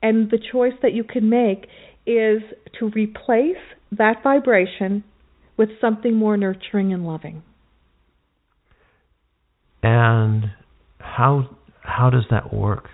And 0.01 0.31
the 0.31 0.39
choice 0.51 0.73
that 0.81 0.93
you 0.93 1.03
can 1.03 1.29
make 1.29 1.67
is 2.05 2.41
to 2.79 2.89
replace 2.89 3.61
that 3.91 4.23
vibration 4.23 5.03
with 5.57 5.69
something 5.79 6.15
more 6.15 6.37
nurturing 6.37 6.91
and 6.91 7.05
loving. 7.05 7.43
And 9.83 10.45
how 10.99 11.49
how 11.81 12.09
does 12.09 12.25
that 12.31 12.53
work? 12.53 12.85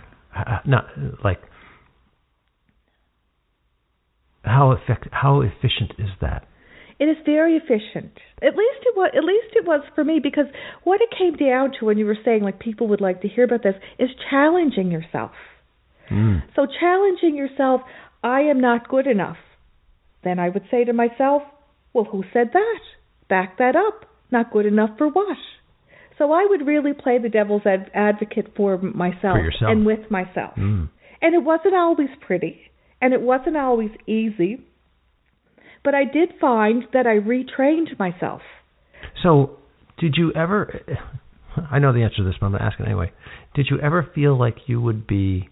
Not 0.66 0.88
like 1.24 1.40
how 4.44 4.72
effect 4.72 5.08
how 5.12 5.42
efficient 5.42 5.94
is 5.98 6.10
that? 6.22 6.48
It 7.00 7.06
is 7.06 7.18
very 7.26 7.58
efficient. 7.58 8.14
At 8.42 8.56
least 8.56 8.82
it 8.82 8.96
was. 8.96 9.12
At 9.16 9.24
least 9.24 9.56
it 9.56 9.66
was 9.66 9.82
for 9.94 10.04
me 10.04 10.20
because 10.22 10.46
what 10.84 11.00
it 11.02 11.10
came 11.18 11.36
down 11.36 11.72
to 11.80 11.86
when 11.86 11.98
you 11.98 12.06
were 12.06 12.18
saying 12.26 12.44
like 12.44 12.60
people 12.60 12.88
would 12.88 13.02
like 13.02 13.22
to 13.22 13.28
hear 13.28 13.44
about 13.44 13.64
this 13.64 13.76
is 14.00 14.10
challenging 14.30 14.92
yourself. 14.92 15.32
Mm. 16.12 16.42
So 16.56 16.66
challenging 16.80 17.36
yourself, 17.36 17.82
I 18.24 18.42
am 18.42 18.60
not 18.60 18.90
good 18.90 19.06
enough. 19.08 19.38
Then 20.24 20.40
I 20.40 20.50
would 20.50 20.64
say 20.72 20.86
to 20.86 20.94
myself, 20.94 21.44
well, 21.94 22.06
who 22.06 22.24
said 22.34 22.52
that? 22.54 22.80
Back 23.30 23.58
that 23.60 23.76
up. 23.76 24.06
Not 24.32 24.52
good 24.52 24.66
enough 24.66 24.92
for 24.98 25.08
what? 25.08 25.38
So 26.18 26.32
I 26.32 26.46
would 26.50 26.66
really 26.66 26.94
play 26.94 27.20
the 27.20 27.30
devil's 27.30 27.66
ad- 27.66 27.92
advocate 27.94 28.54
for 28.56 28.78
myself 28.78 29.38
For 29.60 29.68
and 29.68 29.86
with 29.86 30.10
myself. 30.10 30.56
Mm. 30.58 30.90
And 31.22 31.36
it 31.36 31.44
wasn't 31.44 31.76
always 31.76 32.10
pretty, 32.26 32.60
and 33.02 33.14
it 33.14 33.22
wasn't 33.22 33.58
always 33.58 33.92
easy. 34.06 34.66
But 35.88 35.96
I 35.96 36.04
did 36.04 36.34
find 36.42 36.84
that 36.92 37.08
I 37.08 37.16
retrained 37.16 37.98
myself. 37.98 38.42
So, 39.24 39.52
did 39.98 40.16
you 40.18 40.34
ever? 40.34 40.82
I 41.72 41.80
know 41.80 41.94
the 41.94 42.04
answer 42.04 42.18
to 42.18 42.24
this, 42.26 42.36
but 42.38 42.48
I'm 42.48 42.52
going 42.52 42.60
to 42.60 42.66
ask 42.66 42.78
it 42.78 42.86
anyway. 42.86 43.14
Did 43.56 43.68
you 43.72 43.80
ever 43.80 44.06
feel 44.14 44.38
like 44.38 44.56
you 44.66 44.82
would 44.82 45.08
be 45.08 45.48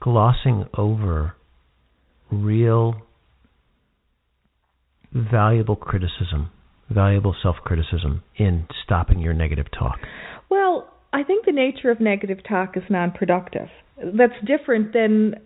glossing 0.00 0.66
over 0.76 1.34
real, 2.30 3.00
valuable 5.14 5.76
criticism, 5.76 6.50
valuable 6.90 7.34
self-criticism 7.42 8.22
in 8.36 8.66
stopping 8.84 9.18
your 9.18 9.32
negative 9.32 9.68
talk? 9.72 9.98
Well, 10.50 10.92
I 11.14 11.22
think 11.22 11.46
the 11.46 11.52
nature 11.52 11.90
of 11.90 12.00
negative 12.00 12.40
talk 12.46 12.76
is 12.76 12.82
non-productive. 12.90 13.68
That's 13.96 14.34
different 14.46 14.92
than 14.92 15.36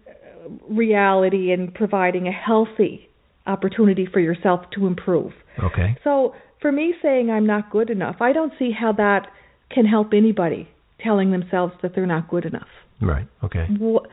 reality 0.68 1.52
and 1.52 1.72
providing 1.72 2.26
a 2.26 2.32
healthy 2.32 3.11
opportunity 3.47 4.09
for 4.11 4.20
yourself 4.20 4.62
to 4.74 4.86
improve. 4.86 5.32
Okay. 5.62 5.97
So, 6.05 6.34
for 6.61 6.72
me 6.72 6.95
saying 7.03 7.30
I'm 7.30 7.47
not 7.47 7.70
good 7.70 7.90
enough, 7.90 8.16
I 8.20 8.32
don't 8.32 8.53
see 8.59 8.70
how 8.78 8.92
that 8.92 9.26
can 9.70 9.84
help 9.84 10.12
anybody 10.14 10.68
telling 11.03 11.30
themselves 11.30 11.74
that 11.82 11.92
they're 11.95 12.07
not 12.07 12.28
good 12.28 12.47
enough. 12.47 12.68
Right. 13.01 13.26
Okay. 13.42 13.66
What, 13.78 14.07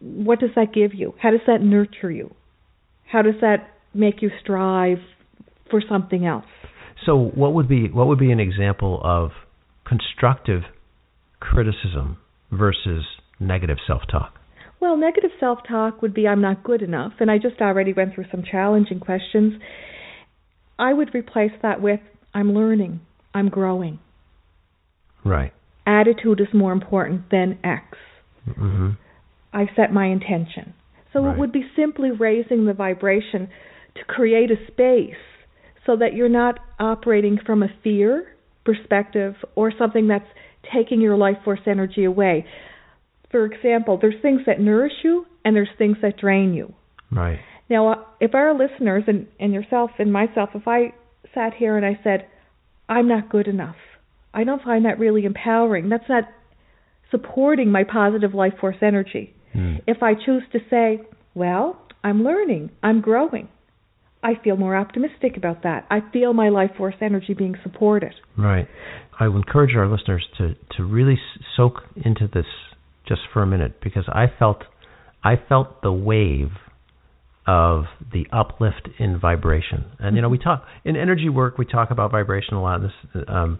what 0.00 0.40
does 0.40 0.50
that 0.56 0.72
give 0.74 0.94
you? 0.94 1.14
How 1.20 1.30
does 1.30 1.40
that 1.46 1.62
nurture 1.62 2.10
you? 2.10 2.34
How 3.10 3.22
does 3.22 3.36
that 3.40 3.68
make 3.94 4.20
you 4.20 4.30
strive 4.42 4.98
for 5.70 5.80
something 5.88 6.26
else? 6.26 6.44
So, 7.04 7.16
what 7.16 7.54
would 7.54 7.68
be 7.68 7.88
what 7.88 8.08
would 8.08 8.18
be 8.18 8.32
an 8.32 8.40
example 8.40 9.00
of 9.04 9.30
constructive 9.86 10.62
criticism 11.40 12.16
versus 12.50 13.04
negative 13.38 13.76
self-talk? 13.86 14.35
Well, 14.80 14.96
negative 14.96 15.30
self 15.40 15.60
talk 15.68 16.02
would 16.02 16.14
be 16.14 16.28
I'm 16.28 16.40
not 16.40 16.62
good 16.62 16.82
enough, 16.82 17.14
and 17.20 17.30
I 17.30 17.38
just 17.38 17.60
already 17.60 17.92
went 17.92 18.14
through 18.14 18.26
some 18.30 18.42
challenging 18.42 19.00
questions. 19.00 19.54
I 20.78 20.92
would 20.92 21.14
replace 21.14 21.52
that 21.62 21.80
with 21.80 22.00
I'm 22.34 22.52
learning, 22.52 23.00
I'm 23.32 23.48
growing. 23.48 23.98
Right. 25.24 25.52
Attitude 25.86 26.40
is 26.40 26.48
more 26.52 26.72
important 26.72 27.30
than 27.30 27.58
X. 27.64 27.96
Mm-hmm. 28.48 28.90
I've 29.52 29.68
set 29.74 29.92
my 29.92 30.06
intention. 30.06 30.74
So 31.12 31.22
Right. 31.22 31.32
it 31.32 31.38
would 31.38 31.52
be 31.52 31.64
simply 31.74 32.10
raising 32.10 32.66
the 32.66 32.74
vibration 32.74 33.48
to 33.94 34.04
create 34.04 34.50
a 34.50 34.66
space 34.66 35.16
so 35.86 35.96
that 35.96 36.12
you're 36.12 36.28
not 36.28 36.58
operating 36.78 37.38
from 37.38 37.62
a 37.62 37.68
fear 37.82 38.34
perspective 38.64 39.34
or 39.54 39.70
something 39.70 40.08
that's 40.08 40.28
taking 40.72 41.00
your 41.00 41.16
life 41.16 41.38
force 41.44 41.60
energy 41.66 42.04
away. 42.04 42.44
For 43.30 43.44
example, 43.44 43.98
there's 44.00 44.20
things 44.22 44.42
that 44.46 44.60
nourish 44.60 44.92
you 45.02 45.26
and 45.44 45.54
there's 45.54 45.68
things 45.78 45.96
that 46.02 46.16
drain 46.16 46.54
you. 46.54 46.74
Right. 47.10 47.38
Now, 47.68 47.92
uh, 47.92 48.04
if 48.20 48.34
our 48.34 48.56
listeners 48.56 49.04
and, 49.06 49.26
and 49.40 49.52
yourself 49.52 49.90
and 49.98 50.12
myself, 50.12 50.50
if 50.54 50.68
I 50.68 50.94
sat 51.34 51.54
here 51.54 51.76
and 51.76 51.84
I 51.84 51.98
said, 52.04 52.26
I'm 52.88 53.08
not 53.08 53.28
good 53.28 53.48
enough, 53.48 53.76
I 54.32 54.44
don't 54.44 54.62
find 54.62 54.84
that 54.84 54.98
really 54.98 55.24
empowering. 55.24 55.88
That's 55.88 56.08
not 56.08 56.24
supporting 57.10 57.70
my 57.70 57.84
positive 57.84 58.34
life 58.34 58.54
force 58.60 58.76
energy. 58.82 59.34
Mm. 59.54 59.80
If 59.86 60.02
I 60.02 60.14
choose 60.14 60.42
to 60.52 60.58
say, 60.70 61.00
well, 61.34 61.80
I'm 62.04 62.22
learning, 62.22 62.70
I'm 62.82 63.00
growing, 63.00 63.48
I 64.22 64.34
feel 64.42 64.56
more 64.56 64.76
optimistic 64.76 65.36
about 65.36 65.62
that. 65.62 65.86
I 65.90 66.00
feel 66.12 66.32
my 66.32 66.48
life 66.48 66.70
force 66.76 66.96
energy 67.00 67.34
being 67.34 67.54
supported. 67.62 68.14
Right. 68.36 68.66
I 69.18 69.28
would 69.28 69.46
encourage 69.46 69.74
our 69.76 69.88
listeners 69.88 70.26
to 70.38 70.54
to 70.76 70.84
really 70.84 71.18
soak 71.56 71.82
into 71.96 72.28
this 72.32 72.46
just 73.06 73.22
for 73.32 73.42
a 73.42 73.46
minute 73.46 73.80
because 73.82 74.04
I 74.08 74.26
felt 74.38 74.62
I 75.22 75.34
felt 75.48 75.82
the 75.82 75.92
wave 75.92 76.50
of 77.46 77.84
the 78.12 78.26
uplift 78.32 78.88
in 78.98 79.18
vibration. 79.18 79.84
And 79.98 80.16
you 80.16 80.22
know, 80.22 80.28
we 80.28 80.38
talk 80.38 80.64
in 80.84 80.96
energy 80.96 81.28
work, 81.28 81.58
we 81.58 81.64
talk 81.64 81.90
about 81.90 82.10
vibration 82.10 82.54
a 82.54 82.62
lot. 82.62 82.80
This, 82.80 83.24
um, 83.28 83.58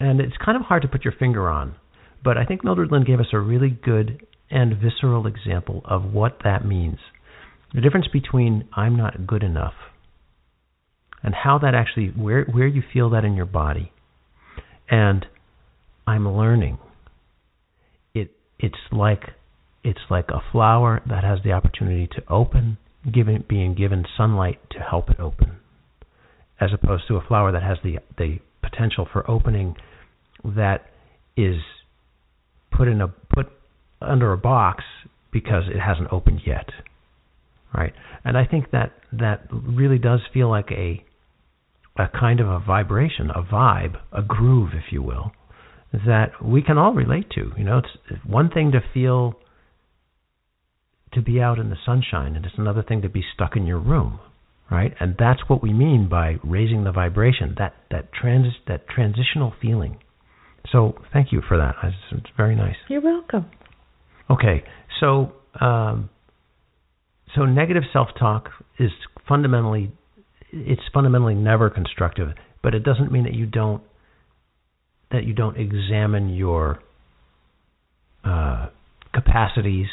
and 0.00 0.20
it's 0.20 0.36
kind 0.44 0.56
of 0.56 0.62
hard 0.62 0.82
to 0.82 0.88
put 0.88 1.04
your 1.04 1.14
finger 1.18 1.48
on, 1.48 1.74
but 2.22 2.36
I 2.38 2.44
think 2.44 2.62
Mildred 2.62 2.92
Lynn 2.92 3.04
gave 3.04 3.18
us 3.20 3.26
a 3.32 3.38
really 3.38 3.70
good 3.70 4.24
and 4.50 4.74
visceral 4.80 5.26
example 5.26 5.82
of 5.84 6.04
what 6.04 6.38
that 6.44 6.64
means. 6.64 6.98
The 7.74 7.80
difference 7.80 8.06
between 8.12 8.68
I'm 8.72 8.96
not 8.96 9.26
good 9.26 9.42
enough 9.42 9.74
and 11.22 11.34
how 11.34 11.58
that 11.58 11.74
actually 11.74 12.08
where 12.08 12.44
where 12.44 12.66
you 12.66 12.82
feel 12.92 13.10
that 13.10 13.24
in 13.24 13.34
your 13.34 13.46
body 13.46 13.92
and 14.90 15.26
I'm 16.06 16.28
learning. 16.28 16.78
It 18.58 18.66
it's 18.66 18.92
like 18.92 19.30
it's 19.84 20.00
like 20.10 20.28
a 20.28 20.42
flower 20.52 21.00
that 21.08 21.24
has 21.24 21.38
the 21.44 21.52
opportunity 21.52 22.08
to 22.08 22.22
open, 22.28 22.78
given 23.12 23.44
being 23.48 23.74
given 23.74 24.04
sunlight 24.16 24.58
to 24.70 24.80
help 24.80 25.10
it 25.10 25.20
open, 25.20 25.58
as 26.60 26.70
opposed 26.72 27.06
to 27.08 27.16
a 27.16 27.20
flower 27.20 27.52
that 27.52 27.62
has 27.62 27.78
the 27.82 27.98
the 28.16 28.38
potential 28.62 29.08
for 29.10 29.28
opening 29.30 29.76
that 30.44 30.86
is 31.36 31.60
put 32.70 32.88
in 32.88 33.00
a 33.00 33.08
put 33.08 33.46
under 34.00 34.32
a 34.32 34.38
box 34.38 34.84
because 35.32 35.64
it 35.68 35.78
hasn't 35.78 36.12
opened 36.12 36.40
yet. 36.46 36.68
Right? 37.74 37.92
And 38.24 38.36
I 38.36 38.46
think 38.46 38.70
that 38.72 38.92
that 39.12 39.46
really 39.50 39.98
does 39.98 40.20
feel 40.32 40.48
like 40.48 40.70
a 40.70 41.04
a 41.96 42.08
kind 42.08 42.40
of 42.40 42.48
a 42.48 42.60
vibration, 42.60 43.30
a 43.30 43.42
vibe, 43.42 43.96
a 44.12 44.22
groove, 44.22 44.70
if 44.72 44.92
you 44.92 45.02
will, 45.02 45.32
that 45.92 46.44
we 46.44 46.62
can 46.62 46.78
all 46.78 46.92
relate 46.92 47.30
to. 47.30 47.52
You 47.56 47.64
know, 47.64 47.78
it's 47.78 48.24
one 48.24 48.50
thing 48.50 48.72
to 48.72 48.80
feel 48.92 49.34
to 51.14 51.22
be 51.22 51.40
out 51.40 51.58
in 51.58 51.70
the 51.70 51.76
sunshine, 51.86 52.36
and 52.36 52.44
it's 52.44 52.58
another 52.58 52.82
thing 52.82 53.02
to 53.02 53.08
be 53.08 53.24
stuck 53.34 53.56
in 53.56 53.66
your 53.66 53.78
room, 53.78 54.20
right? 54.70 54.92
And 55.00 55.16
that's 55.18 55.40
what 55.48 55.62
we 55.62 55.72
mean 55.72 56.08
by 56.08 56.36
raising 56.44 56.84
the 56.84 56.92
vibration, 56.92 57.54
that 57.58 57.74
that 57.90 58.12
trans 58.12 58.46
that 58.66 58.88
transitional 58.88 59.54
feeling. 59.60 59.98
So 60.70 60.96
thank 61.12 61.32
you 61.32 61.40
for 61.46 61.56
that. 61.56 61.76
It's, 61.82 61.96
it's 62.12 62.36
very 62.36 62.54
nice. 62.54 62.76
You're 62.88 63.00
welcome. 63.00 63.46
Okay, 64.30 64.64
so 65.00 65.32
um, 65.60 66.10
so 67.34 67.46
negative 67.46 67.84
self-talk 67.92 68.50
is 68.78 68.90
fundamentally 69.26 69.92
it's 70.52 70.82
fundamentally 70.92 71.34
never 71.34 71.70
constructive, 71.70 72.28
but 72.62 72.74
it 72.74 72.82
doesn't 72.82 73.10
mean 73.10 73.24
that 73.24 73.34
you 73.34 73.46
don't 73.46 73.82
that 75.10 75.24
you 75.24 75.34
don't 75.34 75.56
examine 75.56 76.30
your 76.30 76.80
uh, 78.24 78.66
capacities 79.14 79.86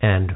and 0.00 0.32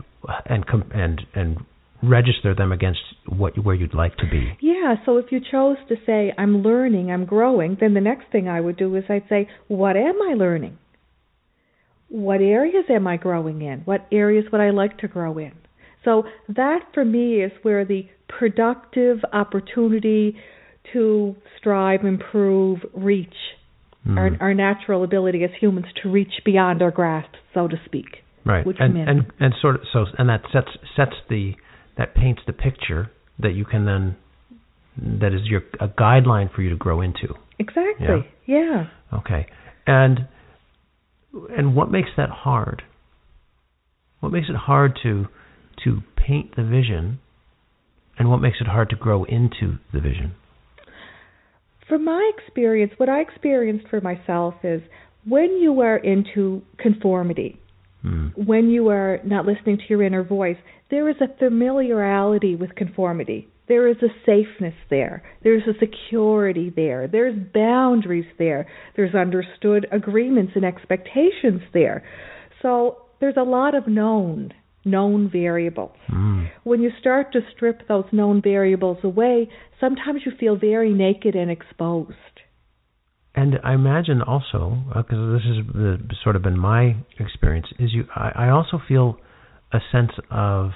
and 0.46 0.64
and 0.94 1.20
and 1.34 1.58
register 2.02 2.54
them 2.54 2.72
against 2.72 3.00
what 3.26 3.58
where 3.62 3.74
you'd 3.74 3.94
like 3.94 4.16
to 4.16 4.26
be. 4.30 4.56
Yeah, 4.60 4.94
so 5.04 5.18
if 5.18 5.26
you 5.30 5.40
chose 5.40 5.76
to 5.88 5.96
say 6.06 6.32
I'm 6.38 6.62
learning, 6.62 7.10
I'm 7.10 7.24
growing, 7.26 7.76
then 7.80 7.94
the 7.94 8.00
next 8.00 8.30
thing 8.32 8.48
I 8.48 8.60
would 8.60 8.76
do 8.76 8.94
is 8.96 9.04
I'd 9.08 9.28
say, 9.28 9.48
what 9.68 9.96
am 9.96 10.20
I 10.22 10.34
learning? 10.34 10.78
What 12.08 12.40
areas 12.40 12.84
am 12.88 13.06
I 13.06 13.16
growing 13.16 13.62
in? 13.62 13.80
What 13.84 14.06
areas 14.10 14.46
would 14.50 14.60
I 14.60 14.70
like 14.70 14.98
to 14.98 15.08
grow 15.08 15.38
in? 15.38 15.52
So 16.04 16.24
that 16.48 16.80
for 16.94 17.04
me 17.04 17.42
is 17.42 17.52
where 17.62 17.84
the 17.84 18.08
productive 18.28 19.18
opportunity 19.32 20.36
to 20.92 21.36
strive, 21.58 22.04
improve, 22.04 22.78
reach 22.94 23.34
Mm. 24.06 24.16
our, 24.16 24.30
our 24.48 24.54
natural 24.54 25.04
ability 25.04 25.44
as 25.44 25.50
humans 25.60 25.84
to 26.02 26.08
reach 26.10 26.32
beyond 26.42 26.80
our 26.80 26.90
grasp, 26.90 27.32
so 27.52 27.68
to 27.68 27.76
speak. 27.84 28.06
right 28.46 28.64
and 28.78 28.96
and 28.96 29.26
and 29.38 29.52
sort 29.60 29.74
of 29.74 29.82
so 29.92 30.06
and 30.16 30.28
that 30.30 30.40
sets 30.50 30.70
sets 30.96 31.16
the 31.28 31.52
that 31.98 32.14
paints 32.14 32.40
the 32.46 32.52
picture 32.54 33.10
that 33.38 33.52
you 33.52 33.66
can 33.66 33.84
then 33.84 34.16
that 35.20 35.34
is 35.34 35.42
your 35.44 35.60
a 35.80 35.88
guideline 35.88 36.50
for 36.54 36.62
you 36.62 36.70
to 36.70 36.76
grow 36.76 37.02
into 37.02 37.34
Exactly. 37.58 38.26
Yeah. 38.46 38.86
okay 39.12 39.46
and 39.86 40.20
and 41.56 41.76
what 41.76 41.90
makes 41.90 42.08
that 42.16 42.30
hard 42.30 42.82
what 44.20 44.32
makes 44.32 44.48
it 44.48 44.56
hard 44.56 44.98
to 45.02 45.26
to 45.84 46.00
paint 46.16 46.56
the 46.56 46.62
vision 46.62 47.18
and 48.18 48.30
what 48.30 48.38
makes 48.38 48.56
it 48.62 48.66
hard 48.66 48.88
to 48.90 48.96
grow 48.96 49.24
into 49.24 49.78
the 49.92 50.00
vision 50.00 50.34
From 51.90 52.04
my 52.04 52.30
experience, 52.38 52.92
what 52.98 53.08
I 53.08 53.20
experienced 53.20 53.88
for 53.88 54.00
myself 54.00 54.54
is 54.62 54.80
when 55.26 55.58
you 55.58 55.80
are 55.80 55.96
into 55.96 56.62
conformity, 56.78 57.58
Hmm. 58.02 58.28
when 58.36 58.70
you 58.70 58.88
are 58.88 59.18
not 59.24 59.44
listening 59.44 59.76
to 59.76 59.84
your 59.88 60.02
inner 60.04 60.22
voice, 60.22 60.56
there 60.88 61.08
is 61.08 61.20
a 61.20 61.26
familiarity 61.26 62.54
with 62.54 62.76
conformity. 62.76 63.48
There 63.66 63.88
is 63.88 64.00
a 64.02 64.08
safeness 64.24 64.74
there. 64.88 65.24
There's 65.42 65.66
a 65.66 65.74
security 65.78 66.70
there. 66.70 67.08
There's 67.08 67.34
boundaries 67.52 68.26
there. 68.38 68.66
There's 68.94 69.14
understood 69.14 69.86
agreements 69.90 70.52
and 70.54 70.64
expectations 70.64 71.62
there. 71.72 72.04
So 72.62 72.98
there's 73.18 73.36
a 73.36 73.42
lot 73.42 73.74
of 73.74 73.88
known 73.88 74.52
known 74.84 75.30
variables. 75.30 75.96
Mm. 76.10 76.50
When 76.64 76.80
you 76.80 76.90
start 77.00 77.32
to 77.32 77.40
strip 77.54 77.86
those 77.88 78.04
known 78.12 78.40
variables 78.42 78.98
away, 79.04 79.48
sometimes 79.78 80.22
you 80.24 80.32
feel 80.38 80.56
very 80.56 80.92
naked 80.92 81.34
and 81.34 81.50
exposed. 81.50 82.14
And 83.34 83.58
I 83.62 83.74
imagine 83.74 84.22
also, 84.22 84.82
because 84.88 85.40
this 85.40 85.42
has 85.44 85.66
the, 85.72 85.98
sort 86.24 86.34
of 86.36 86.42
been 86.42 86.58
my 86.58 86.96
experience, 87.18 87.66
is 87.78 87.92
you. 87.92 88.04
I, 88.14 88.46
I 88.46 88.48
also 88.50 88.80
feel 88.88 89.18
a 89.72 89.78
sense 89.92 90.10
of, 90.30 90.70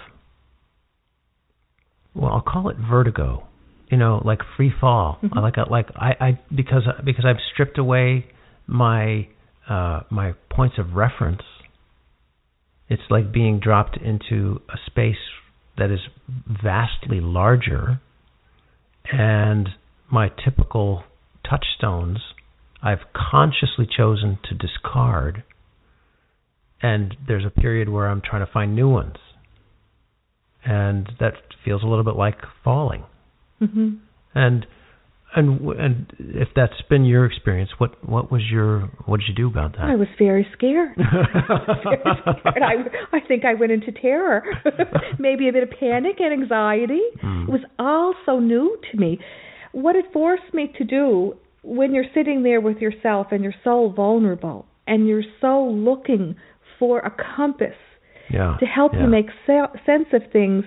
well, 2.14 2.30
I'll 2.32 2.40
call 2.42 2.68
it 2.68 2.76
vertigo. 2.76 3.48
You 3.90 3.98
know, 3.98 4.22
like 4.24 4.38
free 4.56 4.72
fall. 4.80 5.18
Mhm. 5.22 5.40
Like 5.42 5.56
a, 5.56 5.70
like 5.70 5.88
I, 5.94 6.10
I 6.20 6.40
because 6.54 6.82
because 7.04 7.24
I've 7.26 7.40
stripped 7.52 7.78
away 7.78 8.26
my 8.66 9.28
uh, 9.68 10.00
my 10.10 10.34
points 10.50 10.76
of 10.78 10.94
reference. 10.94 11.42
It's 12.94 13.10
like 13.10 13.32
being 13.32 13.58
dropped 13.58 13.96
into 13.96 14.60
a 14.68 14.78
space 14.86 15.16
that 15.76 15.90
is 15.90 15.98
vastly 16.46 17.20
larger, 17.20 18.00
and 19.10 19.70
my 20.08 20.28
typical 20.28 21.02
touchstones 21.42 22.18
I've 22.80 23.00
consciously 23.12 23.84
chosen 23.84 24.38
to 24.48 24.54
discard, 24.54 25.42
and 26.80 27.16
there's 27.26 27.44
a 27.44 27.50
period 27.50 27.88
where 27.88 28.06
I'm 28.06 28.20
trying 28.20 28.46
to 28.46 28.52
find 28.52 28.76
new 28.76 28.88
ones, 28.88 29.16
and 30.64 31.10
that 31.18 31.32
feels 31.64 31.82
a 31.82 31.86
little 31.86 32.04
bit 32.04 32.14
like 32.14 32.38
falling. 32.62 33.02
hmm 33.58 33.94
And 34.36 34.66
and 35.36 35.60
and 35.78 36.12
if 36.18 36.48
that's 36.54 36.80
been 36.88 37.04
your 37.04 37.26
experience, 37.26 37.70
what 37.78 37.92
what 38.08 38.30
was 38.30 38.42
your 38.50 38.90
what 39.06 39.20
did 39.20 39.28
you 39.28 39.34
do 39.34 39.48
about 39.48 39.72
that? 39.72 39.82
I 39.82 39.96
was 39.96 40.08
very 40.18 40.46
scared. 40.56 40.94
very 40.96 42.16
scared. 42.22 42.62
I 42.62 43.16
I 43.16 43.20
think 43.26 43.44
I 43.44 43.54
went 43.54 43.72
into 43.72 43.92
terror, 43.92 44.42
maybe 45.18 45.48
a 45.48 45.52
bit 45.52 45.62
of 45.62 45.70
panic 45.78 46.16
and 46.20 46.32
anxiety. 46.32 47.02
Hmm. 47.20 47.42
It 47.44 47.50
was 47.50 47.62
all 47.78 48.14
so 48.24 48.38
new 48.38 48.78
to 48.92 48.98
me. 48.98 49.18
What 49.72 49.96
it 49.96 50.06
forced 50.12 50.54
me 50.54 50.72
to 50.78 50.84
do 50.84 51.36
when 51.62 51.94
you're 51.94 52.04
sitting 52.14 52.42
there 52.42 52.60
with 52.60 52.78
yourself 52.78 53.28
and 53.30 53.42
you're 53.42 53.54
so 53.64 53.92
vulnerable 53.94 54.66
and 54.86 55.08
you're 55.08 55.24
so 55.40 55.64
looking 55.64 56.36
for 56.78 56.98
a 57.00 57.12
compass 57.36 57.74
yeah. 58.30 58.56
to 58.60 58.66
help 58.66 58.92
yeah. 58.92 59.02
you 59.02 59.06
make 59.08 59.26
se- 59.46 59.80
sense 59.86 60.06
of 60.12 60.22
things, 60.32 60.64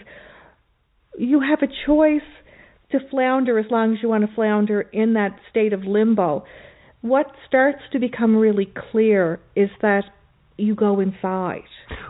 you 1.18 1.39
have 1.39 1.59
a 1.61 1.72
choice 1.86 2.22
to 2.91 2.99
flounder 3.09 3.57
as 3.59 3.65
long 3.69 3.93
as 3.93 3.99
you 4.01 4.09
want 4.09 4.27
to 4.27 4.33
flounder 4.35 4.81
in 4.81 5.13
that 5.13 5.38
state 5.49 5.73
of 5.73 5.83
limbo. 5.83 6.45
What 7.01 7.27
starts 7.47 7.79
to 7.91 7.99
become 7.99 8.35
really 8.35 8.71
clear 8.91 9.39
is 9.55 9.69
that 9.81 10.03
you 10.57 10.73
go 10.73 10.99
inside, 10.99 11.61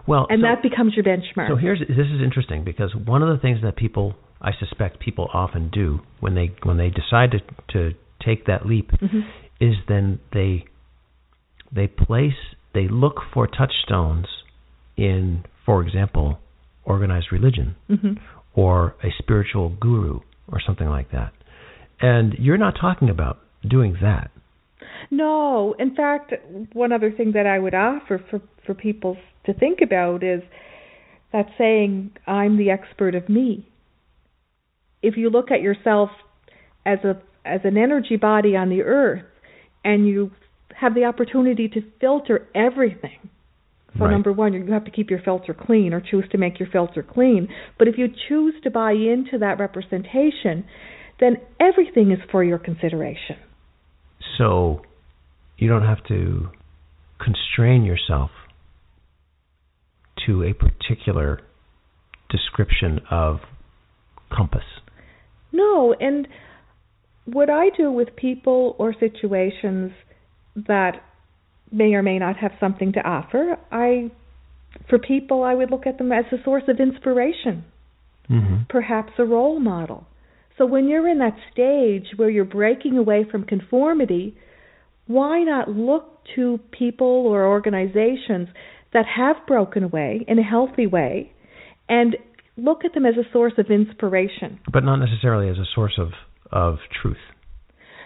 Well, 0.07 0.25
and 0.29 0.39
so- 0.41 0.47
that 0.47 0.61
becomes 0.63 0.95
your 0.95 1.03
benchmark. 1.03 1.49
So 1.49 1.57
here's 1.57 1.79
this 1.79 1.89
is 2.07 2.21
interesting 2.23 2.63
because 2.63 2.95
one 2.95 3.21
of 3.21 3.27
the 3.29 3.41
things 3.41 3.59
that 3.61 3.75
people 3.75 4.15
I 4.41 4.51
suspect 4.53 4.99
people 4.99 5.27
often 5.33 5.69
do 5.69 5.99
when 6.21 6.35
they 6.35 6.55
when 6.63 6.77
they 6.77 6.89
decide 6.89 7.31
to 7.31 7.41
to 7.73 7.93
take 8.23 8.45
that 8.45 8.65
leap 8.65 8.91
Mhm. 8.91 9.25
is 9.59 9.75
then 9.87 10.19
they 10.31 10.63
they 11.71 11.87
place 11.87 12.37
they 12.73 12.87
look 12.87 13.21
for 13.33 13.47
touchstones 13.47 14.27
in 14.95 15.43
for 15.65 15.81
example 15.81 16.39
organized 16.85 17.31
religion 17.33 17.75
Mhm. 17.89 18.17
or 18.53 18.95
a 19.03 19.11
spiritual 19.17 19.69
guru 19.79 20.21
or 20.51 20.59
something 20.59 20.87
like 20.87 21.11
that. 21.11 21.33
And 21.99 22.33
you're 22.39 22.57
not 22.57 22.75
talking 22.79 23.09
about 23.09 23.39
doing 23.67 23.97
that. 24.01 24.31
No, 25.09 25.73
in 25.79 25.95
fact, 25.95 26.33
one 26.73 26.91
other 26.91 27.11
thing 27.11 27.31
that 27.33 27.45
I 27.45 27.59
would 27.59 27.73
offer 27.73 28.21
for 28.29 28.41
for 28.65 28.73
people 28.73 29.17
to 29.45 29.53
think 29.53 29.79
about 29.81 30.23
is 30.23 30.41
that 31.31 31.47
saying, 31.57 32.11
"I'm 32.25 32.57
the 32.57 32.69
expert 32.69 33.15
of 33.15 33.29
me." 33.29 33.65
If 35.01 35.15
you 35.17 35.29
look 35.29 35.51
at 35.51 35.61
yourself 35.61 36.09
as 36.85 36.99
a 37.03 37.17
as 37.45 37.61
an 37.63 37.77
energy 37.77 38.17
body 38.17 38.55
on 38.57 38.69
the 38.69 38.83
earth, 38.83 39.23
and 39.83 40.07
you 40.07 40.31
have 40.75 40.93
the 40.93 41.05
opportunity 41.05 41.67
to 41.69 41.81
filter 41.99 42.47
everything. 42.53 43.29
So 43.97 44.05
Right. 44.05 44.11
number 44.11 44.31
one, 44.31 44.53
you 44.53 44.65
have 44.71 44.85
to 44.85 44.91
keep 44.91 45.09
your 45.09 45.19
filter 45.19 45.53
clean, 45.53 45.93
or 45.93 46.01
choose 46.01 46.27
to 46.29 46.37
make 46.37 46.59
your 46.59 46.69
filter 46.69 47.01
clean. 47.03 47.47
But 47.77 47.87
if 47.87 47.97
you 47.97 48.07
choose 48.27 48.53
to 48.63 48.69
buy 48.69 48.91
into 48.91 49.37
that 49.39 49.59
representation, 49.59 50.65
then 51.19 51.37
everything 51.59 52.11
is 52.11 52.19
for 52.31 52.43
your 52.43 52.59
consideration. 52.59 53.37
So 54.37 54.81
you 55.57 55.67
don't 55.67 55.85
have 55.85 56.03
to 56.05 56.49
constrain 57.19 57.83
yourself 57.83 58.29
to 60.27 60.43
a 60.43 60.53
particular 60.53 61.41
description 62.29 62.99
of 63.09 63.39
compass. 64.35 64.63
No, 65.51 65.95
and 65.99 66.27
what 67.25 67.49
I 67.49 67.69
do 67.75 67.91
with 67.91 68.15
people 68.15 68.75
or 68.77 68.93
situations 68.99 69.91
that 70.55 71.01
may 71.71 71.93
or 71.93 72.03
may 72.03 72.19
not 72.19 72.37
have 72.37 72.51
something 72.59 72.93
to 72.93 72.99
offer, 72.99 73.57
I 73.71 74.11
for 74.89 74.99
people 74.99 75.43
I 75.43 75.53
would 75.53 75.71
look 75.71 75.87
at 75.87 75.97
them 75.97 76.11
as 76.11 76.25
a 76.31 76.43
source 76.43 76.63
of 76.67 76.79
inspiration, 76.79 77.63
Mm-hmm. 78.29 78.63
perhaps 78.67 79.13
a 79.17 79.23
role 79.23 79.57
model. 79.57 80.05
So 80.57 80.65
when 80.65 80.89
you're 80.89 81.07
in 81.07 81.19
that 81.19 81.37
stage 81.53 82.07
where 82.17 82.29
you're 82.29 82.43
breaking 82.43 82.97
away 82.97 83.25
from 83.29 83.45
conformity, 83.45 84.35
why 85.05 85.43
not 85.43 85.69
look 85.69 86.19
to 86.35 86.59
people 86.77 87.07
or 87.25 87.45
organizations 87.45 88.49
that 88.91 89.05
have 89.15 89.37
broken 89.47 89.83
away 89.83 90.25
in 90.27 90.39
a 90.39 90.43
healthy 90.43 90.87
way 90.87 91.31
and 91.87 92.17
look 92.57 92.83
at 92.83 92.93
them 92.93 93.05
as 93.05 93.13
a 93.15 93.31
source 93.31 93.53
of 93.57 93.67
inspiration? 93.69 94.59
But 94.71 94.83
not 94.83 94.97
necessarily 94.97 95.49
as 95.49 95.57
a 95.57 95.65
source 95.73 95.97
of, 95.97 96.09
of 96.51 96.79
truth. 97.01 97.15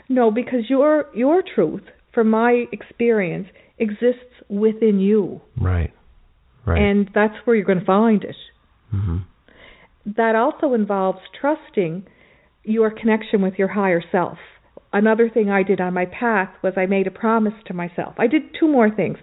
No, 0.07 0.29
because 0.29 0.69
your 0.69 1.07
your 1.15 1.41
truth, 1.41 1.83
from 2.13 2.29
my 2.29 2.65
experience, 2.71 3.47
exists 3.77 4.33
within 4.49 4.99
you, 4.99 5.41
Right. 5.57 5.91
Right. 6.65 6.81
and 6.81 7.09
that's 7.13 7.35
where 7.45 7.55
you're 7.55 7.65
going 7.65 7.79
to 7.79 7.85
find 7.85 8.23
it. 8.23 8.35
hmm 8.91 9.17
That 10.05 10.35
also 10.35 10.73
involves 10.73 11.19
trusting 11.39 12.05
your 12.63 12.91
connection 12.91 13.41
with 13.41 13.55
your 13.57 13.69
higher 13.69 14.03
self. 14.11 14.37
Another 14.93 15.29
thing 15.29 15.49
I 15.49 15.63
did 15.63 15.79
on 15.79 15.93
my 15.93 16.05
path 16.05 16.49
was 16.61 16.73
I 16.75 16.85
made 16.85 17.07
a 17.07 17.11
promise 17.11 17.53
to 17.67 17.73
myself. 17.73 18.13
I 18.17 18.27
did 18.27 18.43
two 18.59 18.67
more 18.67 18.89
things. 18.89 19.17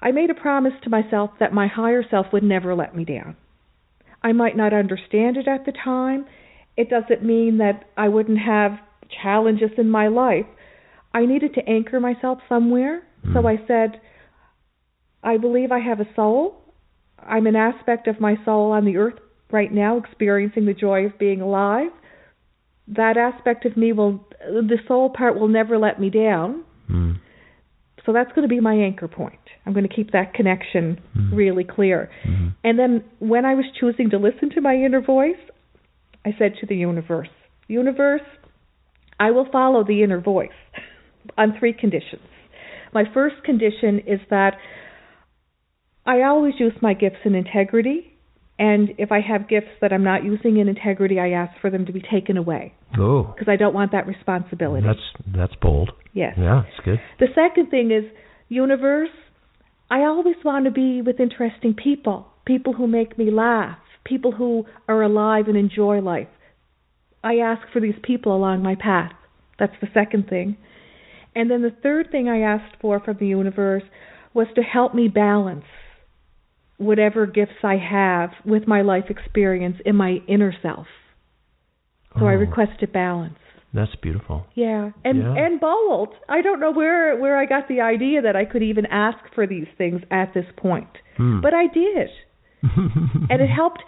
I 0.00 0.10
made 0.10 0.30
a 0.30 0.34
promise 0.34 0.74
to 0.84 0.90
myself 0.90 1.30
that 1.40 1.52
my 1.52 1.66
higher 1.66 2.04
self 2.08 2.26
would 2.32 2.42
never 2.42 2.74
let 2.74 2.94
me 2.94 3.04
down. 3.04 3.36
I 4.22 4.32
might 4.32 4.56
not 4.56 4.72
understand 4.72 5.36
it 5.36 5.48
at 5.48 5.64
the 5.64 5.72
time. 5.72 6.26
It 6.76 6.88
doesn't 6.90 7.24
mean 7.24 7.58
that 7.58 7.84
I 7.96 8.08
wouldn't 8.08 8.38
have 8.38 8.72
challenges 9.22 9.70
in 9.78 9.88
my 9.88 10.08
life. 10.08 10.46
I 11.14 11.26
needed 11.26 11.54
to 11.54 11.68
anchor 11.68 12.00
myself 12.00 12.38
somewhere. 12.48 13.02
So 13.32 13.40
Mm. 13.42 13.46
I 13.58 13.66
said, 13.66 14.00
I 15.22 15.36
believe 15.36 15.70
I 15.72 15.78
have 15.78 16.00
a 16.00 16.06
soul. 16.14 16.56
I'm 17.24 17.46
an 17.46 17.54
aspect 17.56 18.08
of 18.08 18.20
my 18.20 18.36
soul 18.44 18.72
on 18.72 18.84
the 18.84 18.96
earth 18.96 19.18
right 19.50 19.72
now, 19.72 19.96
experiencing 19.96 20.64
the 20.66 20.74
joy 20.74 21.04
of 21.06 21.18
being 21.18 21.40
alive. 21.40 21.90
That 22.88 23.16
aspect 23.16 23.64
of 23.64 23.76
me 23.76 23.92
will, 23.92 24.26
the 24.40 24.78
soul 24.88 25.10
part 25.10 25.38
will 25.38 25.48
never 25.48 25.78
let 25.78 26.00
me 26.00 26.10
down. 26.10 26.64
Mm. 26.90 27.20
So 28.04 28.12
that's 28.12 28.30
going 28.32 28.42
to 28.42 28.48
be 28.48 28.58
my 28.60 28.74
anchor 28.74 29.06
point. 29.06 29.38
I'm 29.64 29.72
going 29.72 29.86
to 29.88 29.94
keep 29.94 30.10
that 30.10 30.34
connection 30.34 30.98
Mm. 31.16 31.36
really 31.36 31.62
clear. 31.62 32.10
Mhm. 32.24 32.54
And 32.64 32.76
then 32.78 33.04
when 33.20 33.44
I 33.44 33.54
was 33.54 33.66
choosing 33.78 34.10
to 34.10 34.18
listen 34.18 34.50
to 34.50 34.60
my 34.60 34.74
inner 34.74 35.00
voice, 35.00 35.38
I 36.24 36.32
said 36.38 36.56
to 36.56 36.66
the 36.66 36.76
universe, 36.76 37.28
Universe, 37.68 38.22
I 39.20 39.30
will 39.30 39.44
follow 39.44 39.84
the 39.84 40.02
inner 40.02 40.18
voice 40.20 40.50
on 41.38 41.54
three 41.58 41.72
conditions. 41.72 42.22
My 42.94 43.04
first 43.14 43.36
condition 43.44 44.00
is 44.06 44.20
that 44.30 44.54
I 46.04 46.22
always 46.22 46.54
use 46.58 46.72
my 46.82 46.94
gifts 46.94 47.18
in 47.24 47.34
integrity. 47.34 48.08
And 48.58 48.90
if 48.98 49.10
I 49.10 49.20
have 49.20 49.48
gifts 49.48 49.70
that 49.80 49.92
I'm 49.92 50.04
not 50.04 50.24
using 50.24 50.58
in 50.58 50.68
integrity, 50.68 51.18
I 51.18 51.30
ask 51.30 51.58
for 51.60 51.70
them 51.70 51.86
to 51.86 51.92
be 51.92 52.00
taken 52.02 52.36
away 52.36 52.74
Oh, 52.98 53.22
because 53.24 53.48
I 53.48 53.56
don't 53.56 53.74
want 53.74 53.92
that 53.92 54.06
responsibility. 54.06 54.86
that's 54.86 55.00
that's 55.34 55.54
bold. 55.60 55.90
yes. 56.12 56.34
Yeah, 56.38 56.62
it's 56.68 56.84
good. 56.84 57.00
The 57.18 57.28
second 57.34 57.70
thing 57.70 57.90
is, 57.90 58.04
universe, 58.48 59.08
I 59.90 60.00
always 60.00 60.36
want 60.44 60.66
to 60.66 60.70
be 60.70 61.00
with 61.02 61.18
interesting 61.18 61.74
people, 61.74 62.26
people 62.44 62.74
who 62.74 62.86
make 62.86 63.16
me 63.16 63.30
laugh, 63.30 63.78
people 64.04 64.32
who 64.32 64.66
are 64.86 65.02
alive 65.02 65.48
and 65.48 65.56
enjoy 65.56 66.00
life. 66.00 66.28
I 67.24 67.36
ask 67.36 67.62
for 67.72 67.80
these 67.80 67.94
people 68.02 68.36
along 68.36 68.62
my 68.62 68.74
path. 68.74 69.12
That's 69.58 69.74
the 69.80 69.88
second 69.94 70.28
thing. 70.28 70.56
And 71.34 71.50
then 71.50 71.62
the 71.62 71.70
third 71.82 72.10
thing 72.10 72.28
I 72.28 72.40
asked 72.40 72.76
for 72.80 73.00
from 73.00 73.16
the 73.18 73.26
universe 73.26 73.82
was 74.34 74.46
to 74.54 74.62
help 74.62 74.94
me 74.94 75.08
balance 75.08 75.64
whatever 76.78 77.26
gifts 77.26 77.62
I 77.62 77.76
have 77.76 78.30
with 78.44 78.66
my 78.66 78.82
life 78.82 79.04
experience 79.08 79.76
in 79.84 79.94
my 79.96 80.18
inner 80.26 80.52
self. 80.62 80.86
So 82.18 82.26
I 82.26 82.34
Oh. 82.34 82.38
requested 82.38 82.92
balance. 82.92 83.38
That's 83.74 83.94
beautiful. 83.96 84.46
Yeah, 84.54 84.90
and 85.04 85.18
Yeah. 85.22 85.34
and 85.34 85.58
bold. 85.58 86.14
I 86.28 86.42
don't 86.42 86.60
know 86.60 86.72
where 86.72 87.16
where 87.16 87.36
I 87.38 87.46
got 87.46 87.68
the 87.68 87.80
idea 87.80 88.20
that 88.20 88.36
I 88.36 88.44
could 88.44 88.62
even 88.62 88.84
ask 88.86 89.18
for 89.34 89.46
these 89.46 89.68
things 89.78 90.02
at 90.10 90.34
this 90.34 90.44
point, 90.56 90.98
Hmm. 91.16 91.40
but 91.40 91.54
I 91.54 91.68
did. 91.68 92.10
and 93.30 93.40
it 93.40 93.48
helped. 93.48 93.82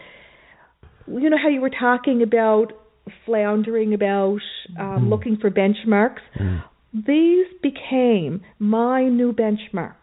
You 1.07 1.28
know 1.28 1.36
how 1.36 1.49
you 1.49 1.61
were 1.61 1.68
talking 1.70 2.22
about 2.22 2.72
floundering 3.26 3.92
about, 3.92 4.40
um, 4.78 5.05
Mm. 5.07 5.11
looking 5.11 5.36
for 5.36 5.51
benchmarks. 5.51 6.22
Mm. 6.38 6.62
These 6.95 7.47
became 7.62 8.42
my 8.59 9.09
new 9.09 9.32
benchmarks, 9.32 9.95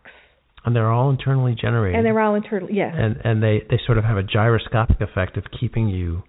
And 0.66 0.76
they're 0.76 0.92
all 0.92 1.10
internally 1.10 1.56
generated. 1.60 1.96
and 1.98 2.06
they're 2.06 2.20
all 2.20 2.36
internal. 2.36 2.70
Yes, 2.70 2.94
and 2.98 3.16
and 3.24 3.42
they 3.42 3.64
they 3.70 3.80
sort 3.86 3.98
of 3.98 4.04
have 4.04 4.18
a 4.18 4.24
gyroscopic 4.24 5.00
effect 5.02 5.38
of 5.38 5.46
keeping 5.58 5.88
you 5.88 6.24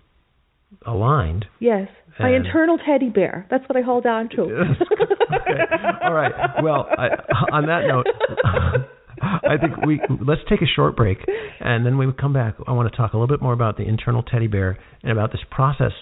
aligned. 0.86 1.46
yes. 1.58 1.88
My 2.20 2.34
internal 2.34 2.76
teddy 2.78 3.08
bear. 3.08 3.46
That's 3.50 3.66
what 3.70 3.76
I 3.76 3.80
hold 3.80 4.04
on 4.06 4.28
to. 4.30 4.42
okay. 4.42 5.60
All 6.04 6.12
right. 6.12 6.32
Well, 6.62 6.86
I, 6.96 7.08
on 7.50 7.66
that 7.66 7.86
note, 7.88 8.06
I 9.22 9.56
think 9.58 9.78
we 9.86 9.98
let's 10.24 10.42
take 10.48 10.60
a 10.60 10.66
short 10.66 10.94
break, 10.94 11.18
and 11.60 11.84
then 11.86 11.96
we 11.96 12.06
come 12.12 12.34
back, 12.34 12.54
I 12.66 12.72
want 12.72 12.90
to 12.90 12.96
talk 12.96 13.14
a 13.14 13.16
little 13.16 13.34
bit 13.34 13.40
more 13.42 13.54
about 13.54 13.78
the 13.78 13.84
internal 13.84 14.22
teddy 14.22 14.46
bear 14.46 14.78
and 15.02 15.10
about 15.10 15.32
this 15.32 15.40
process 15.50 15.92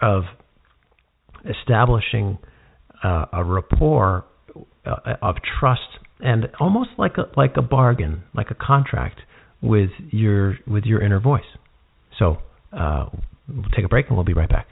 of 0.00 0.22
establishing 1.48 2.38
uh, 3.02 3.26
a 3.32 3.44
rapport 3.44 4.24
uh, 4.86 5.14
of 5.22 5.36
trust 5.58 5.80
and 6.20 6.48
almost 6.60 6.90
like 6.98 7.16
a 7.18 7.30
like 7.36 7.56
a 7.56 7.62
bargain, 7.62 8.22
like 8.34 8.50
a 8.50 8.54
contract 8.54 9.20
with 9.60 9.90
your 10.10 10.56
with 10.66 10.84
your 10.84 11.02
inner 11.02 11.20
voice. 11.20 11.42
So 12.18 12.38
uh, 12.72 13.06
we'll 13.48 13.70
take 13.74 13.84
a 13.84 13.88
break, 13.88 14.06
and 14.08 14.16
we'll 14.16 14.24
be 14.24 14.34
right 14.34 14.48
back. 14.48 14.68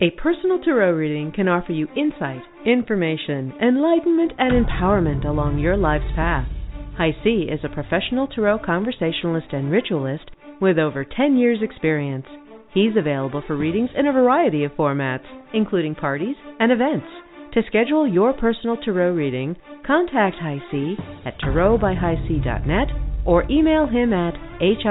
A 0.00 0.10
personal 0.20 0.58
tarot 0.58 0.92
reading 0.92 1.32
can 1.32 1.46
offer 1.46 1.72
you 1.72 1.86
insight, 1.96 2.42
information, 2.66 3.52
enlightenment, 3.62 4.32
and 4.38 4.66
empowerment 4.66 5.24
along 5.24 5.58
your 5.58 5.76
life's 5.76 6.10
path. 6.16 6.48
Hi 6.96 7.10
C 7.22 7.48
is 7.50 7.60
a 7.64 7.68
professional 7.68 8.26
tarot 8.26 8.60
conversationalist 8.64 9.52
and 9.52 9.70
ritualist 9.70 10.30
with 10.60 10.78
over 10.78 11.04
10 11.04 11.36
years' 11.36 11.60
experience. 11.62 12.26
He's 12.74 12.96
available 12.96 13.42
for 13.46 13.56
readings 13.56 13.90
in 13.96 14.08
a 14.08 14.12
variety 14.12 14.64
of 14.64 14.72
formats, 14.72 15.24
including 15.54 15.94
parties 15.94 16.34
and 16.58 16.72
events. 16.72 17.06
To 17.54 17.62
schedule 17.68 18.06
your 18.06 18.32
personal 18.32 18.76
tarot 18.76 19.12
reading, 19.12 19.56
contact 19.86 20.36
High 20.40 20.58
C 20.72 20.96
at 21.24 21.38
tarotbyhighc.net 21.40 22.88
or 23.24 23.48
email 23.48 23.86
him 23.86 24.12
at 24.12 24.34
hic 24.60 24.84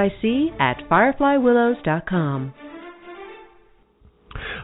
at 0.60 0.90
fireflywillows.com. 0.90 2.54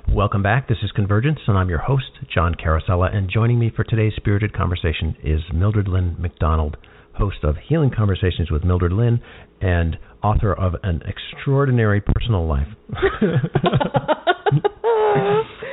Welcome 0.08 0.42
back. 0.42 0.70
This 0.70 0.78
is 0.82 0.92
Convergence, 0.94 1.40
and 1.46 1.58
I'm 1.58 1.70
your 1.70 1.80
host, 1.80 2.12
John 2.34 2.56
Carosella. 2.56 3.14
And 3.14 3.30
joining 3.30 3.60
me 3.60 3.70
for 3.76 3.84
today's 3.84 4.14
spirited 4.16 4.54
conversation 4.54 5.16
is 5.24 5.42
Mildred 5.54 5.90
Lynn 5.90 6.16
McDonald, 6.18 6.78
host 7.14 7.44
of 7.44 7.58
Healing 7.68 7.92
Conversations 7.96 8.50
with 8.50 8.64
Mildred 8.64 8.94
Lynn 8.94 9.22
and 9.62 9.98
author 10.24 10.54
of 10.54 10.74
An 10.84 11.02
Extraordinary 11.06 12.02
Personal 12.02 12.46
Life. 12.48 12.68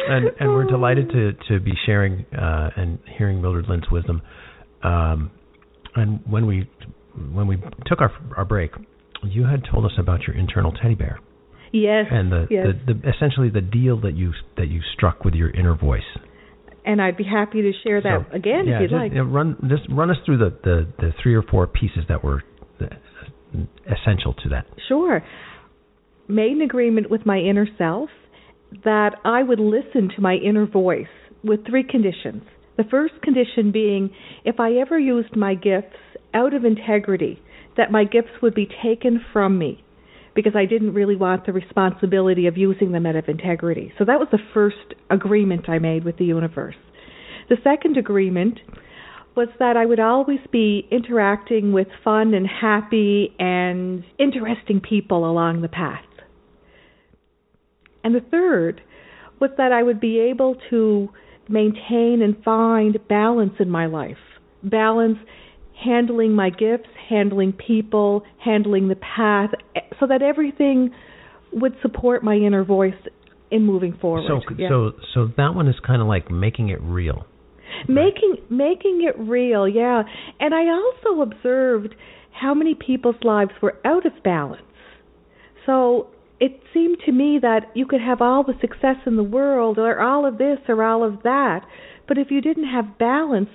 and 0.09 0.31
and 0.39 0.49
we're 0.51 0.65
delighted 0.67 1.11
to 1.11 1.33
to 1.49 1.61
be 1.61 1.73
sharing 1.85 2.25
uh, 2.37 2.71
and 2.77 2.99
hearing 3.19 3.41
Mildred 3.41 3.69
Lynn's 3.69 3.91
wisdom. 3.91 4.23
Um, 4.83 5.31
and 5.95 6.21
when 6.29 6.47
we 6.47 6.69
when 7.33 7.47
we 7.47 7.57
took 7.87 8.01
our 8.01 8.13
our 8.37 8.45
break, 8.45 8.73
you 9.25 9.45
had 9.47 9.63
told 9.71 9.85
us 9.85 9.93
about 9.99 10.23
your 10.27 10.37
internal 10.37 10.73
teddy 10.73 10.95
bear 10.95 11.19
yes, 11.73 12.07
and 12.11 12.31
the, 12.31 12.47
yes. 12.51 12.67
the, 12.87 12.95
the 12.95 13.09
essentially 13.09 13.49
the 13.51 13.61
deal 13.61 14.01
that 14.03 14.15
you 14.17 14.33
that 14.57 14.69
you 14.69 14.81
struck 14.95 15.25
with 15.25 15.35
your 15.35 15.51
inner 15.51 15.75
voice. 15.75 16.03
and 16.85 17.01
I'd 17.03 17.17
be 17.17 17.25
happy 17.25 17.63
to 17.63 17.73
share 17.83 18.01
that 18.03 18.27
So, 18.31 18.37
again 18.37 18.67
yeah, 18.67 18.77
if 18.77 18.83
you'd 18.83 18.91
just, 18.91 19.01
like. 19.01 19.13
yeah, 19.13 19.25
run 19.27 19.57
just 19.69 19.83
run 19.91 20.11
us 20.11 20.17
through 20.25 20.39
the, 20.39 20.51
the, 20.63 20.87
the 20.99 21.11
three 21.23 21.35
or 21.35 21.43
four 21.43 21.67
pieces 21.67 22.05
that 22.09 22.23
were 22.23 22.43
essential 23.87 24.35
to 24.35 24.49
that. 24.51 24.67
Sure. 24.89 25.23
Made 26.29 26.53
an 26.53 26.63
agreement 26.63 27.11
with 27.11 27.25
my 27.25 27.39
inner 27.39 27.67
self 27.79 28.11
that 28.85 29.17
I 29.25 29.43
would 29.43 29.61
listen 29.61 30.11
to 30.15 30.21
my 30.21 30.35
inner 30.35 30.67
voice 30.67 31.07
with 31.45 31.67
three 31.67 31.85
conditions. 31.85 32.43
The 32.77 32.85
first 32.85 33.15
condition 33.23 33.73
being 33.73 34.11
if 34.45 34.61
I 34.61 34.73
ever 34.75 34.99
used 34.99 35.37
my 35.37 35.55
gifts 35.55 35.97
out 36.35 36.53
of 36.53 36.65
integrity, 36.65 37.41
that 37.77 37.91
my 37.91 38.05
gifts 38.05 38.43
would 38.43 38.55
be 38.55 38.69
taken 38.83 39.25
from 39.33 39.59
me 39.59 39.83
because 40.35 40.53
I 40.55 40.67
didn't 40.67 40.93
really 40.93 41.17
want 41.17 41.47
the 41.47 41.53
responsibility 41.53 42.47
of 42.47 42.59
using 42.59 42.93
them 42.93 43.07
out 43.07 43.17
of 43.17 43.29
integrity. 43.29 43.93
So 43.99 44.05
that 44.05 44.19
was 44.19 44.29
the 44.31 44.39
first 44.53 44.95
agreement 45.11 45.69
I 45.69 45.79
made 45.79 46.05
with 46.05 46.19
the 46.19 46.27
universe. 46.27 46.77
The 47.49 47.57
second 47.65 47.97
agreement 47.97 48.59
was 49.37 49.49
that 49.59 49.77
I 49.77 49.85
would 49.85 50.01
always 50.01 50.41
be 50.51 50.89
interacting 50.91 51.73
with 51.73 51.89
fun 52.03 52.33
and 52.33 52.47
happy 52.47 53.35
and 53.39 54.03
interesting 54.19 54.81
people 54.81 55.31
along 55.31 55.61
the 55.61 55.69
path. 55.69 56.05
And 58.03 58.15
the 58.15 58.21
third 58.31 58.81
was 59.39 59.51
that 59.59 59.73
I 59.73 59.83
would 59.83 60.01
be 60.01 60.19
able 60.19 60.57
to 60.71 61.11
maintain 61.49 62.23
and 62.23 62.43
find 62.43 62.99
balance 63.09 63.53
in 63.59 63.69
my 63.69 63.87
life. 63.87 64.17
Balance 64.63 65.19
handling 65.85 66.33
my 66.33 66.49
gifts, 66.49 66.89
handling 67.09 67.53
people, 67.53 68.23
handling 68.43 68.89
the 68.89 68.97
path, 68.97 69.51
so 70.01 70.07
that 70.07 70.23
everything 70.23 70.91
would 71.53 71.75
support 71.83 72.25
my 72.25 72.35
inner 72.35 72.65
voice 72.65 72.95
in 73.51 73.65
moving 73.67 73.97
forward. 74.01 74.25
So 74.27 74.41
Yeah. 74.57 74.69
so 74.69 74.93
so 75.15 75.27
that 75.37 75.55
one 75.55 75.69
is 75.69 75.79
kind 75.81 76.01
of 76.01 76.09
like 76.09 76.31
making 76.31 76.71
it 76.71 76.81
real. 76.81 77.27
Making 77.89 78.37
making 78.51 79.03
it 79.03 79.19
real 79.19 79.69
yeah 79.69 80.03
and 80.41 80.55
i 80.55 80.65
also 80.69 81.23
observed 81.23 81.95
how 82.33 82.55
many 82.55 82.75
people's 82.75 83.17
lives 83.23 83.51
were 83.63 83.77
out 83.85 84.05
of 84.07 84.13
balance 84.23 84.63
so 85.65 86.09
it 86.39 86.61
seemed 86.75 86.99
to 87.05 87.13
me 87.13 87.39
that 87.41 87.71
you 87.75 87.87
could 87.87 88.01
have 88.01 88.21
all 88.21 88.45
the 88.45 88.53
success 88.61 88.97
in 89.07 89.17
the 89.17 89.23
world 89.23 89.79
or 89.79 90.01
all 90.01 90.27
of 90.27 90.39
this 90.39 90.59
or 90.69 90.83
all 90.83 91.03
of 91.03 91.23
that 91.23 91.61
but 92.07 92.19
if 92.19 92.31
you 92.31 92.41
didn't 92.41 92.69
have 92.69 92.99
balance 92.99 93.49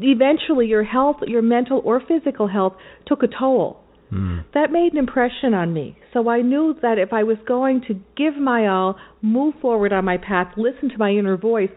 eventually 0.00 0.66
your 0.66 0.84
health 0.84 1.16
your 1.26 1.42
mental 1.42 1.82
or 1.84 2.00
physical 2.00 2.48
health 2.48 2.74
took 3.06 3.22
a 3.22 3.28
toll 3.28 3.80
Hmm. 4.10 4.38
that 4.54 4.72
made 4.72 4.92
an 4.92 4.98
impression 4.98 5.52
on 5.52 5.74
me. 5.74 5.98
So 6.14 6.30
I 6.30 6.40
knew 6.40 6.74
that 6.80 6.96
if 6.96 7.12
I 7.12 7.24
was 7.24 7.36
going 7.46 7.82
to 7.88 8.00
give 8.16 8.36
my 8.36 8.66
all, 8.66 8.96
move 9.20 9.54
forward 9.60 9.92
on 9.92 10.06
my 10.06 10.16
path, 10.16 10.54
listen 10.56 10.88
to 10.88 10.96
my 10.96 11.10
inner 11.10 11.36
voice, 11.36 11.68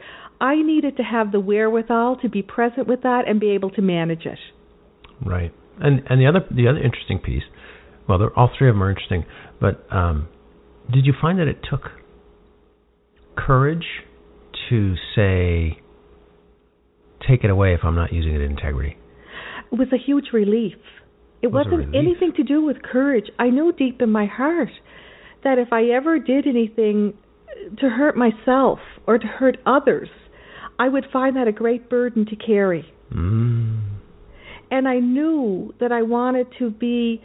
I 0.42 0.62
needed 0.62 0.98
to 0.98 1.04
have 1.04 1.32
the 1.32 1.40
wherewithal 1.40 2.18
to 2.24 2.30
be 2.30 2.42
present 2.42 2.88
with 2.88 3.04
that 3.04 3.26
and 3.28 3.40
be 3.40 3.52
able 3.52 3.70
to 3.72 3.82
manage 3.82 4.26
it. 4.26 4.40
Right. 5.24 5.54
And 5.80 6.02
and 6.10 6.20
the 6.20 6.26
other 6.26 6.40
the 6.50 6.68
other 6.68 6.80
interesting 6.80 7.20
piece, 7.20 7.44
well, 8.10 8.18
they're, 8.18 8.38
all 8.38 8.50
three 8.58 8.68
of 8.68 8.76
them 8.76 8.84
are 8.84 8.90
interesting, 8.90 9.26
but 9.60 9.86
um, 9.92 10.28
did 10.92 11.06
you 11.06 11.14
find 11.22 11.40
that 11.40 11.48
it 11.48 11.60
took 11.70 11.92
courage 13.38 13.86
to 14.70 14.96
say, 15.16 15.80
take 17.28 17.44
it 17.44 17.50
away 17.50 17.74
if 17.74 17.82
I'm 17.84 17.96
not 17.96 18.12
using 18.12 18.34
it 18.34 18.42
in 18.42 18.52
integrity? 18.52 18.98
It 19.72 19.78
was 19.78 19.88
a 19.94 19.98
huge 19.98 20.26
relief. 20.34 20.74
It 21.42 21.48
was 21.48 21.66
wasn't 21.66 21.88
relief. 21.88 21.96
anything 21.96 22.34
to 22.38 22.44
do 22.44 22.64
with 22.64 22.82
courage. 22.82 23.26
I 23.40 23.50
knew 23.50 23.72
deep 23.72 24.02
in 24.02 24.12
my 24.12 24.26
heart 24.26 24.70
that 25.44 25.58
if 25.58 25.72
I 25.72 25.86
ever 25.86 26.20
did 26.20 26.48
anything 26.48 27.14
to 27.80 27.90
hurt 27.90 28.16
myself 28.16 28.80
or 29.08 29.18
to 29.18 29.26
hurt 29.28 29.58
others, 29.66 30.10
I 30.84 30.88
would 30.94 31.06
find 31.14 31.36
that 31.36 31.48
a 31.48 31.52
great 31.52 31.84
burden 31.90 32.26
to 32.26 32.36
carry. 32.36 32.86
Mm. 33.14 33.82
and 34.72 34.88
I 34.88 35.00
knew 35.00 35.74
that 35.82 35.92
I 35.92 36.02
wanted 36.02 36.48
to 36.60 36.70
be 36.70 37.22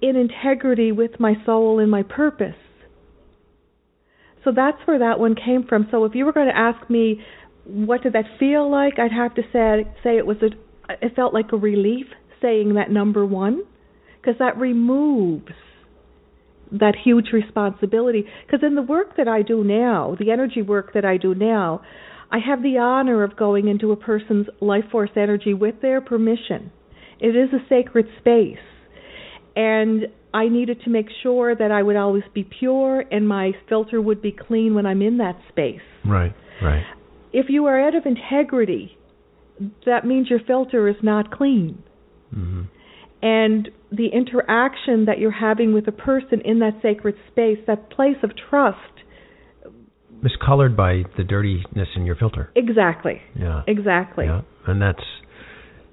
in 0.00 0.16
integrity 0.16 0.90
with 0.90 1.20
my 1.20 1.34
soul 1.44 1.80
and 1.80 1.90
my 1.90 2.02
purpose. 2.02 2.62
So 4.42 4.52
that's 4.56 4.78
where 4.86 4.98
that 5.00 5.20
one 5.20 5.34
came 5.34 5.64
from. 5.68 5.86
So 5.90 6.06
if 6.06 6.14
you 6.14 6.24
were 6.24 6.32
going 6.32 6.48
to 6.48 6.56
ask 6.56 6.88
me 6.88 7.20
what 7.66 8.02
did 8.02 8.14
that 8.14 8.24
feel 8.38 8.70
like, 8.70 8.94
I'd 8.98 9.12
have 9.12 9.34
to 9.34 9.42
say 9.52 9.84
say 10.02 10.16
it 10.16 10.26
was 10.26 10.38
a 10.48 10.50
it 11.06 11.14
felt 11.14 11.34
like 11.34 11.52
a 11.52 11.56
relief 11.56 12.06
saying 12.40 12.74
that 12.74 12.90
number 12.90 13.26
1 13.26 13.62
because 14.16 14.38
that 14.38 14.56
removes 14.56 15.52
that 16.72 16.94
huge 17.04 17.28
responsibility 17.32 18.24
because 18.46 18.62
in 18.66 18.74
the 18.74 18.82
work 18.82 19.16
that 19.18 19.28
I 19.28 19.42
do 19.42 19.62
now, 19.62 20.16
the 20.18 20.30
energy 20.30 20.62
work 20.62 20.94
that 20.94 21.04
I 21.04 21.18
do 21.18 21.34
now, 21.34 21.82
I 22.30 22.38
have 22.38 22.62
the 22.62 22.78
honor 22.78 23.22
of 23.22 23.36
going 23.36 23.68
into 23.68 23.92
a 23.92 23.96
person's 23.96 24.46
life 24.60 24.84
force 24.90 25.10
energy 25.16 25.54
with 25.54 25.80
their 25.80 26.00
permission. 26.00 26.70
It 27.20 27.34
is 27.34 27.50
a 27.52 27.66
sacred 27.68 28.06
space. 28.20 28.58
And 29.56 30.08
I 30.32 30.48
needed 30.48 30.82
to 30.84 30.90
make 30.90 31.06
sure 31.22 31.54
that 31.54 31.70
I 31.72 31.82
would 31.82 31.96
always 31.96 32.22
be 32.34 32.44
pure 32.44 33.02
and 33.10 33.26
my 33.26 33.52
filter 33.68 34.00
would 34.00 34.20
be 34.20 34.30
clean 34.32 34.74
when 34.74 34.86
I'm 34.86 35.02
in 35.02 35.18
that 35.18 35.38
space. 35.48 35.80
Right. 36.04 36.34
Right. 36.62 36.84
If 37.32 37.46
you 37.48 37.66
are 37.66 37.80
out 37.80 37.94
of 37.94 38.04
integrity, 38.04 38.96
that 39.86 40.06
means 40.06 40.28
your 40.30 40.40
filter 40.46 40.88
is 40.88 40.96
not 41.02 41.30
clean. 41.30 41.82
hmm 42.32 42.62
And 43.22 43.70
the 43.90 44.08
interaction 44.08 45.06
that 45.06 45.18
you're 45.18 45.30
having 45.30 45.72
with 45.72 45.88
a 45.88 45.92
person 45.92 46.42
in 46.44 46.58
that 46.60 46.80
sacred 46.82 47.16
space, 47.30 47.58
that 47.66 47.90
place 47.90 48.16
of 48.22 48.32
trust, 48.50 48.97
It's 50.24 50.34
colored 50.44 50.76
by 50.76 51.04
the 51.16 51.24
dirtiness 51.24 51.88
in 51.96 52.04
your 52.04 52.16
filter. 52.16 52.50
exactly. 52.56 53.20
Yeah. 53.38 53.62
Exactly. 53.66 54.26
Yeah. 54.26 54.42
And 54.66 54.82
that's 54.82 55.04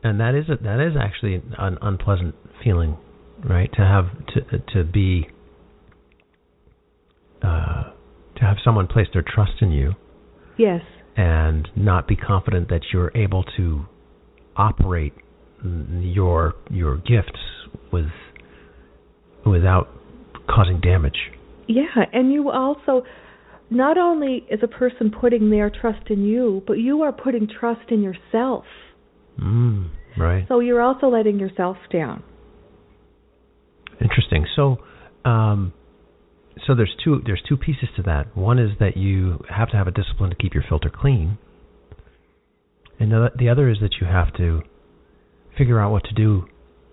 and 0.04 0.20
that 0.20 0.36
is 0.36 0.46
a, 0.50 0.62
that 0.64 0.80
is 0.80 0.94
actually 1.00 1.42
an 1.58 1.78
unpleasant 1.82 2.36
feeling 2.64 2.98
right? 3.44 3.70
To 3.74 3.82
have 3.82 4.06
to 4.34 4.60
to 4.74 4.84
be 4.84 5.28
uh, 7.44 7.84
to 8.38 8.42
have 8.42 8.58
someone 8.64 8.88
place 8.88 9.08
their 9.14 9.24
trust 9.24 9.62
in 9.62 9.72
you 9.72 9.94
Yes. 10.58 10.82
and 11.18 11.68
not 11.76 12.08
be 12.08 12.16
confident 12.16 12.70
that 12.70 12.82
you're 12.92 13.12
able 13.16 13.44
to 13.58 13.86
operate 14.56 15.14
your 15.64 16.54
your 16.70 16.98
gifts 16.98 17.40
with 17.92 18.10
without 19.46 19.90
causing 20.50 20.80
damage. 20.80 21.18
Yeah, 21.68 21.84
and 22.14 22.32
you 22.32 22.50
also 22.52 23.04
not 23.70 23.97
only 23.97 24.45
is 24.49 24.59
a 24.63 24.68
person 24.68 25.11
putting 25.11 25.49
their 25.49 25.70
trust 25.70 26.09
in 26.09 26.24
you, 26.24 26.63
but 26.68 26.74
you 26.74 27.01
are 27.01 27.11
putting 27.11 27.47
trust 27.47 27.89
in 27.89 28.01
yourself. 28.01 28.66
Mm, 29.41 29.89
right. 30.18 30.45
So 30.47 30.59
you're 30.59 30.82
also 30.82 31.07
letting 31.07 31.39
yourself 31.39 31.78
down. 31.91 32.24
Interesting. 34.01 34.45
So, 34.55 34.78
um, 35.24 35.74
so 36.68 36.76
there's 36.76 36.95
two 37.03 37.22
there's 37.26 37.41
two 37.47 37.57
pieces 37.57 37.89
to 37.97 38.03
that. 38.03 38.36
One 38.36 38.59
is 38.59 38.72
that 38.80 38.97
you 38.97 39.43
have 39.49 39.70
to 39.72 39.78
have 39.78 39.88
a 39.88 39.91
discipline 39.91 40.30
to 40.30 40.36
keep 40.36 40.53
your 40.53 40.63
filter 40.68 40.91
clean, 40.93 41.38
and 42.99 43.11
the, 43.11 43.30
the 43.38 43.49
other 43.49 43.70
is 43.70 43.78
that 43.82 43.95
you 43.99 44.07
have 44.07 44.34
to 44.38 44.61
figure 45.57 45.80
out 45.80 45.91
what 45.91 46.03
to 46.05 46.13
do 46.13 46.47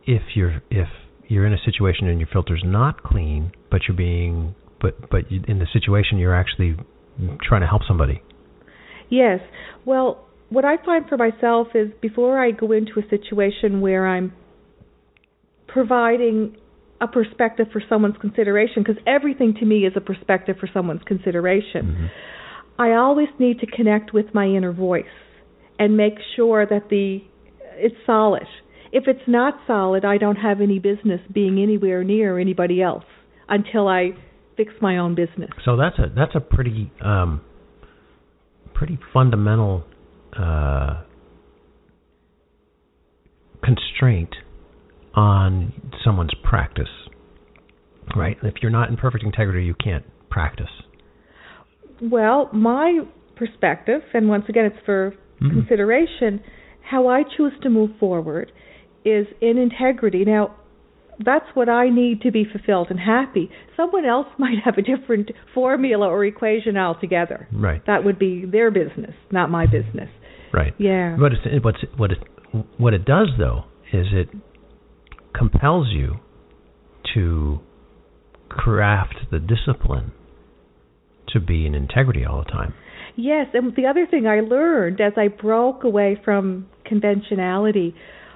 if 0.04 0.22
you're 0.34 0.62
if 0.70 0.88
you're 1.28 1.46
in 1.46 1.52
a 1.52 1.62
situation 1.64 2.08
and 2.08 2.18
your 2.18 2.28
filter's 2.32 2.62
not 2.64 3.02
clean, 3.02 3.52
but 3.70 3.82
you're 3.86 3.96
being 3.96 4.54
but 4.83 5.09
but 5.09 5.22
in 5.30 5.59
the 5.59 5.66
situation 5.72 6.18
you're 6.18 6.35
actually 6.35 6.76
trying 7.43 7.62
to 7.62 7.66
help 7.66 7.83
somebody. 7.89 8.22
Yes. 9.09 9.41
Well, 9.85 10.26
what 10.49 10.64
I 10.64 10.76
find 10.85 11.09
for 11.09 11.16
myself 11.16 11.68
is 11.74 11.89
before 12.01 12.39
I 12.39 12.51
go 12.51 12.72
into 12.72 12.93
a 12.99 13.09
situation 13.09 13.80
where 13.80 14.07
I'm 14.07 14.35
providing 15.68 16.57
a 17.01 17.07
perspective 17.07 17.66
for 17.72 17.83
someone's 17.89 18.16
consideration, 18.20 18.83
because 18.83 19.03
everything 19.07 19.55
to 19.61 19.64
me 19.64 19.87
is 19.87 19.93
a 19.97 20.01
perspective 20.01 20.57
for 20.61 20.68
someone's 20.72 21.03
consideration, 21.07 21.87
Mm-hmm. 21.87 22.07
I 22.78 22.93
always 22.95 23.28
need 23.39 23.61
to 23.61 23.66
connect 23.66 24.14
with 24.14 24.26
my 24.33 24.47
inner 24.47 24.72
voice 24.72 25.05
and 25.78 25.97
make 25.97 26.14
sure 26.37 26.66
that 26.66 26.89
the 26.89 27.18
it's 27.74 27.95
solid. 28.07 28.47
If 28.93 29.05
it's 29.07 29.26
not 29.26 29.55
solid, 29.66 30.05
I 30.05 30.16
don't 30.16 30.37
have 30.37 30.61
any 30.61 30.78
business 30.78 31.20
being 31.33 31.62
anywhere 31.62 32.03
near 32.03 32.39
anybody 32.39 32.83
else 32.83 33.05
until 33.49 33.89
I 33.89 34.12
fix 34.57 34.72
my 34.80 34.98
own 34.98 35.14
business. 35.14 35.50
So 35.64 35.76
that's 35.76 35.98
a 35.98 36.12
that's 36.14 36.34
a 36.34 36.40
pretty 36.40 36.92
um, 37.05 37.40
pretty 38.74 38.98
fundamental 39.12 39.84
uh, 40.38 41.03
constraint 43.62 44.34
on 45.14 45.72
someone's 46.05 46.34
practice, 46.42 46.88
right? 48.16 48.36
If 48.42 48.55
you're 48.62 48.70
not 48.70 48.88
in 48.88 48.96
perfect 48.96 49.24
integrity, 49.24 49.64
you 49.64 49.74
can't 49.74 50.05
practice. 50.30 50.70
Well, 52.00 52.48
my 52.53 53.00
perspective, 53.36 54.03
and 54.14 54.28
once 54.28 54.44
again, 54.48 54.64
it's 54.66 54.84
for 54.84 55.14
Mhm. 55.40 55.50
consideration, 55.50 56.40
how 56.82 57.09
I 57.09 57.22
choose 57.24 57.53
to 57.62 57.70
move 57.70 57.90
forward 57.98 58.53
is 59.05 59.26
in 59.40 59.59
integrity. 59.59 60.24
Now, 60.24 60.53
that's 61.24 61.46
what 61.54 61.68
I 61.68 61.88
need 61.88 62.22
to 62.22 62.30
be 62.30 62.44
fulfilled 62.44 62.88
and 62.90 62.98
happy. 62.98 63.50
Someone 63.76 64.04
else 64.04 64.26
might 64.38 64.58
have 64.64 64.74
a 64.78 64.82
different 64.82 65.30
formula 65.54 66.06
or 66.06 66.24
equation 66.24 66.76
altogether. 66.76 67.48
Right. 67.52 67.84
That 67.86 68.04
would 68.04 68.18
be 68.18 68.44
their 68.44 68.70
business, 68.70 69.14
not 69.30 69.50
my 69.50 69.66
business. 69.66 70.08
Right. 70.52 70.74
Yeah. 70.78 71.16
But 71.18 71.32
it's, 71.32 71.64
what's 71.64 71.78
what 71.96 72.12
it 72.12 72.18
what 72.76 72.92
it 72.92 73.04
does 73.06 73.28
though 73.38 73.64
is 73.92 74.08
it 74.12 74.28
compels 75.34 75.88
you 75.90 76.16
to 77.14 77.60
craft 78.48 79.16
the 79.30 79.38
discipline 79.38 80.12
to 81.28 81.40
be 81.40 81.66
in 81.66 81.74
integrity 81.74 82.24
all 82.24 82.44
the 82.44 82.50
time. 82.50 82.74
Yes, 83.16 83.46
and 83.54 83.74
the 83.76 83.86
other 83.86 84.06
thing 84.06 84.26
I 84.26 84.40
learned 84.40 85.00
as 85.00 85.12
I 85.16 85.28
broke 85.28 85.84
away 85.84 86.18
from 86.24 86.68
conventionality 86.86 87.94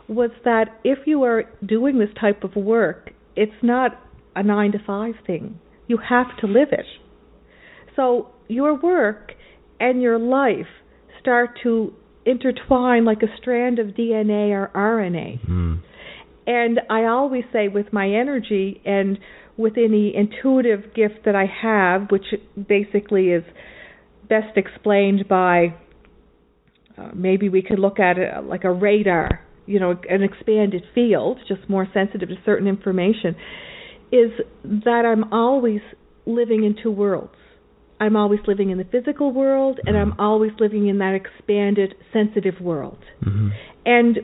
was 0.08 0.30
that 0.44 0.80
if 0.84 0.98
you 1.06 1.22
are 1.24 1.44
doing 1.64 1.98
this 1.98 2.08
type 2.20 2.44
of 2.44 2.54
work, 2.56 3.10
it's 3.34 3.52
not 3.62 4.00
a 4.34 4.42
nine 4.42 4.72
to 4.72 4.78
five 4.86 5.14
thing. 5.26 5.58
You 5.88 5.98
have 6.08 6.36
to 6.40 6.46
live 6.46 6.68
it. 6.72 6.86
So 7.96 8.28
your 8.48 8.78
work 8.78 9.32
and 9.80 10.00
your 10.00 10.18
life 10.18 10.66
start 11.20 11.58
to 11.62 11.92
intertwine 12.24 13.04
like 13.04 13.22
a 13.22 13.36
strand 13.40 13.78
of 13.78 13.88
DNA 13.88 14.50
or 14.50 14.70
RNA. 14.74 15.48
Mm. 15.48 15.82
And 16.46 16.80
I 16.90 17.04
always 17.04 17.44
say 17.52 17.68
with 17.68 17.92
my 17.92 18.08
energy 18.08 18.80
and 18.84 19.18
with 19.56 19.74
any 19.76 20.14
intuitive 20.14 20.94
gift 20.94 21.24
that 21.24 21.34
I 21.34 21.46
have, 21.62 22.10
which 22.10 22.26
basically 22.68 23.28
is 23.28 23.42
best 24.28 24.56
explained 24.56 25.28
by 25.28 25.74
uh, 26.98 27.10
maybe 27.14 27.48
we 27.48 27.62
could 27.62 27.78
look 27.78 27.98
at 27.98 28.18
it 28.18 28.44
like 28.44 28.64
a 28.64 28.72
radar, 28.72 29.45
you 29.66 29.80
know, 29.80 29.94
an 30.08 30.22
expanded 30.22 30.84
field, 30.94 31.38
just 31.48 31.68
more 31.68 31.86
sensitive 31.92 32.28
to 32.28 32.36
certain 32.44 32.66
information, 32.66 33.36
is 34.12 34.30
that 34.64 35.04
I'm 35.04 35.32
always 35.32 35.80
living 36.26 36.64
in 36.64 36.76
two 36.80 36.90
worlds. 36.90 37.34
I'm 37.98 38.16
always 38.16 38.40
living 38.46 38.70
in 38.70 38.78
the 38.78 38.84
physical 38.84 39.32
world 39.32 39.80
and 39.84 39.96
I'm 39.96 40.14
always 40.18 40.52
living 40.58 40.88
in 40.88 40.98
that 40.98 41.14
expanded 41.14 41.94
sensitive 42.12 42.60
world. 42.60 42.98
Mm-hmm. 43.24 43.48
And 43.86 44.18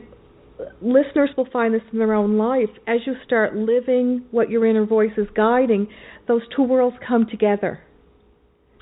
listeners 0.81 1.31
will 1.35 1.47
find 1.51 1.73
this 1.73 1.81
in 1.91 1.99
their 1.99 2.13
own 2.13 2.37
life. 2.37 2.69
As 2.87 2.99
you 3.05 3.13
start 3.25 3.55
living 3.55 4.25
what 4.31 4.49
your 4.49 4.65
inner 4.65 4.85
voice 4.85 5.13
is 5.17 5.27
guiding, 5.35 5.87
those 6.27 6.41
two 6.55 6.63
worlds 6.63 6.97
come 7.07 7.25
together. 7.29 7.81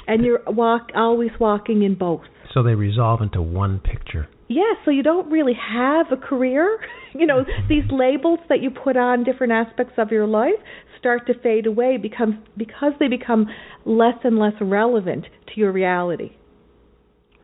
And 0.07 0.25
you're 0.25 0.41
walk 0.47 0.89
always 0.95 1.31
walking 1.39 1.83
in 1.83 1.95
both. 1.95 2.21
So 2.53 2.63
they 2.63 2.75
resolve 2.75 3.21
into 3.21 3.41
one 3.41 3.79
picture. 3.79 4.27
Yeah, 4.51 4.73
so 4.83 4.91
you 4.91 5.01
don't 5.01 5.31
really 5.31 5.53
have 5.53 6.07
a 6.11 6.17
career. 6.17 6.77
you 7.15 7.25
know, 7.25 7.45
these 7.69 7.83
labels 7.89 8.39
that 8.49 8.61
you 8.61 8.69
put 8.69 8.97
on 8.97 9.23
different 9.23 9.53
aspects 9.53 9.93
of 9.97 10.11
your 10.11 10.27
life 10.27 10.59
start 10.99 11.25
to 11.27 11.33
fade 11.41 11.65
away 11.65 11.97
becomes 11.97 12.35
because 12.57 12.91
they 12.99 13.07
become 13.07 13.47
less 13.85 14.15
and 14.23 14.37
less 14.37 14.53
relevant 14.59 15.25
to 15.47 15.59
your 15.59 15.71
reality. 15.71 16.31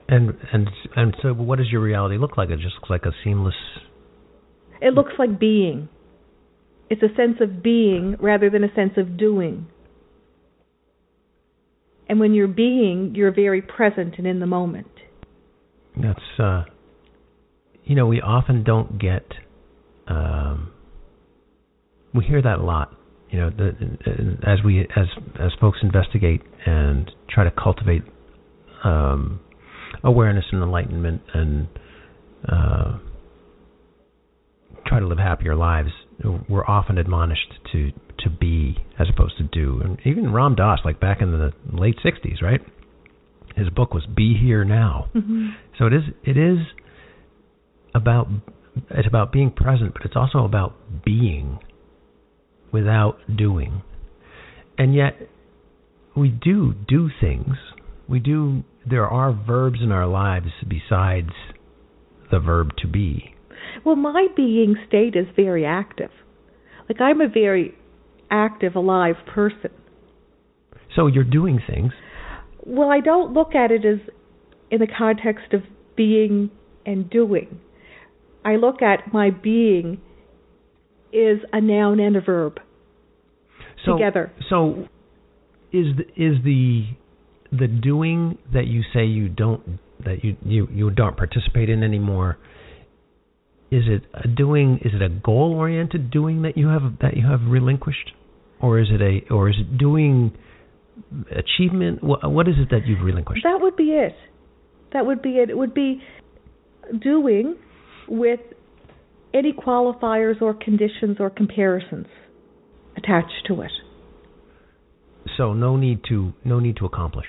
And 0.10 0.38
and 0.54 0.70
and 0.96 1.16
so 1.22 1.34
what 1.34 1.58
does 1.58 1.68
your 1.72 1.82
reality 1.82 2.18
look 2.18 2.38
like? 2.38 2.50
It 2.50 2.60
just 2.60 2.76
looks 2.76 2.90
like 2.90 3.06
a 3.06 3.12
seamless 3.24 3.56
It 4.82 4.94
looks 4.94 5.14
like 5.18 5.40
being. 5.40 5.90
It's 6.90 7.02
a 7.02 7.14
sense 7.16 7.38
of 7.42 7.64
being 7.64 8.16
rather 8.20 8.50
than 8.50 8.64
a 8.64 8.74
sense 8.74 8.94
of 8.98 9.18
doing. 9.18 9.68
And 12.08 12.20
when 12.22 12.34
you're 12.34 12.48
being, 12.48 13.14
you're 13.16 13.34
very 13.34 13.62
present 13.62 14.16
and 14.18 14.26
in 14.26 14.40
the 14.40 14.46
moment. 14.46 14.88
That's 16.02 16.40
uh, 16.40 16.64
you 17.88 17.96
know, 17.96 18.06
we 18.06 18.22
often 18.22 18.64
don't 18.64 19.00
get. 19.00 19.26
Um, 20.08 20.72
we 22.14 22.26
hear 22.26 22.42
that 22.42 22.60
a 22.60 22.64
lot. 22.64 22.94
You 23.30 23.40
know, 23.40 23.50
the, 23.50 24.38
as 24.46 24.60
we 24.64 24.82
as 24.82 25.08
as 25.40 25.52
folks 25.60 25.80
investigate 25.82 26.42
and 26.66 27.10
try 27.30 27.44
to 27.44 27.52
cultivate 27.52 28.04
um, 28.84 29.40
awareness 30.04 30.46
and 30.52 30.62
enlightenment 30.62 31.22
and 31.34 31.68
uh, 32.48 32.98
try 34.86 35.00
to 35.00 35.08
live 35.08 35.18
happier 35.18 35.56
lives, 35.56 35.90
we're 36.50 36.66
often 36.66 36.98
admonished 36.98 37.54
to 37.72 37.92
to 38.20 38.30
be 38.30 38.78
as 39.00 39.08
opposed 39.14 39.38
to 39.38 39.44
do. 39.44 39.82
And 39.84 39.98
even 40.06 40.34
Ram 40.34 40.56
Dass, 40.56 40.80
like 40.84 41.00
back 41.00 41.22
in 41.22 41.32
the 41.32 41.52
late 41.72 41.98
'60s, 42.04 42.42
right? 42.42 42.62
His 43.56 43.70
book 43.70 43.94
was 43.94 44.06
"Be 44.06 44.38
Here 44.42 44.66
Now." 44.66 45.10
Mm-hmm. 45.16 45.50
So 45.78 45.86
it 45.86 45.94
is 45.94 46.04
it 46.24 46.38
is 46.38 46.60
about 47.98 48.28
it's 48.92 49.08
about 49.08 49.32
being 49.32 49.52
present, 49.52 49.94
but 49.94 50.04
it's 50.06 50.16
also 50.16 50.46
about 50.46 50.76
being 51.04 51.60
without 52.72 53.18
doing. 53.36 53.82
And 54.78 54.94
yet 54.94 55.16
we 56.16 56.30
do 56.30 56.74
do 56.88 57.10
things. 57.20 57.56
We 58.08 58.20
do 58.20 58.64
there 58.90 59.08
are 59.08 59.34
verbs 59.34 59.80
in 59.82 59.92
our 59.92 60.08
lives 60.08 60.52
besides 60.68 61.32
the 62.32 62.40
verb 62.40 62.70
to 62.80 62.88
be. 62.88 63.34
Well, 63.86 63.96
my 63.96 64.28
being 64.36 64.76
state 64.88 65.16
is 65.16 65.28
very 65.36 65.66
active. 65.66 66.12
Like 66.90 67.02
I'm 67.02 67.22
a 67.22 67.28
very 67.28 67.74
active, 68.30 68.76
alive 68.76 69.16
person. 69.34 69.72
So 70.96 71.08
you're 71.08 71.24
doing 71.24 71.60
things. 71.68 71.92
Well, 72.66 72.90
I 72.90 73.00
don't 73.00 73.34
look 73.34 73.56
at 73.56 73.72
it 73.72 73.86
as 73.86 74.00
in 74.72 74.80
the 74.80 74.88
context 74.88 75.54
of 75.54 75.62
being 75.96 76.50
and 76.86 77.10
doing. 77.10 77.60
I 78.44 78.56
look 78.56 78.82
at 78.82 79.14
my 79.14 79.30
being 79.32 80.02
is 81.12 81.40
a 81.52 81.62
noun 81.62 82.00
and 82.00 82.16
a 82.16 82.22
verb 82.22 82.60
so, 83.86 83.94
together. 83.94 84.32
So 84.50 84.88
is 85.72 85.88
the, 85.98 86.04
is 86.16 86.44
the 86.44 86.86
the 87.52 87.68
doing 87.68 88.38
that 88.54 88.68
you 88.68 88.84
say 88.94 89.06
you 89.06 89.30
don't 89.30 89.80
that 90.04 90.24
you 90.24 90.36
you 90.44 90.68
you 90.72 90.90
don't 90.92 91.16
participate 91.16 91.70
in 91.70 91.84
anymore 91.84 92.38
is 93.70 93.84
it 93.88 94.04
a 94.14 94.28
doing? 94.28 94.80
Is 94.84 94.94
it 94.94 95.02
a 95.02 95.10
goal 95.10 95.54
oriented 95.58 96.10
doing 96.10 96.44
that 96.44 96.58
you 96.58 96.68
have 96.68 96.84
that 97.02 97.18
you 97.18 97.28
have 97.28 97.42
relinquished, 97.44 98.12
or 98.62 98.80
is 98.80 98.88
it 98.90 99.02
a 99.02 99.34
or 99.34 99.50
is 99.50 99.56
it 99.60 99.78
doing 99.78 100.32
achievement? 101.32 102.02
What, 102.02 102.32
what 102.32 102.48
is 102.48 102.56
it 102.58 102.70
that 102.72 102.88
you've 102.88 103.02
relinquished? 103.02 103.44
That 103.44 103.60
would 103.62 103.76
be 103.76 103.92
it. 103.92 104.14
That 104.94 105.06
would 105.06 105.22
be 105.22 105.32
it. 105.32 105.50
It 105.50 105.58
would 105.58 105.74
be 105.74 106.02
doing 107.02 107.56
with 108.08 108.40
any 109.34 109.54
qualifiers 109.54 110.42
or 110.42 110.54
conditions 110.54 111.18
or 111.20 111.30
comparisons 111.30 112.08
attached 112.96 113.46
to 113.48 113.62
it. 113.62 113.72
So 115.36 115.54
no 115.54 115.76
need 115.76 116.02
to 116.10 116.34
no 116.44 116.60
need 116.60 116.78
to 116.78 116.86
accomplish. 116.86 117.28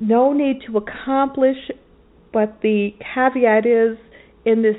No 0.00 0.32
need 0.32 0.62
to 0.66 0.78
accomplish, 0.78 1.56
but 2.32 2.60
the 2.62 2.94
caveat 3.14 3.66
is 3.66 3.98
in 4.44 4.62
this 4.62 4.76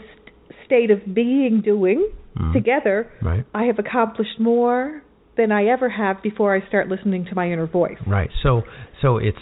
state 0.65 0.89
of 0.91 1.13
being 1.13 1.61
doing 1.61 2.09
Mhm. 2.35 2.53
together, 2.53 3.07
Right. 3.21 3.45
I 3.53 3.65
have 3.65 3.77
accomplished 3.79 4.39
more 4.39 5.03
than 5.35 5.51
I 5.51 5.65
ever 5.65 5.89
have 5.89 6.21
before 6.21 6.53
I 6.53 6.61
start 6.61 6.89
listening 6.89 7.25
to 7.25 7.35
my 7.35 7.51
inner 7.51 7.65
voice. 7.67 7.97
Right. 8.07 8.31
So 8.41 8.63
so 9.01 9.17
it's 9.17 9.37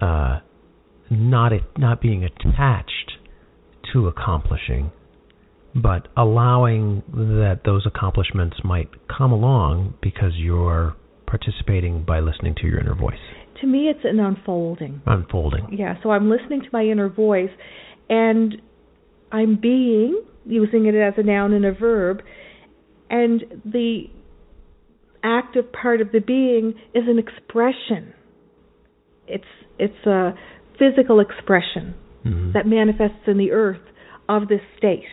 uh, 0.00 0.40
not 1.10 1.52
a, 1.52 1.60
not 1.78 2.00
being 2.00 2.24
attached 2.24 3.18
to 3.94 4.08
accomplishing, 4.08 4.92
but 5.74 6.08
allowing 6.16 7.02
that 7.12 7.60
those 7.64 7.86
accomplishments 7.86 8.56
might 8.62 8.90
come 9.08 9.32
along 9.32 9.94
because 10.02 10.32
you're 10.36 10.94
participating 11.26 12.04
by 12.04 12.20
listening 12.20 12.54
to 12.60 12.66
your 12.66 12.78
inner 12.78 12.94
voice 12.94 13.18
To 13.62 13.66
me, 13.66 13.88
it's 13.88 14.04
an 14.04 14.20
unfolding. 14.20 15.00
unfolding. 15.06 15.68
Yeah, 15.72 15.94
so 16.02 16.10
I'm 16.10 16.28
listening 16.28 16.60
to 16.60 16.68
my 16.72 16.84
inner 16.84 17.08
voice 17.08 17.50
and 18.10 18.60
I'm 19.32 19.58
being, 19.60 20.22
using 20.44 20.86
it 20.86 20.94
as 20.94 21.14
a 21.16 21.22
noun 21.22 21.52
and 21.54 21.64
a 21.64 21.72
verb, 21.72 22.20
and 23.10 23.42
the 23.64 24.04
active 25.24 25.72
part 25.72 26.00
of 26.00 26.12
the 26.12 26.20
being 26.20 26.74
is 26.94 27.04
an 27.08 27.18
expression. 27.18 28.12
It's 29.26 29.44
it's 29.78 30.06
a 30.06 30.34
physical 30.78 31.20
expression 31.20 31.94
Mhm. 32.24 32.52
that 32.52 32.66
manifests 32.66 33.26
in 33.26 33.38
the 33.38 33.52
earth 33.52 33.80
of 34.28 34.48
this 34.48 34.62
state. 34.76 35.04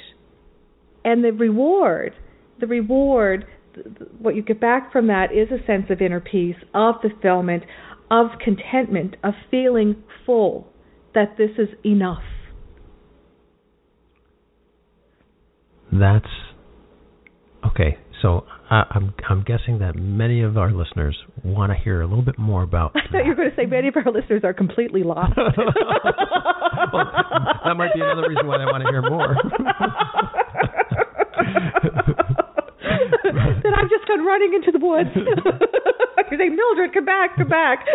And 1.03 1.23
the 1.23 1.33
reward, 1.33 2.13
the 2.59 2.67
reward, 2.67 3.45
what 4.19 4.35
you 4.35 4.41
get 4.41 4.59
back 4.59 4.91
from 4.91 5.07
that 5.07 5.31
is 5.31 5.49
a 5.51 5.63
sense 5.65 5.89
of 5.89 6.01
inner 6.01 6.19
peace, 6.19 6.57
of 6.73 7.01
fulfillment, 7.01 7.63
of 8.09 8.27
contentment, 8.39 9.15
of 9.23 9.33
feeling 9.49 9.95
full, 10.25 10.67
that 11.13 11.37
this 11.37 11.51
is 11.57 11.69
enough. 11.85 12.23
That's 15.91 16.25
okay. 17.65 17.97
So 18.21 18.45
I, 18.71 18.85
I'm 18.91 19.13
I'm 19.29 19.43
guessing 19.43 19.79
that 19.79 19.97
many 19.97 20.41
of 20.41 20.57
our 20.57 20.71
listeners 20.71 21.17
want 21.43 21.73
to 21.73 21.77
hear 21.77 21.99
a 22.01 22.07
little 22.07 22.23
bit 22.23 22.39
more 22.39 22.63
about. 22.63 22.91
I 22.95 23.01
thought 23.11 23.25
you 23.25 23.31
were 23.31 23.35
going 23.35 23.49
to 23.49 23.55
say 23.55 23.65
many 23.65 23.89
of 23.89 23.97
our 23.97 24.09
listeners 24.09 24.45
are 24.45 24.53
completely 24.53 25.03
lost. 25.03 25.33
well, 25.35 25.51
that 27.65 27.75
might 27.75 27.93
be 27.93 27.99
another 27.99 28.29
reason 28.29 28.47
why 28.47 28.57
they 28.57 28.63
want 28.65 28.83
to 28.83 28.89
hear 28.89 29.01
more. 29.01 29.35
then 33.61 33.73
I've 33.75 33.89
just 33.89 34.07
gone 34.07 34.25
running 34.25 34.53
into 34.53 34.71
the 34.71 34.79
woods. 34.79 35.09
You're 36.31 36.39
saying, 36.39 36.55
Mildred, 36.55 36.93
come 36.93 37.03
back, 37.03 37.35
come 37.35 37.49
back. 37.49 37.85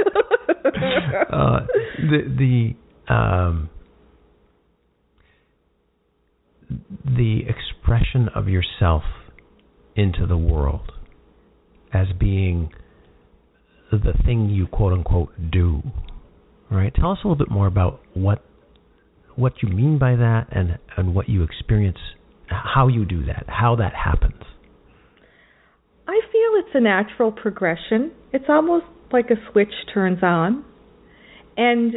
uh, 1.32 1.60
the 1.96 2.74
the 3.08 3.14
um, 3.14 3.70
the 7.02 7.44
expression 7.48 8.28
of 8.34 8.48
yourself 8.48 9.04
into 9.96 10.26
the 10.26 10.36
world 10.36 10.92
as 11.92 12.06
being 12.18 12.70
the 13.90 14.12
thing 14.24 14.48
you 14.48 14.66
quote 14.66 14.92
unquote 14.92 15.30
do. 15.50 15.82
Right? 16.70 16.92
Tell 16.94 17.12
us 17.12 17.18
a 17.24 17.28
little 17.28 17.38
bit 17.38 17.50
more 17.50 17.66
about 17.66 18.00
what 18.14 18.44
what 19.36 19.52
you 19.62 19.68
mean 19.68 19.98
by 19.98 20.16
that 20.16 20.48
and 20.50 20.78
and 20.96 21.14
what 21.14 21.28
you 21.28 21.42
experience 21.42 21.98
how 22.48 22.88
you 22.88 23.04
do 23.04 23.24
that, 23.26 23.44
how 23.48 23.76
that 23.76 23.92
happens. 23.94 24.42
I 26.08 26.20
feel 26.32 26.64
it's 26.64 26.74
a 26.74 26.80
natural 26.80 27.32
progression. 27.32 28.12
It's 28.32 28.44
almost 28.48 28.84
like 29.12 29.30
a 29.30 29.50
switch 29.50 29.72
turns 29.92 30.22
on. 30.22 30.64
And 31.56 31.94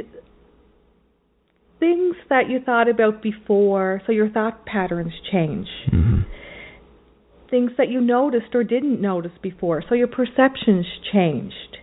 things 1.80 2.16
that 2.30 2.50
you 2.50 2.60
thought 2.66 2.90
about 2.90 3.22
before, 3.22 4.02
so 4.06 4.12
your 4.12 4.30
thought 4.30 4.66
patterns 4.66 5.14
change. 5.32 5.68
Mm-hmm. 5.92 6.22
Things 7.50 7.72
that 7.78 7.90
you 7.90 8.00
noticed 8.02 8.54
or 8.54 8.64
didn't 8.64 9.02
notice 9.02 9.32
before, 9.42 9.84
so 9.88 9.96
your 9.96 10.08
perceptions 10.08 10.86
changed. 11.12 11.78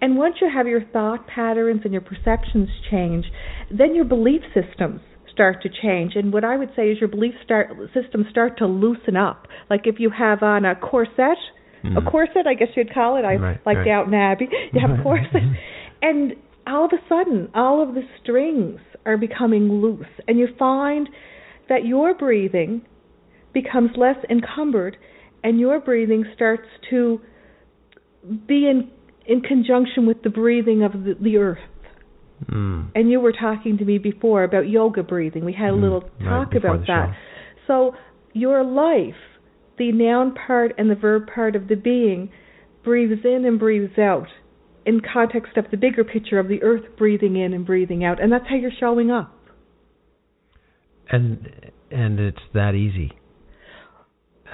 And 0.00 0.16
once 0.16 0.36
you 0.40 0.48
have 0.52 0.66
your 0.66 0.82
thought 0.82 1.26
patterns 1.26 1.82
and 1.84 1.92
your 1.92 2.02
perceptions 2.02 2.68
change, 2.90 3.26
then 3.70 3.94
your 3.94 4.04
belief 4.04 4.42
systems 4.52 5.00
start 5.32 5.62
to 5.62 5.68
change. 5.68 6.12
And 6.14 6.32
what 6.32 6.44
I 6.44 6.56
would 6.56 6.70
say 6.76 6.90
is 6.90 6.98
your 7.00 7.08
belief 7.08 7.34
start, 7.44 7.70
systems 7.92 8.26
start 8.30 8.58
to 8.58 8.66
loosen 8.66 9.16
up. 9.16 9.48
Like 9.68 9.82
if 9.86 9.96
you 9.98 10.10
have 10.10 10.42
on 10.42 10.64
a 10.64 10.74
corset, 10.74 11.38
Mhm. 11.82 11.96
a 11.98 12.10
corset, 12.10 12.46
I 12.46 12.54
guess 12.54 12.68
you'd 12.76 12.92
call 12.94 13.16
it. 13.16 13.24
I 13.24 13.36
Right, 13.36 13.58
like 13.66 13.78
right. 13.78 13.84
Downton 13.84 14.14
Abbey. 14.14 14.48
You 14.72 14.80
have 14.80 14.98
a 14.98 15.02
corset, 15.02 15.42
and 16.02 16.34
all 16.66 16.86
of 16.86 16.92
a 16.92 17.00
sudden, 17.08 17.48
all 17.54 17.82
of 17.82 17.94
the 17.94 18.04
strings 18.22 18.80
are 19.04 19.16
becoming 19.18 19.70
loose, 19.82 20.06
and 20.26 20.38
you 20.38 20.48
find 20.58 21.10
that 21.68 21.84
your 21.84 22.14
breathing 22.14 22.82
becomes 23.54 23.90
less 23.96 24.16
encumbered, 24.28 24.96
and 25.42 25.58
your 25.58 25.80
breathing 25.80 26.24
starts 26.34 26.68
to 26.90 27.20
be 28.46 28.68
in 28.68 28.90
in 29.26 29.40
conjunction 29.40 30.06
with 30.06 30.22
the 30.22 30.28
breathing 30.30 30.82
of 30.82 30.92
the, 30.92 31.14
the 31.20 31.38
earth. 31.38 31.58
Mm. 32.50 32.90
And 32.94 33.10
you 33.10 33.20
were 33.20 33.32
talking 33.32 33.78
to 33.78 33.84
me 33.84 33.96
before 33.96 34.44
about 34.44 34.68
yoga 34.68 35.02
breathing. 35.02 35.44
We 35.46 35.54
had 35.54 35.70
a 35.70 35.72
Mm, 35.72 35.82
little 35.82 36.00
right, 36.20 36.28
talk 36.28 36.50
before 36.50 36.74
about 36.74 36.86
that. 36.86 37.08
show. 37.08 37.14
So 37.66 37.94
your 38.34 38.62
life, 38.62 39.14
the 39.78 39.92
noun 39.92 40.34
part 40.34 40.72
and 40.76 40.90
the 40.90 40.94
verb 40.94 41.26
part 41.34 41.56
of 41.56 41.68
the 41.68 41.76
being, 41.76 42.30
breathes 42.82 43.24
in 43.24 43.46
and 43.46 43.58
breathes 43.58 43.98
out 43.98 44.28
in 44.84 45.00
context 45.00 45.56
of 45.56 45.64
the 45.70 45.78
bigger 45.78 46.04
picture 46.04 46.38
of 46.38 46.48
the 46.48 46.62
earth 46.62 46.84
breathing 46.98 47.36
in 47.36 47.54
and 47.54 47.64
breathing 47.64 48.04
out. 48.04 48.22
And 48.22 48.30
that's 48.30 48.46
how 48.48 48.56
you're 48.56 48.70
showing 48.78 49.10
up. 49.10 49.34
And 51.10 51.72
and 51.90 52.18
it's 52.20 52.42
that 52.52 52.74
easy. 52.74 53.12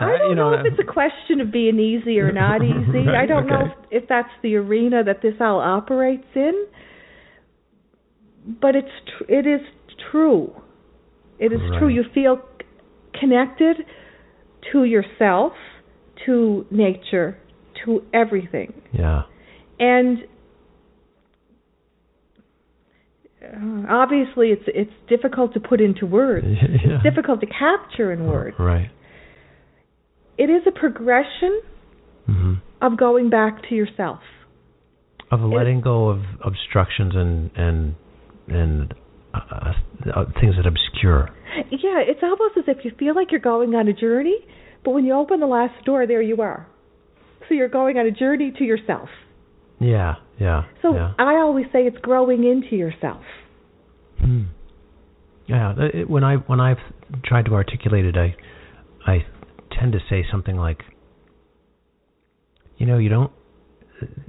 I 0.01 0.19
don't 0.19 0.31
you 0.31 0.35
know, 0.35 0.51
know, 0.51 0.61
if 0.61 0.67
it's 0.67 0.81
a 0.81 0.93
question 0.93 1.41
of 1.41 1.53
being 1.53 1.79
easy 1.79 2.19
or 2.21 2.33
not 2.33 2.63
easy. 2.65 3.07
Right, 3.07 3.23
I 3.23 3.27
don't 3.27 3.47
know 3.47 3.67
if, 3.91 4.03
if 4.03 4.09
that's 4.09 4.31
the 4.43 4.57
arena 4.57 5.05
that 5.05 5.23
this 5.23 5.35
all 5.41 5.61
operates 5.61 6.27
in. 6.35 6.67
But 8.61 8.75
it's 8.75 8.89
tr- 9.19 9.33
it 9.33 9.47
is 9.47 9.61
true. 10.11 10.53
It 11.39 11.53
is 11.53 11.61
true. 11.79 11.89
You 11.89 12.05
feel 12.15 12.39
c- 12.59 12.67
connected 13.19 13.77
to 14.73 14.85
yourself, 14.85 15.53
to 16.27 16.67
nature, 16.71 17.39
to 17.85 18.03
everything. 18.13 18.73
Yeah. 18.93 19.23
And 19.79 20.19
uh, 23.43 23.87
obviously 23.91 24.49
it's 24.49 24.65
it's 24.67 24.93
difficult 25.09 25.55
to 25.55 25.61
put 25.61 25.81
into 25.81 26.07
words. 26.07 26.47
Yeah. 26.61 26.97
It's 26.97 27.03
difficult 27.03 27.41
to 27.41 27.47
capture 27.47 28.13
in 28.13 28.27
words. 28.27 28.57
Right. 28.59 28.91
It 30.41 30.49
is 30.49 30.63
a 30.67 30.73
progression 30.73 31.61
hmm 32.27 32.55
of 32.81 32.97
going 32.97 33.29
back 33.29 33.69
to 33.69 33.75
yourself. 33.75 34.21
Of 35.31 35.41
letting 35.41 35.83
go 35.83 36.09
of 36.09 36.21
obstructions 36.43 37.13
and 37.15 37.51
and 37.55 37.95
and 38.49 38.95
uh, 39.35 39.73
uh, 40.17 40.25
things 40.41 40.55
that 40.57 40.67
obscure. 40.67 41.29
Yeah, 41.71 42.01
it's 42.01 42.21
almost 42.23 42.57
as 42.57 42.65
if 42.69 42.87
you 42.87 42.93
feel 42.99 43.15
like 43.15 43.31
you're 43.31 43.41
going 43.41 43.75
on 43.75 43.87
a 43.87 43.93
journey, 43.93 44.39
but 44.83 44.93
when 44.93 45.05
you 45.05 45.13
open 45.13 45.41
the 45.41 45.47
last 45.47 45.85
door, 45.85 46.07
there 46.07 46.23
you 46.23 46.41
are. 46.41 46.67
So 47.47 47.55
you're 47.55 47.69
going 47.69 47.99
on 47.99 48.07
a 48.07 48.11
journey 48.11 48.51
to 48.59 48.65
yourself. 48.65 49.11
Yeah. 49.79 50.15
Yeah. 50.39 50.63
So 50.81 50.95
yeah. 50.95 51.13
I 51.19 51.35
always 51.35 51.67
say 51.73 51.81
it's 51.81 51.99
growing 51.99 52.45
into 52.45 52.77
yourself. 52.77 53.23
Hmm. 54.19 54.45
Yeah. 55.47 55.75
It, 55.93 56.09
when 56.09 56.25
I 56.25 56.37
when 56.37 56.61
I've 56.61 56.83
tried 57.25 57.45
to 57.45 57.53
articulate 57.53 58.07
it, 58.07 58.17
I 58.17 58.37
I 59.07 59.27
tend 59.79 59.93
to 59.93 59.99
say 60.09 60.25
something 60.31 60.57
like, 60.57 60.83
you 62.79 62.87
know, 62.87 62.99
you 62.99 63.09
don't, 63.09 63.33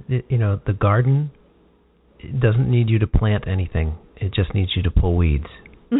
you 0.08 0.38
know, 0.38 0.60
the 0.66 0.72
garden 0.72 1.30
doesn't 2.40 2.70
need 2.70 2.88
you 2.90 2.98
to 3.00 3.06
plant 3.06 3.44
anything. 3.48 3.96
It 4.16 4.32
just 4.34 4.54
needs 4.54 4.72
you 4.76 4.82
to 4.82 4.90
pull 4.90 5.16
weeds. 5.16 5.46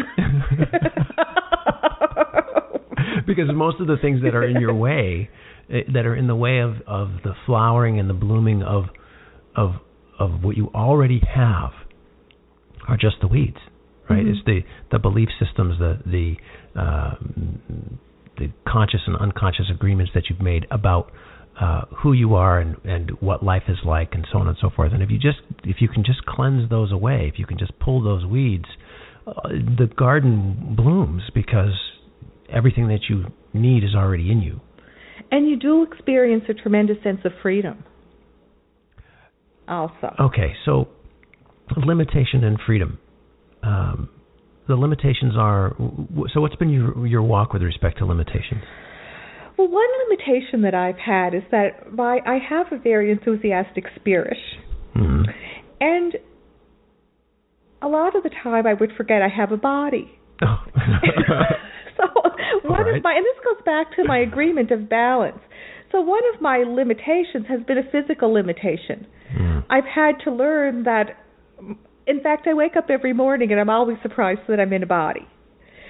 because 3.25 3.49
most 3.53 3.79
of 3.79 3.87
the 3.87 3.97
things 4.01 4.21
that 4.23 4.35
are 4.35 4.43
in 4.43 4.59
your 4.61 4.73
way, 4.73 5.29
eh, 5.69 5.81
that 5.93 6.05
are 6.05 6.15
in 6.15 6.27
the 6.27 6.35
way 6.35 6.59
of 6.59 6.75
of 6.87 7.09
the 7.23 7.33
flowering 7.45 7.99
and 7.99 8.09
the 8.09 8.13
blooming 8.13 8.63
of 8.63 8.85
of 9.55 9.73
of 10.19 10.43
what 10.43 10.55
you 10.57 10.69
already 10.73 11.21
have, 11.35 11.71
are 12.87 12.97
just 12.97 13.15
the 13.21 13.27
weeds. 13.27 13.57
right? 14.09 14.25
Mhm. 14.25 14.31
It's 14.35 14.45
the 14.45 14.61
the 14.91 14.99
belief 14.99 15.29
systems, 15.39 15.77
the 15.79 15.99
the 16.05 16.35
uh, 16.79 17.15
the 18.37 18.51
conscious 18.67 19.01
and 19.07 19.15
unconscious 19.17 19.65
agreements 19.73 20.11
that 20.15 20.23
you've 20.29 20.41
made 20.41 20.65
about 20.71 21.11
uh, 21.59 21.81
who 22.01 22.13
you 22.13 22.33
are 22.33 22.59
and 22.59 22.77
and 22.83 23.11
what 23.19 23.43
life 23.43 23.63
is 23.67 23.77
like, 23.85 24.13
and 24.13 24.27
so 24.31 24.39
on 24.39 24.47
and 24.47 24.57
so 24.59 24.69
forth. 24.69 24.91
And 24.91 25.03
if 25.03 25.09
you 25.11 25.19
just 25.19 25.39
if 25.63 25.77
you 25.79 25.87
can 25.87 26.03
just 26.03 26.25
cleanse 26.25 26.69
those 26.69 26.91
away, 26.91 27.29
if 27.31 27.39
you 27.39 27.45
can 27.45 27.57
just 27.57 27.77
pull 27.79 28.01
those 28.03 28.25
weeds, 28.25 28.65
uh, 29.27 29.49
the 29.49 29.89
garden 29.95 30.75
blooms 30.75 31.23
because 31.33 31.73
everything 32.51 32.87
that 32.87 33.01
you 33.09 33.25
need 33.53 33.83
is 33.83 33.95
already 33.95 34.31
in 34.31 34.41
you. 34.41 34.59
And 35.31 35.49
you 35.49 35.57
do 35.57 35.83
experience 35.83 36.43
a 36.49 36.53
tremendous 36.53 36.97
sense 37.03 37.19
of 37.23 37.31
freedom. 37.41 37.83
Also. 39.67 40.13
Okay, 40.19 40.53
so 40.65 40.89
limitation 41.77 42.43
and 42.43 42.59
freedom. 42.65 42.99
Um, 43.61 44.09
the 44.67 44.75
limitations 44.75 45.33
are 45.37 45.75
so. 46.33 46.41
What's 46.41 46.55
been 46.55 46.69
your 46.69 47.05
your 47.05 47.21
walk 47.21 47.53
with 47.53 47.61
respect 47.61 47.97
to 47.99 48.05
limitations? 48.05 48.63
Well, 49.57 49.67
one 49.69 49.87
limitation 50.07 50.61
that 50.61 50.73
I've 50.73 50.97
had 50.97 51.33
is 51.33 51.43
that 51.51 51.93
my 51.93 52.19
I 52.25 52.37
have 52.49 52.67
a 52.71 52.77
very 52.77 53.11
enthusiastic 53.11 53.85
spirit, 53.95 54.37
Hmm. 54.93 55.23
and 55.81 56.15
a 57.81 57.87
lot 57.87 58.15
of 58.15 58.23
the 58.23 58.29
time 58.29 58.65
I 58.65 58.73
would 58.73 58.93
forget 58.95 59.21
I 59.21 59.27
have 59.27 59.51
a 59.51 59.57
body. 59.57 60.11
Oh. 60.41 60.63
so 61.97 62.05
one 62.63 62.83
right. 62.83 62.95
of 62.95 63.03
my 63.03 63.13
and 63.13 63.25
this 63.25 63.43
goes 63.43 63.63
back 63.65 63.95
to 63.97 64.03
my 64.05 64.19
agreement 64.19 64.71
of 64.71 64.89
balance. 64.89 65.39
So 65.91 66.01
one 66.01 66.21
of 66.33 66.41
my 66.41 66.63
limitations 66.65 67.45
has 67.49 67.61
been 67.67 67.77
a 67.77 67.83
physical 67.91 68.33
limitation. 68.33 69.05
Hmm. 69.37 69.59
I've 69.69 69.85
had 69.85 70.13
to 70.23 70.31
learn 70.31 70.83
that 70.83 71.17
in 72.07 72.21
fact 72.21 72.47
I 72.47 72.53
wake 72.53 72.75
up 72.75 72.85
every 72.89 73.13
morning 73.13 73.51
and 73.51 73.59
I'm 73.59 73.69
always 73.69 73.97
surprised 74.01 74.41
that 74.47 74.59
I'm 74.59 74.73
in 74.73 74.83
a 74.83 74.87
body. 74.87 75.27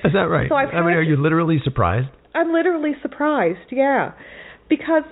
Is 0.03 0.13
that 0.13 0.29
right? 0.29 0.49
So 0.49 0.55
I've 0.55 0.69
I 0.69 0.81
mean, 0.81 0.95
are 0.95 1.01
you 1.01 1.15
literally 1.15 1.59
surprised? 1.63 2.07
I'm 2.35 2.51
literally 2.51 2.91
surprised, 3.01 3.71
yeah. 3.71 4.11
Because 4.69 5.03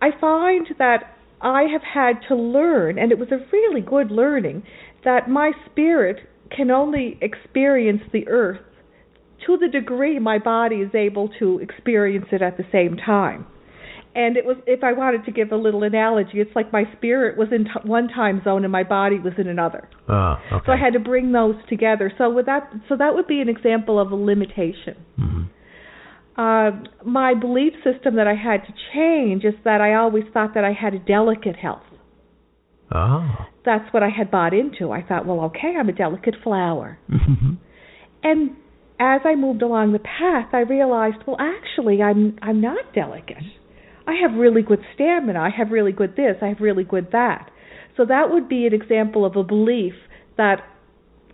I 0.00 0.10
find 0.20 0.66
that 0.78 1.16
I 1.40 1.62
have 1.72 1.82
had 1.82 2.20
to 2.28 2.34
learn, 2.34 2.98
and 2.98 3.10
it 3.10 3.18
was 3.18 3.28
a 3.30 3.38
really 3.52 3.80
good 3.80 4.10
learning, 4.10 4.64
that 5.04 5.28
my 5.28 5.52
spirit 5.70 6.18
can 6.54 6.70
only 6.70 7.18
experience 7.20 8.02
the 8.12 8.26
earth 8.28 8.60
to 9.46 9.56
the 9.56 9.68
degree 9.68 10.18
my 10.18 10.38
body 10.38 10.76
is 10.76 10.94
able 10.94 11.30
to 11.38 11.58
experience 11.58 12.26
it 12.32 12.42
at 12.42 12.56
the 12.56 12.64
same 12.72 12.96
time. 12.96 13.46
And 14.18 14.36
it 14.36 14.44
was, 14.44 14.56
if 14.66 14.82
I 14.82 14.92
wanted 14.94 15.24
to 15.26 15.30
give 15.30 15.52
a 15.52 15.56
little 15.56 15.84
analogy, 15.84 16.40
it's 16.40 16.50
like 16.56 16.72
my 16.72 16.82
spirit 16.96 17.38
was 17.38 17.48
in 17.52 17.64
t- 17.66 17.70
one 17.84 18.08
time 18.08 18.42
zone 18.42 18.64
and 18.64 18.72
my 18.72 18.82
body 18.82 19.20
was 19.20 19.34
in 19.38 19.46
another. 19.46 19.88
Oh, 20.08 20.34
okay. 20.52 20.66
So 20.66 20.72
I 20.72 20.76
had 20.76 20.94
to 20.94 20.98
bring 20.98 21.30
those 21.30 21.54
together. 21.68 22.12
So 22.18 22.28
with 22.28 22.46
that, 22.46 22.68
so 22.88 22.96
that 22.96 23.14
would 23.14 23.28
be 23.28 23.40
an 23.40 23.48
example 23.48 24.00
of 24.00 24.10
a 24.10 24.16
limitation. 24.16 24.96
Mhm. 25.20 25.44
Uh, 26.36 26.70
my 27.04 27.34
belief 27.34 27.74
system 27.84 28.16
that 28.16 28.26
I 28.26 28.34
had 28.34 28.66
to 28.66 28.72
change 28.92 29.44
is 29.44 29.54
that 29.64 29.80
I 29.80 29.94
always 29.94 30.24
thought 30.34 30.52
that 30.54 30.64
I 30.64 30.72
had 30.72 30.94
a 30.94 30.98
delicate 30.98 31.56
health. 31.56 31.86
Oh. 32.92 33.46
That's 33.64 33.92
what 33.92 34.02
I 34.02 34.08
had 34.08 34.30
bought 34.32 34.52
into. 34.54 34.90
I 34.90 35.02
thought, 35.02 35.26
well, 35.26 35.40
okay, 35.50 35.74
I'm 35.78 35.88
a 35.88 35.92
delicate 35.92 36.36
flower. 36.42 36.98
Mhm. 37.08 37.56
And 38.24 38.50
as 38.98 39.20
I 39.24 39.36
moved 39.36 39.62
along 39.62 39.92
the 39.92 40.00
path, 40.00 40.48
I 40.52 40.60
realized, 40.60 41.18
well, 41.26 41.36
actually, 41.38 42.02
I'm 42.02 42.36
I'm 42.42 42.60
not 42.60 42.92
delicate. 42.94 43.44
I 44.08 44.14
have 44.22 44.38
really 44.38 44.62
good 44.62 44.80
stamina. 44.94 45.38
I 45.38 45.50
have 45.50 45.70
really 45.70 45.92
good 45.92 46.16
this. 46.16 46.36
I 46.40 46.46
have 46.46 46.60
really 46.60 46.82
good 46.82 47.08
that. 47.12 47.50
So 47.94 48.06
that 48.06 48.30
would 48.30 48.48
be 48.48 48.66
an 48.66 48.72
example 48.72 49.26
of 49.26 49.36
a 49.36 49.42
belief 49.42 49.92
that, 50.38 50.62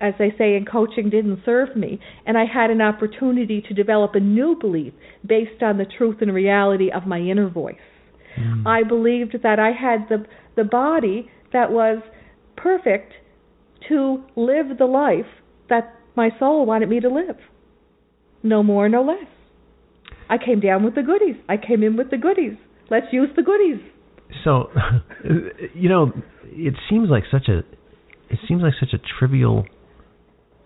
as 0.01 0.15
they 0.19 0.35
say 0.37 0.57
in 0.57 0.65
coaching, 0.65 1.09
didn't 1.09 1.43
serve 1.45 1.77
me, 1.77 2.01
and 2.27 2.37
I 2.37 2.47
had 2.53 2.71
an 2.71 2.81
opportunity 2.81 3.63
to 3.69 3.75
develop 3.75 4.17
a 4.17 4.21
new 4.21 4.57
belief 4.61 4.93
based 5.25 5.63
on 5.63 5.79
the 5.79 5.85
truth 5.85 6.17
and 6.21 6.35
reality 6.35 6.91
of 6.91 7.07
my 7.07 7.21
inner 7.21 7.49
voice. 7.49 7.77
Hmm. 8.37 8.67
I 8.67 8.83
believed 8.83 9.37
that 9.45 9.61
I 9.61 9.71
had 9.71 10.09
the 10.09 10.27
the 10.57 10.65
body 10.65 11.31
that 11.53 11.71
was 11.71 12.03
perfect 12.57 13.13
to 13.89 14.25
live 14.35 14.79
the 14.79 14.87
life 14.87 15.31
that 15.69 15.95
my 16.17 16.31
soul 16.41 16.67
wanted 16.67 16.89
me 16.89 16.99
to 17.01 17.09
live. 17.09 17.37
No 18.43 18.63
more, 18.63 18.89
no 18.89 19.03
less. 19.03 19.29
I 20.29 20.39
came 20.39 20.61
down 20.61 20.85
with 20.85 20.95
the 20.95 21.03
goodies. 21.03 21.37
I 21.49 21.57
came 21.57 21.83
in 21.83 21.97
with 21.97 22.11
the 22.11 22.17
goodies. 22.17 22.57
Let's 22.91 23.07
use 23.13 23.29
the 23.37 23.43
goodies. 23.43 23.81
So, 24.43 24.71
you 25.75 25.89
know, 25.89 26.13
it 26.45 26.75
seems 26.89 27.09
like 27.11 27.25
such 27.31 27.49
a 27.49 27.59
it 28.31 28.39
seems 28.49 28.63
like 28.63 28.73
such 28.81 28.93
a 28.93 29.19
trivial, 29.19 29.67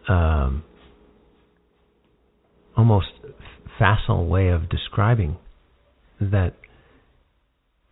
um, 0.09 0.63
almost 2.77 3.09
facile 3.79 4.27
way 4.27 4.49
of 4.49 4.69
describing 4.69 5.37
that 6.21 6.55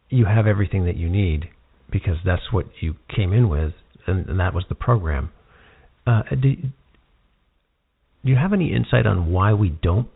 you 0.09 0.25
have 0.25 0.47
everything 0.47 0.87
that 0.87 0.97
you 0.97 1.09
need 1.09 1.49
because 1.91 2.17
that's 2.25 2.53
what 2.53 2.67
you 2.81 2.95
came 3.15 3.33
in 3.33 3.49
with 3.49 3.73
and, 4.07 4.29
and 4.29 4.41
that 4.41 4.55
was 4.55 4.65
the 4.69 4.75
program. 4.75 5.31
Uh, 6.07 6.23
do, 6.31 6.55
do 6.57 6.71
you 8.25 8.37
have 8.37 8.53
any 8.53 8.73
insight 8.73 9.07
on 9.07 9.31
why 9.31 9.53
we 9.53 9.69
don't 9.69 10.09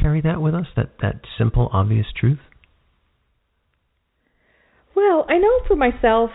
carry 0.00 0.20
that 0.22 0.40
with 0.40 0.54
us? 0.54 0.66
That 0.76 0.90
that 1.00 1.20
simple, 1.38 1.68
obvious 1.72 2.06
truth. 2.18 2.38
Well, 4.94 5.24
I 5.28 5.38
know 5.38 5.60
for 5.66 5.76
myself 5.76 6.30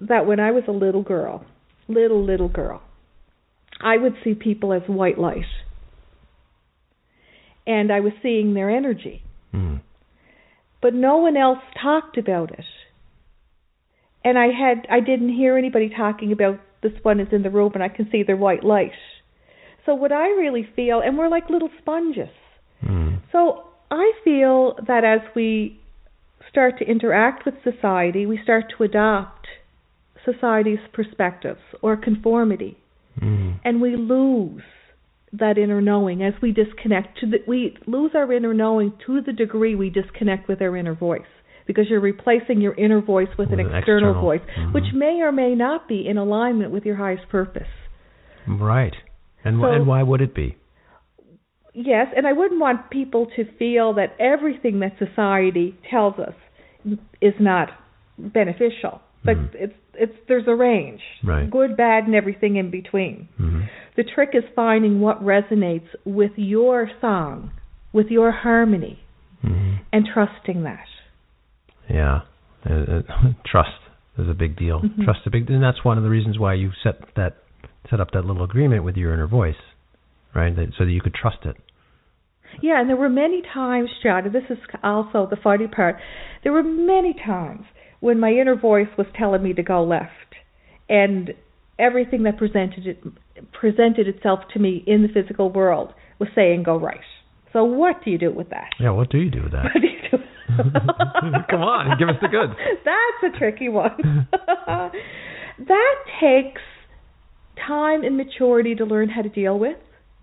that 0.00 0.26
when 0.26 0.40
I 0.40 0.50
was 0.50 0.64
a 0.68 0.72
little 0.72 1.02
girl, 1.02 1.44
little, 1.88 2.24
little 2.24 2.48
girl, 2.48 2.82
I 3.82 3.96
would 3.96 4.14
see 4.22 4.34
people 4.34 4.72
as 4.72 4.82
white 4.86 5.18
light. 5.18 5.44
And 7.66 7.92
I 7.92 8.00
was 8.00 8.12
seeing 8.22 8.54
their 8.54 8.70
energy. 8.70 9.22
Hmm. 9.52 9.76
But 10.80 10.94
no 10.94 11.18
one 11.18 11.36
else 11.36 11.60
talked 11.80 12.18
about 12.18 12.50
it. 12.50 12.64
And 14.24 14.38
I 14.38 14.46
had 14.46 14.86
I 14.90 15.00
didn't 15.00 15.34
hear 15.34 15.56
anybody 15.56 15.90
talking 15.96 16.32
about 16.32 16.60
this 16.82 16.92
one 17.02 17.20
is 17.20 17.28
in 17.32 17.42
the 17.42 17.50
room 17.50 17.72
and 17.74 17.82
I 17.82 17.88
can 17.88 18.08
see 18.10 18.22
their 18.24 18.36
white 18.36 18.64
light. 18.64 18.92
So 19.86 19.94
what 19.94 20.12
I 20.12 20.28
really 20.28 20.66
feel 20.76 21.00
and 21.00 21.16
we're 21.16 21.28
like 21.28 21.50
little 21.50 21.70
sponges. 21.80 22.28
Hmm. 22.86 23.08
So 23.30 23.64
I 23.90 24.12
feel 24.24 24.76
that 24.86 25.04
as 25.04 25.20
we 25.34 25.78
start 26.48 26.78
to 26.78 26.84
interact 26.84 27.44
with 27.46 27.54
society, 27.62 28.26
we 28.26 28.38
start 28.42 28.64
to 28.76 28.84
adopt 28.84 29.46
society's 30.24 30.78
perspectives 30.92 31.60
or 31.80 31.96
conformity, 31.96 32.76
Hmm. 33.18 33.52
and 33.64 33.80
we 33.80 33.96
lose 33.96 34.62
that 35.32 35.56
inner 35.58 35.80
knowing 35.80 36.22
as 36.22 36.34
we 36.42 36.52
disconnect. 36.52 37.18
To 37.20 37.26
the, 37.26 37.38
we 37.46 37.76
lose 37.86 38.12
our 38.14 38.30
inner 38.32 38.52
knowing 38.54 38.92
to 39.06 39.20
the 39.20 39.32
degree 39.32 39.74
we 39.74 39.88
disconnect 39.90 40.46
with 40.48 40.60
our 40.60 40.76
inner 40.76 40.94
voice, 40.94 41.22
because 41.66 41.88
you're 41.88 42.00
replacing 42.00 42.60
your 42.60 42.74
inner 42.74 43.00
voice 43.00 43.28
with, 43.38 43.50
With 43.50 43.60
an 43.60 43.66
an 43.66 43.74
external, 43.74 44.10
external. 44.10 44.20
voice, 44.22 44.40
Mhm. 44.58 44.72
which 44.74 44.92
may 44.94 45.22
or 45.22 45.32
may 45.32 45.54
not 45.54 45.88
be 45.88 46.06
in 46.06 46.18
alignment 46.18 46.70
with 46.70 46.84
your 46.84 46.96
highest 46.96 47.28
purpose. 47.28 47.68
Right. 48.46 48.94
And 49.44 49.60
So- 49.60 49.70
and 49.70 49.86
why 49.86 50.02
would 50.02 50.20
it 50.20 50.34
be? 50.34 50.56
Yes, 51.74 52.08
and 52.16 52.26
I 52.26 52.32
wouldn't 52.32 52.60
want 52.60 52.90
people 52.90 53.26
to 53.36 53.44
feel 53.58 53.94
that 53.94 54.14
everything 54.20 54.80
that 54.80 54.92
society 54.98 55.74
tells 55.90 56.18
us 56.18 56.34
is 57.20 57.34
not 57.40 57.70
beneficial. 58.18 59.00
But 59.24 59.36
Mhm. 59.36 59.54
it's 59.54 59.74
it's 59.94 60.16
there's 60.26 60.48
a 60.48 60.54
range, 60.54 61.02
Right. 61.22 61.50
good, 61.50 61.76
bad, 61.76 62.06
and 62.06 62.14
everything 62.14 62.56
in 62.56 62.70
between. 62.70 63.28
Mhm. 63.38 63.68
The 63.94 64.04
trick 64.04 64.30
is 64.34 64.42
finding 64.56 65.00
what 65.00 65.22
resonates 65.22 65.88
with 66.06 66.32
your 66.36 66.90
song, 67.00 67.50
with 67.92 68.10
your 68.10 68.30
harmony, 68.30 68.98
Mhm. 69.44 69.80
and 69.92 70.06
trusting 70.06 70.62
that. 70.62 70.86
Yeah. 71.90 72.22
Uh, 72.68 72.72
uh, 72.72 73.02
trust 73.44 73.80
is 74.18 74.28
a 74.28 74.34
big 74.34 74.56
deal. 74.56 74.80
Mhm. 74.80 75.04
Trust 75.04 75.20
is 75.20 75.26
a 75.26 75.30
big, 75.30 75.50
and 75.50 75.62
that's 75.62 75.84
one 75.84 75.98
of 75.98 76.04
the 76.04 76.10
reasons 76.10 76.38
why 76.38 76.54
you 76.54 76.70
set 76.82 77.14
that 77.14 77.34
set 77.90 78.00
up 78.00 78.12
that 78.12 78.24
little 78.24 78.42
agreement 78.44 78.82
with 78.84 78.96
your 78.96 79.12
inner 79.12 79.26
voice, 79.26 79.60
right? 80.34 80.54
That, 80.54 80.72
so 80.78 80.84
that 80.84 80.90
you 80.90 81.00
could 81.00 81.14
trust 81.14 81.44
it. 81.44 81.56
Yeah, 82.60 82.80
and 82.80 82.88
there 82.88 82.96
were 82.96 83.08
many 83.08 83.42
times, 83.42 83.88
John, 84.02 84.26
and 84.26 84.34
this 84.34 84.44
is 84.50 84.58
also 84.82 85.26
the 85.30 85.38
funny 85.42 85.68
part. 85.68 85.96
There 86.42 86.52
were 86.52 86.62
many 86.62 87.14
times 87.14 87.64
when 88.00 88.20
my 88.20 88.30
inner 88.30 88.56
voice 88.56 88.88
was 88.98 89.06
telling 89.18 89.42
me 89.42 89.54
to 89.54 89.62
go 89.62 89.82
left, 89.84 90.10
and 90.88 91.32
everything 91.78 92.24
that 92.24 92.36
presented 92.36 92.86
it 92.86 93.02
presented 93.52 94.06
itself 94.06 94.40
to 94.52 94.58
me 94.58 94.84
in 94.86 95.02
the 95.02 95.08
physical 95.08 95.50
world 95.50 95.94
was 96.18 96.28
saying 96.34 96.62
go 96.62 96.76
right. 96.78 97.00
So 97.52 97.64
what 97.64 98.04
do 98.04 98.10
you 98.10 98.18
do 98.18 98.30
with 98.30 98.50
that? 98.50 98.70
Yeah. 98.78 98.90
What 98.90 99.10
do 99.10 99.18
you 99.18 99.30
do 99.30 99.42
with 99.42 99.52
that? 99.52 99.64
What 99.74 99.80
do 99.80 99.88
you 99.88 100.10
do? 100.10 100.18
Come 101.50 101.62
on, 101.62 101.98
give 101.98 102.08
us 102.08 102.16
the 102.20 102.28
goods. 102.28 102.52
That's 102.84 103.34
a 103.34 103.38
tricky 103.38 103.70
one. 103.70 104.28
that 105.58 105.94
takes 106.20 106.60
time 107.66 108.04
and 108.04 108.16
maturity 108.16 108.74
to 108.74 108.84
learn 108.84 109.08
how 109.08 109.22
to 109.22 109.28
deal 109.30 109.58
with. 109.58 109.78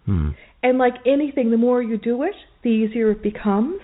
Hmm. 0.09 0.29
And 0.63 0.77
like 0.77 0.95
anything, 1.05 1.51
the 1.51 1.57
more 1.57 1.81
you 1.83 1.97
do 1.97 2.23
it, 2.23 2.33
the 2.63 2.69
easier 2.69 3.11
it 3.11 3.21
becomes. 3.21 3.79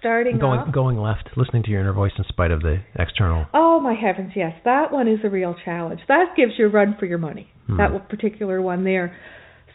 Starting 0.00 0.38
Going 0.38 0.60
off. 0.60 0.74
going 0.74 0.98
left, 0.98 1.28
listening 1.36 1.62
to 1.62 1.70
your 1.70 1.80
inner 1.80 1.92
voice 1.92 2.10
in 2.18 2.24
spite 2.28 2.50
of 2.50 2.60
the 2.60 2.82
external. 2.98 3.46
Oh 3.54 3.78
my 3.78 3.94
heavens, 3.94 4.32
yes, 4.34 4.52
that 4.64 4.90
one 4.90 5.06
is 5.06 5.20
a 5.22 5.28
real 5.28 5.54
challenge. 5.64 6.00
That 6.08 6.34
gives 6.36 6.52
you 6.58 6.66
a 6.66 6.68
run 6.68 6.96
for 6.98 7.06
your 7.06 7.18
money. 7.18 7.48
Hmm. 7.68 7.76
That 7.76 8.08
particular 8.08 8.60
one 8.60 8.82
there. 8.82 9.16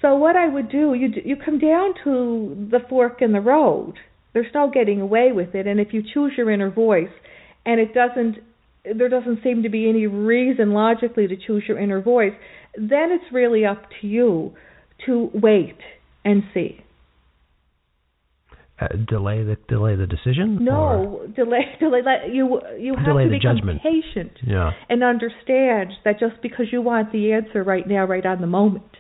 So 0.02 0.16
what 0.16 0.36
I 0.36 0.50
would 0.50 0.70
do, 0.70 0.96
you 0.96 1.10
you 1.24 1.38
come 1.38 1.60
down 1.60 1.94
to 2.04 2.68
the 2.72 2.80
fork 2.90 3.22
in 3.22 3.32
the 3.32 3.40
road. 3.40 3.94
There's 4.34 4.52
no 4.54 4.70
getting 4.70 5.00
away 5.00 5.32
with 5.32 5.56
it, 5.56 5.66
and 5.66 5.80
if 5.80 5.94
you 5.94 6.02
choose 6.14 6.34
your 6.36 6.50
inner 6.52 6.72
voice, 6.72 7.14
and 7.66 7.80
it 7.80 7.94
doesn't, 7.94 8.38
there 8.84 9.10
doesn't 9.10 9.44
seem 9.44 9.64
to 9.64 9.70
be 9.70 9.88
any 9.88 10.08
reason 10.08 10.72
logically 10.72 11.28
to 11.28 11.38
choose 11.38 11.64
your 11.68 11.80
inner 11.80 12.02
voice, 12.02 12.34
then 12.76 13.12
it's 13.12 13.32
really 13.32 13.66
up 13.66 13.84
to 14.02 14.08
you 14.08 14.54
to 15.06 15.30
wait 15.34 15.78
and 16.24 16.44
see. 16.54 16.84
Uh, 18.80 18.88
delay 19.08 19.44
the 19.44 19.56
delay 19.68 19.96
the 19.96 20.08
decision. 20.08 20.58
or- 20.58 20.62
No, 20.62 21.28
delay, 21.36 21.66
delay. 21.80 22.02
Let 22.04 22.34
you 22.34 22.60
you 22.80 22.96
have 22.96 23.06
Delay 23.06 23.26
to 23.26 23.30
become 23.30 23.80
patient 23.84 24.32
Yeah. 24.44 24.72
and 24.90 25.04
understand 25.04 25.94
that 26.04 26.20
just 26.20 26.42
because 26.42 26.68
you 26.72 26.82
want 26.82 27.12
the 27.12 27.32
answer 27.34 27.64
right 27.64 27.88
now, 27.88 28.06
right 28.06 28.26
on 28.26 28.42
the 28.42 28.48
moment, 28.48 28.98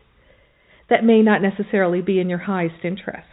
that 0.89 1.03
may 1.03 1.21
not 1.23 1.41
necessarily 1.41 2.01
be 2.01 2.19
in 2.19 2.29
your 2.29 2.37
highest 2.39 2.83
interest. 2.83 3.25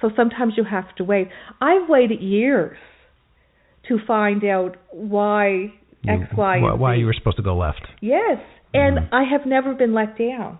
So 0.00 0.10
sometimes 0.16 0.54
you 0.56 0.62
have 0.64 0.94
to 0.96 1.04
wait. 1.04 1.28
I've 1.60 1.88
waited 1.88 2.20
years 2.22 2.78
to 3.88 3.98
find 4.06 4.44
out 4.44 4.76
why 4.92 5.72
X, 6.08 6.22
Y, 6.36 6.60
why, 6.60 6.72
why 6.74 6.94
you 6.94 7.06
were 7.06 7.12
supposed 7.14 7.36
to 7.38 7.42
go 7.42 7.56
left. 7.56 7.82
Yes, 8.00 8.38
and 8.72 8.96
Mm-hmm. 8.98 9.14
I 9.14 9.24
have 9.24 9.44
never 9.44 9.74
been 9.74 9.92
let 9.92 10.16
down. 10.16 10.58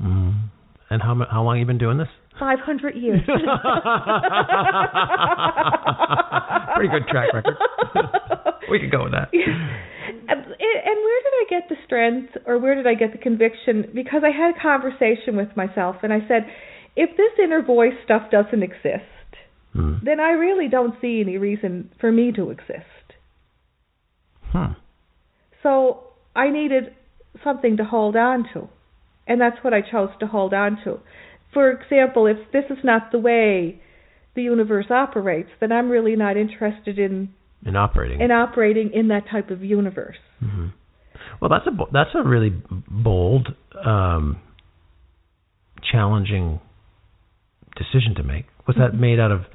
Mm. 0.00 0.50
And 0.90 1.02
how 1.02 1.16
how 1.30 1.42
long 1.42 1.56
have 1.56 1.60
you 1.60 1.66
been 1.66 1.78
doing 1.78 1.98
this? 1.98 2.08
Five 2.38 2.58
hundred 2.60 2.96
years. 2.96 3.20
Pretty 3.26 3.38
good 6.90 7.06
track 7.08 7.32
record. 7.32 7.56
we 8.70 8.80
could 8.80 8.90
go 8.90 9.04
with 9.04 9.12
that. 9.12 9.28
And 9.32 10.28
and 10.28 10.46
where 10.48 11.20
did 11.22 11.34
I 11.34 11.46
get 11.48 11.68
the 11.68 11.76
strength 11.84 12.36
or 12.46 12.58
where 12.58 12.74
did 12.74 12.86
I 12.86 12.94
get 12.94 13.12
the 13.12 13.18
conviction? 13.18 13.90
Because 13.94 14.22
I 14.24 14.30
had 14.30 14.56
a 14.56 14.60
conversation 14.60 15.36
with 15.36 15.56
myself 15.56 15.96
and 16.02 16.12
I 16.12 16.20
said, 16.28 16.46
if 16.96 17.16
this 17.16 17.32
inner 17.42 17.62
voice 17.62 17.94
stuff 18.04 18.30
doesn't 18.30 18.62
exist, 18.62 19.04
Hmm. 19.74 19.94
then 20.04 20.20
I 20.20 20.30
really 20.30 20.68
don't 20.68 20.94
see 21.00 21.20
any 21.20 21.36
reason 21.36 21.90
for 22.00 22.12
me 22.12 22.30
to 22.32 22.50
exist. 22.50 23.14
Hmm. 24.52 24.74
So 25.64 26.04
I 26.36 26.50
needed 26.50 26.94
something 27.42 27.76
to 27.78 27.84
hold 27.84 28.14
on 28.14 28.44
to. 28.54 28.68
And 29.26 29.40
that's 29.40 29.56
what 29.62 29.72
I 29.72 29.80
chose 29.80 30.10
to 30.20 30.26
hold 30.26 30.52
on 30.54 30.78
to. 30.84 31.00
For 31.52 31.70
example, 31.70 32.26
if 32.26 32.36
this 32.52 32.64
is 32.70 32.78
not 32.84 33.10
the 33.12 33.18
way 33.18 33.80
the 34.34 34.42
universe 34.42 34.86
operates, 34.90 35.50
then 35.60 35.70
I'm 35.72 35.88
really 35.88 36.16
not 36.16 36.36
interested 36.36 36.98
in 36.98 37.30
In 37.64 37.76
operating. 37.76 38.20
in 38.20 38.30
operating 38.30 38.90
in 38.92 39.08
that 39.08 39.24
type 39.30 39.50
of 39.50 39.62
universe. 39.62 40.16
hmm 40.40 40.66
Well, 41.40 41.48
that's 41.48 41.66
a 41.66 41.70
that's 41.92 42.14
a 42.14 42.22
really 42.22 42.50
bold, 42.90 43.54
um, 43.84 44.38
challenging 45.90 46.60
decision 47.76 48.14
to 48.16 48.22
make. 48.22 48.46
Was 48.66 48.76
that 48.76 48.92
Mhm. 48.92 48.98
made 49.00 49.20
out 49.20 49.30
of 49.32 49.46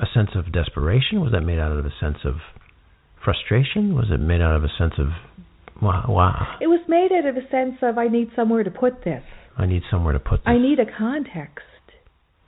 a 0.00 0.06
sense 0.06 0.34
of 0.34 0.52
desperation? 0.52 1.20
Was 1.20 1.32
that 1.32 1.42
made 1.42 1.58
out 1.58 1.72
of 1.72 1.84
a 1.86 1.90
sense 1.90 2.24
of 2.24 2.40
frustration? 3.20 3.94
Was 3.94 4.10
it 4.10 4.20
made 4.20 4.40
out 4.40 4.54
of 4.54 4.64
a 4.64 4.68
sense 4.68 4.98
of 4.98 5.12
wow, 5.82 6.04
wow 6.08 6.56
It 6.60 6.66
was 6.66 6.80
made 6.88 7.10
out 7.12 7.26
of 7.26 7.36
a 7.36 7.48
sense 7.50 7.76
of 7.82 7.98
I 7.98 8.08
need 8.08 8.28
somewhere 8.36 8.64
to 8.64 8.70
put 8.70 9.04
this. 9.04 9.22
I 9.56 9.66
need 9.66 9.82
somewhere 9.90 10.12
to 10.12 10.20
put 10.20 10.40
this. 10.40 10.46
I 10.46 10.58
need 10.58 10.78
a 10.78 10.86
context. 10.98 11.64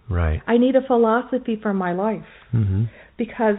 right. 0.08 0.40
I 0.46 0.58
need 0.58 0.76
a 0.76 0.86
philosophy 0.86 1.58
for 1.60 1.72
my 1.74 1.92
life 1.92 2.24
hmm 2.50 2.84
because 3.16 3.56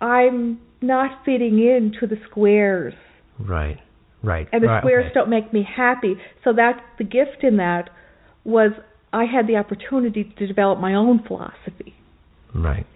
I'm 0.00 0.60
not 0.80 1.24
fitting 1.24 1.58
into 1.58 2.06
the 2.06 2.16
squares 2.30 2.94
Right. 3.38 3.78
Right. 4.22 4.48
and 4.52 4.62
the 4.62 4.68
right. 4.68 4.80
squares 4.80 5.06
okay. 5.06 5.14
don't 5.14 5.30
make 5.30 5.52
me 5.52 5.66
happy. 5.76 6.14
So 6.44 6.52
that 6.54 6.80
the 6.98 7.04
gift 7.04 7.42
in 7.42 7.56
that 7.58 7.90
was 8.44 8.72
I 9.12 9.24
had 9.24 9.46
the 9.46 9.56
opportunity 9.56 10.32
to 10.38 10.46
develop 10.46 10.78
my 10.80 10.94
own 10.94 11.22
philosophy. 11.26 11.94
Right. 12.54 12.86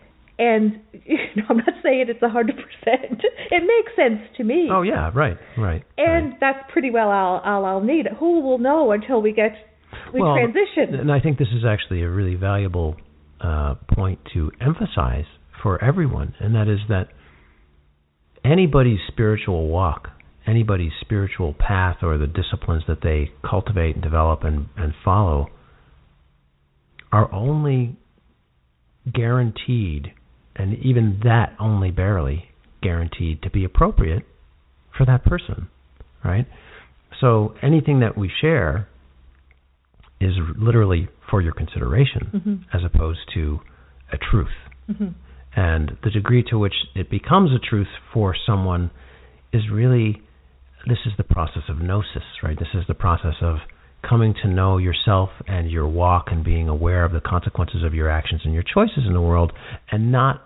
And 0.41 0.81
you 1.05 1.19
know, 1.37 1.45
I'm 1.51 1.59
not 1.59 1.75
saying 1.83 2.07
it's 2.09 2.23
a 2.23 2.29
hundred 2.29 2.57
percent. 2.57 3.23
It 3.53 3.63
makes 3.63 3.97
sense 3.97 4.21
to 4.37 4.45
me. 4.45 4.69
Oh 4.73 4.83
yeah. 4.83 5.11
Right. 5.13 5.37
Right. 5.59 5.83
And 5.99 6.35
that's 6.41 6.59
pretty 6.73 6.91
well 6.91 7.11
all, 7.11 7.41
all 7.45 7.65
I'll 7.65 7.81
need. 7.81 8.07
Who 8.21 8.41
will 8.41 8.59
know 8.59 8.93
until 8.93 9.21
we 9.21 9.33
get 9.33 9.53
we 10.15 10.21
well, 10.21 10.35
transition? 10.35 10.95
And 10.95 11.11
I 11.11 11.19
think 11.19 11.39
this 11.39 11.49
is 11.49 11.65
actually 11.67 12.03
a 12.03 12.09
really 12.09 12.37
valuable 12.37 12.95
uh, 13.41 13.75
point 13.93 14.21
to 14.35 14.53
emphasize 14.61 15.25
for 15.63 15.83
everyone, 15.83 16.35
and 16.39 16.55
that 16.55 16.69
is 16.69 16.79
that 16.89 17.09
anybody's 18.45 19.01
spiritual 19.09 19.67
walk, 19.67 20.09
anybody's 20.47 20.93
spiritual 21.01 21.55
path, 21.59 21.97
or 22.03 22.17
the 22.19 22.29
disciplines 22.29 22.85
that 22.87 22.99
they 23.03 23.31
cultivate 23.49 23.97
and 23.97 24.03
develop 24.03 24.45
and, 24.45 24.69
and 24.77 24.95
follow 25.05 25.49
are 27.13 27.33
only 27.33 27.97
guaranteed, 29.13 30.13
and 30.61 30.75
even 30.79 31.21
that 31.25 31.55
only 31.59 31.91
barely 31.91 32.45
guaranteed 32.83 33.43
to 33.43 33.51
be 33.51 33.65
appropriate 33.65 34.25
for 34.97 35.07
that 35.07 35.25
person, 35.25 35.69
right? 36.25 36.47
So 37.21 37.55
anything 37.63 38.01
that 38.01 38.17
we 38.17 38.31
share 38.41 38.89
is 40.21 40.35
literally 40.59 41.09
for 41.31 41.41
your 41.41 41.53
consideration 41.53 42.31
Mhm. 42.35 42.65
as 42.75 42.85
opposed 42.85 43.21
to 43.35 43.61
a 44.13 44.19
truth. 44.19 44.57
Mhm. 44.91 45.15
And 45.57 45.97
the 46.03 46.11
degree 46.11 46.43
to 46.45 46.59
which 46.59 46.75
it 46.95 47.09
becomes 47.11 47.53
a 47.53 47.59
truth 47.59 47.89
for 48.13 48.35
someone 48.35 48.91
is 49.53 49.69
really 49.71 50.23
this 50.87 51.05
is 51.05 51.15
the 51.17 51.25
process 51.25 51.69
of 51.69 51.81
gnosis, 51.81 52.43
right? 52.43 52.59
This 52.59 52.75
is 52.75 52.87
the 52.87 52.95
process 52.95 53.43
of 53.43 53.61
coming 54.03 54.33
to 54.33 54.49
know 54.49 54.79
yourself 54.79 55.31
and 55.47 55.71
your 55.71 55.87
walk 55.87 56.33
and 56.33 56.43
being 56.43 56.69
aware 56.71 57.05
of 57.05 57.13
the 57.13 57.21
consequences 57.21 57.83
of 57.83 57.93
your 57.95 58.09
actions 58.09 58.41
and 58.45 58.55
your 58.55 58.63
choices 58.63 59.05
in 59.07 59.13
the 59.13 59.21
world 59.21 59.53
and 59.91 60.11
not 60.11 60.43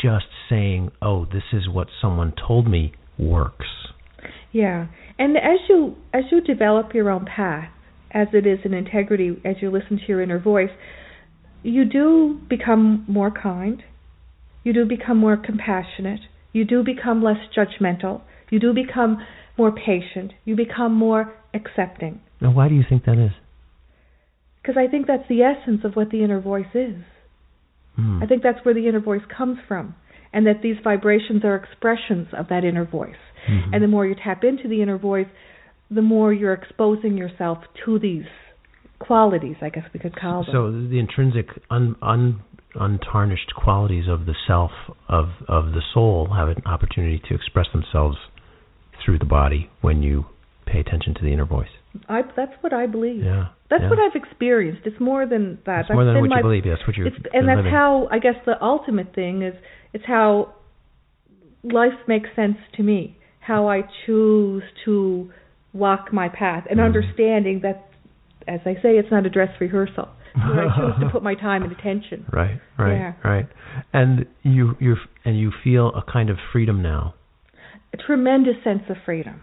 just 0.00 0.26
saying, 0.48 0.90
"Oh, 1.00 1.24
this 1.24 1.52
is 1.52 1.68
what 1.68 1.88
someone 2.00 2.32
told 2.32 2.68
me 2.68 2.92
works." 3.18 3.88
Yeah, 4.52 4.86
and 5.18 5.36
as 5.36 5.60
you 5.68 5.96
as 6.12 6.24
you 6.30 6.40
develop 6.40 6.94
your 6.94 7.10
own 7.10 7.24
path, 7.24 7.70
as 8.10 8.28
it 8.32 8.46
is 8.46 8.60
in 8.64 8.74
integrity, 8.74 9.36
as 9.44 9.56
you 9.60 9.70
listen 9.70 9.98
to 9.98 10.06
your 10.06 10.22
inner 10.22 10.38
voice, 10.38 10.70
you 11.62 11.84
do 11.84 12.40
become 12.48 13.04
more 13.08 13.30
kind. 13.30 13.82
You 14.64 14.72
do 14.72 14.84
become 14.84 15.18
more 15.18 15.36
compassionate. 15.36 16.20
You 16.52 16.64
do 16.64 16.82
become 16.82 17.22
less 17.22 17.38
judgmental. 17.56 18.22
You 18.50 18.58
do 18.58 18.72
become 18.72 19.24
more 19.58 19.72
patient. 19.72 20.32
You 20.44 20.56
become 20.56 20.94
more 20.94 21.34
accepting. 21.54 22.20
Now, 22.40 22.52
why 22.52 22.68
do 22.68 22.74
you 22.74 22.84
think 22.88 23.04
that 23.04 23.18
is? 23.18 23.32
Because 24.60 24.76
I 24.76 24.90
think 24.90 25.06
that's 25.06 25.28
the 25.28 25.42
essence 25.42 25.82
of 25.84 25.94
what 25.94 26.10
the 26.10 26.24
inner 26.24 26.40
voice 26.40 26.74
is. 26.74 26.96
Hmm. 27.96 28.22
I 28.22 28.26
think 28.26 28.42
that's 28.42 28.64
where 28.64 28.74
the 28.74 28.88
inner 28.88 29.00
voice 29.00 29.22
comes 29.36 29.58
from, 29.66 29.94
and 30.32 30.46
that 30.46 30.62
these 30.62 30.76
vibrations 30.84 31.44
are 31.44 31.56
expressions 31.56 32.28
of 32.32 32.48
that 32.48 32.64
inner 32.64 32.84
voice. 32.84 33.16
Mhm. 33.48 33.70
And 33.72 33.82
the 33.82 33.88
more 33.88 34.06
you 34.06 34.14
tap 34.14 34.44
into 34.44 34.68
the 34.68 34.82
inner 34.82 34.98
voice, 34.98 35.28
the 35.90 36.02
more 36.02 36.32
you're 36.32 36.52
exposing 36.52 37.16
yourself 37.16 37.58
to 37.84 37.98
these 37.98 38.26
qualities, 38.98 39.56
I 39.60 39.68
guess 39.68 39.84
we 39.92 40.00
could 40.00 40.16
call 40.16 40.42
them. 40.44 40.52
So 40.52 40.70
the 40.70 40.98
intrinsic, 40.98 41.48
un, 41.70 41.96
un, 42.02 42.40
untarnished 42.74 43.54
qualities 43.54 44.08
of 44.08 44.26
the 44.26 44.34
self, 44.46 44.72
of 45.08 45.30
of 45.48 45.72
the 45.72 45.82
soul, 45.94 46.28
have 46.34 46.48
an 46.48 46.62
opportunity 46.66 47.20
to 47.28 47.34
express 47.34 47.66
themselves 47.72 48.18
through 49.04 49.18
the 49.18 49.26
body 49.26 49.70
when 49.80 50.02
you 50.02 50.26
pay 50.66 50.80
attention 50.80 51.14
to 51.14 51.22
the 51.22 51.32
inner 51.32 51.46
voice. 51.46 51.68
I, 52.08 52.22
that's 52.36 52.52
what 52.60 52.72
I 52.72 52.86
believe. 52.86 53.22
Yeah, 53.24 53.48
That's 53.70 53.82
yeah. 53.82 53.88
what 53.90 53.98
I've 53.98 54.14
experienced. 54.14 54.82
It's 54.84 55.00
more 55.00 55.24
than 55.26 55.58
that. 55.64 55.82
It's 55.82 55.90
more 55.90 56.04
That's 56.04 56.14
than 56.16 56.20
what 56.20 56.30
my, 56.30 56.36
you 56.38 56.42
believe. 56.42 56.64
That's 56.64 56.86
what 56.86 56.96
you're. 56.96 57.06
It's, 57.06 57.16
and 57.32 57.48
that's 57.48 57.56
living. 57.58 57.72
how 57.72 58.08
I 58.10 58.18
guess 58.18 58.34
the 58.44 58.62
ultimate 58.62 59.14
thing 59.14 59.42
is. 59.42 59.54
It's 59.94 60.04
how 60.06 60.52
life 61.62 61.94
makes 62.06 62.28
sense 62.36 62.56
to 62.76 62.82
me. 62.82 63.16
How 63.40 63.68
I 63.68 63.82
choose 64.04 64.62
to 64.84 65.30
walk 65.72 66.12
my 66.12 66.28
path, 66.28 66.64
and 66.68 66.78
Mhm. 66.80 66.84
understanding 66.84 67.60
that, 67.60 67.88
as 68.48 68.60
I 68.66 68.74
say, 68.82 68.98
it's 68.98 69.10
not 69.10 69.24
a 69.26 69.30
dress 69.30 69.50
rehearsal. 69.60 70.08
Where 70.34 70.68
I 70.68 70.76
choose 70.76 71.00
to 71.00 71.08
put 71.12 71.22
my 71.22 71.34
time 71.34 71.62
and 71.62 71.72
attention. 71.72 72.26
Right, 72.30 72.60
right, 72.78 72.92
Yeah. 72.98 73.12
right. 73.24 73.46
And 73.94 74.26
you 74.42 74.76
you 74.80 74.96
and 75.24 75.38
you 75.38 75.50
feel 75.64 75.88
a 75.94 76.02
kind 76.02 76.28
of 76.28 76.36
freedom 76.52 76.82
now. 76.82 77.14
A 77.94 77.96
tremendous 77.96 78.62
sense 78.62 78.82
of 78.90 78.96
freedom. 79.06 79.42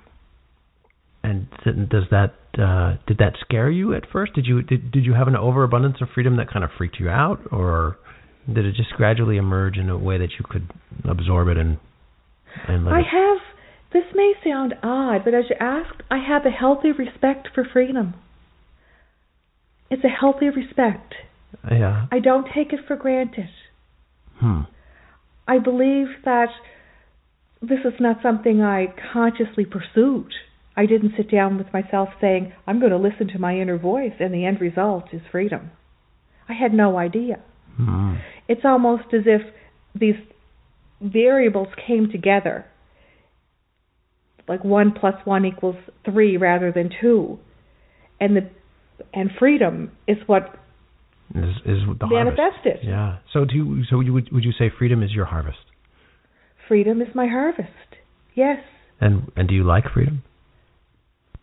And 1.23 1.47
does 1.89 2.03
that 2.11 2.35
uh, 2.59 2.97
did 3.07 3.17
that 3.19 3.33
scare 3.41 3.71
you 3.71 3.93
at 3.95 4.03
first? 4.11 4.33
Did 4.33 4.45
you 4.45 4.61
did, 4.61 4.91
did 4.91 5.05
you 5.05 5.13
have 5.13 5.27
an 5.27 5.35
overabundance 5.35 5.97
of 6.01 6.09
freedom 6.13 6.37
that 6.37 6.51
kind 6.51 6.63
of 6.63 6.71
freaked 6.77 6.99
you 6.99 7.09
out, 7.09 7.39
or 7.51 7.97
did 8.47 8.65
it 8.65 8.75
just 8.75 8.91
gradually 8.91 9.37
emerge 9.37 9.77
in 9.77 9.89
a 9.89 9.97
way 9.97 10.17
that 10.17 10.31
you 10.37 10.45
could 10.49 10.69
absorb 11.09 11.47
it 11.47 11.57
and 11.57 11.77
and 12.67 12.85
let 12.85 12.93
I 12.93 12.99
it? 12.99 13.05
have. 13.11 13.37
This 13.93 14.03
may 14.15 14.33
sound 14.43 14.73
odd, 14.81 15.23
but 15.23 15.33
as 15.35 15.45
you 15.49 15.55
asked, 15.59 16.01
I 16.09 16.17
have 16.17 16.45
a 16.45 16.49
healthy 16.49 16.91
respect 16.91 17.49
for 17.53 17.63
freedom. 17.71 18.15
It's 19.89 20.03
a 20.03 20.07
healthy 20.07 20.49
respect. 20.49 21.13
Yeah. 21.69 22.07
I 22.11 22.17
don't 22.19 22.47
take 22.53 22.73
it 22.73 22.79
for 22.87 22.95
granted. 22.95 23.49
Hmm. 24.39 24.61
I 25.47 25.59
believe 25.59 26.07
that 26.25 26.49
this 27.61 27.79
is 27.85 27.93
not 27.99 28.17
something 28.23 28.61
I 28.61 28.87
consciously 29.13 29.65
pursued. 29.65 30.33
I 30.75 30.85
didn't 30.85 31.13
sit 31.15 31.29
down 31.29 31.57
with 31.57 31.71
myself 31.71 32.09
saying, 32.19 32.51
I'm 32.65 32.79
going 32.79 32.91
to 32.91 32.97
listen 32.97 33.27
to 33.33 33.39
my 33.39 33.59
inner 33.59 33.77
voice 33.77 34.13
and 34.19 34.33
the 34.33 34.45
end 34.45 34.59
result 34.59 35.05
is 35.13 35.21
freedom. 35.31 35.71
I 36.49 36.53
had 36.53 36.73
no 36.73 36.97
idea. 36.97 37.39
Mm. 37.79 38.19
It's 38.47 38.61
almost 38.65 39.13
as 39.13 39.23
if 39.25 39.41
these 39.95 40.15
variables 41.01 41.67
came 41.87 42.09
together 42.11 42.65
like 44.47 44.63
1 44.63 44.93
plus 44.99 45.15
1 45.25 45.45
equals 45.45 45.75
3 46.05 46.37
rather 46.37 46.71
than 46.71 46.89
2 47.01 47.39
and 48.19 48.35
the 48.37 48.49
and 49.13 49.31
freedom 49.39 49.91
is 50.07 50.17
what 50.27 50.55
is, 51.35 51.55
is 51.65 51.79
the 51.99 52.07
manifested. 52.07 52.83
Harvest. 52.83 52.85
Yeah. 52.85 53.17
So 53.33 53.43
do 53.45 53.55
you, 53.55 53.83
so 53.89 53.99
you 53.99 54.13
would 54.13 54.31
would 54.31 54.43
you 54.43 54.51
say 54.51 54.71
freedom 54.77 55.01
is 55.01 55.11
your 55.11 55.25
harvest? 55.25 55.57
Freedom 56.67 57.01
is 57.01 57.07
my 57.15 57.27
harvest. 57.27 57.69
Yes. 58.35 58.59
And 59.01 59.31
and 59.35 59.47
do 59.47 59.55
you 59.55 59.63
like 59.63 59.85
freedom? 59.93 60.23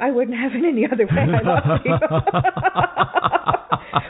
I 0.00 0.10
wouldn't 0.10 0.36
have 0.36 0.52
it 0.54 0.64
any 0.66 0.86
other 0.86 1.06
way. 1.06 1.20
I 1.20 1.42
love 1.42 1.62
freedom. 1.82 2.00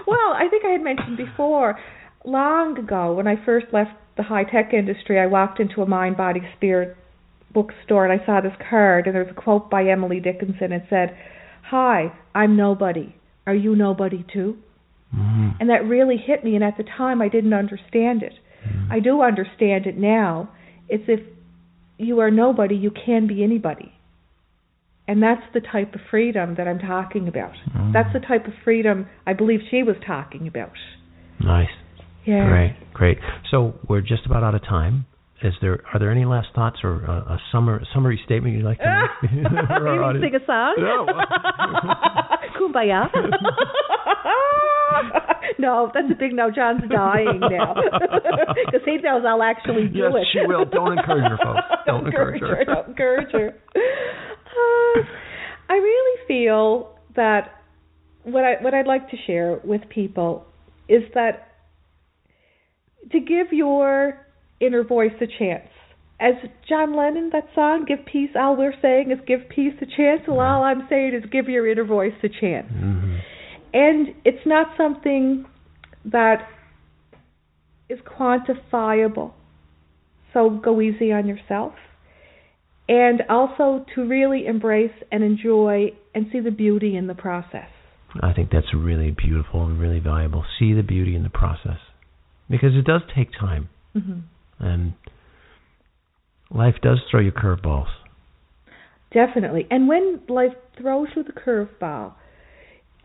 well, 0.06 0.32
I 0.34 0.46
think 0.50 0.64
I 0.64 0.70
had 0.70 0.82
mentioned 0.82 1.16
before, 1.16 1.78
long 2.24 2.78
ago 2.78 3.14
when 3.14 3.26
I 3.26 3.44
first 3.44 3.66
left 3.72 3.90
the 4.16 4.22
high 4.22 4.44
tech 4.44 4.72
industry, 4.72 5.18
I 5.18 5.26
walked 5.26 5.58
into 5.60 5.82
a 5.82 5.86
mind 5.86 6.16
body 6.16 6.40
spirit 6.56 6.96
bookstore 7.52 8.06
and 8.06 8.20
I 8.20 8.24
saw 8.24 8.40
this 8.40 8.52
card 8.70 9.06
and 9.06 9.14
there 9.14 9.24
was 9.24 9.32
a 9.36 9.40
quote 9.40 9.68
by 9.68 9.84
Emily 9.84 10.20
Dickinson. 10.20 10.72
It 10.72 10.84
said, 10.88 11.16
"Hi, 11.70 12.12
I'm 12.34 12.56
nobody. 12.56 13.14
Are 13.46 13.54
you 13.54 13.74
nobody 13.74 14.24
too?" 14.32 14.58
Mm. 15.16 15.56
And 15.58 15.70
that 15.70 15.84
really 15.84 16.16
hit 16.16 16.44
me. 16.44 16.54
And 16.54 16.62
at 16.62 16.76
the 16.76 16.84
time, 16.84 17.20
I 17.20 17.28
didn't 17.28 17.54
understand 17.54 18.22
it. 18.22 18.34
Mm. 18.64 18.92
I 18.92 19.00
do 19.00 19.22
understand 19.22 19.86
it 19.86 19.96
now. 19.96 20.50
It's 20.88 21.04
if 21.08 21.20
you 21.98 22.20
are 22.20 22.30
nobody, 22.30 22.76
you 22.76 22.90
can 22.90 23.26
be 23.26 23.42
anybody. 23.42 23.92
And 25.10 25.20
that's 25.20 25.42
the 25.52 25.60
type 25.60 25.92
of 25.94 26.00
freedom 26.08 26.54
that 26.56 26.68
I'm 26.68 26.78
talking 26.78 27.26
about. 27.26 27.50
Mm. 27.76 27.92
That's 27.92 28.12
the 28.12 28.20
type 28.20 28.46
of 28.46 28.52
freedom 28.62 29.08
I 29.26 29.32
believe 29.32 29.58
she 29.68 29.82
was 29.82 29.96
talking 30.06 30.46
about. 30.46 30.70
Nice. 31.40 31.66
Yeah. 32.24 32.48
Great, 32.48 32.76
great. 32.94 33.18
So 33.50 33.74
we're 33.88 34.02
just 34.02 34.24
about 34.24 34.44
out 34.44 34.54
of 34.54 34.62
time. 34.62 35.06
Is 35.42 35.54
there 35.60 35.82
are 35.92 35.98
there 35.98 36.12
any 36.12 36.24
last 36.24 36.48
thoughts 36.54 36.76
or 36.84 37.02
a, 37.02 37.34
a 37.34 37.38
summer 37.50 37.82
summary 37.92 38.20
statement 38.24 38.54
you'd 38.54 38.64
like 38.64 38.78
to 38.78 39.08
make? 39.22 39.32
you 39.32 39.42
mean 39.42 40.20
sing 40.22 40.34
a 40.40 40.46
song? 40.46 40.76
No. 40.78 41.06
Kumbaya. 42.60 43.10
no, 45.58 45.90
that's 45.92 46.06
a 46.08 46.14
big 46.14 46.34
no. 46.34 46.52
John's 46.52 46.82
dying 46.88 47.40
now 47.40 47.74
because 47.74 48.82
he 48.84 48.98
knows 48.98 49.24
I'll 49.26 49.42
actually 49.42 49.88
do 49.88 49.98
yes, 49.98 50.12
it. 50.14 50.26
she 50.30 50.46
will. 50.46 50.66
Don't 50.66 50.96
encourage 50.96 51.24
her, 51.24 51.38
folks. 51.42 51.60
Don't, 51.84 52.06
encourage 52.06 52.40
her. 52.42 52.64
Don't 52.64 52.88
encourage 52.90 53.32
her. 53.32 53.56
I 55.68 55.74
really 55.74 56.20
feel 56.26 56.96
that 57.16 57.62
what 58.24 58.44
I 58.44 58.62
what 58.62 58.74
I'd 58.74 58.86
like 58.86 59.10
to 59.10 59.16
share 59.26 59.60
with 59.64 59.82
people 59.88 60.44
is 60.88 61.02
that 61.14 61.48
to 63.12 63.20
give 63.20 63.52
your 63.52 64.26
inner 64.60 64.84
voice 64.84 65.12
a 65.20 65.26
chance. 65.26 65.68
As 66.20 66.34
John 66.68 66.94
Lennon, 66.94 67.30
that 67.32 67.48
song, 67.54 67.86
Give 67.88 68.04
Peace, 68.04 68.30
all 68.38 68.54
we're 68.54 68.74
saying 68.82 69.10
is 69.10 69.18
give 69.26 69.48
peace 69.48 69.72
a 69.80 69.86
chance. 69.86 70.20
Well, 70.28 70.40
all 70.40 70.62
I'm 70.62 70.86
saying 70.90 71.14
is 71.14 71.24
give 71.30 71.48
your 71.48 71.66
inner 71.66 71.84
voice 71.84 72.12
a 72.22 72.28
chance. 72.28 72.70
Mm-hmm. 72.70 73.16
And 73.72 74.08
it's 74.24 74.44
not 74.44 74.76
something 74.76 75.46
that 76.04 76.46
is 77.88 77.98
quantifiable. 78.00 79.32
So 80.34 80.50
go 80.50 80.80
easy 80.80 81.10
on 81.12 81.26
yourself. 81.26 81.72
And 82.90 83.22
also 83.30 83.86
to 83.94 84.00
really 84.04 84.46
embrace 84.46 84.90
and 85.12 85.22
enjoy 85.22 85.92
and 86.12 86.26
see 86.32 86.40
the 86.40 86.50
beauty 86.50 86.96
in 86.96 87.06
the 87.06 87.14
process. 87.14 87.68
I 88.20 88.32
think 88.32 88.50
that's 88.50 88.74
really 88.74 89.12
beautiful 89.12 89.64
and 89.64 89.78
really 89.78 90.00
valuable. 90.00 90.44
See 90.58 90.72
the 90.72 90.82
beauty 90.82 91.14
in 91.14 91.22
the 91.22 91.30
process. 91.30 91.78
Because 92.50 92.74
it 92.74 92.84
does 92.84 93.02
take 93.14 93.28
time. 93.38 93.68
Mm-hmm. 93.96 94.64
And 94.66 94.94
life 96.50 96.74
does 96.82 96.98
throw 97.08 97.20
you 97.20 97.30
curveballs. 97.30 97.86
Definitely. 99.14 99.68
And 99.70 99.86
when 99.86 100.22
life 100.28 100.52
throws 100.76 101.06
you 101.14 101.22
the 101.22 101.32
curveball, 101.32 102.14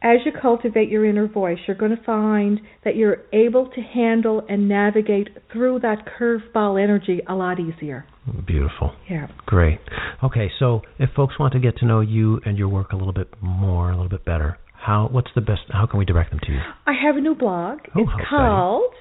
as 0.02 0.18
you 0.26 0.32
cultivate 0.40 0.90
your 0.90 1.06
inner 1.06 1.28
voice, 1.28 1.60
you're 1.68 1.78
going 1.78 1.96
to 1.96 2.04
find 2.04 2.60
that 2.84 2.96
you're 2.96 3.20
able 3.34 3.70
to 3.70 3.82
handle 3.82 4.44
and 4.50 4.68
navigate 4.68 5.30
through 5.54 5.82
that 5.82 6.08
curveball 6.20 6.82
energy 6.84 7.22
a 7.30 7.36
lot 7.36 7.60
easier. 7.60 8.08
Beautiful. 8.48 8.94
Yeah. 9.10 9.28
Great. 9.46 9.80
Okay, 10.24 10.50
so 10.60 10.82
if 11.00 11.10
folks 11.16 11.38
want 11.40 11.54
to 11.54 11.60
get 11.60 11.78
to 11.78 11.86
know 11.86 12.00
you 12.02 12.40
and 12.46 12.58
your 12.58 12.68
work 12.70 12.92
a 12.92 12.96
little 12.96 13.14
bit 13.14 13.30
more, 13.42 13.90
a 13.92 13.96
little 13.96 14.10
bit 14.10 14.26
better, 14.26 14.58
how 14.74 15.08
what's 15.12 15.30
the 15.36 15.42
best 15.42 15.62
how 15.70 15.86
can 15.86 16.00
we 16.00 16.06
direct 16.06 16.32
them 16.32 16.40
to 16.44 16.52
you? 16.52 16.60
I 16.88 16.94
have 17.06 17.18
a 17.18 17.22
new 17.22 17.36
blog. 17.36 17.80
Oh, 17.96 18.02
it's 18.02 18.12
called 18.30 18.94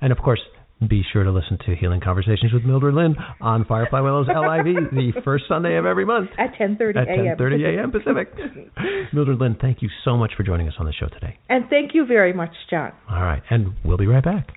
And 0.00 0.12
of 0.12 0.18
course, 0.18 0.40
be 0.88 1.02
sure 1.12 1.24
to 1.24 1.30
listen 1.30 1.58
to 1.66 1.76
Healing 1.76 2.00
Conversations 2.00 2.52
with 2.52 2.64
Mildred 2.64 2.94
Lynn 2.94 3.16
on 3.40 3.64
Firefly 3.64 4.00
Willows 4.00 4.26
LIV 4.28 4.64
the 4.90 5.12
first 5.24 5.44
Sunday 5.48 5.76
of 5.76 5.86
every 5.86 6.04
month 6.04 6.30
At 6.38 6.54
10:30 6.54 6.96
at 6.96 7.08
a.m. 7.08 7.36
10:30 7.38 7.78
a.m. 7.78 7.92
Pacific. 7.92 8.32
Mildred 9.12 9.38
Lynn, 9.38 9.56
thank 9.60 9.82
you 9.82 9.88
so 10.04 10.16
much 10.16 10.32
for 10.36 10.42
joining 10.42 10.68
us 10.68 10.74
on 10.78 10.86
the 10.86 10.92
show 10.92 11.06
today. 11.06 11.38
And 11.48 11.68
thank 11.70 11.94
you 11.94 12.06
very 12.06 12.32
much, 12.32 12.52
John. 12.68 12.92
All 13.08 13.22
right, 13.22 13.42
and 13.50 13.74
we'll 13.84 13.96
be 13.96 14.06
right 14.06 14.24
back. 14.24 14.48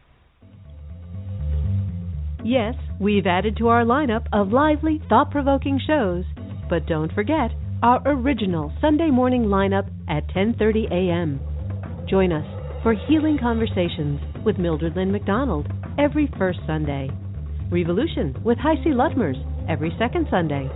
Yes, 2.43 2.76
we've 2.99 3.26
added 3.26 3.57
to 3.57 3.68
our 3.68 3.84
lineup 3.84 4.27
of 4.31 4.53
lively, 4.53 5.01
thought 5.09 5.31
provoking 5.31 5.80
shows. 5.85 6.23
But 6.69 6.85
don't 6.85 7.11
forget 7.14 7.51
our 7.81 8.01
original 8.05 8.72
Sunday 8.80 9.09
morning 9.09 9.45
lineup 9.45 9.89
at 10.07 10.27
10:30 10.30 10.91
a.m. 10.91 11.39
Join 12.07 12.31
us 12.31 12.45
for 12.84 12.93
Healing 12.93 13.38
Conversations 13.38 14.19
with 14.45 14.57
Mildred 14.57 14.95
Lynn 14.95 15.11
McDonald 15.11 15.68
every 15.97 16.30
first 16.38 16.59
Sunday. 16.68 17.09
Revolution 17.72 18.35
with 18.43 18.57
HiC 18.59 18.93
Lutmers 18.93 19.38
every 19.68 19.93
second 19.97 20.27
Sunday. 20.30 20.69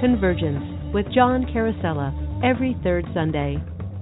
Convergence 0.00 0.92
with 0.92 1.06
John 1.12 1.44
Carosella 1.46 2.12
every 2.44 2.76
third 2.84 3.04
Sunday. 3.14 3.56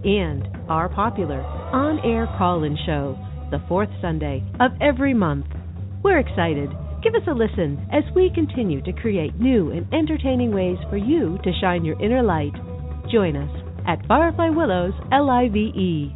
And 0.05 0.47
our 0.69 0.89
popular 0.89 1.41
on-air 1.73 2.27
call-in 2.37 2.77
show 2.85 3.17
the 3.51 3.63
fourth 3.69 3.91
Sunday 4.01 4.45
of 4.61 4.73
every 4.81 5.15
month. 5.15 5.47
We're 6.03 6.19
excited. 6.19 6.71
Give 7.07 7.23
us 7.23 7.29
a 7.29 7.35
listen 7.35 7.87
as 7.93 8.03
we 8.17 8.33
continue 8.35 8.83
to 8.83 8.93
create 8.93 9.39
new 9.39 9.71
and 9.71 9.87
entertaining 9.95 10.53
ways 10.53 10.77
for 10.91 10.97
you 10.97 11.39
to 11.45 11.53
shine 11.61 11.85
your 11.85 11.97
inner 12.03 12.21
light. 12.21 12.53
Join 13.13 13.37
us 13.37 13.63
at 13.87 14.05
Firefly 14.09 14.49
Willows 14.49 14.93
LIVE. 15.13 16.11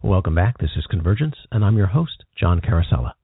Welcome 0.00 0.36
back. 0.36 0.58
This 0.58 0.70
is 0.76 0.86
Convergence, 0.88 1.34
and 1.50 1.64
I'm 1.64 1.76
your 1.76 1.88
host, 1.88 2.22
John 2.38 2.60
Carosella. 2.60 3.14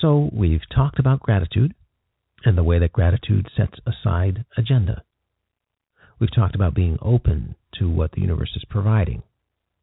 So, 0.00 0.28
we've 0.32 0.68
talked 0.74 0.98
about 0.98 1.20
gratitude 1.20 1.72
and 2.44 2.58
the 2.58 2.64
way 2.64 2.80
that 2.80 2.92
gratitude 2.92 3.46
sets 3.56 3.78
aside 3.86 4.44
agenda. 4.56 5.04
We've 6.18 6.34
talked 6.34 6.56
about 6.56 6.74
being 6.74 6.98
open 7.00 7.54
to 7.78 7.88
what 7.88 8.10
the 8.10 8.22
universe 8.22 8.50
is 8.56 8.64
providing 8.68 9.22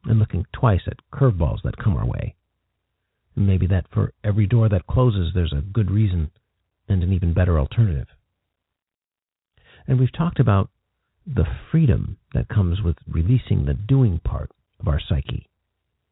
and 0.06 0.20
looking 0.20 0.46
twice 0.54 0.82
at 0.88 0.98
curveballs 1.14 1.62
that 1.64 1.78
come 1.78 1.96
our 1.96 2.06
way. 2.06 2.36
Maybe 3.36 3.68
that 3.68 3.86
for 3.94 4.14
every 4.24 4.48
door 4.48 4.70
that 4.70 4.88
closes, 4.88 5.32
there's 5.34 5.54
a 5.54 5.62
good 5.62 5.92
reason 5.92 6.32
and 6.88 7.04
an 7.04 7.14
even 7.14 7.34
better 7.34 7.60
alternative. 7.60 8.08
And 9.88 10.00
we've 10.00 10.12
talked 10.12 10.40
about 10.40 10.70
the 11.26 11.46
freedom 11.72 12.18
that 12.34 12.50
comes 12.50 12.82
with 12.82 12.98
releasing 13.08 13.66
the 13.66 13.74
doing 13.74 14.20
part 14.24 14.52
of 14.80 14.88
our 14.88 15.00
psyche, 15.00 15.50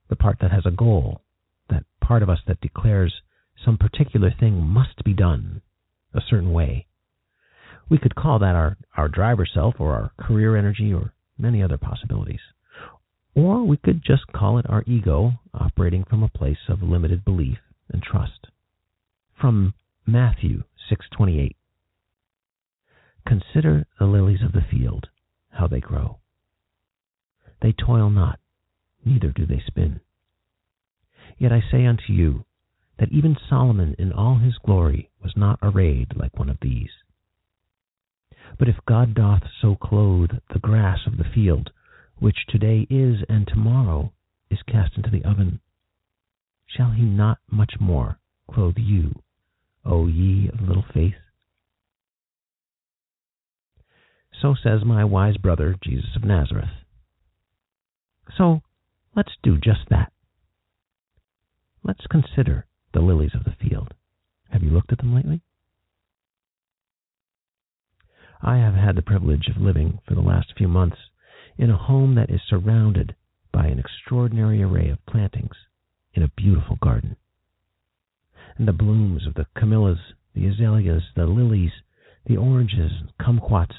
the 0.09 0.15
part 0.15 0.37
that 0.41 0.51
has 0.51 0.65
a 0.65 0.71
goal, 0.71 1.21
that 1.69 1.83
part 2.01 2.23
of 2.23 2.29
us 2.29 2.39
that 2.47 2.61
declares 2.61 3.13
some 3.63 3.77
particular 3.77 4.31
thing 4.39 4.61
must 4.61 5.03
be 5.03 5.13
done 5.13 5.61
a 6.13 6.21
certain 6.29 6.53
way. 6.53 6.85
We 7.89 7.97
could 7.97 8.15
call 8.15 8.39
that 8.39 8.55
our, 8.55 8.77
our 8.95 9.07
driver 9.07 9.45
self 9.51 9.75
or 9.79 9.93
our 9.93 10.11
career 10.19 10.55
energy 10.55 10.93
or 10.93 11.13
many 11.37 11.63
other 11.63 11.77
possibilities. 11.77 12.41
Or 13.37 13.63
we 13.63 13.77
could 13.77 14.01
just 14.03 14.25
call 14.33 14.57
it 14.57 14.67
our 14.67 14.83
ego 14.87 15.33
operating 15.53 16.03
from 16.03 16.23
a 16.23 16.27
place 16.27 16.57
of 16.69 16.81
limited 16.81 17.23
belief 17.23 17.59
and 17.87 18.01
trust. 18.01 18.47
From 19.39 19.75
Matthew 20.07 20.63
6:28 20.89 21.55
Consider 23.27 23.85
the 23.99 24.07
lilies 24.07 24.41
of 24.41 24.53
the 24.53 24.63
field, 24.63 25.09
how 25.51 25.67
they 25.67 25.79
grow. 25.79 26.17
They 27.61 27.73
toil 27.73 28.09
not, 28.09 28.39
neither 29.05 29.31
do 29.31 29.45
they 29.45 29.59
spin. 29.67 30.01
Yet 31.37 31.51
I 31.51 31.61
say 31.61 31.85
unto 31.85 32.13
you, 32.13 32.43
that 32.97 33.11
even 33.11 33.37
Solomon 33.47 33.93
in 33.99 34.11
all 34.11 34.39
his 34.39 34.57
glory 34.57 35.11
was 35.21 35.37
not 35.37 35.59
arrayed 35.61 36.15
like 36.15 36.39
one 36.39 36.49
of 36.49 36.59
these. 36.61 37.03
But 38.57 38.67
if 38.67 38.83
God 38.87 39.13
doth 39.13 39.43
so 39.61 39.75
clothe 39.75 40.31
the 40.49 40.57
grass 40.57 41.05
of 41.05 41.17
the 41.17 41.23
field, 41.35 41.71
which 42.19 42.45
today 42.47 42.87
is 42.89 43.17
and 43.29 43.47
tomorrow 43.47 44.11
is 44.49 44.59
cast 44.67 44.95
into 44.97 45.09
the 45.09 45.23
oven, 45.23 45.59
shall 46.65 46.91
he 46.91 47.03
not 47.03 47.39
much 47.49 47.73
more 47.79 48.19
clothe 48.49 48.77
you, 48.77 49.21
O 49.85 50.07
ye 50.07 50.49
of 50.49 50.61
little 50.61 50.85
faith? 50.93 51.15
So 54.41 54.55
says 54.61 54.85
my 54.85 55.03
wise 55.03 55.37
brother, 55.37 55.75
Jesus 55.83 56.15
of 56.15 56.23
Nazareth. 56.23 56.69
So 58.37 58.61
let's 59.15 59.31
do 59.41 59.57
just 59.57 59.89
that. 59.89 60.11
Let's 61.83 62.05
consider 62.09 62.65
the 62.93 62.99
lilies 62.99 63.33
of 63.33 63.45
the 63.45 63.55
field. 63.59 63.93
Have 64.51 64.63
you 64.63 64.69
looked 64.69 64.91
at 64.91 64.99
them 64.99 65.15
lately? 65.15 65.41
I 68.41 68.57
have 68.57 68.75
had 68.75 68.95
the 68.95 69.01
privilege 69.01 69.47
of 69.47 69.61
living 69.61 69.99
for 70.07 70.13
the 70.13 70.21
last 70.21 70.53
few 70.55 70.67
months 70.67 70.97
in 71.57 71.69
a 71.69 71.77
home 71.77 72.15
that 72.15 72.29
is 72.29 72.41
surrounded 72.47 73.15
by 73.51 73.67
an 73.67 73.79
extraordinary 73.79 74.61
array 74.61 74.89
of 74.89 75.05
plantings 75.05 75.55
in 76.13 76.23
a 76.23 76.31
beautiful 76.35 76.77
garden. 76.81 77.15
And 78.57 78.67
the 78.67 78.73
blooms 78.73 79.25
of 79.25 79.33
the 79.33 79.47
camellias, 79.55 79.99
the 80.33 80.47
azaleas, 80.47 81.03
the 81.15 81.25
lilies, 81.25 81.71
the 82.25 82.37
oranges, 82.37 82.91
kumquats, 83.19 83.75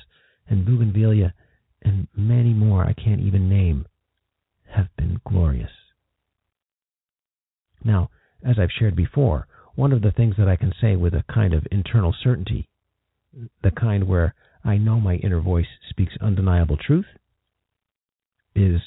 and 0.48 0.64
bougainvillea, 0.64 1.34
and 1.82 2.09
many 2.16 2.52
more 2.52 2.84
I 2.84 2.92
can't 2.92 3.20
even 3.20 3.48
name, 3.48 3.86
have 4.70 4.88
been 4.96 5.20
glorious. 5.26 5.70
Now, 7.84 8.10
as 8.44 8.59
I've 8.59 8.70
shared 8.70 8.96
before, 8.96 9.46
one 9.74 9.92
of 9.92 10.02
the 10.02 10.10
things 10.10 10.34
that 10.38 10.48
I 10.48 10.56
can 10.56 10.72
say 10.80 10.96
with 10.96 11.14
a 11.14 11.24
kind 11.32 11.55
of 11.55 11.66
internal 11.70 12.14
certainty, 12.22 12.68
the 13.62 13.70
kind 13.70 14.09
where 14.09 14.34
I 14.64 14.76
know 14.76 15.00
my 15.00 15.14
inner 15.16 15.40
voice 15.40 15.68
speaks 15.88 16.14
undeniable 16.20 16.76
truth, 16.76 17.06
is 18.59 18.80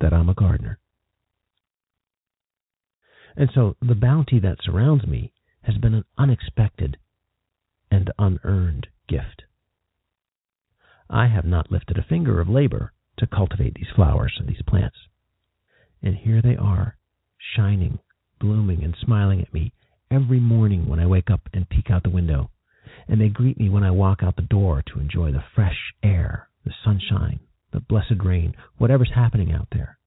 that 0.00 0.12
I'm 0.12 0.28
a 0.28 0.34
gardener. 0.34 0.78
And 3.36 3.50
so 3.54 3.76
the 3.80 3.94
bounty 3.94 4.38
that 4.40 4.58
surrounds 4.62 5.06
me 5.06 5.32
has 5.62 5.76
been 5.76 5.94
an 5.94 6.04
unexpected 6.16 6.96
and 7.90 8.10
unearned 8.18 8.86
gift. 9.08 9.42
I 11.10 11.26
have 11.28 11.44
not 11.44 11.70
lifted 11.70 11.98
a 11.98 12.02
finger 12.08 12.40
of 12.40 12.48
labor 12.48 12.92
to 13.18 13.26
cultivate 13.26 13.74
these 13.74 13.90
flowers 13.94 14.34
and 14.38 14.48
these 14.48 14.62
plants. 14.66 14.96
And 16.02 16.16
here 16.16 16.42
they 16.42 16.56
are, 16.56 16.96
shining, 17.38 17.98
blooming, 18.40 18.82
and 18.82 18.96
smiling 19.00 19.40
at 19.40 19.52
me 19.52 19.72
every 20.10 20.40
morning 20.40 20.88
when 20.88 21.00
I 21.00 21.06
wake 21.06 21.30
up 21.30 21.48
and 21.52 21.68
peek 21.68 21.90
out 21.90 22.02
the 22.02 22.10
window. 22.10 22.50
And 23.08 23.20
they 23.20 23.28
greet 23.28 23.58
me 23.58 23.68
when 23.68 23.84
I 23.84 23.90
walk 23.90 24.22
out 24.22 24.36
the 24.36 24.42
door 24.42 24.82
to 24.86 25.00
enjoy 25.00 25.32
the 25.32 25.44
fresh 25.54 25.92
air, 26.02 26.48
the 26.64 26.72
sunshine, 26.84 27.40
the 27.72 27.80
blessed 27.80 28.22
rain, 28.24 28.54
whatever's 28.78 29.12
happening 29.14 29.52
out 29.52 29.68
there. 29.72 29.98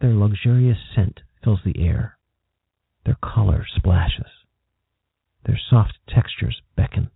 Their 0.00 0.14
luxurious 0.14 0.78
scent 0.94 1.20
fills 1.42 1.60
the 1.64 1.80
air. 1.84 2.18
Their 3.04 3.16
color 3.22 3.66
splashes. 3.76 4.30
Their 5.44 5.58
soft 5.70 5.94
textures 6.08 6.60
beckon. 6.76 7.10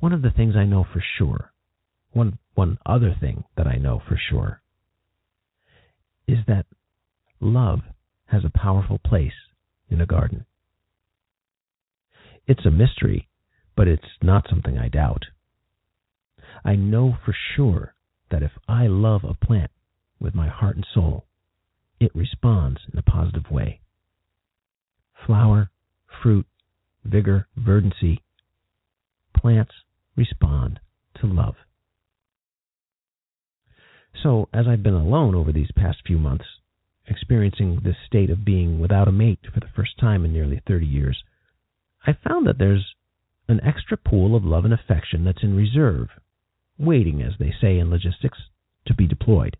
One 0.00 0.12
of 0.12 0.22
the 0.22 0.30
things 0.30 0.56
I 0.56 0.64
know 0.64 0.84
for 0.84 1.02
sure, 1.18 1.52
one 2.12 2.38
one 2.54 2.78
other 2.84 3.14
thing 3.18 3.44
that 3.56 3.66
I 3.66 3.76
know 3.76 4.02
for 4.06 4.16
sure, 4.16 4.62
is 6.26 6.38
that 6.46 6.66
love 7.40 7.80
has 8.26 8.44
a 8.44 8.58
powerful 8.58 8.98
place 8.98 9.32
in 9.88 10.00
a 10.00 10.06
garden. 10.06 10.46
It's 12.46 12.66
a 12.66 12.70
mystery, 12.70 13.28
but 13.76 13.88
it's 13.88 14.18
not 14.20 14.48
something 14.48 14.78
I 14.78 14.88
doubt. 14.88 15.26
I 16.64 16.76
know 16.76 17.16
for 17.24 17.34
sure 17.56 17.94
that 18.30 18.42
if 18.42 18.52
I 18.68 18.86
love 18.86 19.24
a 19.24 19.34
plant 19.34 19.70
with 20.20 20.34
my 20.34 20.48
heart 20.48 20.76
and 20.76 20.86
soul, 20.94 21.26
it 22.00 22.14
responds 22.14 22.80
in 22.92 22.98
a 22.98 23.02
positive 23.02 23.50
way. 23.50 23.80
Flower, 25.26 25.70
fruit, 26.22 26.46
vigor, 27.04 27.46
verdancy, 27.56 28.22
plants 29.36 29.72
respond 30.16 30.80
to 31.20 31.26
love. 31.26 31.54
So, 34.22 34.48
as 34.52 34.66
I've 34.68 34.82
been 34.82 34.94
alone 34.94 35.34
over 35.34 35.52
these 35.52 35.72
past 35.74 35.98
few 36.06 36.18
months, 36.18 36.44
experiencing 37.06 37.80
this 37.82 37.96
state 38.06 38.30
of 38.30 38.44
being 38.44 38.78
without 38.78 39.08
a 39.08 39.12
mate 39.12 39.40
for 39.52 39.60
the 39.60 39.72
first 39.74 39.98
time 39.98 40.24
in 40.24 40.32
nearly 40.32 40.62
30 40.66 40.86
years, 40.86 41.24
I 42.06 42.12
found 42.12 42.46
that 42.46 42.58
there's 42.58 42.94
an 43.48 43.60
extra 43.64 43.96
pool 43.96 44.36
of 44.36 44.44
love 44.44 44.64
and 44.64 44.74
affection 44.74 45.24
that's 45.24 45.42
in 45.42 45.56
reserve, 45.56 46.08
waiting, 46.78 47.22
as 47.22 47.32
they 47.38 47.52
say 47.60 47.78
in 47.78 47.90
logistics, 47.90 48.38
to 48.86 48.94
be 48.94 49.06
deployed. 49.06 49.56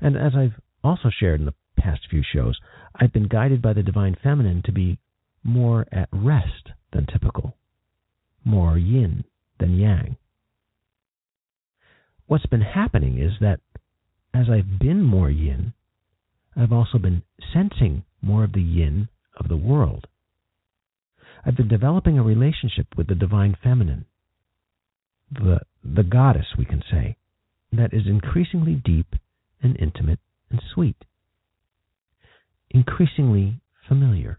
And 0.00 0.16
as 0.16 0.32
I've 0.36 0.60
also 0.84 1.10
shared 1.10 1.40
in 1.40 1.46
the 1.46 1.54
past 1.76 2.02
few 2.08 2.22
shows, 2.22 2.58
I've 2.94 3.12
been 3.12 3.28
guided 3.28 3.62
by 3.62 3.72
the 3.72 3.82
Divine 3.82 4.16
Feminine 4.22 4.62
to 4.64 4.72
be 4.72 4.98
more 5.42 5.86
at 5.92 6.08
rest 6.12 6.70
than 6.92 7.06
typical, 7.06 7.56
more 8.44 8.76
yin 8.76 9.24
than 9.58 9.78
yang. 9.78 10.16
What's 12.26 12.46
been 12.46 12.60
happening 12.60 13.18
is 13.18 13.32
that 13.40 13.60
as 14.34 14.46
I've 14.50 14.78
been 14.78 15.02
more 15.02 15.30
yin, 15.30 15.72
I've 16.56 16.72
also 16.72 16.98
been 16.98 17.22
sensing 17.52 18.04
more 18.20 18.44
of 18.44 18.52
the 18.52 18.62
yin 18.62 19.08
of 19.36 19.48
the 19.48 19.56
world. 19.56 20.06
I've 21.46 21.56
been 21.56 21.68
developing 21.68 22.18
a 22.18 22.22
relationship 22.22 22.88
with 22.96 23.06
the 23.06 23.14
divine 23.14 23.56
feminine, 23.62 24.04
the 25.30 25.60
the 25.84 26.02
goddess 26.02 26.46
we 26.56 26.64
can 26.64 26.82
say, 26.90 27.16
that 27.72 27.92
is 27.92 28.06
increasingly 28.06 28.74
deep 28.74 29.14
and 29.62 29.76
intimate 29.78 30.20
and 30.50 30.60
sweet, 30.74 31.04
increasingly 32.70 33.60
familiar. 33.86 34.38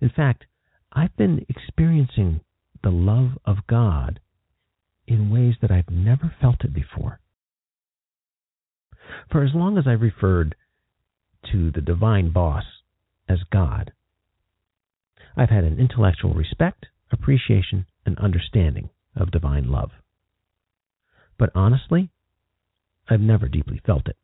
In 0.00 0.10
fact, 0.10 0.44
I've 0.92 1.16
been 1.16 1.44
experiencing 1.48 2.40
the 2.82 2.90
love 2.90 3.38
of 3.44 3.66
God 3.66 4.20
in 5.06 5.30
ways 5.30 5.54
that 5.60 5.70
I've 5.70 5.90
never 5.90 6.34
felt 6.40 6.64
it 6.64 6.74
before. 6.74 7.20
For 9.30 9.44
as 9.44 9.54
long 9.54 9.78
as 9.78 9.86
I've 9.86 10.00
referred 10.00 10.54
to 11.52 11.70
the 11.70 11.80
divine 11.80 12.32
boss 12.32 12.64
as 13.28 13.38
God, 13.50 13.92
I've 15.36 15.50
had 15.50 15.64
an 15.64 15.78
intellectual 15.78 16.34
respect, 16.34 16.86
appreciation, 17.12 17.86
and 18.06 18.18
understanding 18.18 18.88
of 19.14 19.30
divine 19.30 19.70
love. 19.70 19.90
But 21.38 21.50
honestly, 21.54 22.10
I've 23.08 23.20
never 23.20 23.48
deeply 23.48 23.80
felt 23.84 24.08
it. 24.08 24.16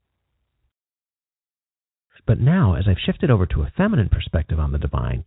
But 2.27 2.41
now, 2.41 2.75
as 2.75 2.85
I've 2.87 2.99
shifted 3.05 3.31
over 3.31 3.47
to 3.47 3.63
a 3.63 3.73
feminine 3.77 4.09
perspective 4.09 4.59
on 4.59 4.73
the 4.73 4.79
divine, 4.79 5.25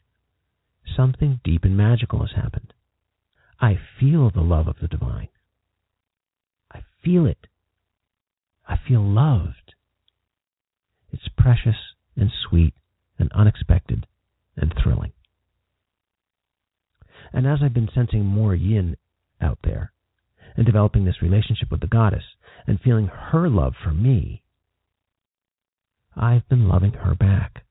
something 0.95 1.41
deep 1.43 1.63
and 1.63 1.75
magical 1.75 2.21
has 2.21 2.31
happened. 2.35 2.73
I 3.59 3.79
feel 3.99 4.29
the 4.29 4.41
love 4.41 4.67
of 4.67 4.77
the 4.81 4.87
divine. 4.87 5.29
I 6.71 6.81
feel 7.03 7.25
it. 7.25 7.47
I 8.67 8.77
feel 8.87 9.01
loved. 9.01 9.75
It's 11.11 11.27
precious 11.37 11.75
and 12.15 12.31
sweet 12.49 12.73
and 13.19 13.31
unexpected 13.33 14.07
and 14.57 14.73
thrilling. 14.81 15.11
And 17.35 17.45
as 17.45 17.59
I've 17.61 17.73
been 17.73 17.89
sensing 17.93 18.25
more 18.25 18.55
yin 18.55 18.95
out 19.41 19.59
there 19.61 19.91
and 20.55 20.65
developing 20.65 21.03
this 21.03 21.21
relationship 21.21 21.69
with 21.69 21.81
the 21.81 21.87
goddess 21.87 22.23
and 22.65 22.79
feeling 22.79 23.07
her 23.07 23.49
love 23.49 23.73
for 23.83 23.91
me, 23.91 24.41
I've 26.15 26.47
been 26.47 26.69
loving 26.69 26.93
her 26.93 27.13
back. 27.13 27.65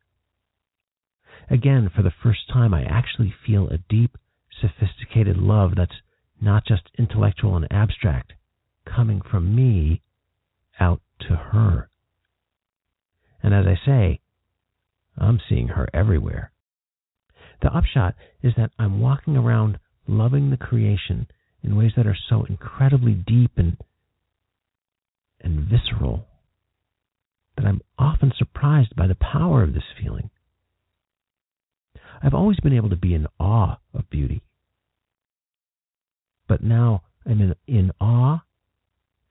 Again, 1.48 1.90
for 1.96 2.02
the 2.02 2.12
first 2.22 2.40
time, 2.52 2.74
I 2.74 2.82
actually 2.82 3.34
feel 3.46 3.68
a 3.68 3.78
deep, 3.88 4.18
sophisticated 4.60 5.38
love 5.38 5.72
that's 5.76 5.96
not 6.42 6.66
just 6.66 6.90
intellectual 6.98 7.56
and 7.56 7.66
abstract, 7.70 8.34
coming 8.84 9.22
from 9.22 9.56
me 9.56 10.02
out 10.78 11.00
to 11.20 11.36
her. 11.36 11.88
And 13.42 13.54
as 13.54 13.64
I 13.66 13.78
say, 13.86 14.20
I'm 15.16 15.40
seeing 15.48 15.68
her 15.68 15.88
everywhere. 15.94 16.52
The 17.64 17.74
upshot 17.74 18.14
is 18.42 18.52
that 18.58 18.72
I'm 18.78 19.00
walking 19.00 19.38
around 19.38 19.78
loving 20.06 20.50
the 20.50 20.58
creation 20.58 21.26
in 21.62 21.76
ways 21.76 21.92
that 21.96 22.06
are 22.06 22.16
so 22.28 22.44
incredibly 22.44 23.14
deep 23.14 23.52
and 23.56 23.78
and 25.40 25.60
visceral 25.60 26.26
that 27.56 27.64
I'm 27.64 27.80
often 27.98 28.34
surprised 28.36 28.94
by 28.94 29.06
the 29.06 29.14
power 29.14 29.62
of 29.62 29.72
this 29.72 29.84
feeling. 29.98 30.28
I've 32.22 32.34
always 32.34 32.60
been 32.60 32.74
able 32.74 32.90
to 32.90 32.96
be 32.96 33.14
in 33.14 33.28
awe 33.40 33.78
of 33.94 34.10
beauty, 34.10 34.42
but 36.46 36.62
now 36.62 37.04
I'm 37.24 37.40
in, 37.40 37.54
in 37.66 37.92
awe 37.98 38.42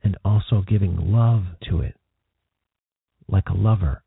and 0.04 0.18
also 0.26 0.64
giving 0.68 1.12
love 1.12 1.44
to 1.70 1.82
it, 1.82 1.96
like 3.28 3.50
a 3.50 3.54
lover. 3.54 4.02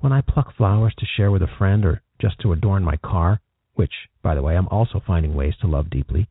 When 0.00 0.12
I 0.12 0.20
pluck 0.20 0.54
flowers 0.54 0.94
to 0.98 1.06
share 1.06 1.30
with 1.30 1.40
a 1.40 1.56
friend 1.58 1.86
or 1.86 2.02
just 2.24 2.40
to 2.40 2.52
adorn 2.52 2.82
my 2.82 2.96
car, 2.96 3.38
which, 3.74 3.92
by 4.22 4.34
the 4.34 4.40
way, 4.40 4.56
I'm 4.56 4.68
also 4.68 5.02
finding 5.06 5.34
ways 5.34 5.52
to 5.60 5.66
love 5.66 5.90
deeply, 5.90 6.26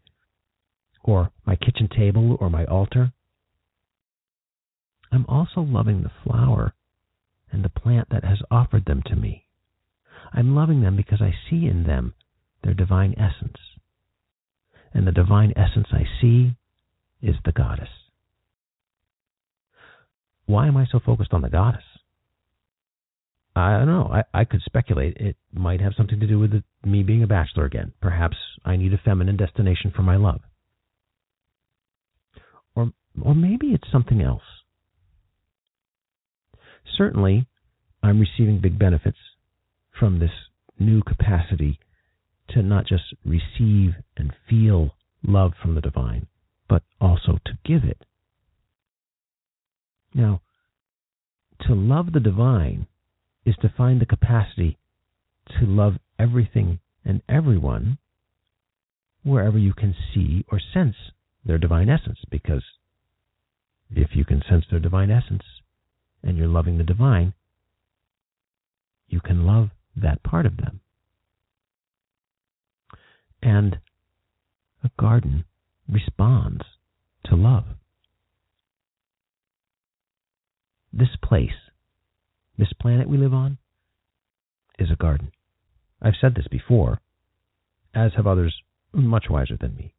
or 1.04 1.30
my 1.46 1.56
kitchen 1.56 1.88
table 1.88 2.36
or 2.40 2.50
my 2.50 2.66
altar, 2.66 3.14
I'm 5.12 5.26
also 5.28 5.62
loving 5.62 6.02
the 6.02 6.12
flower 6.24 6.74
and 7.52 7.64
the 7.64 7.70
plant 7.70 8.08
that 8.10 8.24
has 8.24 8.40
offered 8.50 8.86
them 8.86 9.04
to 9.06 9.16
me. 9.16 9.46
I'm 10.34 10.56
loving 10.56 10.82
them 10.82 10.96
because 10.96 11.22
I 11.22 11.36
see 11.48 11.68
in 11.68 11.84
them 11.84 12.16
their 12.64 12.74
divine 12.74 13.14
essence. 13.16 13.58
And 14.96 15.06
the 15.06 15.12
divine 15.12 15.54
essence 15.56 15.88
I 15.92 16.06
see 16.20 16.56
is 17.22 17.36
the 17.46 17.52
goddess. 17.52 17.90
Why 20.48 20.66
am 20.68 20.78
I 20.78 20.88
so 20.92 21.00
focused 21.00 21.34
on 21.34 21.44
the 21.44 21.50
goddess? 21.50 21.84
I 23.56 23.78
don't 23.78 23.88
know. 23.88 24.10
I, 24.12 24.24
I 24.42 24.46
could 24.46 24.62
speculate 24.66 25.18
it 25.18 25.36
might 25.54 25.80
have 25.80 25.94
something 25.96 26.20
to 26.20 26.28
do 26.28 26.40
with 26.40 26.54
it, 26.54 26.64
me 26.84 27.04
being 27.04 27.22
a 27.22 27.28
bachelor 27.28 27.66
again. 27.66 27.94
Perhaps 28.02 28.38
I 28.66 28.78
need 28.78 28.94
a 28.94 29.02
feminine 29.04 29.38
destination 29.38 29.92
for 29.96 30.02
my 30.02 30.16
love. 30.16 30.42
Or, 32.76 32.92
or 33.22 33.36
maybe 33.36 33.68
it's 33.68 33.92
something 33.92 34.22
else. 34.22 34.42
Certainly, 36.98 37.48
I'm 38.02 38.20
receiving 38.20 38.60
big 38.60 38.80
benefits 38.80 39.18
from 40.00 40.20
this 40.20 40.32
new 40.80 41.04
capacity 41.04 41.80
to 42.50 42.62
not 42.62 42.88
just 42.88 43.04
receive 43.24 43.92
and 44.18 44.34
feel 44.50 44.96
love 45.26 45.54
from 45.62 45.76
the 45.76 45.82
divine, 45.82 46.28
but 46.68 46.84
also 47.00 47.40
to 47.46 47.58
give 47.64 47.84
it. 47.84 48.04
Now, 50.14 50.42
to 51.68 51.74
love 51.74 52.12
the 52.12 52.20
divine 52.20 52.88
is 53.46 53.56
to 53.62 53.74
find 53.76 54.00
the 54.00 54.06
capacity 54.06 54.78
to 55.60 55.66
love 55.66 55.94
everything 56.18 56.80
and 57.04 57.22
everyone 57.28 57.98
wherever 59.24 59.58
you 59.58 59.74
can 59.74 59.96
see 60.14 60.46
or 60.52 60.60
sense 60.74 60.96
their 61.46 61.58
divine 61.58 61.90
essence. 61.90 62.20
Because 62.30 62.64
if 63.92 64.10
you 64.14 64.26
can 64.26 64.42
sense 64.50 64.66
their 64.70 64.80
divine 64.80 65.12
essence 65.12 65.44
and 66.22 66.38
you're 66.38 66.48
loving 66.48 66.78
the 66.78 66.84
divine, 66.84 67.34
you 69.08 69.20
can 69.20 69.46
love 69.46 69.70
that 69.96 70.24
part 70.24 70.46
of 70.46 70.58
them. 70.58 70.80
And 73.42 73.78
a 74.84 74.90
garden 75.00 75.46
responds 75.90 76.64
to 77.26 77.36
love. 77.36 77.66
This 80.92 81.16
place, 81.22 81.63
this 82.58 82.74
planet 82.80 83.10
we 83.10 83.18
live 83.18 83.34
on, 83.34 83.58
is 84.80 84.90
a 84.92 84.96
garden. 84.96 85.32
I've 86.02 86.14
said 86.20 86.36
this 86.36 86.48
before, 86.50 87.00
as 87.94 88.12
have 88.16 88.28
others 88.28 88.56
much 88.94 89.26
wiser 89.30 89.58
than 89.60 89.76
me. 89.76 89.94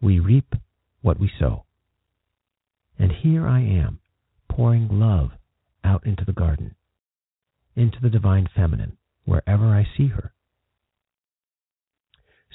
We 0.00 0.18
reap 0.18 0.54
what 1.02 1.20
we 1.20 1.30
sow. 1.38 1.64
And 2.98 3.12
here 3.12 3.46
I 3.46 3.60
am, 3.60 4.00
pouring 4.50 4.88
love 4.90 5.30
out 5.84 6.06
into 6.06 6.24
the 6.24 6.32
garden, 6.32 6.74
into 7.74 7.98
the 8.00 8.10
divine 8.10 8.48
feminine, 8.54 8.96
wherever 9.24 9.66
I 9.66 9.86
see 9.96 10.08
her. 10.08 10.32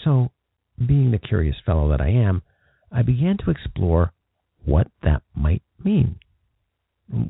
So, 0.03 0.31
being 0.83 1.11
the 1.11 1.19
curious 1.19 1.57
fellow 1.65 1.89
that 1.89 2.01
I 2.01 2.09
am, 2.09 2.41
I 2.91 3.03
began 3.03 3.37
to 3.45 3.51
explore 3.51 4.13
what 4.65 4.87
that 5.03 5.21
might 5.35 5.61
mean. 5.83 6.19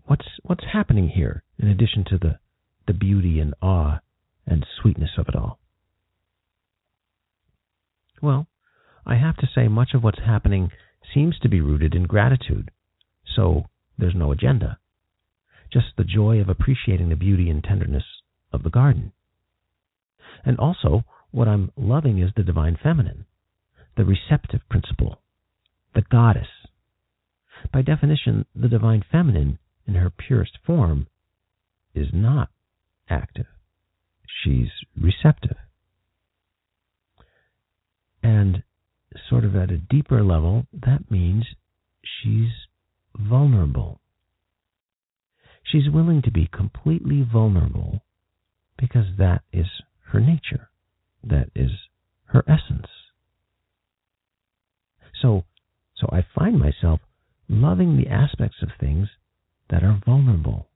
What's 0.05 0.25
what's 0.43 0.63
happening 0.71 1.09
here 1.09 1.43
in 1.61 1.67
addition 1.67 2.03
to 2.09 2.17
the, 2.17 2.39
the 2.87 2.93
beauty 2.93 3.39
and 3.39 3.53
awe 3.61 3.99
and 4.47 4.65
sweetness 4.81 5.11
of 5.17 5.27
it 5.27 5.35
all? 5.35 5.59
Well, 8.21 8.47
I 9.05 9.15
have 9.15 9.37
to 9.37 9.49
say 9.53 9.67
much 9.67 9.93
of 9.93 10.03
what's 10.03 10.19
happening 10.19 10.71
seems 11.13 11.37
to 11.39 11.49
be 11.49 11.61
rooted 11.61 11.95
in 11.95 12.03
gratitude. 12.03 12.71
So 13.35 13.65
there's 13.97 14.15
no 14.15 14.31
agenda. 14.31 14.79
Just 15.71 15.87
the 15.97 16.03
joy 16.03 16.39
of 16.39 16.49
appreciating 16.49 17.09
the 17.09 17.15
beauty 17.15 17.49
and 17.49 17.63
tenderness 17.63 18.03
of 18.51 18.63
the 18.63 18.69
garden. 18.69 19.13
And 20.43 20.57
also, 20.57 21.03
what 21.31 21.47
I'm 21.47 21.71
loving 21.77 22.19
is 22.19 22.31
the 22.35 22.43
divine 22.43 22.77
feminine, 22.81 23.25
the 23.95 24.05
receptive 24.05 24.61
principle, 24.69 25.21
the 25.95 26.01
goddess. 26.01 26.47
By 27.71 27.81
definition, 27.81 28.45
the 28.55 28.67
divine 28.67 29.03
feminine, 29.11 29.59
in 29.87 29.95
her 29.95 30.09
purest 30.09 30.57
form, 30.65 31.07
is 31.93 32.07
not 32.13 32.49
active. 33.09 33.47
She's 34.43 34.69
receptive. 34.99 35.57
And 38.23 38.63
sort 39.29 39.43
of 39.45 39.55
at 39.55 39.71
a 39.71 39.77
deeper 39.77 40.23
level, 40.23 40.65
that 40.73 41.09
means 41.09 41.45
she's 42.03 42.51
vulnerable. 43.17 43.99
She's 45.63 45.89
willing 45.89 46.21
to 46.23 46.31
be 46.31 46.49
completely 46.51 47.25
vulnerable 47.29 48.01
because 48.77 49.05
that 49.17 49.41
is 49.53 49.67
her 50.11 50.19
nature, 50.19 50.69
that 51.23 51.49
is 51.55 51.71
her 52.25 52.43
essence. 52.47 52.87
So, 55.21 55.43
so 55.95 56.07
I 56.11 56.25
find 56.35 56.57
myself 56.57 56.99
loving 57.47 57.97
the 57.97 58.09
aspects 58.09 58.57
of 58.61 58.69
things 58.79 59.07
that 59.69 59.83
are 59.83 60.01
vulnerable. 60.05 60.67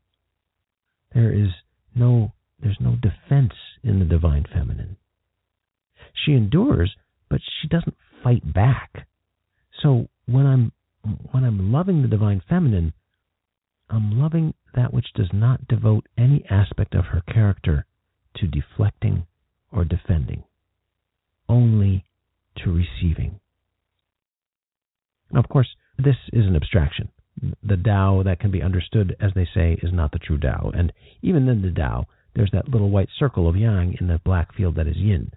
There 1.13 1.33
is 1.33 1.49
no 1.95 2.33
there's 2.59 2.77
no 2.79 2.95
defense 2.95 3.53
in 3.83 3.99
the 3.99 4.05
divine 4.05 4.45
feminine. 4.51 4.97
She 6.13 6.33
endures, 6.33 6.95
but 7.29 7.41
she 7.61 7.67
doesn't 7.67 7.95
fight 8.23 8.53
back. 8.53 9.07
So 9.81 10.07
when 10.25 10.45
I'm 10.45 10.71
when 11.31 11.43
I'm 11.43 11.71
loving 11.71 12.01
the 12.01 12.07
divine 12.07 12.41
feminine, 12.47 12.93
I'm 13.89 14.19
loving 14.19 14.53
that 14.73 14.93
which 14.93 15.07
does 15.15 15.29
not 15.31 15.67
devote 15.67 16.07
any 16.17 16.43
aspect 16.49 16.95
of 16.95 17.05
her 17.05 17.21
character 17.21 17.85
to 18.37 18.47
deflecting 18.47 19.27
or 19.71 19.85
defending, 19.85 20.43
only 21.47 22.05
to 22.63 22.71
receiving. 22.71 23.39
Now, 25.31 25.39
of 25.41 25.49
course, 25.49 25.67
this 25.97 26.15
is 26.33 26.45
an 26.45 26.55
abstraction. 26.55 27.09
The 27.61 27.77
Tao 27.77 28.23
that 28.23 28.39
can 28.39 28.51
be 28.51 28.61
understood, 28.61 29.15
as 29.19 29.31
they 29.35 29.47
say, 29.53 29.77
is 29.83 29.93
not 29.93 30.11
the 30.11 30.19
true 30.37 30.51
Tao. 30.51 30.71
And 30.73 30.91
even 31.21 31.47
in 31.47 31.61
the 31.61 31.71
Tao, 31.71 32.05
there's 32.35 32.51
that 32.53 32.69
little 32.69 32.89
white 32.89 33.09
circle 33.17 33.47
of 33.47 33.55
yang 33.55 33.95
in 33.99 34.07
the 34.07 34.19
black 34.23 34.53
field 34.55 34.75
that 34.75 34.87
is 34.87 34.97
yin. 34.97 35.31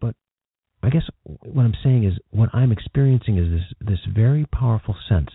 But 0.00 0.14
I 0.82 0.90
guess 0.90 1.08
what 1.24 1.64
I'm 1.64 1.74
saying 1.82 2.04
is 2.04 2.14
what 2.30 2.50
I'm 2.52 2.72
experiencing 2.72 3.38
is 3.38 3.50
this, 3.50 3.88
this 3.88 4.14
very 4.14 4.46
powerful 4.46 4.96
sense 5.08 5.30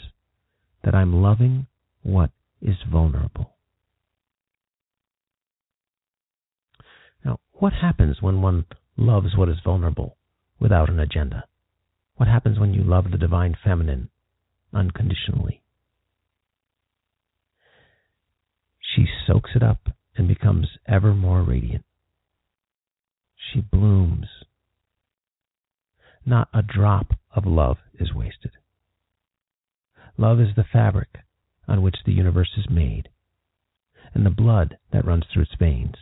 that 0.84 0.96
I'm 0.96 1.22
loving 1.22 1.68
what 2.02 2.32
is 2.62 2.78
vulnerable. 2.90 3.54
Now, 7.26 7.40
what 7.54 7.74
happens 7.74 8.22
when 8.22 8.42
one 8.42 8.66
loves 8.96 9.36
what 9.36 9.50
is 9.50 9.58
vulnerable 9.64 10.16
without 10.60 10.90
an 10.90 11.00
agenda? 11.00 11.46
What 12.16 12.30
happens 12.30 12.60
when 12.60 12.74
you 12.74 12.84
love 12.84 13.12
the 13.12 13.18
divine 13.18 13.56
feminine 13.62 14.10
unconditionally? 14.74 15.62
She 19.00 19.08
soaks 19.26 19.52
it 19.56 19.64
up 19.64 19.88
and 20.18 20.28
becomes 20.28 20.68
ever 20.86 21.14
more 21.14 21.42
radiant. 21.42 21.86
She 23.38 23.62
blooms. 23.62 24.28
Not 26.26 26.50
a 26.54 26.62
drop 26.62 27.14
of 27.34 27.46
love 27.46 27.78
is 27.98 28.14
wasted. 28.14 28.52
Love 30.18 30.42
is 30.42 30.50
the 30.54 30.66
fabric 30.66 31.20
on 31.66 31.82
which 31.82 31.96
the 32.06 32.12
universe 32.12 32.52
is 32.58 32.70
made, 32.70 33.08
and 34.14 34.26
the 34.26 34.30
blood 34.32 34.78
that 34.92 35.06
runs 35.06 35.24
through 35.32 35.44
its 35.44 35.56
veins. 35.58 35.96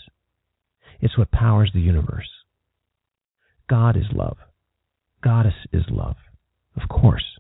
It's 1.00 1.20
what 1.20 1.30
powers 1.30 1.70
the 1.76 1.82
universe. 1.82 2.30
God 3.70 3.96
is 3.96 4.12
love. 4.12 4.38
Goddess 5.22 5.68
is 5.72 5.84
love, 5.92 6.16
of 6.76 6.90
course. 6.90 7.38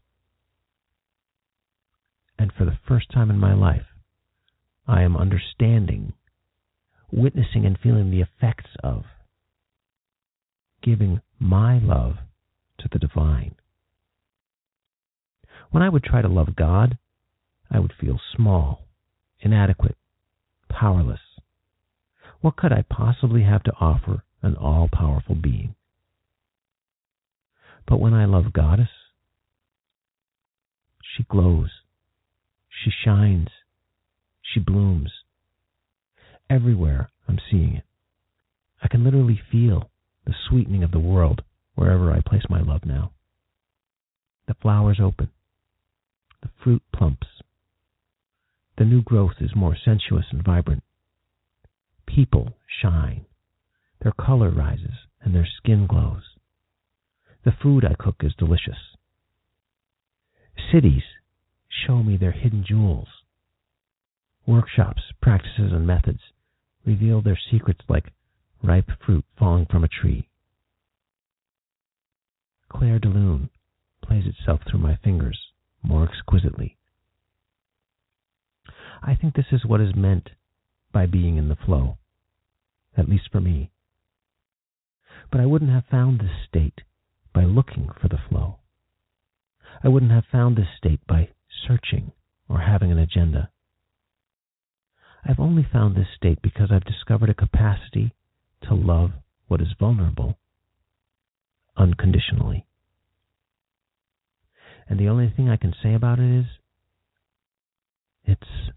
And 2.38 2.52
for 2.56 2.66
the 2.66 2.78
first 2.88 3.10
time 3.12 3.32
in 3.32 3.40
my 3.40 3.56
life, 3.56 3.88
I 4.88 5.01
am 5.03 5.18
understanding, 5.18 6.14
witnessing, 7.11 7.65
and 7.65 7.77
feeling 7.77 8.09
the 8.09 8.22
effects 8.22 8.69
of 8.81 9.03
giving 10.81 11.22
my 11.39 11.77
love 11.80 12.15
to 12.80 12.88
the 12.91 12.99
divine. 12.99 13.55
When 15.72 15.84
I 15.84 15.89
would 15.89 16.03
try 16.03 16.22
to 16.22 16.30
love 16.30 16.55
God, 16.55 16.97
I 17.69 17.80
would 17.80 17.93
feel 17.99 18.19
small, 18.35 18.88
inadequate, 19.41 19.97
powerless. 20.69 21.19
What 22.39 22.55
could 22.55 22.72
I 22.72 22.84
possibly 22.89 23.43
have 23.43 23.64
to 23.64 23.73
offer 23.81 24.23
an 24.41 24.55
all 24.55 24.88
powerful 24.91 25.35
being? 25.35 25.76
But 27.85 27.99
when 27.99 28.14
I 28.14 28.26
love 28.26 28.53
Goddess, 28.53 28.89
she 31.01 31.23
glows, 31.23 31.72
she 32.69 32.91
shines, 33.03 33.49
she 34.53 34.60
blooms. 34.60 35.11
Everywhere 36.49 37.10
I'm 37.28 37.40
seeing 37.52 37.76
it. 37.76 37.84
I 38.82 38.88
can 38.88 39.03
literally 39.03 39.40
feel 39.52 39.90
the 40.26 40.36
sweetening 40.49 40.84
of 40.84 40.91
the 40.91 40.99
world 40.99 41.44
wherever 41.76 42.11
I 42.11 42.22
place 42.22 42.44
my 42.49 42.61
love 42.61 42.86
now. 42.86 43.11
The 44.48 44.56
flowers 44.61 44.99
open, 45.02 45.30
the 46.41 46.49
fruit 46.64 46.82
plumps, 46.94 47.28
the 48.78 48.86
new 48.86 49.02
growth 49.02 49.41
is 49.41 49.56
more 49.56 49.76
sensuous 49.76 50.26
and 50.32 50.44
vibrant. 50.44 50.84
People 52.06 52.57
shine, 52.82 53.26
their 54.02 54.11
color 54.11 54.52
rises, 54.52 54.94
and 55.22 55.34
their 55.34 55.48
skin 55.57 55.88
glows. 55.88 56.24
The 57.44 57.52
food 57.52 57.84
I 57.84 57.95
cook 57.95 58.18
is 58.22 58.36
delicious. 58.38 58.78
Cities 60.72 61.03
show 61.69 62.03
me 62.03 62.18
their 62.18 62.32
hidden 62.32 62.64
jewels. 62.68 63.07
Workshops, 64.48 65.02
practices, 65.22 65.74
and 65.74 65.86
methods 65.86 66.22
reveal 66.86 67.22
their 67.22 67.38
secrets 67.52 67.82
like 67.90 68.14
ripe 68.64 68.90
fruit 69.06 69.26
falling 69.38 69.65
from 69.69 69.84
a 69.84 69.90
tree. 69.90 70.30
Clair 72.69 72.98
de 72.98 73.10
lune 73.10 73.49
plays 74.02 74.24
itself 74.26 74.61
through 74.64 74.80
my 74.80 74.95
fingers 75.03 75.38
more 75.84 76.07
exquisitely. 76.07 76.78
I 79.03 79.15
think 79.15 79.36
this 79.36 79.52
is 79.52 79.65
what 79.65 79.82
is 79.82 79.95
meant 79.95 80.30
by 80.94 81.06
being 81.06 81.38
in 81.38 81.49
the 81.49 81.57
flow, 81.57 81.98
at 82.95 83.10
least 83.10 83.30
for 83.32 83.41
me. 83.41 83.72
But 85.30 85.41
I 85.41 85.45
wouldn't 85.45 85.72
have 85.72 85.86
found 85.91 86.19
this 86.19 86.32
state 86.48 86.82
by 87.34 87.44
looking 87.44 87.90
for 88.02 88.07
the 88.07 88.22
flow. 88.30 88.60
I 89.84 89.90
wouldn't 89.90 90.11
have 90.11 90.26
found 90.32 90.56
this 90.56 90.69
state 90.78 91.06
by 91.06 91.30
searching 91.68 92.14
or 92.49 92.60
having 92.60 92.91
an 92.91 92.98
agenda. 92.98 93.52
I've 95.28 95.40
only 95.40 95.68
found 95.72 95.95
this 95.95 96.08
state 96.16 96.41
because 96.41 96.70
I've 96.72 96.86
discovered 96.86 97.30
a 97.30 97.34
capacity 97.34 98.14
to 98.64 98.74
love 98.74 99.12
what 99.48 99.62
is 99.62 99.68
vulnerable 99.78 100.38
unconditionally. 101.76 102.66
And 104.88 104.98
the 104.98 105.10
only 105.10 105.32
thing 105.36 105.49
I 105.49 105.58
can 105.58 105.74
say 105.84 105.94
about 105.94 106.20
it 106.20 106.40
is 106.40 106.45
it's 108.24 108.72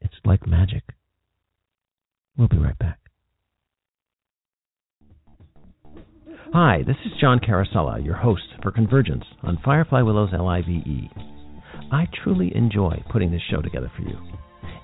it's 0.00 0.14
like 0.24 0.46
magic. 0.46 0.84
We'll 2.36 2.48
be 2.48 2.58
right 2.58 2.78
back. 2.78 2.98
Hi, 6.52 6.84
this 6.86 6.96
is 7.04 7.12
John 7.20 7.40
Carosella, 7.40 8.04
your 8.04 8.14
host 8.14 8.44
for 8.62 8.70
Convergence 8.70 9.24
on 9.42 9.58
Firefly 9.64 10.02
Willows 10.02 10.30
LIVE. 10.32 11.35
I 11.92 12.06
truly 12.24 12.54
enjoy 12.54 13.02
putting 13.10 13.30
this 13.30 13.42
show 13.50 13.60
together 13.60 13.90
for 13.96 14.02
you. 14.02 14.18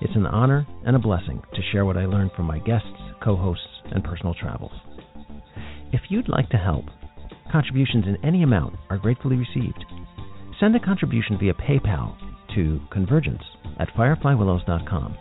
It's 0.01 0.15
an 0.15 0.25
honor 0.25 0.65
and 0.85 0.95
a 0.95 0.99
blessing 0.99 1.41
to 1.53 1.61
share 1.71 1.85
what 1.85 1.97
I 1.97 2.05
learn 2.05 2.31
from 2.35 2.45
my 2.45 2.59
guests, 2.59 2.87
co 3.23 3.35
hosts, 3.35 3.67
and 3.91 4.03
personal 4.03 4.33
travels. 4.33 4.71
If 5.91 6.01
you'd 6.09 6.29
like 6.29 6.49
to 6.49 6.57
help, 6.57 6.85
contributions 7.51 8.05
in 8.07 8.17
any 8.25 8.43
amount 8.43 8.75
are 8.89 8.97
gratefully 8.97 9.35
received. 9.35 9.83
Send 10.59 10.75
a 10.75 10.79
contribution 10.79 11.37
via 11.39 11.53
PayPal 11.53 12.15
to 12.55 12.79
convergence 12.91 13.43
at 13.79 13.89
fireflywillows.com. 13.89 15.17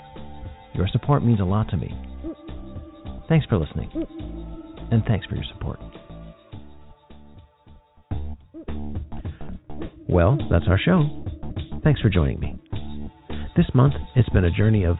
Your 0.74 0.88
support 0.88 1.24
means 1.24 1.40
a 1.40 1.44
lot 1.44 1.68
to 1.70 1.76
me. 1.76 1.92
Thanks 3.28 3.46
for 3.46 3.58
listening, 3.58 3.90
and 4.90 5.02
thanks 5.04 5.26
for 5.26 5.34
your 5.34 5.44
support. 5.52 5.80
Well, 10.08 10.38
that's 10.50 10.66
our 10.68 10.78
show. 10.78 11.21
Thanks 11.84 12.00
for 12.00 12.08
joining 12.08 12.38
me. 12.38 12.54
This 13.56 13.66
month, 13.74 13.94
it's 14.14 14.28
been 14.28 14.44
a 14.44 14.50
journey 14.52 14.84
of 14.84 14.96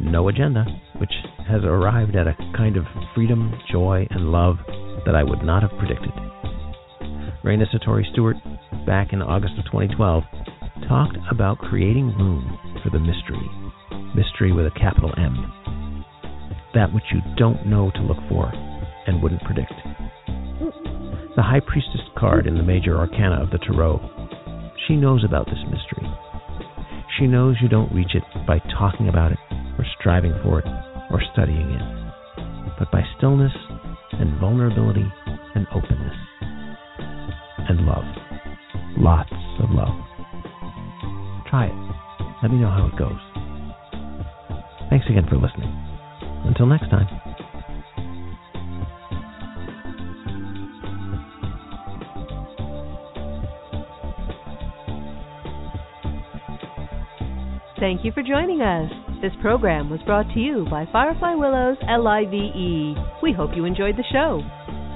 no 0.00 0.28
agenda, 0.28 0.64
which 1.00 1.10
has 1.48 1.64
arrived 1.64 2.14
at 2.14 2.28
a 2.28 2.36
kind 2.56 2.76
of 2.76 2.84
freedom, 3.16 3.52
joy, 3.70 4.06
and 4.10 4.30
love 4.30 4.58
that 5.06 5.16
I 5.16 5.24
would 5.24 5.42
not 5.42 5.62
have 5.62 5.76
predicted. 5.76 6.12
Raina 7.42 7.64
Satori 7.74 8.08
Stewart, 8.12 8.36
back 8.86 9.12
in 9.12 9.22
August 9.22 9.54
of 9.58 9.64
2012, 9.64 10.22
talked 10.86 11.16
about 11.32 11.58
creating 11.58 12.16
room 12.16 12.58
for 12.84 12.90
the 12.90 13.00
mystery. 13.00 13.50
Mystery 14.14 14.52
with 14.52 14.66
a 14.66 14.78
capital 14.78 15.12
M. 15.16 16.04
That 16.74 16.94
which 16.94 17.10
you 17.12 17.20
don't 17.36 17.66
know 17.66 17.90
to 17.90 18.02
look 18.02 18.18
for 18.28 18.52
and 19.08 19.20
wouldn't 19.20 19.42
predict. 19.42 19.72
The 21.34 21.42
High 21.42 21.60
Priestess 21.66 22.06
card 22.16 22.46
in 22.46 22.54
the 22.54 22.62
major 22.62 22.98
arcana 22.98 23.42
of 23.42 23.50
the 23.50 23.58
Tarot. 23.58 23.98
She 24.86 24.96
knows 24.96 25.24
about 25.24 25.46
this 25.46 25.62
mystery. 25.64 26.08
She 27.18 27.26
knows 27.26 27.56
you 27.60 27.68
don't 27.68 27.92
reach 27.92 28.14
it 28.14 28.22
by 28.46 28.58
talking 28.78 29.08
about 29.08 29.32
it 29.32 29.38
or 29.78 29.84
striving 29.98 30.34
for 30.42 30.60
it 30.60 30.66
or 31.10 31.20
studying 31.32 31.70
it, 31.70 31.82
but 32.78 32.90
by 32.90 33.02
stillness 33.16 33.52
and 34.12 34.38
vulnerability 34.40 35.06
and 35.54 35.66
openness 35.74 36.16
and 37.68 37.86
love. 37.86 38.04
Lots 38.96 39.32
of 39.62 39.70
love. 39.70 39.94
Try 41.48 41.66
it. 41.66 41.74
Let 42.42 42.52
me 42.52 42.58
know 42.58 42.70
how 42.70 42.90
it 42.92 42.98
goes. 42.98 43.20
Thanks 44.88 45.06
again 45.08 45.26
for 45.28 45.36
listening. 45.36 45.70
Until 46.46 46.66
next 46.66 46.90
time. 46.90 47.29
Thank 57.80 58.04
you 58.04 58.12
for 58.12 58.22
joining 58.22 58.60
us. 58.60 58.92
This 59.22 59.32
program 59.40 59.88
was 59.88 60.02
brought 60.04 60.28
to 60.34 60.38
you 60.38 60.66
by 60.70 60.86
Firefly 60.92 61.34
Willows 61.34 61.78
LIVE. 61.80 63.22
We 63.22 63.32
hope 63.32 63.52
you 63.56 63.64
enjoyed 63.64 63.96
the 63.96 64.04
show. 64.12 64.42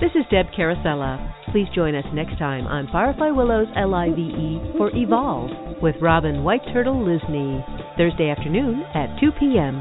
This 0.02 0.10
is 0.14 0.26
Deb 0.30 0.52
Carosella. 0.52 1.32
Please 1.50 1.66
join 1.74 1.94
us 1.94 2.04
next 2.12 2.38
time 2.38 2.66
on 2.66 2.86
Firefly 2.92 3.30
Willows 3.30 3.68
LIVE 3.74 4.76
for 4.76 4.94
Evolve 4.94 5.80
with 5.80 5.96
Robin 6.02 6.44
White 6.44 6.60
Turtle 6.74 7.00
Lysne, 7.00 7.64
Thursday 7.96 8.28
afternoon 8.28 8.82
at 8.94 9.18
2 9.18 9.30
p.m. 9.40 9.80